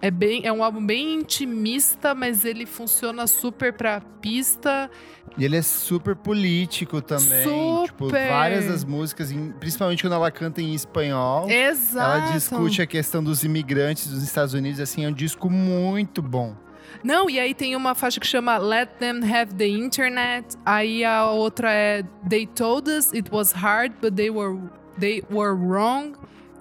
É, 0.00 0.10
bem, 0.10 0.44
é 0.44 0.52
um 0.52 0.64
álbum 0.64 0.84
bem 0.84 1.14
intimista, 1.14 2.12
mas 2.12 2.44
ele 2.44 2.66
funciona 2.66 3.24
super 3.28 3.72
pra 3.72 4.00
pista. 4.20 4.90
E 5.38 5.44
ele 5.44 5.56
é 5.56 5.62
super 5.62 6.16
político 6.16 7.00
também. 7.00 7.44
Tipo, 7.86 8.06
Super. 8.06 8.28
várias 8.28 8.66
das 8.66 8.84
músicas, 8.84 9.32
principalmente 9.60 10.02
quando 10.02 10.14
ela 10.14 10.30
canta 10.30 10.60
em 10.60 10.74
espanhol. 10.74 11.48
Exato. 11.48 12.24
Ela 12.24 12.32
discute 12.32 12.82
a 12.82 12.86
questão 12.86 13.22
dos 13.22 13.44
imigrantes 13.44 14.08
dos 14.08 14.22
Estados 14.24 14.54
Unidos, 14.54 14.80
assim, 14.80 15.04
é 15.04 15.08
um 15.08 15.12
disco 15.12 15.48
muito 15.48 16.20
bom. 16.20 16.54
Não, 17.02 17.28
e 17.28 17.38
aí 17.38 17.52
tem 17.52 17.74
uma 17.74 17.94
faixa 17.94 18.20
que 18.20 18.26
chama 18.26 18.56
Let 18.58 18.90
Them 18.98 19.20
Have 19.24 19.54
the 19.54 19.66
Internet. 19.66 20.56
Aí 20.64 21.04
a 21.04 21.26
outra 21.30 21.72
é 21.72 22.04
They 22.28 22.46
Told 22.46 22.88
Us 22.88 23.12
It 23.12 23.30
Was 23.32 23.52
Hard, 23.52 23.94
but 24.00 24.14
They 24.14 24.30
Were, 24.30 24.58
they 24.98 25.24
were 25.30 25.54
Wrong. 25.54 26.12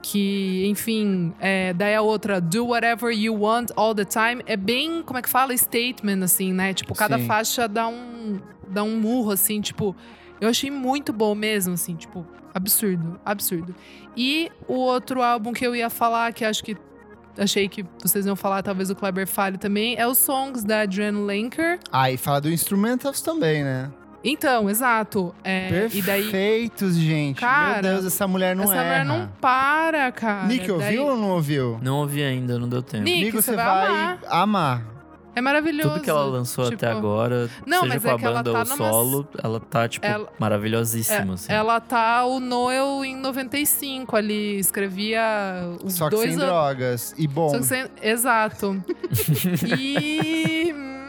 Que, 0.02 0.66
enfim, 0.66 1.32
é, 1.40 1.74
daí 1.74 1.94
a 1.94 2.02
outra, 2.02 2.42
Do 2.42 2.66
Whatever 2.70 3.14
You 3.14 3.40
Want 3.40 3.70
All 3.76 3.94
the 3.94 4.04
Time. 4.04 4.42
É 4.48 4.58
bem, 4.58 5.04
como 5.04 5.20
é 5.20 5.22
que 5.22 5.30
fala? 5.30 5.56
Statement, 5.56 6.24
assim, 6.24 6.52
né? 6.52 6.74
Tipo, 6.74 6.96
cada 6.96 7.20
Sim. 7.20 7.28
faixa 7.28 7.68
dá 7.68 7.88
um, 7.88 8.40
dá 8.68 8.82
um 8.82 8.98
murro, 9.00 9.32
assim, 9.32 9.62
tipo. 9.62 9.96
Eu 10.40 10.50
achei 10.50 10.72
muito 10.72 11.14
bom 11.14 11.36
mesmo, 11.36 11.76
assim, 11.76 11.96
tipo, 11.96 12.26
absurdo, 12.52 13.20
absurdo. 13.24 13.76
E 14.18 14.52
o 14.68 14.74
outro 14.74 15.22
álbum 15.22 15.54
que 15.54 15.66
eu 15.66 15.76
ia 15.76 15.88
falar, 15.88 16.34
que 16.34 16.44
acho 16.44 16.64
que 16.64 16.76
achei 17.38 17.68
que 17.70 17.86
vocês 18.02 18.26
iam 18.26 18.36
falar, 18.36 18.62
talvez 18.64 18.90
o 18.90 18.96
Kleber 18.96 19.28
fale 19.28 19.58
também, 19.58 19.96
é 19.98 20.08
os 20.08 20.18
Songs 20.18 20.64
da 20.64 20.82
Adrienne 20.82 21.24
Lenker. 21.26 21.80
Ah, 21.92 22.12
e 22.12 22.18
fala 22.18 22.42
do 22.42 22.50
Instrumentals 22.50 23.22
também, 23.22 23.64
né? 23.64 23.90
Então, 24.24 24.70
exato. 24.70 25.34
É, 25.44 25.88
e 25.92 26.02
daí. 26.02 26.22
Perfeitos, 26.24 26.96
gente. 26.96 27.40
Cara, 27.42 27.82
Meu 27.82 27.94
Deus, 27.94 28.06
essa 28.06 28.28
mulher 28.28 28.56
não 28.56 28.66
essa 28.66 28.76
erra. 28.76 28.84
mulher 28.84 29.06
não 29.06 29.28
para, 29.42 30.12
cara. 30.12 30.48
Nick, 30.48 30.70
ouviu 30.72 30.86
Daí- 30.88 31.00
ou 31.00 31.18
não 31.18 31.30
ouviu? 31.32 31.80
Não 31.82 31.98
ouvi 32.02 32.22
ainda, 32.22 32.60
não 32.60 32.70
deu 32.70 32.84
tempo. 32.84 33.04
Nick, 33.04 33.26
Nico, 33.26 33.42
você 33.42 33.50
você 33.52 33.56
vai 33.56 33.66
vai 33.66 33.88
amar. 33.88 34.20
amar. 34.30 34.84
É 35.34 35.40
maravilhoso. 35.42 35.90
Tudo 35.92 36.02
que 36.04 36.10
ela 36.10 36.26
lançou 36.26 36.66
Tipo, 36.66 36.76
até 36.76 36.88
agora, 36.88 37.50
Não, 37.66 37.82
seja 37.84 37.94
mas 37.94 38.02
com 38.04 38.10
é 38.10 38.12
a 38.12 38.18
banda 38.18 38.52
tá 38.52 38.60
ou 38.60 38.66
numa- 38.66 38.76
solo, 38.76 39.28
ela 39.42 39.60
tá, 39.62 39.88
tipo, 39.88 40.06
Ela- 40.06 40.28
maravilhosíssima, 40.38 41.32
É, 41.32 41.34
assim. 41.36 41.54
Ela 41.54 41.80
tá 41.80 42.26
o 42.26 42.40
Noel 42.40 43.06
em 43.06 43.16
95 43.16 44.16
ali, 44.18 44.60
escrevia 44.60 45.22
os 45.84 45.94
Só 45.94 46.10
que 46.10 46.16
dois 46.18 46.34
sem 46.34 46.42
an- 46.44 46.46
drogas. 46.46 47.16
E 47.18 47.28
bom. 47.28 47.50
Só 47.50 47.58
que 47.60 47.66
sem... 47.66 47.86
Exato. 48.02 48.84
e. 49.80 50.74
hum, 50.74 51.02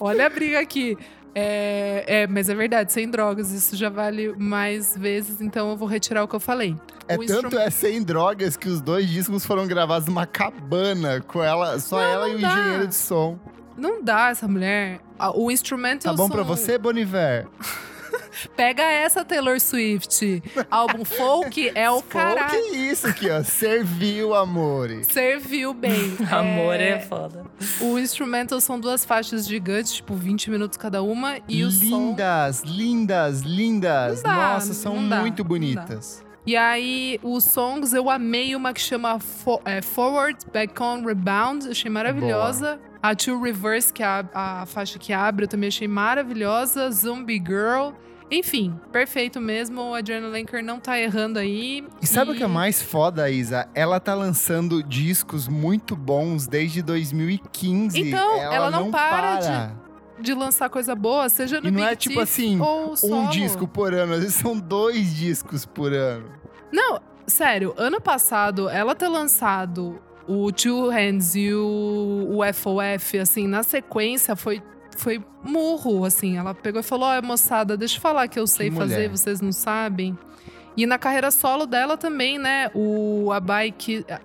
Olha 0.00 0.26
a 0.26 0.30
briga 0.30 0.58
aqui. 0.60 0.98
É, 1.34 2.04
é, 2.22 2.26
mas 2.26 2.48
é 2.48 2.54
verdade, 2.54 2.92
sem 2.92 3.10
drogas, 3.10 3.50
isso 3.50 3.76
já 3.76 3.88
vale 3.88 4.32
mais 4.38 4.96
vezes, 4.96 5.40
então 5.40 5.70
eu 5.70 5.76
vou 5.76 5.88
retirar 5.88 6.22
o 6.22 6.28
que 6.28 6.34
eu 6.36 6.40
falei. 6.40 6.76
É 7.08 7.16
o 7.16 7.26
tanto 7.26 7.58
é 7.58 7.68
sem 7.70 8.02
drogas 8.02 8.56
que 8.56 8.68
os 8.68 8.80
dois 8.80 9.08
discos 9.08 9.44
foram 9.44 9.66
gravados 9.66 10.06
numa 10.06 10.26
cabana 10.26 11.20
com 11.20 11.42
ela, 11.42 11.78
só 11.80 12.00
ela 12.00 12.28
e 12.28 12.36
o 12.36 12.40
dá. 12.40 12.48
engenheiro 12.48 12.86
de 12.86 12.94
som. 12.94 13.38
Não 13.76 14.02
dá 14.02 14.30
essa 14.30 14.46
mulher. 14.46 15.00
Ah, 15.18 15.36
O 15.36 15.50
instrumento 15.50 16.04
Tá 16.04 16.12
bom 16.12 16.28
pra 16.28 16.42
você, 16.42 16.78
Boniver? 16.78 17.46
Pega 18.56 18.82
essa 18.82 19.24
Taylor 19.24 19.60
Swift. 19.60 20.42
Álbum 20.70 21.04
folk 21.04 21.70
é 21.74 21.90
o 21.90 21.96
Pô, 22.02 22.08
caralho. 22.18 22.48
que 22.50 22.76
isso 22.76 23.06
aqui, 23.06 23.30
ó. 23.30 23.42
Serviu, 23.42 24.34
amores. 24.34 25.06
Serviu 25.08 25.72
bem. 25.74 26.16
Amor 26.30 26.74
é 26.76 27.00
foda. 27.00 27.44
O 27.80 27.98
instrumental 27.98 28.60
são 28.60 28.78
duas 28.78 29.04
faixas 29.04 29.46
gigantes, 29.46 29.92
tipo 29.92 30.14
20 30.14 30.50
minutos 30.50 30.76
cada 30.76 31.02
uma. 31.02 31.36
E 31.48 31.62
o 31.64 31.70
som. 31.70 31.84
lindas, 31.84 32.62
lindas, 32.64 33.40
lindas. 33.42 34.22
Dá, 34.22 34.34
Nossa, 34.54 34.74
são 34.74 35.08
dá, 35.08 35.20
muito 35.20 35.42
bonitas. 35.44 36.22
E 36.46 36.56
aí, 36.56 37.18
os 37.22 37.42
songs, 37.44 37.94
eu 37.94 38.10
amei 38.10 38.54
uma 38.54 38.74
que 38.74 38.80
chama 38.80 39.18
Fo- 39.18 39.62
é, 39.64 39.80
Forward, 39.80 40.38
Back 40.52 40.82
on, 40.82 41.02
Rebound. 41.04 41.68
Achei 41.70 41.90
maravilhosa. 41.90 42.78
A 43.02 43.14
To 43.14 43.40
Reverse, 43.40 43.92
que 43.92 44.02
é 44.02 44.06
a, 44.06 44.24
a 44.34 44.66
faixa 44.66 44.98
que 44.98 45.12
abre, 45.12 45.44
eu 45.44 45.48
também 45.48 45.68
achei 45.68 45.88
maravilhosa. 45.88 46.90
Zombie 46.90 47.42
Girl. 47.44 47.92
Enfim, 48.30 48.74
perfeito 48.90 49.40
mesmo. 49.40 49.94
A 49.94 49.98
Adriana 49.98 50.28
Lenker 50.28 50.62
não 50.62 50.80
tá 50.80 50.98
errando 50.98 51.38
aí. 51.38 51.86
E 52.00 52.06
sabe 52.06 52.32
o 52.32 52.34
que 52.34 52.42
é 52.42 52.46
mais 52.46 52.82
foda, 52.82 53.28
Isa? 53.30 53.68
Ela 53.74 54.00
tá 54.00 54.14
lançando 54.14 54.82
discos 54.82 55.46
muito 55.46 55.94
bons 55.94 56.46
desde 56.46 56.82
2015. 56.82 58.00
Então, 58.00 58.36
ela 58.36 58.70
não 58.70 58.90
para 58.90 59.38
para. 59.38 59.72
de 60.18 60.34
lançar 60.34 60.68
coisa 60.70 60.94
boa, 60.94 61.28
seja 61.28 61.60
no 61.60 61.68
E 61.68 61.70
não 61.70 61.80
Big 61.80 61.92
é 61.92 61.96
tipo 61.96 62.14
Thief 62.14 62.22
assim, 62.22 62.60
Um 63.04 63.28
disco 63.28 63.68
por 63.68 63.92
ano, 63.94 64.14
às 64.14 64.20
vezes 64.20 64.34
são 64.34 64.58
dois 64.58 65.14
discos 65.14 65.66
por 65.66 65.92
ano. 65.92 66.26
Não, 66.72 67.00
sério, 67.26 67.74
ano 67.76 68.00
passado 68.00 68.68
ela 68.68 68.94
ter 68.94 69.08
lançado 69.08 70.00
o 70.26 70.50
Two 70.50 70.88
Hands 70.88 71.34
e 71.36 71.52
o, 71.52 72.28
o 72.30 72.52
FOF, 72.52 73.18
assim, 73.18 73.46
na 73.46 73.62
sequência 73.62 74.34
foi, 74.34 74.62
foi 75.00 75.22
murro, 75.42 76.04
assim. 76.04 76.36
Ela 76.36 76.54
pegou 76.54 76.80
e 76.80 76.84
falou: 76.84 77.08
Ó, 77.08 77.22
moçada, 77.22 77.76
deixa 77.76 77.96
eu 77.96 78.00
falar 78.00 78.28
que 78.28 78.38
eu 78.38 78.46
sei 78.46 78.70
mulher. 78.70 78.88
fazer, 78.88 79.08
vocês 79.08 79.40
não 79.40 79.52
sabem. 79.52 80.16
E 80.76 80.86
na 80.86 80.98
carreira 80.98 81.30
solo 81.30 81.66
dela 81.66 81.96
também, 81.96 82.38
né? 82.38 82.70
O 82.74 83.30
Abai 83.32 83.72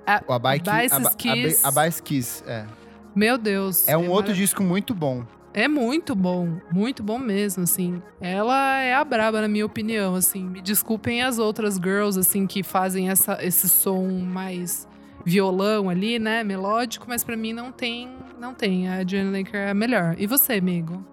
a, 0.06 0.24
O 0.28 0.34
Abai 0.34 0.60
Kiss. 0.60 1.16
Kiss. 1.16 1.66
Abai 1.66 1.92
Kiss, 2.04 2.44
é. 2.48 2.66
Meu 3.16 3.38
Deus. 3.38 3.88
É 3.88 3.96
um 3.96 4.10
outro 4.10 4.30
marav- 4.32 4.38
disco 4.38 4.64
muito 4.64 4.94
bom. 4.96 5.24
É 5.54 5.68
muito 5.68 6.16
bom, 6.16 6.58
muito 6.72 7.02
bom 7.04 7.18
mesmo, 7.20 7.64
assim. 7.64 8.02
Ela 8.22 8.82
é 8.82 8.94
a 8.94 9.04
braba, 9.04 9.42
na 9.42 9.48
minha 9.48 9.66
opinião, 9.66 10.16
assim. 10.16 10.44
Me 10.44 10.62
desculpem 10.62 11.22
as 11.24 11.38
outras 11.40 11.76
girls, 11.76 12.20
assim, 12.20 12.46
que 12.48 12.62
fazem 12.64 13.10
essa, 13.10 13.38
esse 13.44 13.68
som 13.70 14.08
mais 14.08 14.88
violão 15.26 15.90
ali, 15.90 16.20
né, 16.20 16.44
melódico, 16.44 17.06
mas 17.08 17.24
pra 17.24 17.36
mim 17.36 17.54
não 17.54 17.72
tem, 17.72 18.10
não 18.40 18.54
tem. 18.54 18.88
A 18.90 19.06
Jane 19.06 19.32
Laker 19.32 19.60
é 19.60 19.70
a 19.72 19.74
melhor. 19.74 20.16
E 20.18 20.26
você, 20.26 20.54
amigo? 20.54 21.04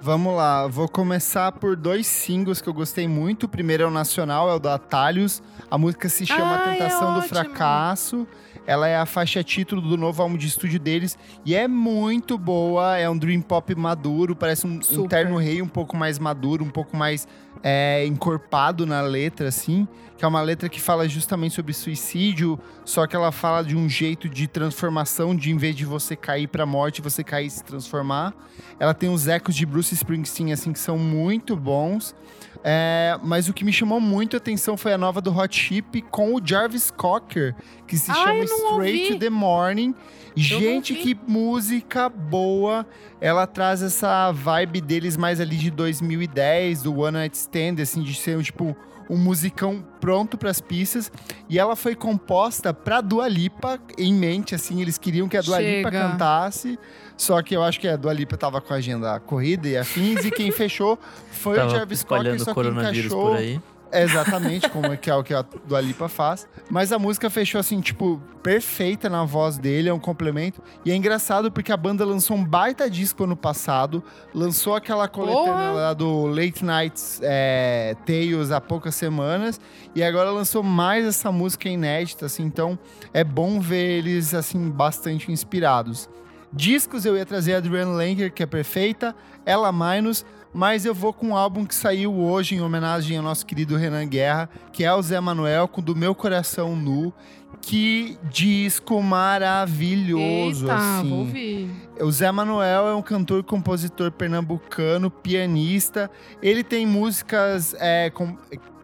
Vamos 0.00 0.36
lá, 0.36 0.68
vou 0.68 0.88
começar 0.88 1.50
por 1.50 1.74
dois 1.74 2.06
singles 2.06 2.60
que 2.60 2.68
eu 2.68 2.74
gostei 2.74 3.08
muito. 3.08 3.44
O 3.44 3.48
primeiro 3.48 3.82
é 3.82 3.86
o 3.86 3.90
Nacional, 3.90 4.48
é 4.48 4.54
o 4.54 4.58
do 4.60 4.68
Atalhos. 4.68 5.42
A 5.68 5.76
música 5.76 6.08
se 6.08 6.24
chama 6.24 6.56
Ai, 6.56 6.68
é 6.68 6.72
Tentação 6.74 7.14
do 7.14 7.18
ótimo. 7.18 7.28
Fracasso. 7.28 8.26
Ela 8.64 8.86
é 8.86 8.96
a 8.96 9.06
faixa 9.06 9.42
título 9.42 9.80
do 9.80 9.96
novo 9.96 10.22
álbum 10.22 10.36
de 10.36 10.46
estúdio 10.46 10.78
deles. 10.78 11.18
E 11.44 11.54
é 11.54 11.66
muito 11.66 12.38
boa, 12.38 12.96
é 12.96 13.10
um 13.10 13.18
dream 13.18 13.40
pop 13.40 13.74
maduro. 13.74 14.36
Parece 14.36 14.66
um, 14.68 14.76
um 14.76 14.82
Super. 14.82 15.08
terno 15.08 15.36
rei 15.36 15.60
um 15.60 15.68
pouco 15.68 15.96
mais 15.96 16.18
maduro, 16.18 16.64
um 16.64 16.70
pouco 16.70 16.96
mais 16.96 17.26
é, 17.62 18.04
encorpado 18.06 18.86
na 18.86 19.00
letra, 19.00 19.48
assim. 19.48 19.86
Que 20.16 20.24
é 20.24 20.28
uma 20.28 20.40
letra 20.40 20.68
que 20.68 20.80
fala 20.80 21.08
justamente 21.08 21.54
sobre 21.54 21.72
suicídio, 21.72 22.58
só 22.84 23.06
que 23.06 23.14
ela 23.14 23.30
fala 23.30 23.62
de 23.62 23.76
um 23.76 23.88
jeito 23.88 24.28
de 24.28 24.48
transformação, 24.48 25.34
de 25.34 25.52
em 25.52 25.56
vez 25.56 25.76
de 25.76 25.84
você 25.84 26.16
cair 26.16 26.48
pra 26.48 26.66
morte, 26.66 27.00
você 27.00 27.22
cair 27.22 27.46
e 27.46 27.50
se 27.50 27.62
transformar. 27.62 28.34
Ela 28.80 28.92
tem 28.92 29.08
uns 29.08 29.28
ecos 29.28 29.54
de 29.54 29.64
Bruce 29.64 29.94
Springsteen, 29.94 30.52
assim, 30.52 30.72
que 30.72 30.80
são 30.80 30.98
muito 30.98 31.54
bons. 31.54 32.16
É, 32.64 33.18
mas 33.22 33.48
o 33.48 33.54
que 33.54 33.64
me 33.64 33.72
chamou 33.72 34.00
muito 34.00 34.36
a 34.36 34.38
atenção 34.38 34.76
foi 34.76 34.92
a 34.92 34.98
nova 34.98 35.20
do 35.20 35.36
Hot 35.36 35.56
Chip 35.56 36.02
com 36.02 36.34
o 36.34 36.40
Jarvis 36.44 36.90
Cocker, 36.90 37.54
que 37.86 37.96
se 37.96 38.12
chama 38.12 38.44
Straight 38.44 38.72
ouvi. 38.72 39.08
to 39.10 39.18
the 39.18 39.30
Morning. 39.30 39.94
Gente, 40.34 40.94
que 40.94 41.18
música 41.26 42.08
boa! 42.08 42.86
Ela 43.20 43.46
traz 43.46 43.82
essa 43.82 44.30
vibe 44.32 44.80
deles 44.80 45.16
mais 45.16 45.40
ali 45.40 45.56
de 45.56 45.70
2010, 45.70 46.82
do 46.82 46.98
One 47.00 47.18
Night 47.18 47.36
Stand, 47.36 47.82
assim, 47.82 48.02
de 48.02 48.14
ser 48.14 48.40
tipo 48.42 48.76
um 49.08 49.16
musicão 49.16 49.84
pronto 50.00 50.36
para 50.36 50.50
as 50.50 50.60
pistas. 50.60 51.10
E 51.48 51.58
ela 51.58 51.74
foi 51.74 51.94
composta 51.94 52.72
pra 52.74 53.00
Dua 53.00 53.28
Lipa 53.28 53.78
em 53.96 54.12
mente, 54.12 54.54
assim, 54.54 54.80
eles 54.80 54.98
queriam 54.98 55.28
que 55.28 55.36
a 55.36 55.40
Dua 55.40 55.60
Lipa 55.60 55.90
Chega. 55.90 56.10
cantasse. 56.10 56.78
Só 57.16 57.42
que 57.42 57.56
eu 57.56 57.62
acho 57.62 57.80
que 57.80 57.88
a 57.88 57.96
Dua 57.96 58.12
Lipa 58.12 58.36
tava 58.36 58.60
com 58.60 58.72
a 58.72 58.76
agenda 58.76 59.18
corrida 59.20 59.68
e 59.68 59.76
afins, 59.76 60.24
e 60.24 60.30
quem 60.30 60.52
fechou 60.52 60.98
foi 61.32 61.54
o 61.54 61.56
Tava 61.56 61.70
Jarvis 61.70 62.04
Cocker, 62.04 62.38
só 62.38 62.44
que 62.46 62.54
coronavírus 62.54 63.12
encaixou... 63.12 63.30
por 63.30 63.36
aí. 63.36 63.60
Exatamente, 63.92 64.68
como 64.68 64.86
é 64.86 64.96
que 64.96 65.10
é 65.10 65.14
o 65.14 65.22
que 65.24 65.32
a 65.32 65.42
Dua 65.42 65.80
Lipa 65.80 66.08
faz. 66.08 66.46
Mas 66.70 66.92
a 66.92 66.98
música 66.98 67.30
fechou 67.30 67.58
assim, 67.58 67.80
tipo, 67.80 68.20
perfeita 68.42 69.08
na 69.08 69.24
voz 69.24 69.58
dele, 69.58 69.88
é 69.88 69.92
um 69.92 69.98
complemento. 69.98 70.62
E 70.84 70.90
é 70.90 70.94
engraçado 70.94 71.50
porque 71.50 71.72
a 71.72 71.76
banda 71.76 72.04
lançou 72.04 72.36
um 72.36 72.44
baita 72.44 72.88
disco 72.90 73.24
ano 73.24 73.36
passado, 73.36 74.02
lançou 74.34 74.74
aquela 74.74 75.08
coletânea 75.08 75.70
lá 75.70 75.94
do 75.94 76.26
Late 76.26 76.64
Nights 76.64 77.20
é, 77.22 77.96
Tales 78.04 78.50
há 78.50 78.60
poucas 78.60 78.94
semanas, 78.94 79.60
e 79.94 80.02
agora 80.02 80.30
lançou 80.30 80.62
mais 80.62 81.06
essa 81.06 81.32
música 81.32 81.68
inédita, 81.68 82.26
assim, 82.26 82.44
então 82.44 82.78
é 83.12 83.24
bom 83.24 83.60
ver 83.60 83.98
eles, 83.98 84.34
assim, 84.34 84.68
bastante 84.70 85.32
inspirados. 85.32 86.08
Discos 86.52 87.04
eu 87.04 87.16
ia 87.16 87.26
trazer 87.26 87.54
a 87.54 87.58
Adrienne 87.58 87.94
Lenker, 87.94 88.32
que 88.32 88.42
é 88.42 88.46
perfeita, 88.46 89.14
ela 89.44 89.70
Minus, 89.70 90.24
mas 90.52 90.84
eu 90.84 90.94
vou 90.94 91.12
com 91.12 91.28
um 91.28 91.36
álbum 91.36 91.64
que 91.64 91.74
saiu 91.74 92.14
hoje 92.14 92.54
em 92.54 92.60
homenagem 92.60 93.16
ao 93.16 93.22
nosso 93.22 93.44
querido 93.46 93.76
Renan 93.76 94.06
Guerra, 94.06 94.48
que 94.72 94.84
é 94.84 94.92
o 94.94 95.02
Zé 95.02 95.20
Manuel, 95.20 95.68
com 95.68 95.80
Do 95.82 95.94
Meu 95.94 96.14
Coração 96.14 96.74
Nu. 96.76 97.12
Que 97.60 98.16
disco 98.30 99.02
maravilhoso, 99.02 100.64
Eita, 100.66 100.74
assim. 100.76 101.08
vou 101.08 101.18
ouvir. 101.20 101.70
O 102.00 102.10
Zé 102.10 102.30
Manuel 102.30 102.86
é 102.88 102.94
um 102.94 103.02
cantor, 103.02 103.42
compositor 103.42 104.10
pernambucano, 104.12 105.10
pianista. 105.10 106.10
Ele 106.40 106.62
tem 106.62 106.86
músicas 106.86 107.74
é, 107.78 108.10
com- 108.10 108.36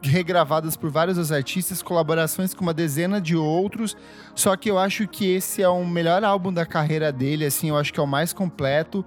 regravadas 0.02 0.76
por 0.76 0.90
vários 0.90 1.30
artistas, 1.32 1.82
colaborações 1.82 2.52
com 2.52 2.62
uma 2.62 2.74
dezena 2.74 3.20
de 3.20 3.36
outros. 3.36 3.96
Só 4.34 4.56
que 4.56 4.70
eu 4.70 4.78
acho 4.78 5.06
que 5.06 5.24
esse 5.32 5.62
é 5.62 5.68
o 5.68 5.84
melhor 5.84 6.24
álbum 6.24 6.52
da 6.52 6.66
carreira 6.66 7.12
dele, 7.12 7.44
assim, 7.46 7.68
eu 7.68 7.76
acho 7.76 7.92
que 7.92 8.00
é 8.00 8.02
o 8.02 8.06
mais 8.06 8.32
completo. 8.32 9.04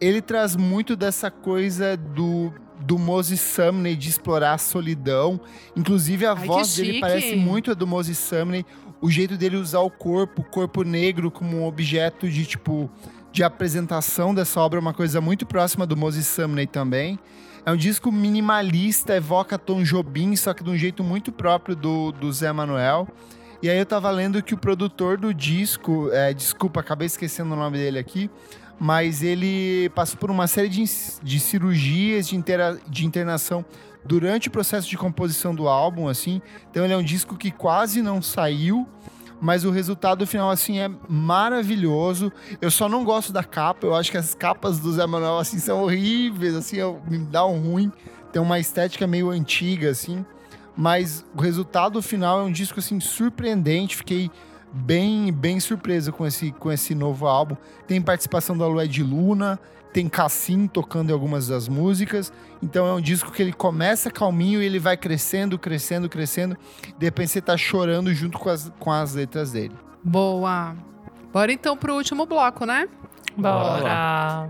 Ele 0.00 0.22
traz 0.22 0.56
muito 0.56 0.96
dessa 0.96 1.30
coisa 1.30 1.96
do 1.96 2.52
do 2.80 2.98
Moses 2.98 3.40
Sumney 3.40 3.94
de 3.94 4.08
explorar 4.08 4.54
a 4.54 4.58
solidão. 4.58 5.40
Inclusive 5.76 6.24
a 6.24 6.32
Ai, 6.32 6.46
voz 6.46 6.74
dele 6.76 6.98
parece 6.98 7.36
muito 7.36 7.70
a 7.70 7.74
do 7.74 7.86
Moses 7.86 8.18
Sumney. 8.18 8.64
O 9.00 9.10
jeito 9.10 9.36
dele 9.36 9.56
usar 9.56 9.80
o 9.80 9.90
corpo, 9.90 10.42
o 10.42 10.44
corpo 10.44 10.82
negro 10.82 11.30
como 11.30 11.58
um 11.58 11.66
objeto 11.66 12.28
de 12.28 12.44
tipo 12.44 12.90
de 13.32 13.44
apresentação 13.44 14.34
dessa 14.34 14.60
obra 14.60 14.78
é 14.78 14.80
uma 14.80 14.92
coisa 14.92 15.20
muito 15.20 15.46
próxima 15.46 15.86
do 15.86 15.96
Moses 15.96 16.26
Sumney 16.26 16.66
também. 16.66 17.18
É 17.64 17.70
um 17.70 17.76
disco 17.76 18.10
minimalista, 18.10 19.14
evoca 19.14 19.58
Tom 19.58 19.82
Jobim, 19.82 20.34
só 20.34 20.52
que 20.52 20.64
de 20.64 20.70
um 20.70 20.76
jeito 20.76 21.04
muito 21.04 21.30
próprio 21.30 21.76
do, 21.76 22.10
do 22.10 22.32
Zé 22.32 22.50
Manuel. 22.50 23.06
E 23.62 23.68
aí 23.68 23.78
eu 23.78 23.84
tava 23.84 24.10
lendo 24.10 24.42
que 24.42 24.54
o 24.54 24.58
produtor 24.58 25.18
do 25.18 25.34
disco, 25.34 26.08
é, 26.12 26.32
desculpa, 26.32 26.80
acabei 26.80 27.06
esquecendo 27.06 27.52
o 27.52 27.56
nome 27.56 27.76
dele 27.76 27.98
aqui, 27.98 28.30
mas 28.80 29.22
ele 29.22 29.90
passou 29.90 30.16
por 30.18 30.30
uma 30.30 30.46
série 30.46 30.70
de, 30.70 30.82
de 31.22 31.38
cirurgias 31.38 32.26
de, 32.28 32.34
intera- 32.36 32.78
de 32.88 33.04
internação 33.06 33.62
durante 34.02 34.48
o 34.48 34.50
processo 34.50 34.88
de 34.88 34.96
composição 34.96 35.54
do 35.54 35.68
álbum, 35.68 36.08
assim. 36.08 36.40
Então 36.70 36.82
ele 36.82 36.94
é 36.94 36.96
um 36.96 37.02
disco 37.02 37.36
que 37.36 37.50
quase 37.50 38.00
não 38.00 38.22
saiu, 38.22 38.88
mas 39.38 39.64
o 39.66 39.70
resultado 39.70 40.26
final, 40.26 40.50
assim, 40.50 40.78
é 40.78 40.90
maravilhoso. 41.08 42.32
Eu 42.60 42.70
só 42.70 42.88
não 42.88 43.04
gosto 43.04 43.32
da 43.32 43.44
capa, 43.44 43.86
eu 43.86 43.94
acho 43.94 44.10
que 44.10 44.16
as 44.16 44.34
capas 44.34 44.78
do 44.78 44.90
Zé 44.92 45.06
Manuel, 45.06 45.38
assim, 45.38 45.58
são 45.58 45.82
horríveis, 45.82 46.54
assim, 46.54 46.76
eu- 46.76 47.00
me 47.08 47.18
dá 47.18 47.44
um 47.44 47.58
ruim. 47.60 47.92
Tem 48.32 48.40
uma 48.40 48.58
estética 48.58 49.06
meio 49.06 49.28
antiga, 49.30 49.90
assim. 49.90 50.24
Mas 50.76 51.24
o 51.36 51.40
resultado 51.42 52.00
final 52.00 52.40
é 52.40 52.44
um 52.44 52.52
disco, 52.52 52.78
assim, 52.78 52.98
surpreendente. 53.00 53.96
Fiquei 53.96 54.30
bem, 54.72 55.32
bem 55.32 55.60
surpreso 55.60 56.12
com 56.12 56.26
esse, 56.26 56.52
com 56.52 56.70
esse 56.70 56.94
novo 56.94 57.26
álbum. 57.26 57.56
Tem 57.86 58.00
participação 58.00 58.56
da 58.56 58.66
Lued 58.66 59.02
Luna, 59.02 59.58
tem 59.92 60.08
Cassim 60.08 60.66
tocando 60.66 61.10
em 61.10 61.12
algumas 61.12 61.48
das 61.48 61.68
músicas. 61.68 62.32
Então 62.62 62.86
é 62.86 62.94
um 62.94 63.00
disco 63.00 63.30
que 63.30 63.42
ele 63.42 63.52
começa 63.52 64.10
calminho 64.10 64.62
e 64.62 64.66
ele 64.66 64.78
vai 64.78 64.96
crescendo, 64.96 65.58
crescendo, 65.58 66.08
crescendo. 66.08 66.56
De 66.98 67.06
repente 67.06 67.32
você 67.32 67.40
tá 67.40 67.56
chorando 67.56 68.12
junto 68.14 68.38
com 68.38 68.48
as, 68.48 68.72
com 68.78 68.90
as 68.92 69.14
letras 69.14 69.52
dele. 69.52 69.74
Boa. 70.02 70.74
Bora 71.32 71.52
então 71.52 71.76
pro 71.76 71.94
último 71.94 72.26
bloco, 72.26 72.64
né? 72.64 72.88
Bora. 73.36 74.48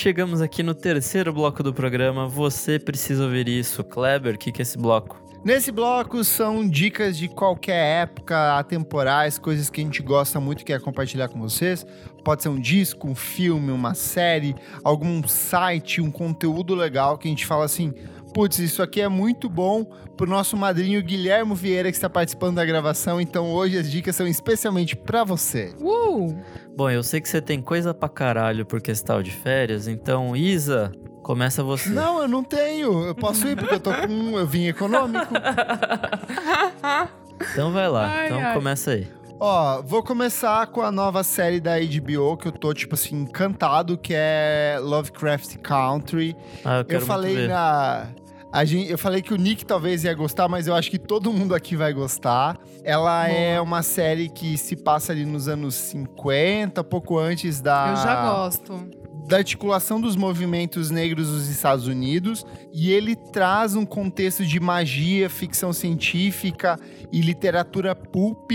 Chegamos 0.00 0.40
aqui 0.40 0.62
no 0.62 0.74
terceiro 0.74 1.30
bloco 1.30 1.62
do 1.62 1.74
programa. 1.74 2.26
Você 2.26 2.78
precisa 2.78 3.22
ouvir 3.22 3.46
isso. 3.46 3.84
Kleber, 3.84 4.34
o 4.34 4.38
que, 4.38 4.50
que 4.50 4.62
é 4.62 4.64
esse 4.64 4.78
bloco? 4.78 5.20
Nesse 5.44 5.70
bloco 5.70 6.24
são 6.24 6.66
dicas 6.66 7.18
de 7.18 7.28
qualquer 7.28 8.04
época, 8.04 8.56
atemporais, 8.56 9.38
coisas 9.38 9.68
que 9.68 9.82
a 9.82 9.84
gente 9.84 10.02
gosta 10.02 10.40
muito 10.40 10.62
e 10.62 10.64
quer 10.64 10.80
compartilhar 10.80 11.28
com 11.28 11.38
vocês. 11.38 11.84
Pode 12.24 12.42
ser 12.42 12.48
um 12.48 12.58
disco, 12.58 13.08
um 13.08 13.14
filme, 13.14 13.70
uma 13.70 13.92
série, 13.92 14.56
algum 14.82 15.22
site, 15.28 16.00
um 16.00 16.10
conteúdo 16.10 16.74
legal 16.74 17.18
que 17.18 17.28
a 17.28 17.30
gente 17.30 17.44
fala 17.44 17.66
assim: 17.66 17.92
putz, 18.32 18.58
isso 18.58 18.82
aqui 18.82 19.00
é 19.00 19.08
muito 19.08 19.48
bom 19.48 19.84
pro 20.16 20.28
nosso 20.28 20.56
madrinho 20.56 21.02
Guilhermo 21.02 21.54
Vieira 21.54 21.90
que 21.90 21.96
está 21.96 22.08
participando 22.10 22.56
da 22.56 22.64
gravação. 22.64 23.20
Então 23.20 23.50
hoje 23.50 23.78
as 23.78 23.90
dicas 23.90 24.14
são 24.16 24.26
especialmente 24.26 24.94
para 24.96 25.24
você. 25.24 25.74
Uh! 25.80 26.36
Bom, 26.76 26.90
eu 26.90 27.02
sei 27.02 27.20
que 27.20 27.28
você 27.28 27.40
tem 27.40 27.60
coisa 27.60 27.92
pra 27.92 28.08
caralho 28.08 28.64
porque 28.64 28.94
você 28.94 29.02
tá 29.04 29.20
de 29.20 29.30
férias, 29.30 29.86
então, 29.88 30.34
Isa, 30.36 30.92
começa 31.22 31.62
você. 31.62 31.90
Não, 31.90 32.22
eu 32.22 32.28
não 32.28 32.42
tenho. 32.44 33.04
Eu 33.06 33.14
posso 33.14 33.46
ir 33.48 33.56
porque 33.56 33.74
eu 33.74 33.80
tô 33.80 33.92
com. 33.92 34.38
Eu 34.38 34.46
vim 34.46 34.66
econômico. 34.66 35.32
Então 37.52 37.72
vai 37.72 37.88
lá, 37.88 38.06
Ai, 38.06 38.26
então 38.26 38.38
ai. 38.38 38.52
começa 38.54 38.90
aí. 38.90 39.08
Ó, 39.40 39.80
vou 39.80 40.02
começar 40.02 40.66
com 40.66 40.82
a 40.82 40.92
nova 40.92 41.22
série 41.24 41.58
da 41.58 41.76
HBO 41.80 42.36
que 42.36 42.48
eu 42.48 42.52
tô, 42.52 42.74
tipo 42.74 42.94
assim, 42.94 43.22
encantado, 43.22 43.96
que 43.96 44.12
é 44.14 44.76
Lovecraft 44.82 45.56
Country. 45.62 46.36
Ah, 46.62 46.74
eu 46.74 46.78
Eu, 46.80 46.84
quero 46.84 47.06
falei 47.06 47.32
muito 47.32 47.46
ver. 47.46 47.54
na. 47.54 48.08
A 48.52 48.64
gente, 48.64 48.90
eu 48.90 48.98
falei 48.98 49.22
que 49.22 49.32
o 49.32 49.36
Nick 49.36 49.64
talvez 49.64 50.02
ia 50.02 50.12
gostar, 50.12 50.48
mas 50.48 50.66
eu 50.66 50.74
acho 50.74 50.90
que 50.90 50.98
todo 50.98 51.32
mundo 51.32 51.54
aqui 51.54 51.76
vai 51.76 51.92
gostar. 51.92 52.58
Ela 52.82 53.28
é 53.28 53.60
uma 53.60 53.82
série 53.82 54.28
que 54.28 54.58
se 54.58 54.74
passa 54.74 55.12
ali 55.12 55.24
nos 55.24 55.46
anos 55.46 55.74
50, 55.74 56.82
pouco 56.84 57.16
antes 57.18 57.60
da 57.60 57.90
Eu 57.90 57.96
já 57.96 58.22
gosto. 58.22 58.90
da 59.28 59.36
articulação 59.36 60.00
dos 60.00 60.16
movimentos 60.16 60.90
negros 60.90 61.28
dos 61.28 61.48
Estados 61.48 61.86
Unidos 61.86 62.44
e 62.72 62.90
ele 62.90 63.14
traz 63.14 63.76
um 63.76 63.86
contexto 63.86 64.44
de 64.44 64.58
magia, 64.58 65.30
ficção 65.30 65.72
científica 65.72 66.76
e 67.12 67.20
literatura 67.20 67.94
pulp, 67.94 68.50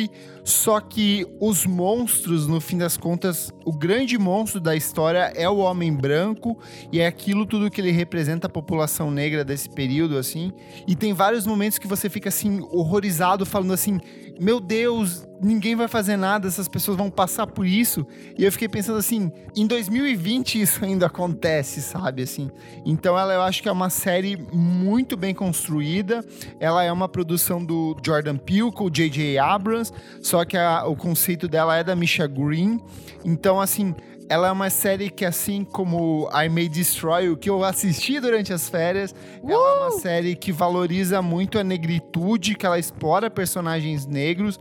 só 0.45 0.79
que 0.79 1.25
os 1.41 1.65
monstros, 1.65 2.45
no 2.45 2.61
fim 2.61 2.77
das 2.77 2.95
contas, 2.95 3.51
o 3.65 3.73
grande 3.73 4.15
monstro 4.15 4.61
da 4.61 4.75
história 4.75 5.33
é 5.35 5.49
o 5.49 5.57
homem 5.57 5.91
branco 5.91 6.55
e 6.91 6.99
é 6.99 7.07
aquilo 7.07 7.47
tudo 7.47 7.71
que 7.71 7.81
ele 7.81 7.89
representa 7.89 8.45
a 8.45 8.49
população 8.49 9.09
negra 9.09 9.43
desse 9.43 9.67
período 9.67 10.19
assim. 10.19 10.53
E 10.87 10.95
tem 10.95 11.13
vários 11.13 11.47
momentos 11.47 11.79
que 11.79 11.87
você 11.87 12.11
fica 12.11 12.29
assim 12.29 12.61
horrorizado 12.69 13.43
falando 13.43 13.73
assim: 13.73 13.99
"Meu 14.39 14.59
Deus, 14.59 15.27
ninguém 15.41 15.75
vai 15.75 15.87
fazer 15.87 16.15
nada, 16.15 16.47
essas 16.47 16.67
pessoas 16.67 16.95
vão 16.95 17.09
passar 17.09 17.47
por 17.47 17.65
isso". 17.65 18.05
E 18.37 18.43
eu 18.43 18.51
fiquei 18.51 18.69
pensando 18.69 18.99
assim, 18.99 19.31
em 19.55 19.65
2020 19.65 20.61
isso 20.61 20.85
ainda 20.85 21.07
acontece, 21.07 21.81
sabe 21.81 22.21
assim. 22.21 22.51
Então 22.85 23.17
ela 23.17 23.33
eu 23.33 23.41
acho 23.41 23.63
que 23.63 23.69
é 23.69 23.71
uma 23.71 23.89
série 23.89 24.37
muito 24.53 25.17
bem 25.17 25.33
construída. 25.33 26.23
Ela 26.59 26.83
é 26.83 26.91
uma 26.91 27.09
produção 27.09 27.65
do 27.65 27.97
Jordan 28.05 28.37
Peele 28.37 28.71
com 28.71 28.85
o 28.85 28.91
J.J. 28.91 29.39
Abrams, 29.39 29.91
só 30.35 30.43
que 30.43 30.57
a- 30.57 30.85
o 30.85 30.97
conceito 30.97 31.47
dela 31.47 31.77
é 31.77 31.81
da 31.81 31.95
Misha 31.95 32.27
Green. 32.27 32.81
Então 33.23 33.61
assim, 33.61 33.95
ela 34.27 34.49
é 34.49 34.51
uma 34.51 34.69
série 34.69 35.09
que, 35.09 35.23
assim 35.23 35.63
como 35.63 36.27
I 36.33 36.49
May 36.49 36.67
Destroy, 36.67 37.29
o 37.29 37.37
que 37.37 37.49
eu 37.49 37.63
assisti 37.63 38.19
durante 38.19 38.51
as 38.51 38.67
férias, 38.67 39.15
ela 39.47 39.53
é 39.53 39.79
uma 39.79 39.91
série 39.91 40.35
que 40.35 40.51
valoriza 40.51 41.21
muito 41.21 41.57
a 41.57 41.63
negritude, 41.63 42.55
que 42.55 42.65
ela 42.65 42.77
explora 42.77 43.29
personagens 43.29 44.05
negros. 44.05 44.59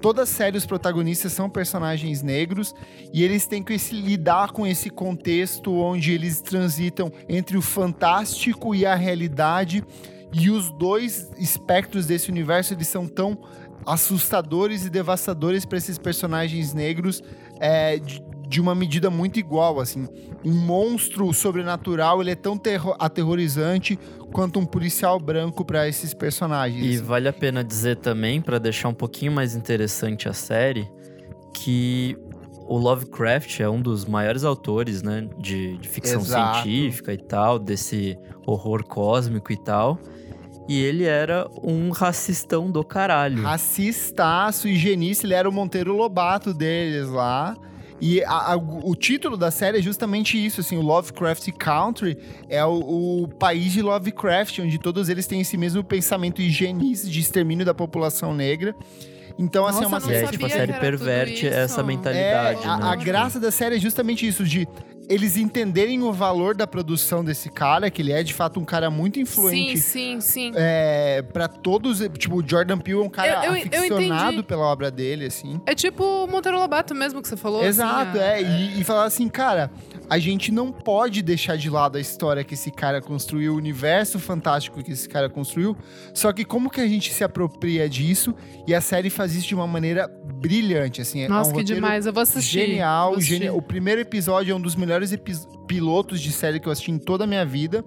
Toda 0.00 0.24
série, 0.24 0.56
os 0.56 0.64
protagonistas 0.64 1.34
são 1.34 1.50
personagens 1.50 2.22
negros 2.22 2.74
e 3.12 3.22
eles 3.22 3.46
têm 3.46 3.62
que 3.62 3.78
se 3.78 3.96
lidar 3.96 4.52
com 4.52 4.66
esse 4.66 4.88
contexto 4.88 5.70
onde 5.70 6.12
eles 6.12 6.40
transitam 6.40 7.12
entre 7.28 7.58
o 7.58 7.62
fantástico 7.62 8.74
e 8.74 8.86
a 8.86 8.94
realidade. 8.94 9.84
E 10.32 10.48
os 10.48 10.70
dois 10.70 11.28
espectros 11.36 12.06
desse 12.06 12.30
universo 12.30 12.72
eles 12.72 12.88
são 12.88 13.06
tão 13.06 13.36
assustadores 13.86 14.84
e 14.84 14.90
devastadores 14.90 15.64
para 15.64 15.78
esses 15.78 15.98
personagens 15.98 16.74
negros 16.74 17.22
é, 17.58 17.98
de, 17.98 18.22
de 18.48 18.60
uma 18.60 18.74
medida 18.74 19.10
muito 19.10 19.38
igual, 19.38 19.80
assim. 19.80 20.06
Um 20.44 20.52
monstro 20.52 21.32
sobrenatural, 21.32 22.20
ele 22.20 22.30
é 22.30 22.34
tão 22.34 22.56
terro- 22.56 22.96
aterrorizante 22.98 23.98
quanto 24.32 24.58
um 24.58 24.64
policial 24.64 25.18
branco 25.18 25.64
para 25.64 25.88
esses 25.88 26.14
personagens. 26.14 26.84
E 26.84 26.94
assim. 26.96 27.04
vale 27.04 27.28
a 27.28 27.32
pena 27.32 27.62
dizer 27.62 27.96
também, 27.96 28.40
pra 28.40 28.58
deixar 28.58 28.88
um 28.88 28.94
pouquinho 28.94 29.32
mais 29.32 29.54
interessante 29.54 30.28
a 30.28 30.32
série, 30.32 30.88
que 31.52 32.16
o 32.66 32.78
Lovecraft 32.78 33.60
é 33.60 33.68
um 33.68 33.82
dos 33.82 34.04
maiores 34.04 34.44
autores, 34.44 35.02
né, 35.02 35.28
de, 35.38 35.76
de 35.78 35.88
ficção 35.88 36.20
Exato. 36.20 36.62
científica 36.62 37.12
e 37.12 37.18
tal, 37.18 37.58
desse 37.58 38.16
horror 38.46 38.84
cósmico 38.84 39.52
e 39.52 39.56
tal. 39.56 39.98
E 40.70 40.80
ele 40.84 41.02
era 41.04 41.48
um 41.64 41.90
racistão 41.90 42.70
do 42.70 42.84
caralho. 42.84 43.42
Racistaço 43.42 44.68
e 44.68 44.76
genista, 44.76 45.26
ele 45.26 45.34
era 45.34 45.48
o 45.48 45.52
Monteiro 45.52 45.96
Lobato 45.96 46.54
deles 46.54 47.08
lá. 47.08 47.56
E 48.00 48.22
a- 48.22 48.52
a- 48.52 48.56
o 48.56 48.94
título 48.94 49.36
da 49.36 49.50
série 49.50 49.78
é 49.78 49.82
justamente 49.82 50.42
isso, 50.42 50.60
assim, 50.60 50.76
o 50.76 50.80
Lovecraft 50.80 51.50
Country 51.58 52.16
é 52.48 52.64
o, 52.64 53.22
o 53.24 53.28
país 53.28 53.72
de 53.72 53.82
Lovecraft, 53.82 54.60
onde 54.60 54.78
todos 54.78 55.08
eles 55.08 55.26
têm 55.26 55.40
esse 55.40 55.56
mesmo 55.56 55.82
pensamento 55.82 56.40
higienista 56.40 57.08
de 57.08 57.18
extermínio 57.20 57.66
da 57.66 57.74
população 57.74 58.32
negra. 58.32 58.74
Então, 59.38 59.66
assim, 59.66 59.84
é 59.84 59.86
uma 59.86 59.98
Nossa, 59.98 60.12
E 60.12 60.14
série 60.14 60.30
tipo, 60.32 60.46
a 60.46 60.50
série 60.50 60.72
perverte 60.74 61.46
essa 61.46 61.80
É, 61.80 61.84
mentalidade, 61.84 62.60
a, 62.64 62.76
né? 62.76 62.84
a 62.86 62.90
Tipo, 62.92 63.04
graça 63.04 63.40
da 63.40 63.50
série 63.50 63.76
é 63.76 63.78
justamente 63.80 64.26
isso, 64.26 64.44
de 64.44 64.68
eles 65.10 65.36
entenderem 65.36 66.00
o 66.02 66.12
valor 66.12 66.54
da 66.54 66.66
produção 66.66 67.24
desse 67.24 67.50
cara, 67.50 67.90
que 67.90 68.00
ele 68.00 68.12
é 68.12 68.22
de 68.22 68.32
fato 68.32 68.60
um 68.60 68.64
cara 68.64 68.88
muito 68.90 69.18
influente. 69.18 69.76
Sim, 69.78 70.20
sim, 70.20 70.20
sim. 70.20 70.52
É, 70.54 71.20
para 71.32 71.48
todos, 71.48 71.98
tipo, 72.16 72.36
o 72.36 72.48
Jordan 72.48 72.78
Peele 72.78 73.00
é 73.00 73.02
um 73.02 73.08
cara 73.10 73.44
Eu- 73.46 73.54
eu- 73.56 73.56
eu 73.72 73.78
aficionado 73.80 74.28
entendi. 74.32 74.42
pela 74.44 74.64
obra 74.66 74.90
dele, 74.90 75.26
assim. 75.26 75.60
É 75.66 75.74
tipo 75.74 76.04
o 76.04 76.26
Monteiro 76.26 76.58
Lobato 76.58 76.94
mesmo 76.94 77.20
que 77.20 77.26
você 77.28 77.36
falou. 77.36 77.64
Exato, 77.64 78.16
assim, 78.16 78.18
a- 78.20 78.22
é. 78.38 78.42
E, 78.42 78.80
e 78.80 78.84
falar 78.84 79.04
assim, 79.04 79.28
cara, 79.28 79.70
a 80.08 80.18
gente 80.18 80.52
não 80.52 80.70
pode 80.70 81.22
deixar 81.22 81.56
de 81.56 81.68
lado 81.68 81.98
a 81.98 82.00
história 82.00 82.44
que 82.44 82.54
esse 82.54 82.70
cara 82.70 83.00
construiu, 83.00 83.54
o 83.54 83.56
universo 83.56 84.18
fantástico 84.18 84.82
que 84.82 84.92
esse 84.92 85.08
cara 85.08 85.28
construiu. 85.28 85.76
Só 86.14 86.32
que 86.32 86.44
como 86.44 86.70
que 86.70 86.80
a 86.80 86.86
gente 86.86 87.12
se 87.12 87.24
apropria 87.24 87.88
disso? 87.88 88.34
E 88.66 88.74
a 88.74 88.80
série 88.80 89.10
faz 89.10 89.34
isso 89.34 89.48
de 89.48 89.54
uma 89.56 89.66
maneira 89.66 90.08
brilhante, 90.40 91.00
assim. 91.00 91.22
é 91.22 91.28
Nossa, 91.28 91.50
um 91.50 91.54
que 91.54 91.64
demais. 91.64 92.06
Eu 92.06 92.12
vou 92.12 92.22
assistir. 92.22 92.66
Genial, 92.66 93.08
vou 93.10 93.16
assistir. 93.18 93.34
genial. 93.34 93.56
O 93.56 93.62
primeiro 93.62 94.00
episódio 94.00 94.52
é 94.52 94.54
um 94.54 94.60
dos 94.60 94.76
melhores 94.76 94.99
epi- 95.12 95.36
pilotos 95.66 96.20
de 96.20 96.32
série 96.32 96.58
que 96.60 96.66
eu 96.68 96.72
assisti 96.72 96.90
em 96.90 96.98
toda 96.98 97.24
a 97.24 97.26
minha 97.26 97.44
vida. 97.44 97.84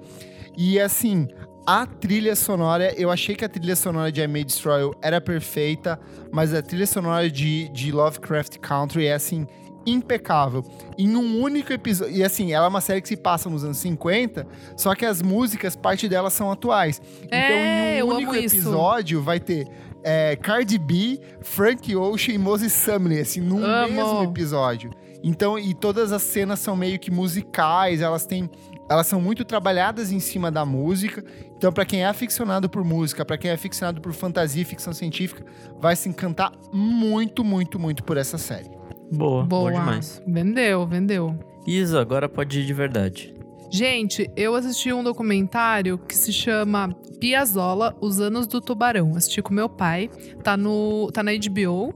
E 0.58 0.80
assim, 0.80 1.28
a 1.66 1.86
trilha 1.86 2.36
sonora, 2.36 2.94
eu 3.00 3.10
achei 3.12 3.36
que 3.36 3.44
a 3.46 3.50
trilha 3.50 3.76
sonora 3.76 4.12
de 4.12 4.22
I 4.22 4.28
May 4.28 4.44
Destroy 4.44 4.82
You 4.82 4.96
era 5.02 5.20
perfeita, 5.22 6.00
mas 6.32 6.54
a 6.54 6.62
trilha 6.62 6.86
sonora 6.88 7.30
de, 7.30 7.70
de 7.70 7.92
Lovecraft 7.92 8.58
Country 8.60 9.06
é 9.08 9.14
assim. 9.14 9.46
Impecável. 9.86 10.64
Em 10.98 11.14
um 11.16 11.42
único 11.42 11.74
episódio. 11.74 12.16
E 12.16 12.24
assim, 12.24 12.54
ela 12.54 12.66
é 12.68 12.70
uma 12.70 12.80
série 12.80 13.02
que 13.02 13.08
se 13.10 13.18
passa 13.18 13.50
nos 13.50 13.66
anos 13.66 13.78
50, 13.78 14.48
só 14.78 14.96
que 14.96 15.06
as 15.06 15.22
músicas, 15.22 15.76
parte 15.76 16.08
delas 16.08 16.32
são 16.34 16.50
atuais. 16.50 17.02
Então, 17.24 17.38
É, 17.38 17.96
em 17.96 18.00
eu 18.00 18.08
um 18.08 18.16
único 18.16 18.34
isso. 18.36 18.56
episódio, 18.56 19.22
vai 19.22 19.42
ter 19.42 19.68
é, 20.02 20.38
Cardi 20.38 20.78
B, 20.78 21.20
Frank 21.42 21.94
Ocean 21.96 22.34
e 22.36 22.38
Moses 22.38 22.72
Sumney, 22.72 23.20
assim, 23.20 23.42
num 23.42 23.64
Amo. 23.64 23.94
mesmo 23.94 24.24
episódio. 24.24 24.90
Então, 25.24 25.58
e 25.58 25.74
todas 25.74 26.12
as 26.12 26.22
cenas 26.22 26.60
são 26.60 26.76
meio 26.76 27.00
que 27.00 27.10
musicais, 27.10 28.02
elas 28.02 28.26
têm. 28.26 28.50
Elas 28.90 29.08
são 29.08 29.22
muito 29.22 29.46
trabalhadas 29.46 30.12
em 30.12 30.20
cima 30.20 30.52
da 30.52 30.66
música. 30.66 31.24
Então, 31.56 31.72
pra 31.72 31.86
quem 31.86 32.02
é 32.04 32.06
aficionado 32.06 32.70
por 32.70 32.84
música, 32.84 33.24
pra 33.24 33.38
quem 33.38 33.50
é 33.50 33.54
aficionado 33.54 34.02
por 34.02 34.12
fantasia 34.12 34.62
e 34.62 34.66
ficção 34.66 34.92
científica, 34.92 35.46
vai 35.80 35.96
se 35.96 36.10
encantar 36.10 36.52
muito, 36.74 37.44
muito, 37.44 37.80
muito 37.80 38.04
por 38.04 38.18
essa 38.18 38.38
série. 38.38 38.70
Boa, 39.10 39.46
Boa. 39.46 39.46
boa 39.46 39.72
demais. 39.72 40.22
Vendeu, 40.28 40.86
vendeu. 40.86 41.40
Isa, 41.66 42.02
agora 42.02 42.28
pode 42.28 42.60
ir 42.60 42.66
de 42.66 42.74
verdade. 42.74 43.34
Gente, 43.72 44.30
eu 44.36 44.54
assisti 44.54 44.92
um 44.94 45.04
documentário 45.04 45.98
que 45.98 46.16
se 46.16 46.32
chama 46.34 46.94
Piazzolla, 47.20 47.96
Os 48.02 48.20
Anos 48.20 48.46
do 48.46 48.60
Tubarão. 48.60 49.16
Assisti 49.16 49.42
com 49.42 49.54
meu 49.54 49.70
pai. 49.70 50.10
Tá, 50.44 50.56
no, 50.58 51.10
tá 51.12 51.24
na 51.24 51.32
HBO. 51.32 51.92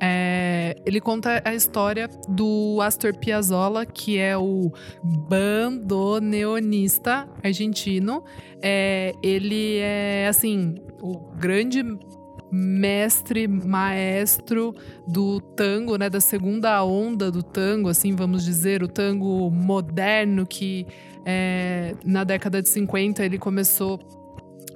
É, 0.00 0.74
ele 0.84 1.00
conta 1.00 1.40
a 1.44 1.54
história 1.54 2.08
do 2.28 2.80
Astor 2.82 3.16
Piazzolla, 3.16 3.86
que 3.86 4.18
é 4.18 4.36
o 4.36 4.72
bandoneonista 5.28 7.28
argentino. 7.42 8.22
É, 8.60 9.14
ele 9.22 9.78
é, 9.78 10.26
assim, 10.28 10.74
o 11.00 11.18
grande 11.36 11.84
mestre, 12.52 13.48
maestro 13.48 14.74
do 15.08 15.40
tango, 15.40 15.96
né, 15.96 16.10
da 16.10 16.20
segunda 16.20 16.84
onda 16.84 17.30
do 17.30 17.42
tango, 17.42 17.88
assim, 17.88 18.14
vamos 18.14 18.44
dizer, 18.44 18.82
o 18.82 18.88
tango 18.88 19.50
moderno 19.50 20.46
que 20.46 20.86
é, 21.24 21.94
na 22.04 22.24
década 22.24 22.60
de 22.60 22.68
50 22.68 23.24
ele 23.24 23.38
começou 23.38 23.98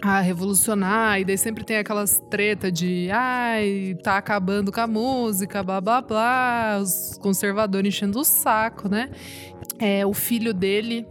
a 0.08 0.20
revolucionar, 0.20 1.20
e 1.20 1.24
daí 1.24 1.36
sempre 1.36 1.64
tem 1.64 1.78
aquelas 1.78 2.22
treta 2.30 2.70
de 2.70 3.08
ai, 3.12 3.96
tá 4.02 4.16
acabando 4.16 4.70
com 4.70 4.80
a 4.80 4.86
música, 4.86 5.62
blá 5.62 5.80
blá 5.80 6.00
blá, 6.00 6.78
os 6.80 7.18
conservadores 7.20 7.94
enchendo 7.94 8.20
o 8.20 8.24
saco, 8.24 8.88
né? 8.88 9.10
É, 9.78 10.06
o 10.06 10.14
filho 10.14 10.54
dele 10.54 11.06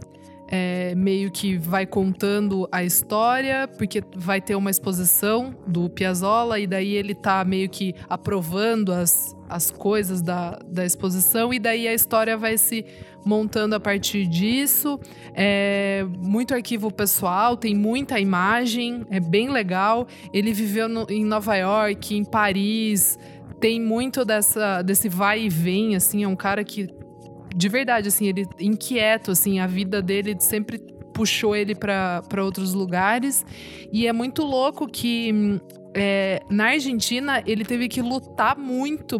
é, 0.48 0.94
meio 0.94 1.30
que 1.30 1.58
vai 1.58 1.84
contando 1.84 2.68
a 2.72 2.82
história, 2.84 3.68
porque 3.68 4.02
vai 4.14 4.40
ter 4.40 4.54
uma 4.54 4.70
exposição 4.70 5.54
do 5.66 5.90
Piazzolla, 5.90 6.58
e 6.58 6.66
daí 6.66 6.94
ele 6.94 7.14
tá 7.14 7.44
meio 7.44 7.68
que 7.68 7.94
aprovando 8.08 8.92
as, 8.92 9.36
as 9.48 9.70
coisas 9.70 10.22
da, 10.22 10.58
da 10.66 10.86
exposição, 10.86 11.52
e 11.52 11.58
daí 11.58 11.86
a 11.86 11.92
história 11.92 12.36
vai 12.36 12.56
se 12.56 12.84
montando 13.26 13.74
a 13.74 13.80
partir 13.80 14.26
disso. 14.26 14.98
É, 15.34 16.06
muito 16.18 16.54
arquivo 16.54 16.90
pessoal, 16.92 17.56
tem 17.56 17.74
muita 17.74 18.20
imagem, 18.20 19.04
é 19.10 19.18
bem 19.18 19.50
legal. 19.50 20.06
Ele 20.32 20.52
viveu 20.52 20.88
no- 20.88 21.06
em 21.10 21.24
Nova 21.24 21.56
York, 21.56 22.16
em 22.16 22.24
Paris, 22.24 23.18
tem 23.60 23.80
muito 23.80 24.24
dessa, 24.24 24.80
desse 24.82 25.08
vai 25.08 25.42
e 25.42 25.48
vem, 25.48 25.96
assim, 25.96 26.22
é 26.22 26.28
um 26.28 26.36
cara 26.36 26.62
que 26.62 26.86
de 27.54 27.70
verdade, 27.70 28.08
assim, 28.08 28.26
ele 28.26 28.44
inquieto, 28.60 29.30
assim, 29.30 29.60
a 29.60 29.66
vida 29.66 30.02
dele 30.02 30.36
sempre 30.38 30.78
puxou 31.14 31.56
ele 31.56 31.74
para 31.74 32.44
outros 32.44 32.74
lugares. 32.74 33.46
E 33.90 34.06
é 34.06 34.12
muito 34.12 34.42
louco 34.42 34.86
que 34.86 35.58
é, 35.94 36.42
na 36.50 36.66
Argentina 36.66 37.42
ele 37.46 37.64
teve 37.64 37.88
que 37.88 38.02
lutar 38.02 38.58
muito 38.58 39.18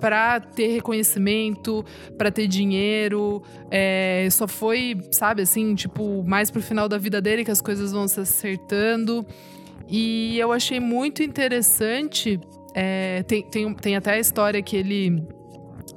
para 0.00 0.40
ter 0.40 0.68
reconhecimento, 0.68 1.84
para 2.16 2.30
ter 2.30 2.46
dinheiro. 2.46 3.42
É, 3.70 4.28
só 4.30 4.46
foi, 4.46 4.98
sabe, 5.10 5.42
assim, 5.42 5.74
tipo, 5.74 6.22
mais 6.24 6.50
pro 6.50 6.62
final 6.62 6.88
da 6.88 6.98
vida 6.98 7.20
dele 7.20 7.44
que 7.44 7.50
as 7.50 7.60
coisas 7.60 7.92
vão 7.92 8.06
se 8.08 8.20
acertando. 8.20 9.26
E 9.88 10.38
eu 10.38 10.52
achei 10.52 10.80
muito 10.80 11.22
interessante. 11.22 12.40
é, 12.74 13.22
tem, 13.22 13.42
tem, 13.42 13.74
tem 13.74 13.96
até 13.96 14.12
a 14.12 14.18
história 14.18 14.62
que 14.62 14.76
ele 14.76 15.22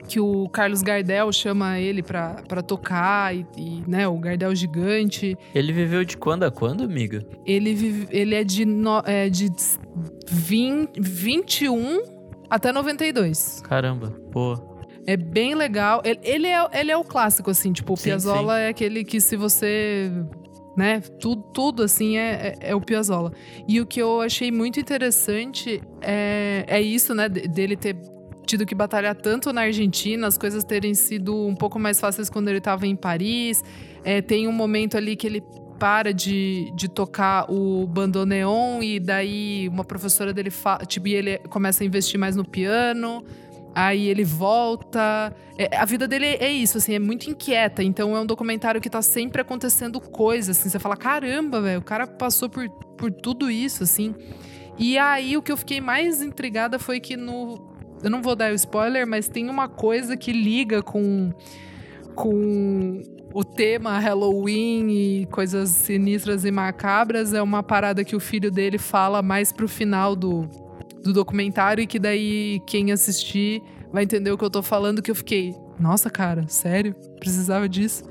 que 0.09 0.19
o 0.19 0.49
Carlos 0.49 0.81
Gardel 0.81 1.31
chama 1.31 1.79
ele 1.79 2.01
pra, 2.01 2.41
pra 2.47 2.63
tocar, 2.63 3.35
e, 3.35 3.45
e, 3.55 3.83
né, 3.87 4.07
o 4.07 4.17
Gardel 4.17 4.55
gigante. 4.55 5.37
Ele 5.53 5.71
viveu 5.71 6.03
de 6.03 6.17
quando 6.17 6.43
a 6.43 6.51
quando, 6.51 6.83
amiga? 6.83 7.23
Ele, 7.45 7.75
vive, 7.75 8.07
ele 8.09 8.33
é 8.33 8.43
de, 8.43 8.65
no, 8.65 9.03
é 9.05 9.29
de 9.29 9.51
20, 10.27 10.99
21 10.99 12.18
até 12.49 12.71
92. 12.71 13.61
Caramba, 13.63 14.13
boa. 14.31 14.67
É 15.07 15.15
bem 15.17 15.55
legal. 15.55 16.01
Ele, 16.05 16.19
ele, 16.23 16.47
é, 16.47 16.67
ele 16.73 16.91
é 16.91 16.97
o 16.97 17.03
clássico, 17.03 17.49
assim, 17.49 17.71
tipo, 17.73 17.93
o 17.93 17.97
Sim, 17.97 18.05
Piazzolla 18.05 18.59
é 18.59 18.69
aquele 18.69 19.03
que 19.03 19.19
se 19.19 19.35
você. 19.35 20.11
Né, 20.77 21.01
tudo, 21.19 21.41
tudo 21.51 21.83
assim 21.83 22.15
é, 22.17 22.55
é, 22.61 22.69
é 22.69 22.75
o 22.75 22.79
Piazzolla. 22.79 23.33
E 23.67 23.81
o 23.81 23.85
que 23.85 24.01
eu 24.01 24.21
achei 24.21 24.49
muito 24.49 24.79
interessante 24.79 25.81
é, 26.01 26.63
é 26.67 26.81
isso, 26.81 27.13
né, 27.13 27.27
de- 27.27 27.49
dele 27.49 27.75
ter 27.75 27.97
tido 28.45 28.65
que 28.65 28.73
batalhar 28.73 29.13
tanto 29.13 29.51
na 29.51 29.61
Argentina, 29.61 30.25
as 30.25 30.37
coisas 30.37 30.63
terem 30.63 30.93
sido 30.93 31.35
um 31.45 31.53
pouco 31.55 31.77
mais 31.77 31.99
fáceis 31.99 32.29
quando 32.29 32.47
ele 32.47 32.59
estava 32.59 32.87
em 32.87 32.95
Paris. 32.95 33.61
É, 34.05 34.21
tem 34.21 34.47
um 34.47 34.51
momento 34.53 34.95
ali 34.95 35.15
que 35.17 35.27
ele 35.27 35.43
para 35.79 36.13
de, 36.13 36.71
de 36.75 36.89
tocar 36.89 37.49
o 37.49 37.87
bandoneon 37.87 38.83
e 38.83 38.99
daí 38.99 39.69
uma 39.69 39.85
professora 39.85 40.33
dele 40.33 40.51
tipo, 40.85 41.07
ele 41.07 41.39
começa 41.49 41.83
a 41.83 41.87
investir 41.87 42.19
mais 42.19 42.35
no 42.35 42.43
piano. 42.43 43.23
Aí 43.73 44.09
ele 44.09 44.23
volta. 44.23 45.33
É, 45.57 45.77
a 45.77 45.85
vida 45.85 46.07
dele 46.07 46.25
é 46.25 46.51
isso, 46.51 46.79
assim, 46.79 46.95
é 46.95 46.99
muito 46.99 47.29
inquieta. 47.29 47.81
Então 47.81 48.15
é 48.15 48.19
um 48.19 48.25
documentário 48.25 48.81
que 48.81 48.89
tá 48.89 49.01
sempre 49.01 49.41
acontecendo 49.41 50.01
coisas, 50.01 50.57
assim. 50.57 50.69
Você 50.69 50.79
fala, 50.79 50.97
caramba, 50.97 51.61
velho, 51.61 51.79
o 51.79 51.83
cara 51.83 52.05
passou 52.05 52.49
por, 52.49 52.67
por 52.69 53.11
tudo 53.11 53.49
isso, 53.49 53.83
assim. 53.83 54.13
E 54.77 54.97
aí 54.97 55.37
o 55.37 55.41
que 55.41 55.51
eu 55.51 55.57
fiquei 55.57 55.79
mais 55.79 56.21
intrigada 56.21 56.77
foi 56.77 56.99
que 56.99 57.15
no. 57.15 57.69
Eu 58.01 58.09
não 58.09 58.21
vou 58.21 58.35
dar 58.35 58.51
o 58.51 58.55
spoiler, 58.55 59.05
mas 59.05 59.27
tem 59.27 59.49
uma 59.49 59.67
coisa 59.67 60.17
que 60.17 60.31
liga 60.31 60.81
com. 60.81 61.31
com 62.15 63.18
o 63.33 63.43
tema 63.43 63.99
Halloween 63.99 64.89
e 64.89 65.25
coisas 65.27 65.69
sinistras 65.69 66.45
e 66.45 66.51
macabras. 66.51 67.33
É 67.33 67.41
uma 67.41 67.63
parada 67.63 68.03
que 68.03 68.15
o 68.15 68.19
filho 68.19 68.51
dele 68.51 68.77
fala 68.77 69.21
mais 69.21 69.51
pro 69.51 69.67
final 69.67 70.15
do, 70.15 70.41
do 71.03 71.13
documentário 71.13 71.83
e 71.83 71.87
que 71.87 71.99
daí 71.99 72.61
quem 72.65 72.91
assistir 72.91 73.61
vai 73.91 74.03
entender 74.03 74.31
o 74.31 74.37
que 74.37 74.43
eu 74.43 74.49
tô 74.49 74.61
falando, 74.61 75.01
que 75.01 75.11
eu 75.11 75.15
fiquei, 75.15 75.55
nossa, 75.79 76.09
cara, 76.09 76.47
sério? 76.47 76.93
Precisava 77.19 77.67
disso? 77.67 78.03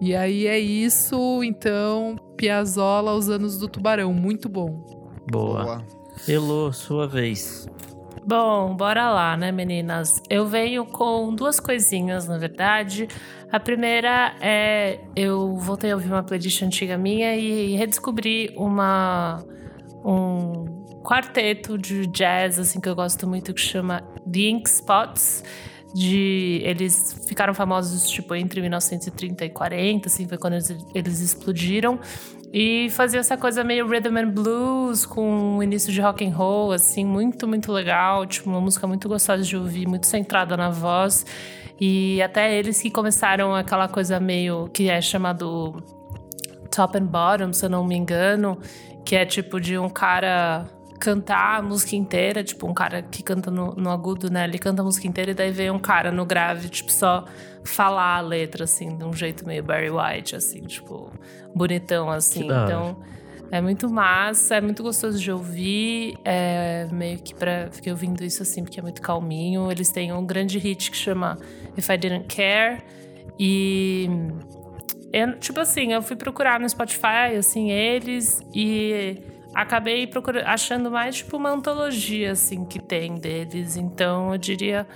E 0.00 0.14
aí 0.14 0.46
é 0.46 0.58
isso, 0.58 1.42
então, 1.42 2.16
Piazzolla, 2.36 3.14
Os 3.14 3.30
Anos 3.30 3.58
do 3.58 3.66
Tubarão, 3.66 4.12
muito 4.12 4.48
bom. 4.48 4.84
Boa. 5.30 5.82
Elô, 6.28 6.72
sua 6.72 7.08
vez. 7.08 7.66
Bom, 8.26 8.74
bora 8.74 9.08
lá, 9.12 9.36
né, 9.36 9.52
meninas? 9.52 10.20
Eu 10.28 10.48
venho 10.48 10.84
com 10.84 11.32
duas 11.32 11.60
coisinhas, 11.60 12.26
na 12.26 12.36
verdade. 12.36 13.06
A 13.52 13.60
primeira 13.60 14.34
é 14.40 14.98
eu 15.14 15.54
voltei 15.54 15.92
a 15.92 15.94
ouvir 15.94 16.08
uma 16.08 16.24
playlist 16.24 16.60
antiga 16.62 16.98
minha 16.98 17.36
e 17.36 17.76
redescobri 17.76 18.52
uma 18.56 19.44
um 20.04 20.64
quarteto 21.04 21.78
de 21.78 22.08
jazz 22.08 22.58
assim 22.58 22.80
que 22.80 22.88
eu 22.88 22.96
gosto 22.96 23.28
muito 23.28 23.54
que 23.54 23.60
chama 23.60 24.02
The 24.28 24.40
Ink 24.40 24.68
Spots. 24.68 25.44
De, 25.94 26.60
eles 26.64 27.24
ficaram 27.28 27.54
famosos 27.54 28.10
tipo 28.10 28.34
entre 28.34 28.60
1930 28.60 29.44
e 29.44 29.50
40, 29.50 30.08
assim, 30.08 30.28
foi 30.28 30.36
quando 30.36 30.54
eles, 30.54 30.76
eles 30.94 31.20
explodiram. 31.20 32.00
E 32.52 32.88
fazia 32.90 33.20
essa 33.20 33.36
coisa 33.36 33.62
meio 33.64 33.86
rhythm 33.86 34.16
and 34.16 34.30
blues 34.30 35.04
com 35.04 35.58
o 35.58 35.62
início 35.62 35.92
de 35.92 36.00
rock 36.00 36.24
and 36.24 36.30
roll, 36.30 36.72
assim, 36.72 37.04
muito, 37.04 37.46
muito 37.46 37.70
legal. 37.72 38.24
Tipo, 38.26 38.48
uma 38.50 38.60
música 38.60 38.86
muito 38.86 39.08
gostosa 39.08 39.42
de 39.42 39.56
ouvir, 39.56 39.86
muito 39.86 40.06
centrada 40.06 40.56
na 40.56 40.70
voz. 40.70 41.26
E 41.80 42.22
até 42.22 42.56
eles 42.56 42.80
que 42.80 42.90
começaram 42.90 43.54
aquela 43.54 43.88
coisa 43.88 44.18
meio 44.18 44.68
que 44.68 44.88
é 44.88 45.00
chamado 45.00 45.82
top 46.70 46.98
and 46.98 47.06
bottom, 47.06 47.52
se 47.52 47.64
eu 47.64 47.70
não 47.70 47.84
me 47.84 47.96
engano, 47.96 48.58
que 49.04 49.14
é 49.14 49.24
tipo 49.26 49.60
de 49.60 49.78
um 49.78 49.88
cara 49.88 50.66
cantar 50.98 51.58
a 51.58 51.62
música 51.62 51.96
inteira, 51.96 52.42
tipo 52.42 52.66
um 52.66 52.74
cara 52.74 53.02
que 53.02 53.22
canta 53.22 53.50
no, 53.50 53.74
no, 53.74 53.90
agudo, 53.90 54.30
né? 54.30 54.44
Ele 54.44 54.58
canta 54.58 54.82
a 54.82 54.84
música 54.84 55.06
inteira 55.06 55.30
e 55.30 55.34
daí 55.34 55.50
vem 55.50 55.70
um 55.70 55.78
cara 55.78 56.10
no 56.10 56.24
grave, 56.24 56.68
tipo, 56.68 56.90
só 56.90 57.24
falar 57.64 58.16
a 58.16 58.20
letra, 58.20 58.64
assim, 58.64 58.96
de 58.96 59.04
um 59.04 59.12
jeito 59.12 59.46
meio 59.46 59.62
Barry 59.62 59.90
White, 59.90 60.36
assim, 60.36 60.62
tipo, 60.62 61.12
bonitão, 61.54 62.10
assim. 62.10 62.44
Então, 62.44 62.96
é 63.50 63.60
muito 63.60 63.88
massa, 63.88 64.56
é 64.56 64.60
muito 64.60 64.82
gostoso 64.82 65.18
de 65.18 65.30
ouvir. 65.30 66.18
É 66.24 66.88
meio 66.92 67.18
que 67.18 67.34
pra. 67.34 67.68
Fiquei 67.70 67.92
ouvindo 67.92 68.24
isso 68.24 68.42
assim, 68.42 68.62
porque 68.62 68.80
é 68.80 68.82
muito 68.82 69.00
calminho. 69.00 69.70
Eles 69.70 69.90
têm 69.90 70.12
um 70.12 70.24
grande 70.24 70.58
hit 70.58 70.90
que 70.90 70.96
chama 70.96 71.38
If 71.76 71.88
I 71.88 71.96
Didn't 71.96 72.34
Care. 72.34 72.82
E. 73.38 74.08
Eu, 75.12 75.38
tipo 75.38 75.60
assim, 75.60 75.92
eu 75.92 76.02
fui 76.02 76.16
procurar 76.16 76.58
no 76.58 76.68
Spotify, 76.68 77.36
assim, 77.38 77.70
eles 77.70 78.40
e 78.54 79.18
acabei 79.56 80.06
procurando, 80.06 80.46
achando 80.46 80.90
mais 80.90 81.16
tipo 81.16 81.36
uma 81.38 81.50
antologia 81.50 82.32
assim 82.32 82.64
que 82.64 82.78
tem 82.78 83.14
deles. 83.14 83.76
Então 83.76 84.32
eu 84.32 84.38
diria 84.38 84.86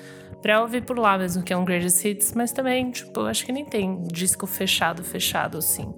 pra 0.42 0.60
ouvir 0.60 0.84
por 0.84 0.98
lá 0.98 1.16
mesmo, 1.16 1.42
que 1.42 1.52
é 1.52 1.56
um 1.56 1.64
Greatest 1.64 2.04
Hits, 2.04 2.32
mas 2.34 2.52
também, 2.52 2.90
tipo, 2.90 3.20
acho 3.22 3.44
que 3.44 3.52
nem 3.52 3.64
tem 3.64 4.02
disco 4.04 4.46
fechado, 4.46 5.02
fechado 5.02 5.58
assim. 5.58 5.92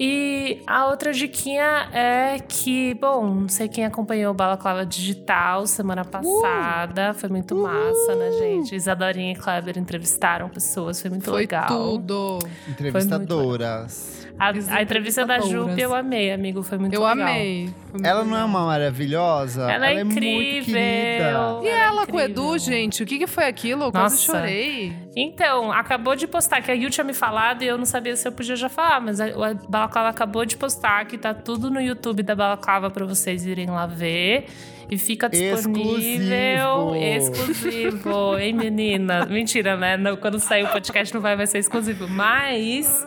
E 0.00 0.62
a 0.64 0.86
outra 0.86 1.12
diquinha 1.12 1.88
é 1.92 2.38
que, 2.38 2.94
bom, 2.94 3.34
não 3.34 3.48
sei 3.48 3.68
quem 3.68 3.84
acompanhou 3.84 4.30
o 4.30 4.34
Balaclava 4.34 4.86
Digital 4.86 5.66
semana 5.66 6.04
passada. 6.04 7.10
Uh! 7.10 7.14
Foi 7.14 7.28
muito 7.28 7.56
uh! 7.56 7.62
massa, 7.62 8.14
né, 8.14 8.30
gente? 8.32 8.76
Isadorinha 8.76 9.32
e 9.32 9.34
Kleber 9.34 9.76
entrevistaram 9.76 10.48
pessoas, 10.48 11.00
foi 11.00 11.10
muito 11.10 11.24
foi 11.24 11.40
legal. 11.40 11.66
Tudo. 11.66 12.38
Entrevistadoras. 12.68 14.17
A, 14.38 14.50
a, 14.76 14.82
entrevista 14.82 15.26
da 15.26 15.40
Jupe 15.40 15.80
eu 15.80 15.92
amei, 15.92 16.32
amigo. 16.32 16.62
Foi 16.62 16.78
muito 16.78 16.94
eu 16.94 17.00
legal. 17.00 17.16
Eu 17.16 17.22
amei. 17.24 17.74
Ela 18.04 18.24
não 18.24 18.36
é 18.36 18.44
uma 18.44 18.66
maravilhosa? 18.66 19.62
Ela, 19.62 19.72
é 19.72 19.74
ela 19.74 20.00
é, 20.00 20.02
incrível. 20.02 20.34
muito 20.34 20.64
querida. 20.66 20.78
E 20.78 21.68
ela, 21.68 21.68
ela 21.68 22.02
é 22.02 22.06
com 22.06 22.16
o 22.16 22.20
Edu, 22.20 22.56
gente? 22.58 23.02
O 23.02 23.06
que, 23.06 23.18
que 23.18 23.26
foi 23.26 23.44
aquilo? 23.44 23.84
Eu 23.84 23.92
quase 23.92 24.22
chorei. 24.22 24.94
Então, 25.16 25.72
acabou 25.72 26.14
de 26.14 26.28
postar, 26.28 26.62
que 26.62 26.70
a 26.70 26.74
Yu 26.74 26.88
tinha 26.88 27.02
me 27.02 27.14
falado 27.14 27.62
e 27.62 27.66
eu 27.66 27.76
não 27.76 27.84
sabia 27.84 28.14
se 28.14 28.28
eu 28.28 28.30
podia 28.30 28.54
já 28.54 28.68
falar, 28.68 29.00
mas 29.00 29.20
a, 29.20 29.26
a 29.26 29.54
Balaclava 29.68 30.08
acabou 30.08 30.44
de 30.44 30.56
postar 30.56 31.04
que 31.06 31.18
tá 31.18 31.34
tudo 31.34 31.68
no 31.68 31.80
YouTube 31.80 32.22
da 32.22 32.36
Balaclava 32.36 32.90
pra 32.90 33.04
vocês 33.04 33.44
irem 33.44 33.66
lá 33.66 33.86
ver. 33.86 34.46
E 34.90 34.96
fica 34.96 35.28
disponível. 35.28 36.94
Exclusivo. 36.94 36.96
Exclusivo. 36.96 38.38
hein, 38.38 38.54
menina? 38.54 39.26
Mentira, 39.26 39.76
né? 39.76 39.98
quando 40.16 40.38
sair 40.38 40.64
o 40.64 40.68
podcast 40.68 41.12
não 41.12 41.20
vai, 41.20 41.36
vai 41.36 41.46
ser 41.46 41.58
exclusivo. 41.58 42.08
Mas 42.08 43.06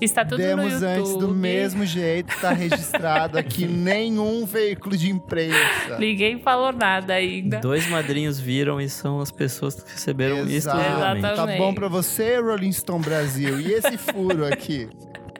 Está 0.00 0.24
tudo 0.24 0.38
Demos 0.38 0.64
no 0.64 0.70
YouTube. 0.72 0.86
antes 0.86 1.16
do 1.16 1.28
mesmo 1.28 1.84
jeito, 1.84 2.32
está 2.32 2.52
registrado 2.52 3.36
aqui 3.36 3.66
nenhum 3.68 4.46
veículo 4.46 4.96
de 4.96 5.10
imprensa. 5.10 5.98
Ninguém 5.98 6.38
falou 6.38 6.72
nada 6.72 7.14
ainda. 7.14 7.58
Dois 7.58 7.88
madrinhos 7.88 8.38
viram 8.38 8.80
e 8.80 8.88
são 8.88 9.20
as 9.20 9.32
pessoas 9.32 9.74
que 9.82 9.90
receberam 9.90 10.44
isso. 10.44 10.68
Exatamente. 10.68 11.36
Tá 11.36 11.46
bom 11.58 11.74
para 11.74 11.88
você, 11.88 12.38
Rolling 12.38 12.72
Stone 12.72 13.04
Brasil? 13.04 13.60
E 13.60 13.72
esse 13.72 13.96
furo 13.96 14.46
aqui? 14.46 14.88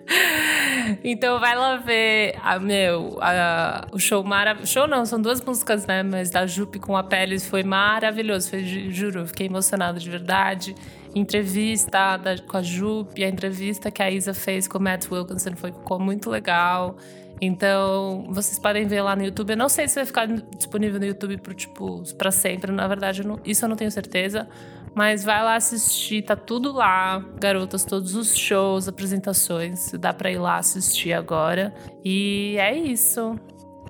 Então 1.05 1.39
vai 1.39 1.55
lá 1.55 1.77
ver 1.77 2.35
a, 2.43 2.59
meu, 2.59 3.19
a, 3.21 3.87
o 3.93 3.99
show 3.99 4.25
maravilhoso. 4.25 4.73
Show 4.73 4.87
não, 4.87 5.05
são 5.05 5.21
duas 5.21 5.41
músicas, 5.43 5.87
né? 5.87 6.03
Mas 6.03 6.31
da 6.31 6.47
Jupe 6.47 6.79
com 6.79 6.97
a 6.97 7.05
Peles 7.05 7.47
foi 7.47 7.63
maravilhoso. 7.63 8.49
Foi, 8.49 8.65
juro, 8.65 9.27
fiquei 9.27 9.47
emocionada 9.47 9.99
de 9.99 10.09
verdade 10.09 10.75
entrevista 11.15 12.17
da, 12.17 12.39
com 12.39 12.57
a 12.57 12.63
Jupe, 12.63 13.25
a 13.25 13.29
entrevista 13.29 13.91
que 13.91 14.03
a 14.03 14.11
Isa 14.11 14.35
fez 14.35 14.69
com 14.69 14.79
o 14.79 14.81
Matt 14.81 15.11
Wilkinson 15.11 15.57
foi, 15.57 15.73
ficou 15.73 15.99
muito 15.99 16.31
legal. 16.31 16.97
Então, 17.41 18.27
vocês 18.31 18.59
podem 18.59 18.87
ver 18.87 19.03
lá 19.03 19.15
no 19.15 19.25
YouTube. 19.25 19.51
Eu 19.51 19.57
não 19.57 19.69
sei 19.69 19.87
se 19.87 19.95
vai 19.95 20.05
ficar 20.05 20.27
disponível 20.27 20.99
no 20.99 21.07
YouTube 21.07 21.39
por, 21.39 21.55
tipo, 21.55 22.03
para 22.17 22.31
sempre. 22.31 22.73
Na 22.73 22.89
verdade, 22.89 23.23
eu 23.23 23.29
não, 23.29 23.41
isso 23.45 23.65
eu 23.65 23.69
não 23.69 23.77
tenho 23.77 23.91
certeza. 23.91 24.49
Mas 24.95 25.23
vai 25.23 25.43
lá 25.45 25.55
assistir, 25.55 26.23
tá 26.23 26.35
tudo 26.35 26.73
lá. 26.73 27.25
Garotas, 27.39 27.85
todos 27.85 28.17
os 28.17 28.37
shows, 28.37 28.89
apresentações. 28.89 29.93
Dá 29.93 30.13
pra 30.13 30.33
ir 30.33 30.39
lá 30.39 30.57
assistir 30.57 31.13
agora. 31.13 31.73
E 32.05 32.57
é 32.59 32.77
isso. 32.77 33.39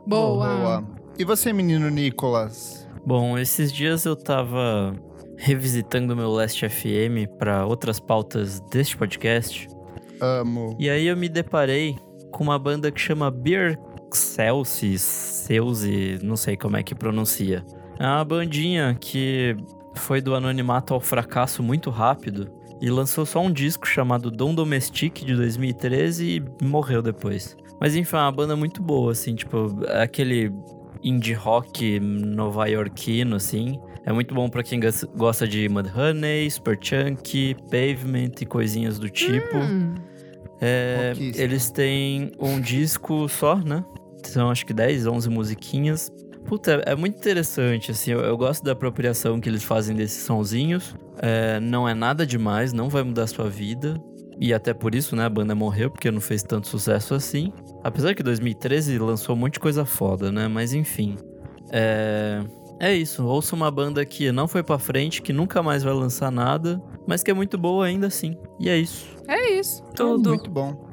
Boa. 0.07 0.57
Boa. 0.57 0.85
E 1.19 1.25
você, 1.25 1.53
menino 1.53 1.89
Nicolas? 1.89 2.87
Bom, 3.07 3.39
esses 3.39 3.73
dias 3.73 4.05
eu 4.05 4.15
tava 4.15 4.95
revisitando 5.39 6.17
meu 6.17 6.31
Last 6.31 6.69
FM 6.69 7.31
para 7.39 7.65
outras 7.65 8.01
pautas 8.01 8.61
deste 8.71 8.97
podcast. 8.97 9.69
Amo. 10.21 10.77
E 10.79 10.91
aí 10.91 11.07
eu 11.07 11.17
me 11.17 11.29
deparei 11.29 11.97
com 12.33 12.45
uma 12.45 12.59
banda 12.59 12.91
que 12.91 13.01
chama 13.01 13.31
Beer 13.31 13.79
Celsius, 14.13 15.01
Celsi, 15.01 16.19
não 16.23 16.37
sei 16.37 16.57
como 16.57 16.77
é 16.77 16.83
que 16.83 16.95
pronuncia. 16.95 17.65
É 17.99 18.05
uma 18.05 18.25
bandinha 18.25 18.97
que 19.01 19.57
foi 19.95 20.21
do 20.21 20.35
anonimato 20.35 20.93
ao 20.93 21.01
fracasso 21.01 21.63
muito 21.63 21.89
rápido 21.89 22.51
e 22.81 22.91
lançou 22.91 23.25
só 23.25 23.41
um 23.41 23.51
disco 23.51 23.87
chamado 23.87 24.31
Dom 24.31 24.55
Domestique 24.55 25.25
de 25.25 25.35
2013 25.35 26.37
e 26.61 26.65
morreu 26.65 27.03
depois. 27.03 27.57
Mas 27.81 27.95
enfim, 27.95 28.17
é 28.17 28.21
uma 28.21 28.33
banda 28.33 28.57
muito 28.57 28.83
boa, 28.83 29.13
assim, 29.13 29.35
tipo, 29.35 29.85
é 29.87 30.03
aquele 30.03 30.53
indie 31.03 31.33
rock 31.33 32.01
nova-iorquino, 32.01 33.37
assim. 33.37 33.79
É 34.09 34.13
muito 34.13 34.35
bom 34.35 34.49
para 34.49 34.63
quem 34.63 34.81
gosta 35.15 35.47
de 35.47 35.69
Mudhoney, 35.69 36.51
Superchunk, 36.51 37.55
Pavement 37.71 38.33
e 38.41 38.47
coisinhas 38.47 38.99
do 38.99 39.11
tipo. 39.11 39.59
Hum. 39.59 39.97
É, 40.63 41.13
eles 41.35 41.71
têm 41.71 42.33
um 42.41 42.59
disco 42.59 43.29
só, 43.29 43.57
né? 43.57 43.85
São 44.25 44.51
acho 44.51 44.65
que 44.65 44.73
10, 44.73 45.07
11 45.07 45.29
musiquinhas. 45.29 46.11
Puta, 46.47 46.83
é 46.87 46.97
muito 46.97 47.19
interessante, 47.19 47.91
assim. 47.91 48.13
Eu, 48.13 48.21
eu 48.21 48.35
gosto 48.35 48.65
da 48.65 48.73
apropriação 48.73 49.39
que 49.39 49.47
eles 49.47 49.63
fazem 49.63 49.95
desses 49.95 50.25
sonzinhos. 50.25 50.97
É, 51.19 51.61
não 51.61 51.87
é 51.87 51.93
nada 51.93 52.27
demais, 52.27 52.73
não 52.73 52.89
vai 52.89 53.03
mudar 53.03 53.27
sua 53.27 53.51
vida. 53.51 54.01
E 54.41 54.55
até 54.55 54.73
por 54.73 54.95
isso, 54.95 55.15
né, 55.15 55.27
a 55.27 55.29
banda 55.29 55.55
morreu, 55.55 55.91
porque 55.91 56.11
não 56.11 56.23
fez 56.23 56.43
tanto 56.43 56.67
sucesso 56.67 57.13
assim. 57.13 57.53
Apesar 57.85 58.15
que 58.15 58.23
2013 58.23 58.99
lançou 58.99 59.37
um 59.37 59.39
monte 59.39 59.55
de 59.55 59.61
coisa 59.61 59.85
foda, 59.85 60.33
né? 60.33 60.49
Mas 60.49 60.73
enfim. 60.73 61.15
É. 61.71 62.43
É 62.81 62.95
isso, 62.95 63.25
ouça 63.27 63.57
uma 63.57 63.71
banda 63.71 64.05
que 64.05 64.31
não 64.31 64.47
foi 64.47 64.63
pra 64.63 64.79
frente, 64.79 65.21
que 65.21 65.33
nunca 65.33 65.63
mais 65.63 65.83
vai 65.83 65.93
lançar 65.93 66.31
nada, 66.31 66.81
mas 67.07 67.23
que 67.23 67.31
é 67.31 67.35
muito 67.35 67.59
boa 67.59 67.87
ainda 67.87 68.07
assim. 68.07 68.37
E 68.59 68.69
é 68.69 68.79
isso. 68.79 69.09
É 69.27 69.53
isso. 69.53 69.83
Tudo. 69.95 70.31
Muito 70.31 70.51
bom. 70.51 70.89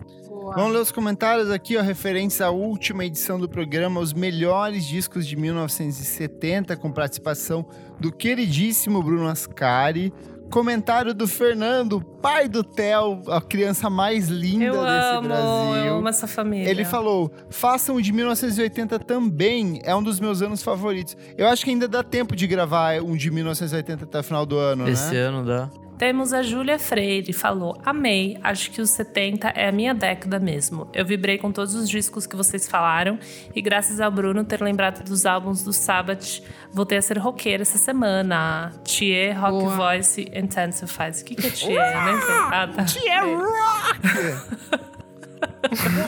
Vamos 0.53 0.73
ler 0.73 0.79
os 0.79 0.91
comentários 0.91 1.49
aqui, 1.49 1.75
ó, 1.75 1.81
referência 1.81 2.45
à 2.45 2.49
última 2.51 3.03
edição 3.03 3.39
do 3.39 3.49
programa, 3.49 3.99
os 3.99 4.13
melhores 4.13 4.85
discos 4.85 5.25
de 5.25 5.35
1970, 5.35 6.77
com 6.77 6.91
participação 6.91 7.65
do 7.99 8.11
queridíssimo 8.11 9.01
Bruno 9.01 9.27
Ascari. 9.27 10.13
Comentário 10.49 11.13
do 11.13 11.27
Fernando, 11.27 12.01
pai 12.21 12.47
do 12.47 12.63
Theo, 12.63 13.21
a 13.27 13.41
criança 13.41 13.89
mais 13.89 14.27
linda 14.29 14.65
eu 14.65 14.73
desse 14.73 14.85
amo, 14.85 15.27
Brasil. 15.27 15.85
Eu 15.85 15.97
amo 15.97 16.07
essa 16.07 16.27
família. 16.27 16.69
Ele 16.69 16.85
falou: 16.85 17.31
façam 17.49 17.95
o 17.95 18.01
de 18.01 18.11
1980 18.13 18.99
também, 18.99 19.81
é 19.83 19.95
um 19.95 20.01
dos 20.03 20.19
meus 20.19 20.41
anos 20.41 20.63
favoritos. 20.63 21.17
Eu 21.37 21.47
acho 21.47 21.63
que 21.65 21.71
ainda 21.71 21.87
dá 21.87 22.03
tempo 22.03 22.35
de 22.35 22.47
gravar 22.47 23.01
um 23.01 23.15
de 23.17 23.29
1980 23.31 24.05
até 24.05 24.19
o 24.19 24.23
final 24.23 24.45
do 24.45 24.57
ano, 24.57 24.87
Esse 24.87 25.13
né? 25.13 25.19
ano 25.19 25.43
dá. 25.45 25.69
Temos 25.97 26.33
a 26.33 26.43
Júlia 26.43 26.77
Freire, 26.77 27.31
falou: 27.31 27.79
Amei, 27.85 28.37
acho 28.43 28.69
que 28.71 28.81
os 28.81 28.89
70 28.89 29.49
é 29.49 29.69
a 29.69 29.71
minha 29.71 29.93
década 29.93 30.39
mesmo. 30.39 30.89
Eu 30.93 31.05
vibrei 31.05 31.37
com 31.37 31.51
todos 31.51 31.73
os 31.73 31.89
discos 31.89 32.27
que 32.27 32.35
vocês 32.35 32.67
falaram 32.67 33.17
e, 33.55 33.61
graças 33.61 33.99
ao 34.01 34.11
Bruno 34.11 34.43
ter 34.43 34.61
lembrado 34.61 35.03
dos 35.03 35.25
álbuns 35.25 35.63
do 35.63 35.71
Sabbath, 35.71 36.41
voltei 36.71 36.97
a 36.97 37.01
ser 37.01 37.17
roqueira 37.17 37.61
essa 37.61 37.77
semana. 37.77 38.73
Thier 38.83 39.39
Rock 39.39 39.51
Boa. 39.51 39.75
Voice 39.75 40.29
Intensifies. 40.33 41.21
O 41.21 41.25
que, 41.25 41.35
que 41.35 41.47
é 41.47 41.49
Thier? 41.49 42.05
Nem 42.05 42.21
sei. 42.21 42.35
Ah, 42.35 42.69
tá. 42.75 42.85
Tia 42.85 43.21
Rock! 43.21 44.65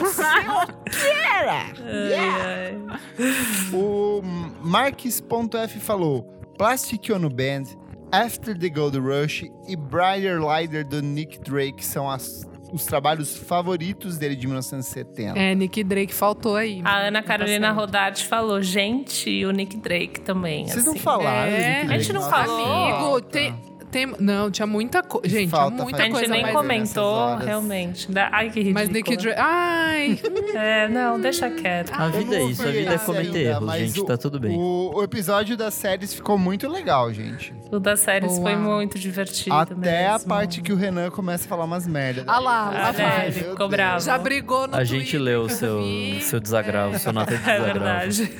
Você 0.00 0.22
roqueira! 0.46 1.64
Ai. 2.18 2.78
O 3.72 4.20
Marques.f 4.62 5.80
falou: 5.80 6.22
Plastic 6.56 7.10
Ono 7.10 7.28
Band, 7.30 7.64
After 8.12 8.56
the 8.58 8.68
Gold 8.68 8.98
Rush 8.98 9.44
e 9.66 9.76
Brighter 9.76 10.40
Lighter 10.42 10.86
do 10.86 11.02
Nick 11.02 11.38
Drake 11.40 11.84
são 11.84 12.08
as- 12.10 12.46
os 12.72 12.84
trabalhos 12.84 13.36
favoritos 13.36 14.18
dele 14.18 14.34
de 14.36 14.46
1970. 14.46 15.38
É, 15.38 15.54
Nick 15.54 15.82
Drake 15.84 16.12
faltou 16.14 16.56
aí. 16.56 16.80
A 16.84 16.98
Ana 17.08 17.22
Carolina 17.22 17.68
Tá 17.68 17.74
certo. 17.74 17.80
Rodarte 17.80 18.26
falou: 18.26 18.62
Gente, 18.62 19.28
e 19.30 19.44
o 19.46 19.50
Nick 19.50 19.76
Drake 19.76 20.20
também. 20.20 20.66
Vocês 20.66 20.84
não 20.84 20.92
assim. 20.92 21.02
falaram? 21.02 21.50
É, 21.50 21.50
do 21.50 21.80
Nick 21.82 21.94
a 21.94 21.98
gente 21.98 22.12
Drake? 22.12 22.12
não 22.12 22.20
Nossa, 22.20 22.44
falou. 22.44 22.66
Amigo, 23.16 23.20
tem, 23.22 23.54
tem. 23.88 24.06
Não, 24.18 24.50
tinha 24.50 24.66
muita 24.66 25.02
coisa. 25.02 25.28
Gente, 25.28 25.50
falta 25.50 25.72
tinha 25.72 25.84
muita 25.84 25.98
A 25.98 26.04
gente 26.04 26.12
coisa 26.12 26.28
nem 26.32 26.42
mais. 26.42 26.54
comentou, 26.54 27.14
nessas 27.16 27.32
horas. 27.32 27.46
realmente. 27.46 28.12
Da- 28.12 28.28
Ai, 28.32 28.50
que 28.50 28.60
ridículo. 28.60 28.74
Mas 28.74 28.88
Nick 28.88 29.16
Dre. 29.16 29.34
Ai! 29.36 30.20
É, 30.54 30.88
não, 30.88 31.20
deixa 31.20 31.50
quieto. 31.50 31.92
A 31.92 32.08
vida 32.08 32.36
é 32.36 32.42
isso, 32.44 32.62
a 32.62 32.70
vida 32.70 32.94
é 32.94 32.98
cometer 32.98 33.38
erros, 33.46 33.72
gente, 33.74 34.00
o- 34.00 34.04
tá 34.04 34.16
tudo 34.16 34.40
bem. 34.40 34.56
O, 34.56 34.92
o 34.96 35.02
episódio 35.02 35.56
das 35.56 35.74
séries 35.74 36.12
ficou 36.14 36.36
muito 36.38 36.68
legal, 36.68 37.12
gente. 37.12 37.54
O 37.70 37.78
das 37.78 38.00
séries 38.00 38.32
Boa. 38.32 38.42
foi 38.42 38.56
muito 38.56 38.98
divertido 38.98 39.54
Até 39.54 40.06
a 40.08 40.12
mesmo. 40.14 40.28
parte 40.28 40.60
que 40.62 40.72
o 40.72 40.76
Renan 40.76 41.10
começa 41.10 41.44
a 41.44 41.48
falar 41.48 41.64
umas 41.64 41.86
merdas. 41.86 42.24
Ah 42.26 42.38
lá, 42.38 42.72
Ah, 42.88 42.92
vai. 42.92 43.26
ele 43.28 43.40
Meu 43.40 43.50
ficou 43.50 43.68
bravo. 43.68 44.04
Já 44.04 44.16
brigou 44.18 44.66
no 44.66 44.76
A 44.76 44.84
gente 44.84 45.00
Twitter, 45.02 45.20
leu 45.20 45.42
o 45.42 45.48
seu, 45.50 45.82
seu 46.22 46.40
desagravo, 46.40 46.98
sua 46.98 47.12
nota 47.12 47.36
de 47.36 47.48
É 47.48 47.58
desagravo. 47.58 47.72
verdade. 48.10 48.32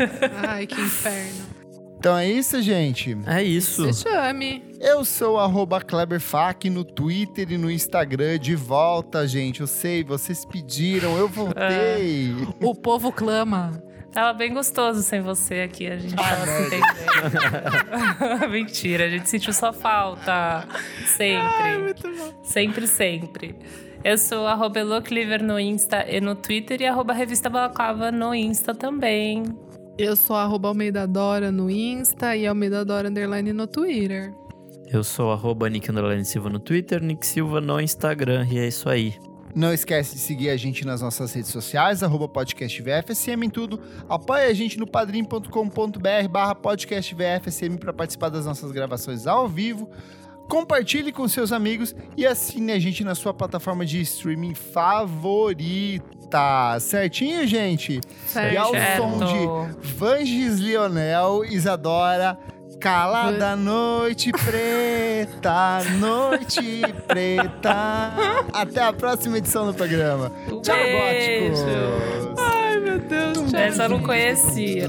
Ai, 0.47 0.67
que 0.67 0.81
inferno. 0.81 1.58
Então 1.99 2.17
é 2.17 2.31
isso, 2.31 2.63
gente. 2.63 3.19
É 3.27 3.43
isso. 3.43 3.93
Se 3.93 4.05
chame. 4.09 4.63
Eu 4.81 5.05
sou 5.05 5.37
arroba 5.37 5.81
KleberFac 5.81 6.71
no 6.71 6.85
Twitter 6.85 7.51
e 7.51 7.59
no 7.59 7.69
Instagram. 7.69 8.39
De 8.39 8.55
volta, 8.55 9.27
gente. 9.27 9.61
Eu 9.61 9.67
sei, 9.67 10.05
vocês 10.05 10.45
pediram, 10.45 11.17
eu 11.19 11.29
voltei. 11.29 12.33
O 12.61 12.73
povo 12.75 13.11
clama. 13.11 13.83
Tava 14.13 14.33
bem 14.33 14.55
gostoso 14.55 15.03
sem 15.03 15.21
você 15.21 15.61
aqui, 15.61 15.87
a 15.87 15.99
gente 15.99 16.15
tava 16.15 16.47
se 16.47 16.63
entendendo. 16.67 18.49
Mentira, 18.51 19.05
a 19.05 19.09
gente 19.09 19.29
sentiu 19.29 19.53
sua 19.53 19.73
falta. 19.73 20.67
Sempre. 21.05 21.95
Sempre, 22.43 22.87
sempre. 22.87 23.57
Eu 24.03 24.17
sou 24.17 24.47
arroba 24.47 24.79
Elocliver 24.79 25.43
no 25.43 25.59
Insta 25.59 26.07
e 26.09 26.21
no 26.21 26.35
Twitter 26.37 26.81
e 26.81 26.87
arroba 26.87 27.13
Revista 27.13 27.51
Balaclava 27.51 28.11
no 28.13 28.33
Insta 28.35 28.75
também. 28.75 29.43
Eu 29.99 30.15
sou 30.15 30.37
arroba 30.37 30.69
Almeida 30.69 31.09
Dora 31.09 31.51
no 31.51 31.69
Insta 31.69 32.37
e 32.37 32.47
Almeida 32.47 32.85
Dora 32.85 33.09
Underline 33.09 33.53
no 33.53 33.67
Twitter. 33.67 34.33
Eu 34.87 35.03
sou 35.03 35.33
arroba 35.33 35.69
Nick 35.69 35.91
Underline 35.91 36.25
Silva 36.25 36.49
no 36.49 36.61
Twitter, 36.61 37.03
Nick 37.03 37.27
Silva 37.27 37.61
no 37.61 37.81
Instagram, 37.81 38.47
e 38.49 38.61
é 38.61 38.69
isso 38.69 38.89
aí. 38.89 39.19
Não 39.57 39.75
esquece 39.75 40.15
de 40.15 40.21
seguir 40.21 40.51
a 40.51 40.57
gente 40.57 40.87
nas 40.87 41.03
nossas 41.03 41.33
redes 41.33 41.51
sociais, 41.51 42.05
arroba 42.05 42.29
podcast 42.29 42.81
VFSM 42.81 43.43
em 43.43 43.51
tudo. 43.51 43.81
Apoie 44.09 44.45
a 44.45 44.55
gente 44.55 44.79
no 44.79 44.87
padrim.com.br 44.87 46.29
barra 46.31 46.55
podcast 46.55 47.13
VFSM 47.13 47.77
para 47.77 47.93
participar 47.93 48.29
das 48.29 48.47
nossas 48.47 48.71
gravações 48.71 49.27
ao 49.27 49.49
vivo. 49.49 49.91
Compartilhe 50.49 51.11
com 51.11 51.27
seus 51.27 51.51
amigos 51.51 51.93
e 52.17 52.25
assine 52.25 52.71
a 52.71 52.79
gente 52.79 53.03
na 53.03 53.17
sua 53.17 53.35
plataforma 53.35 53.85
de 53.85 54.01
streaming 54.01 54.55
favorita. 54.55 56.18
Certinho, 56.81 57.47
gente? 57.47 58.01
Certo. 58.27 58.53
E 58.53 58.57
ao 58.57 58.73
som 58.97 59.19
de 59.19 59.89
Vanges 59.95 60.59
Lionel, 60.59 61.45
Isadora, 61.45 62.39
Calada 62.81 63.57
Noite 63.57 64.31
Preta, 64.33 65.81
Noite 65.99 66.83
Preta. 67.07 68.13
Até 68.53 68.83
a 68.83 68.93
próxima 68.93 69.39
edição 69.39 69.67
do 69.67 69.75
programa. 69.75 70.31
Tchau, 70.63 70.77
beijo. 70.77 71.65
góticos. 71.65 72.39
Ai, 72.39 72.81
meu 72.81 72.99
Deus. 72.99 73.55
Essa 73.55 73.85
eu 73.85 73.89
não 73.89 74.03
conhecia. 74.03 74.89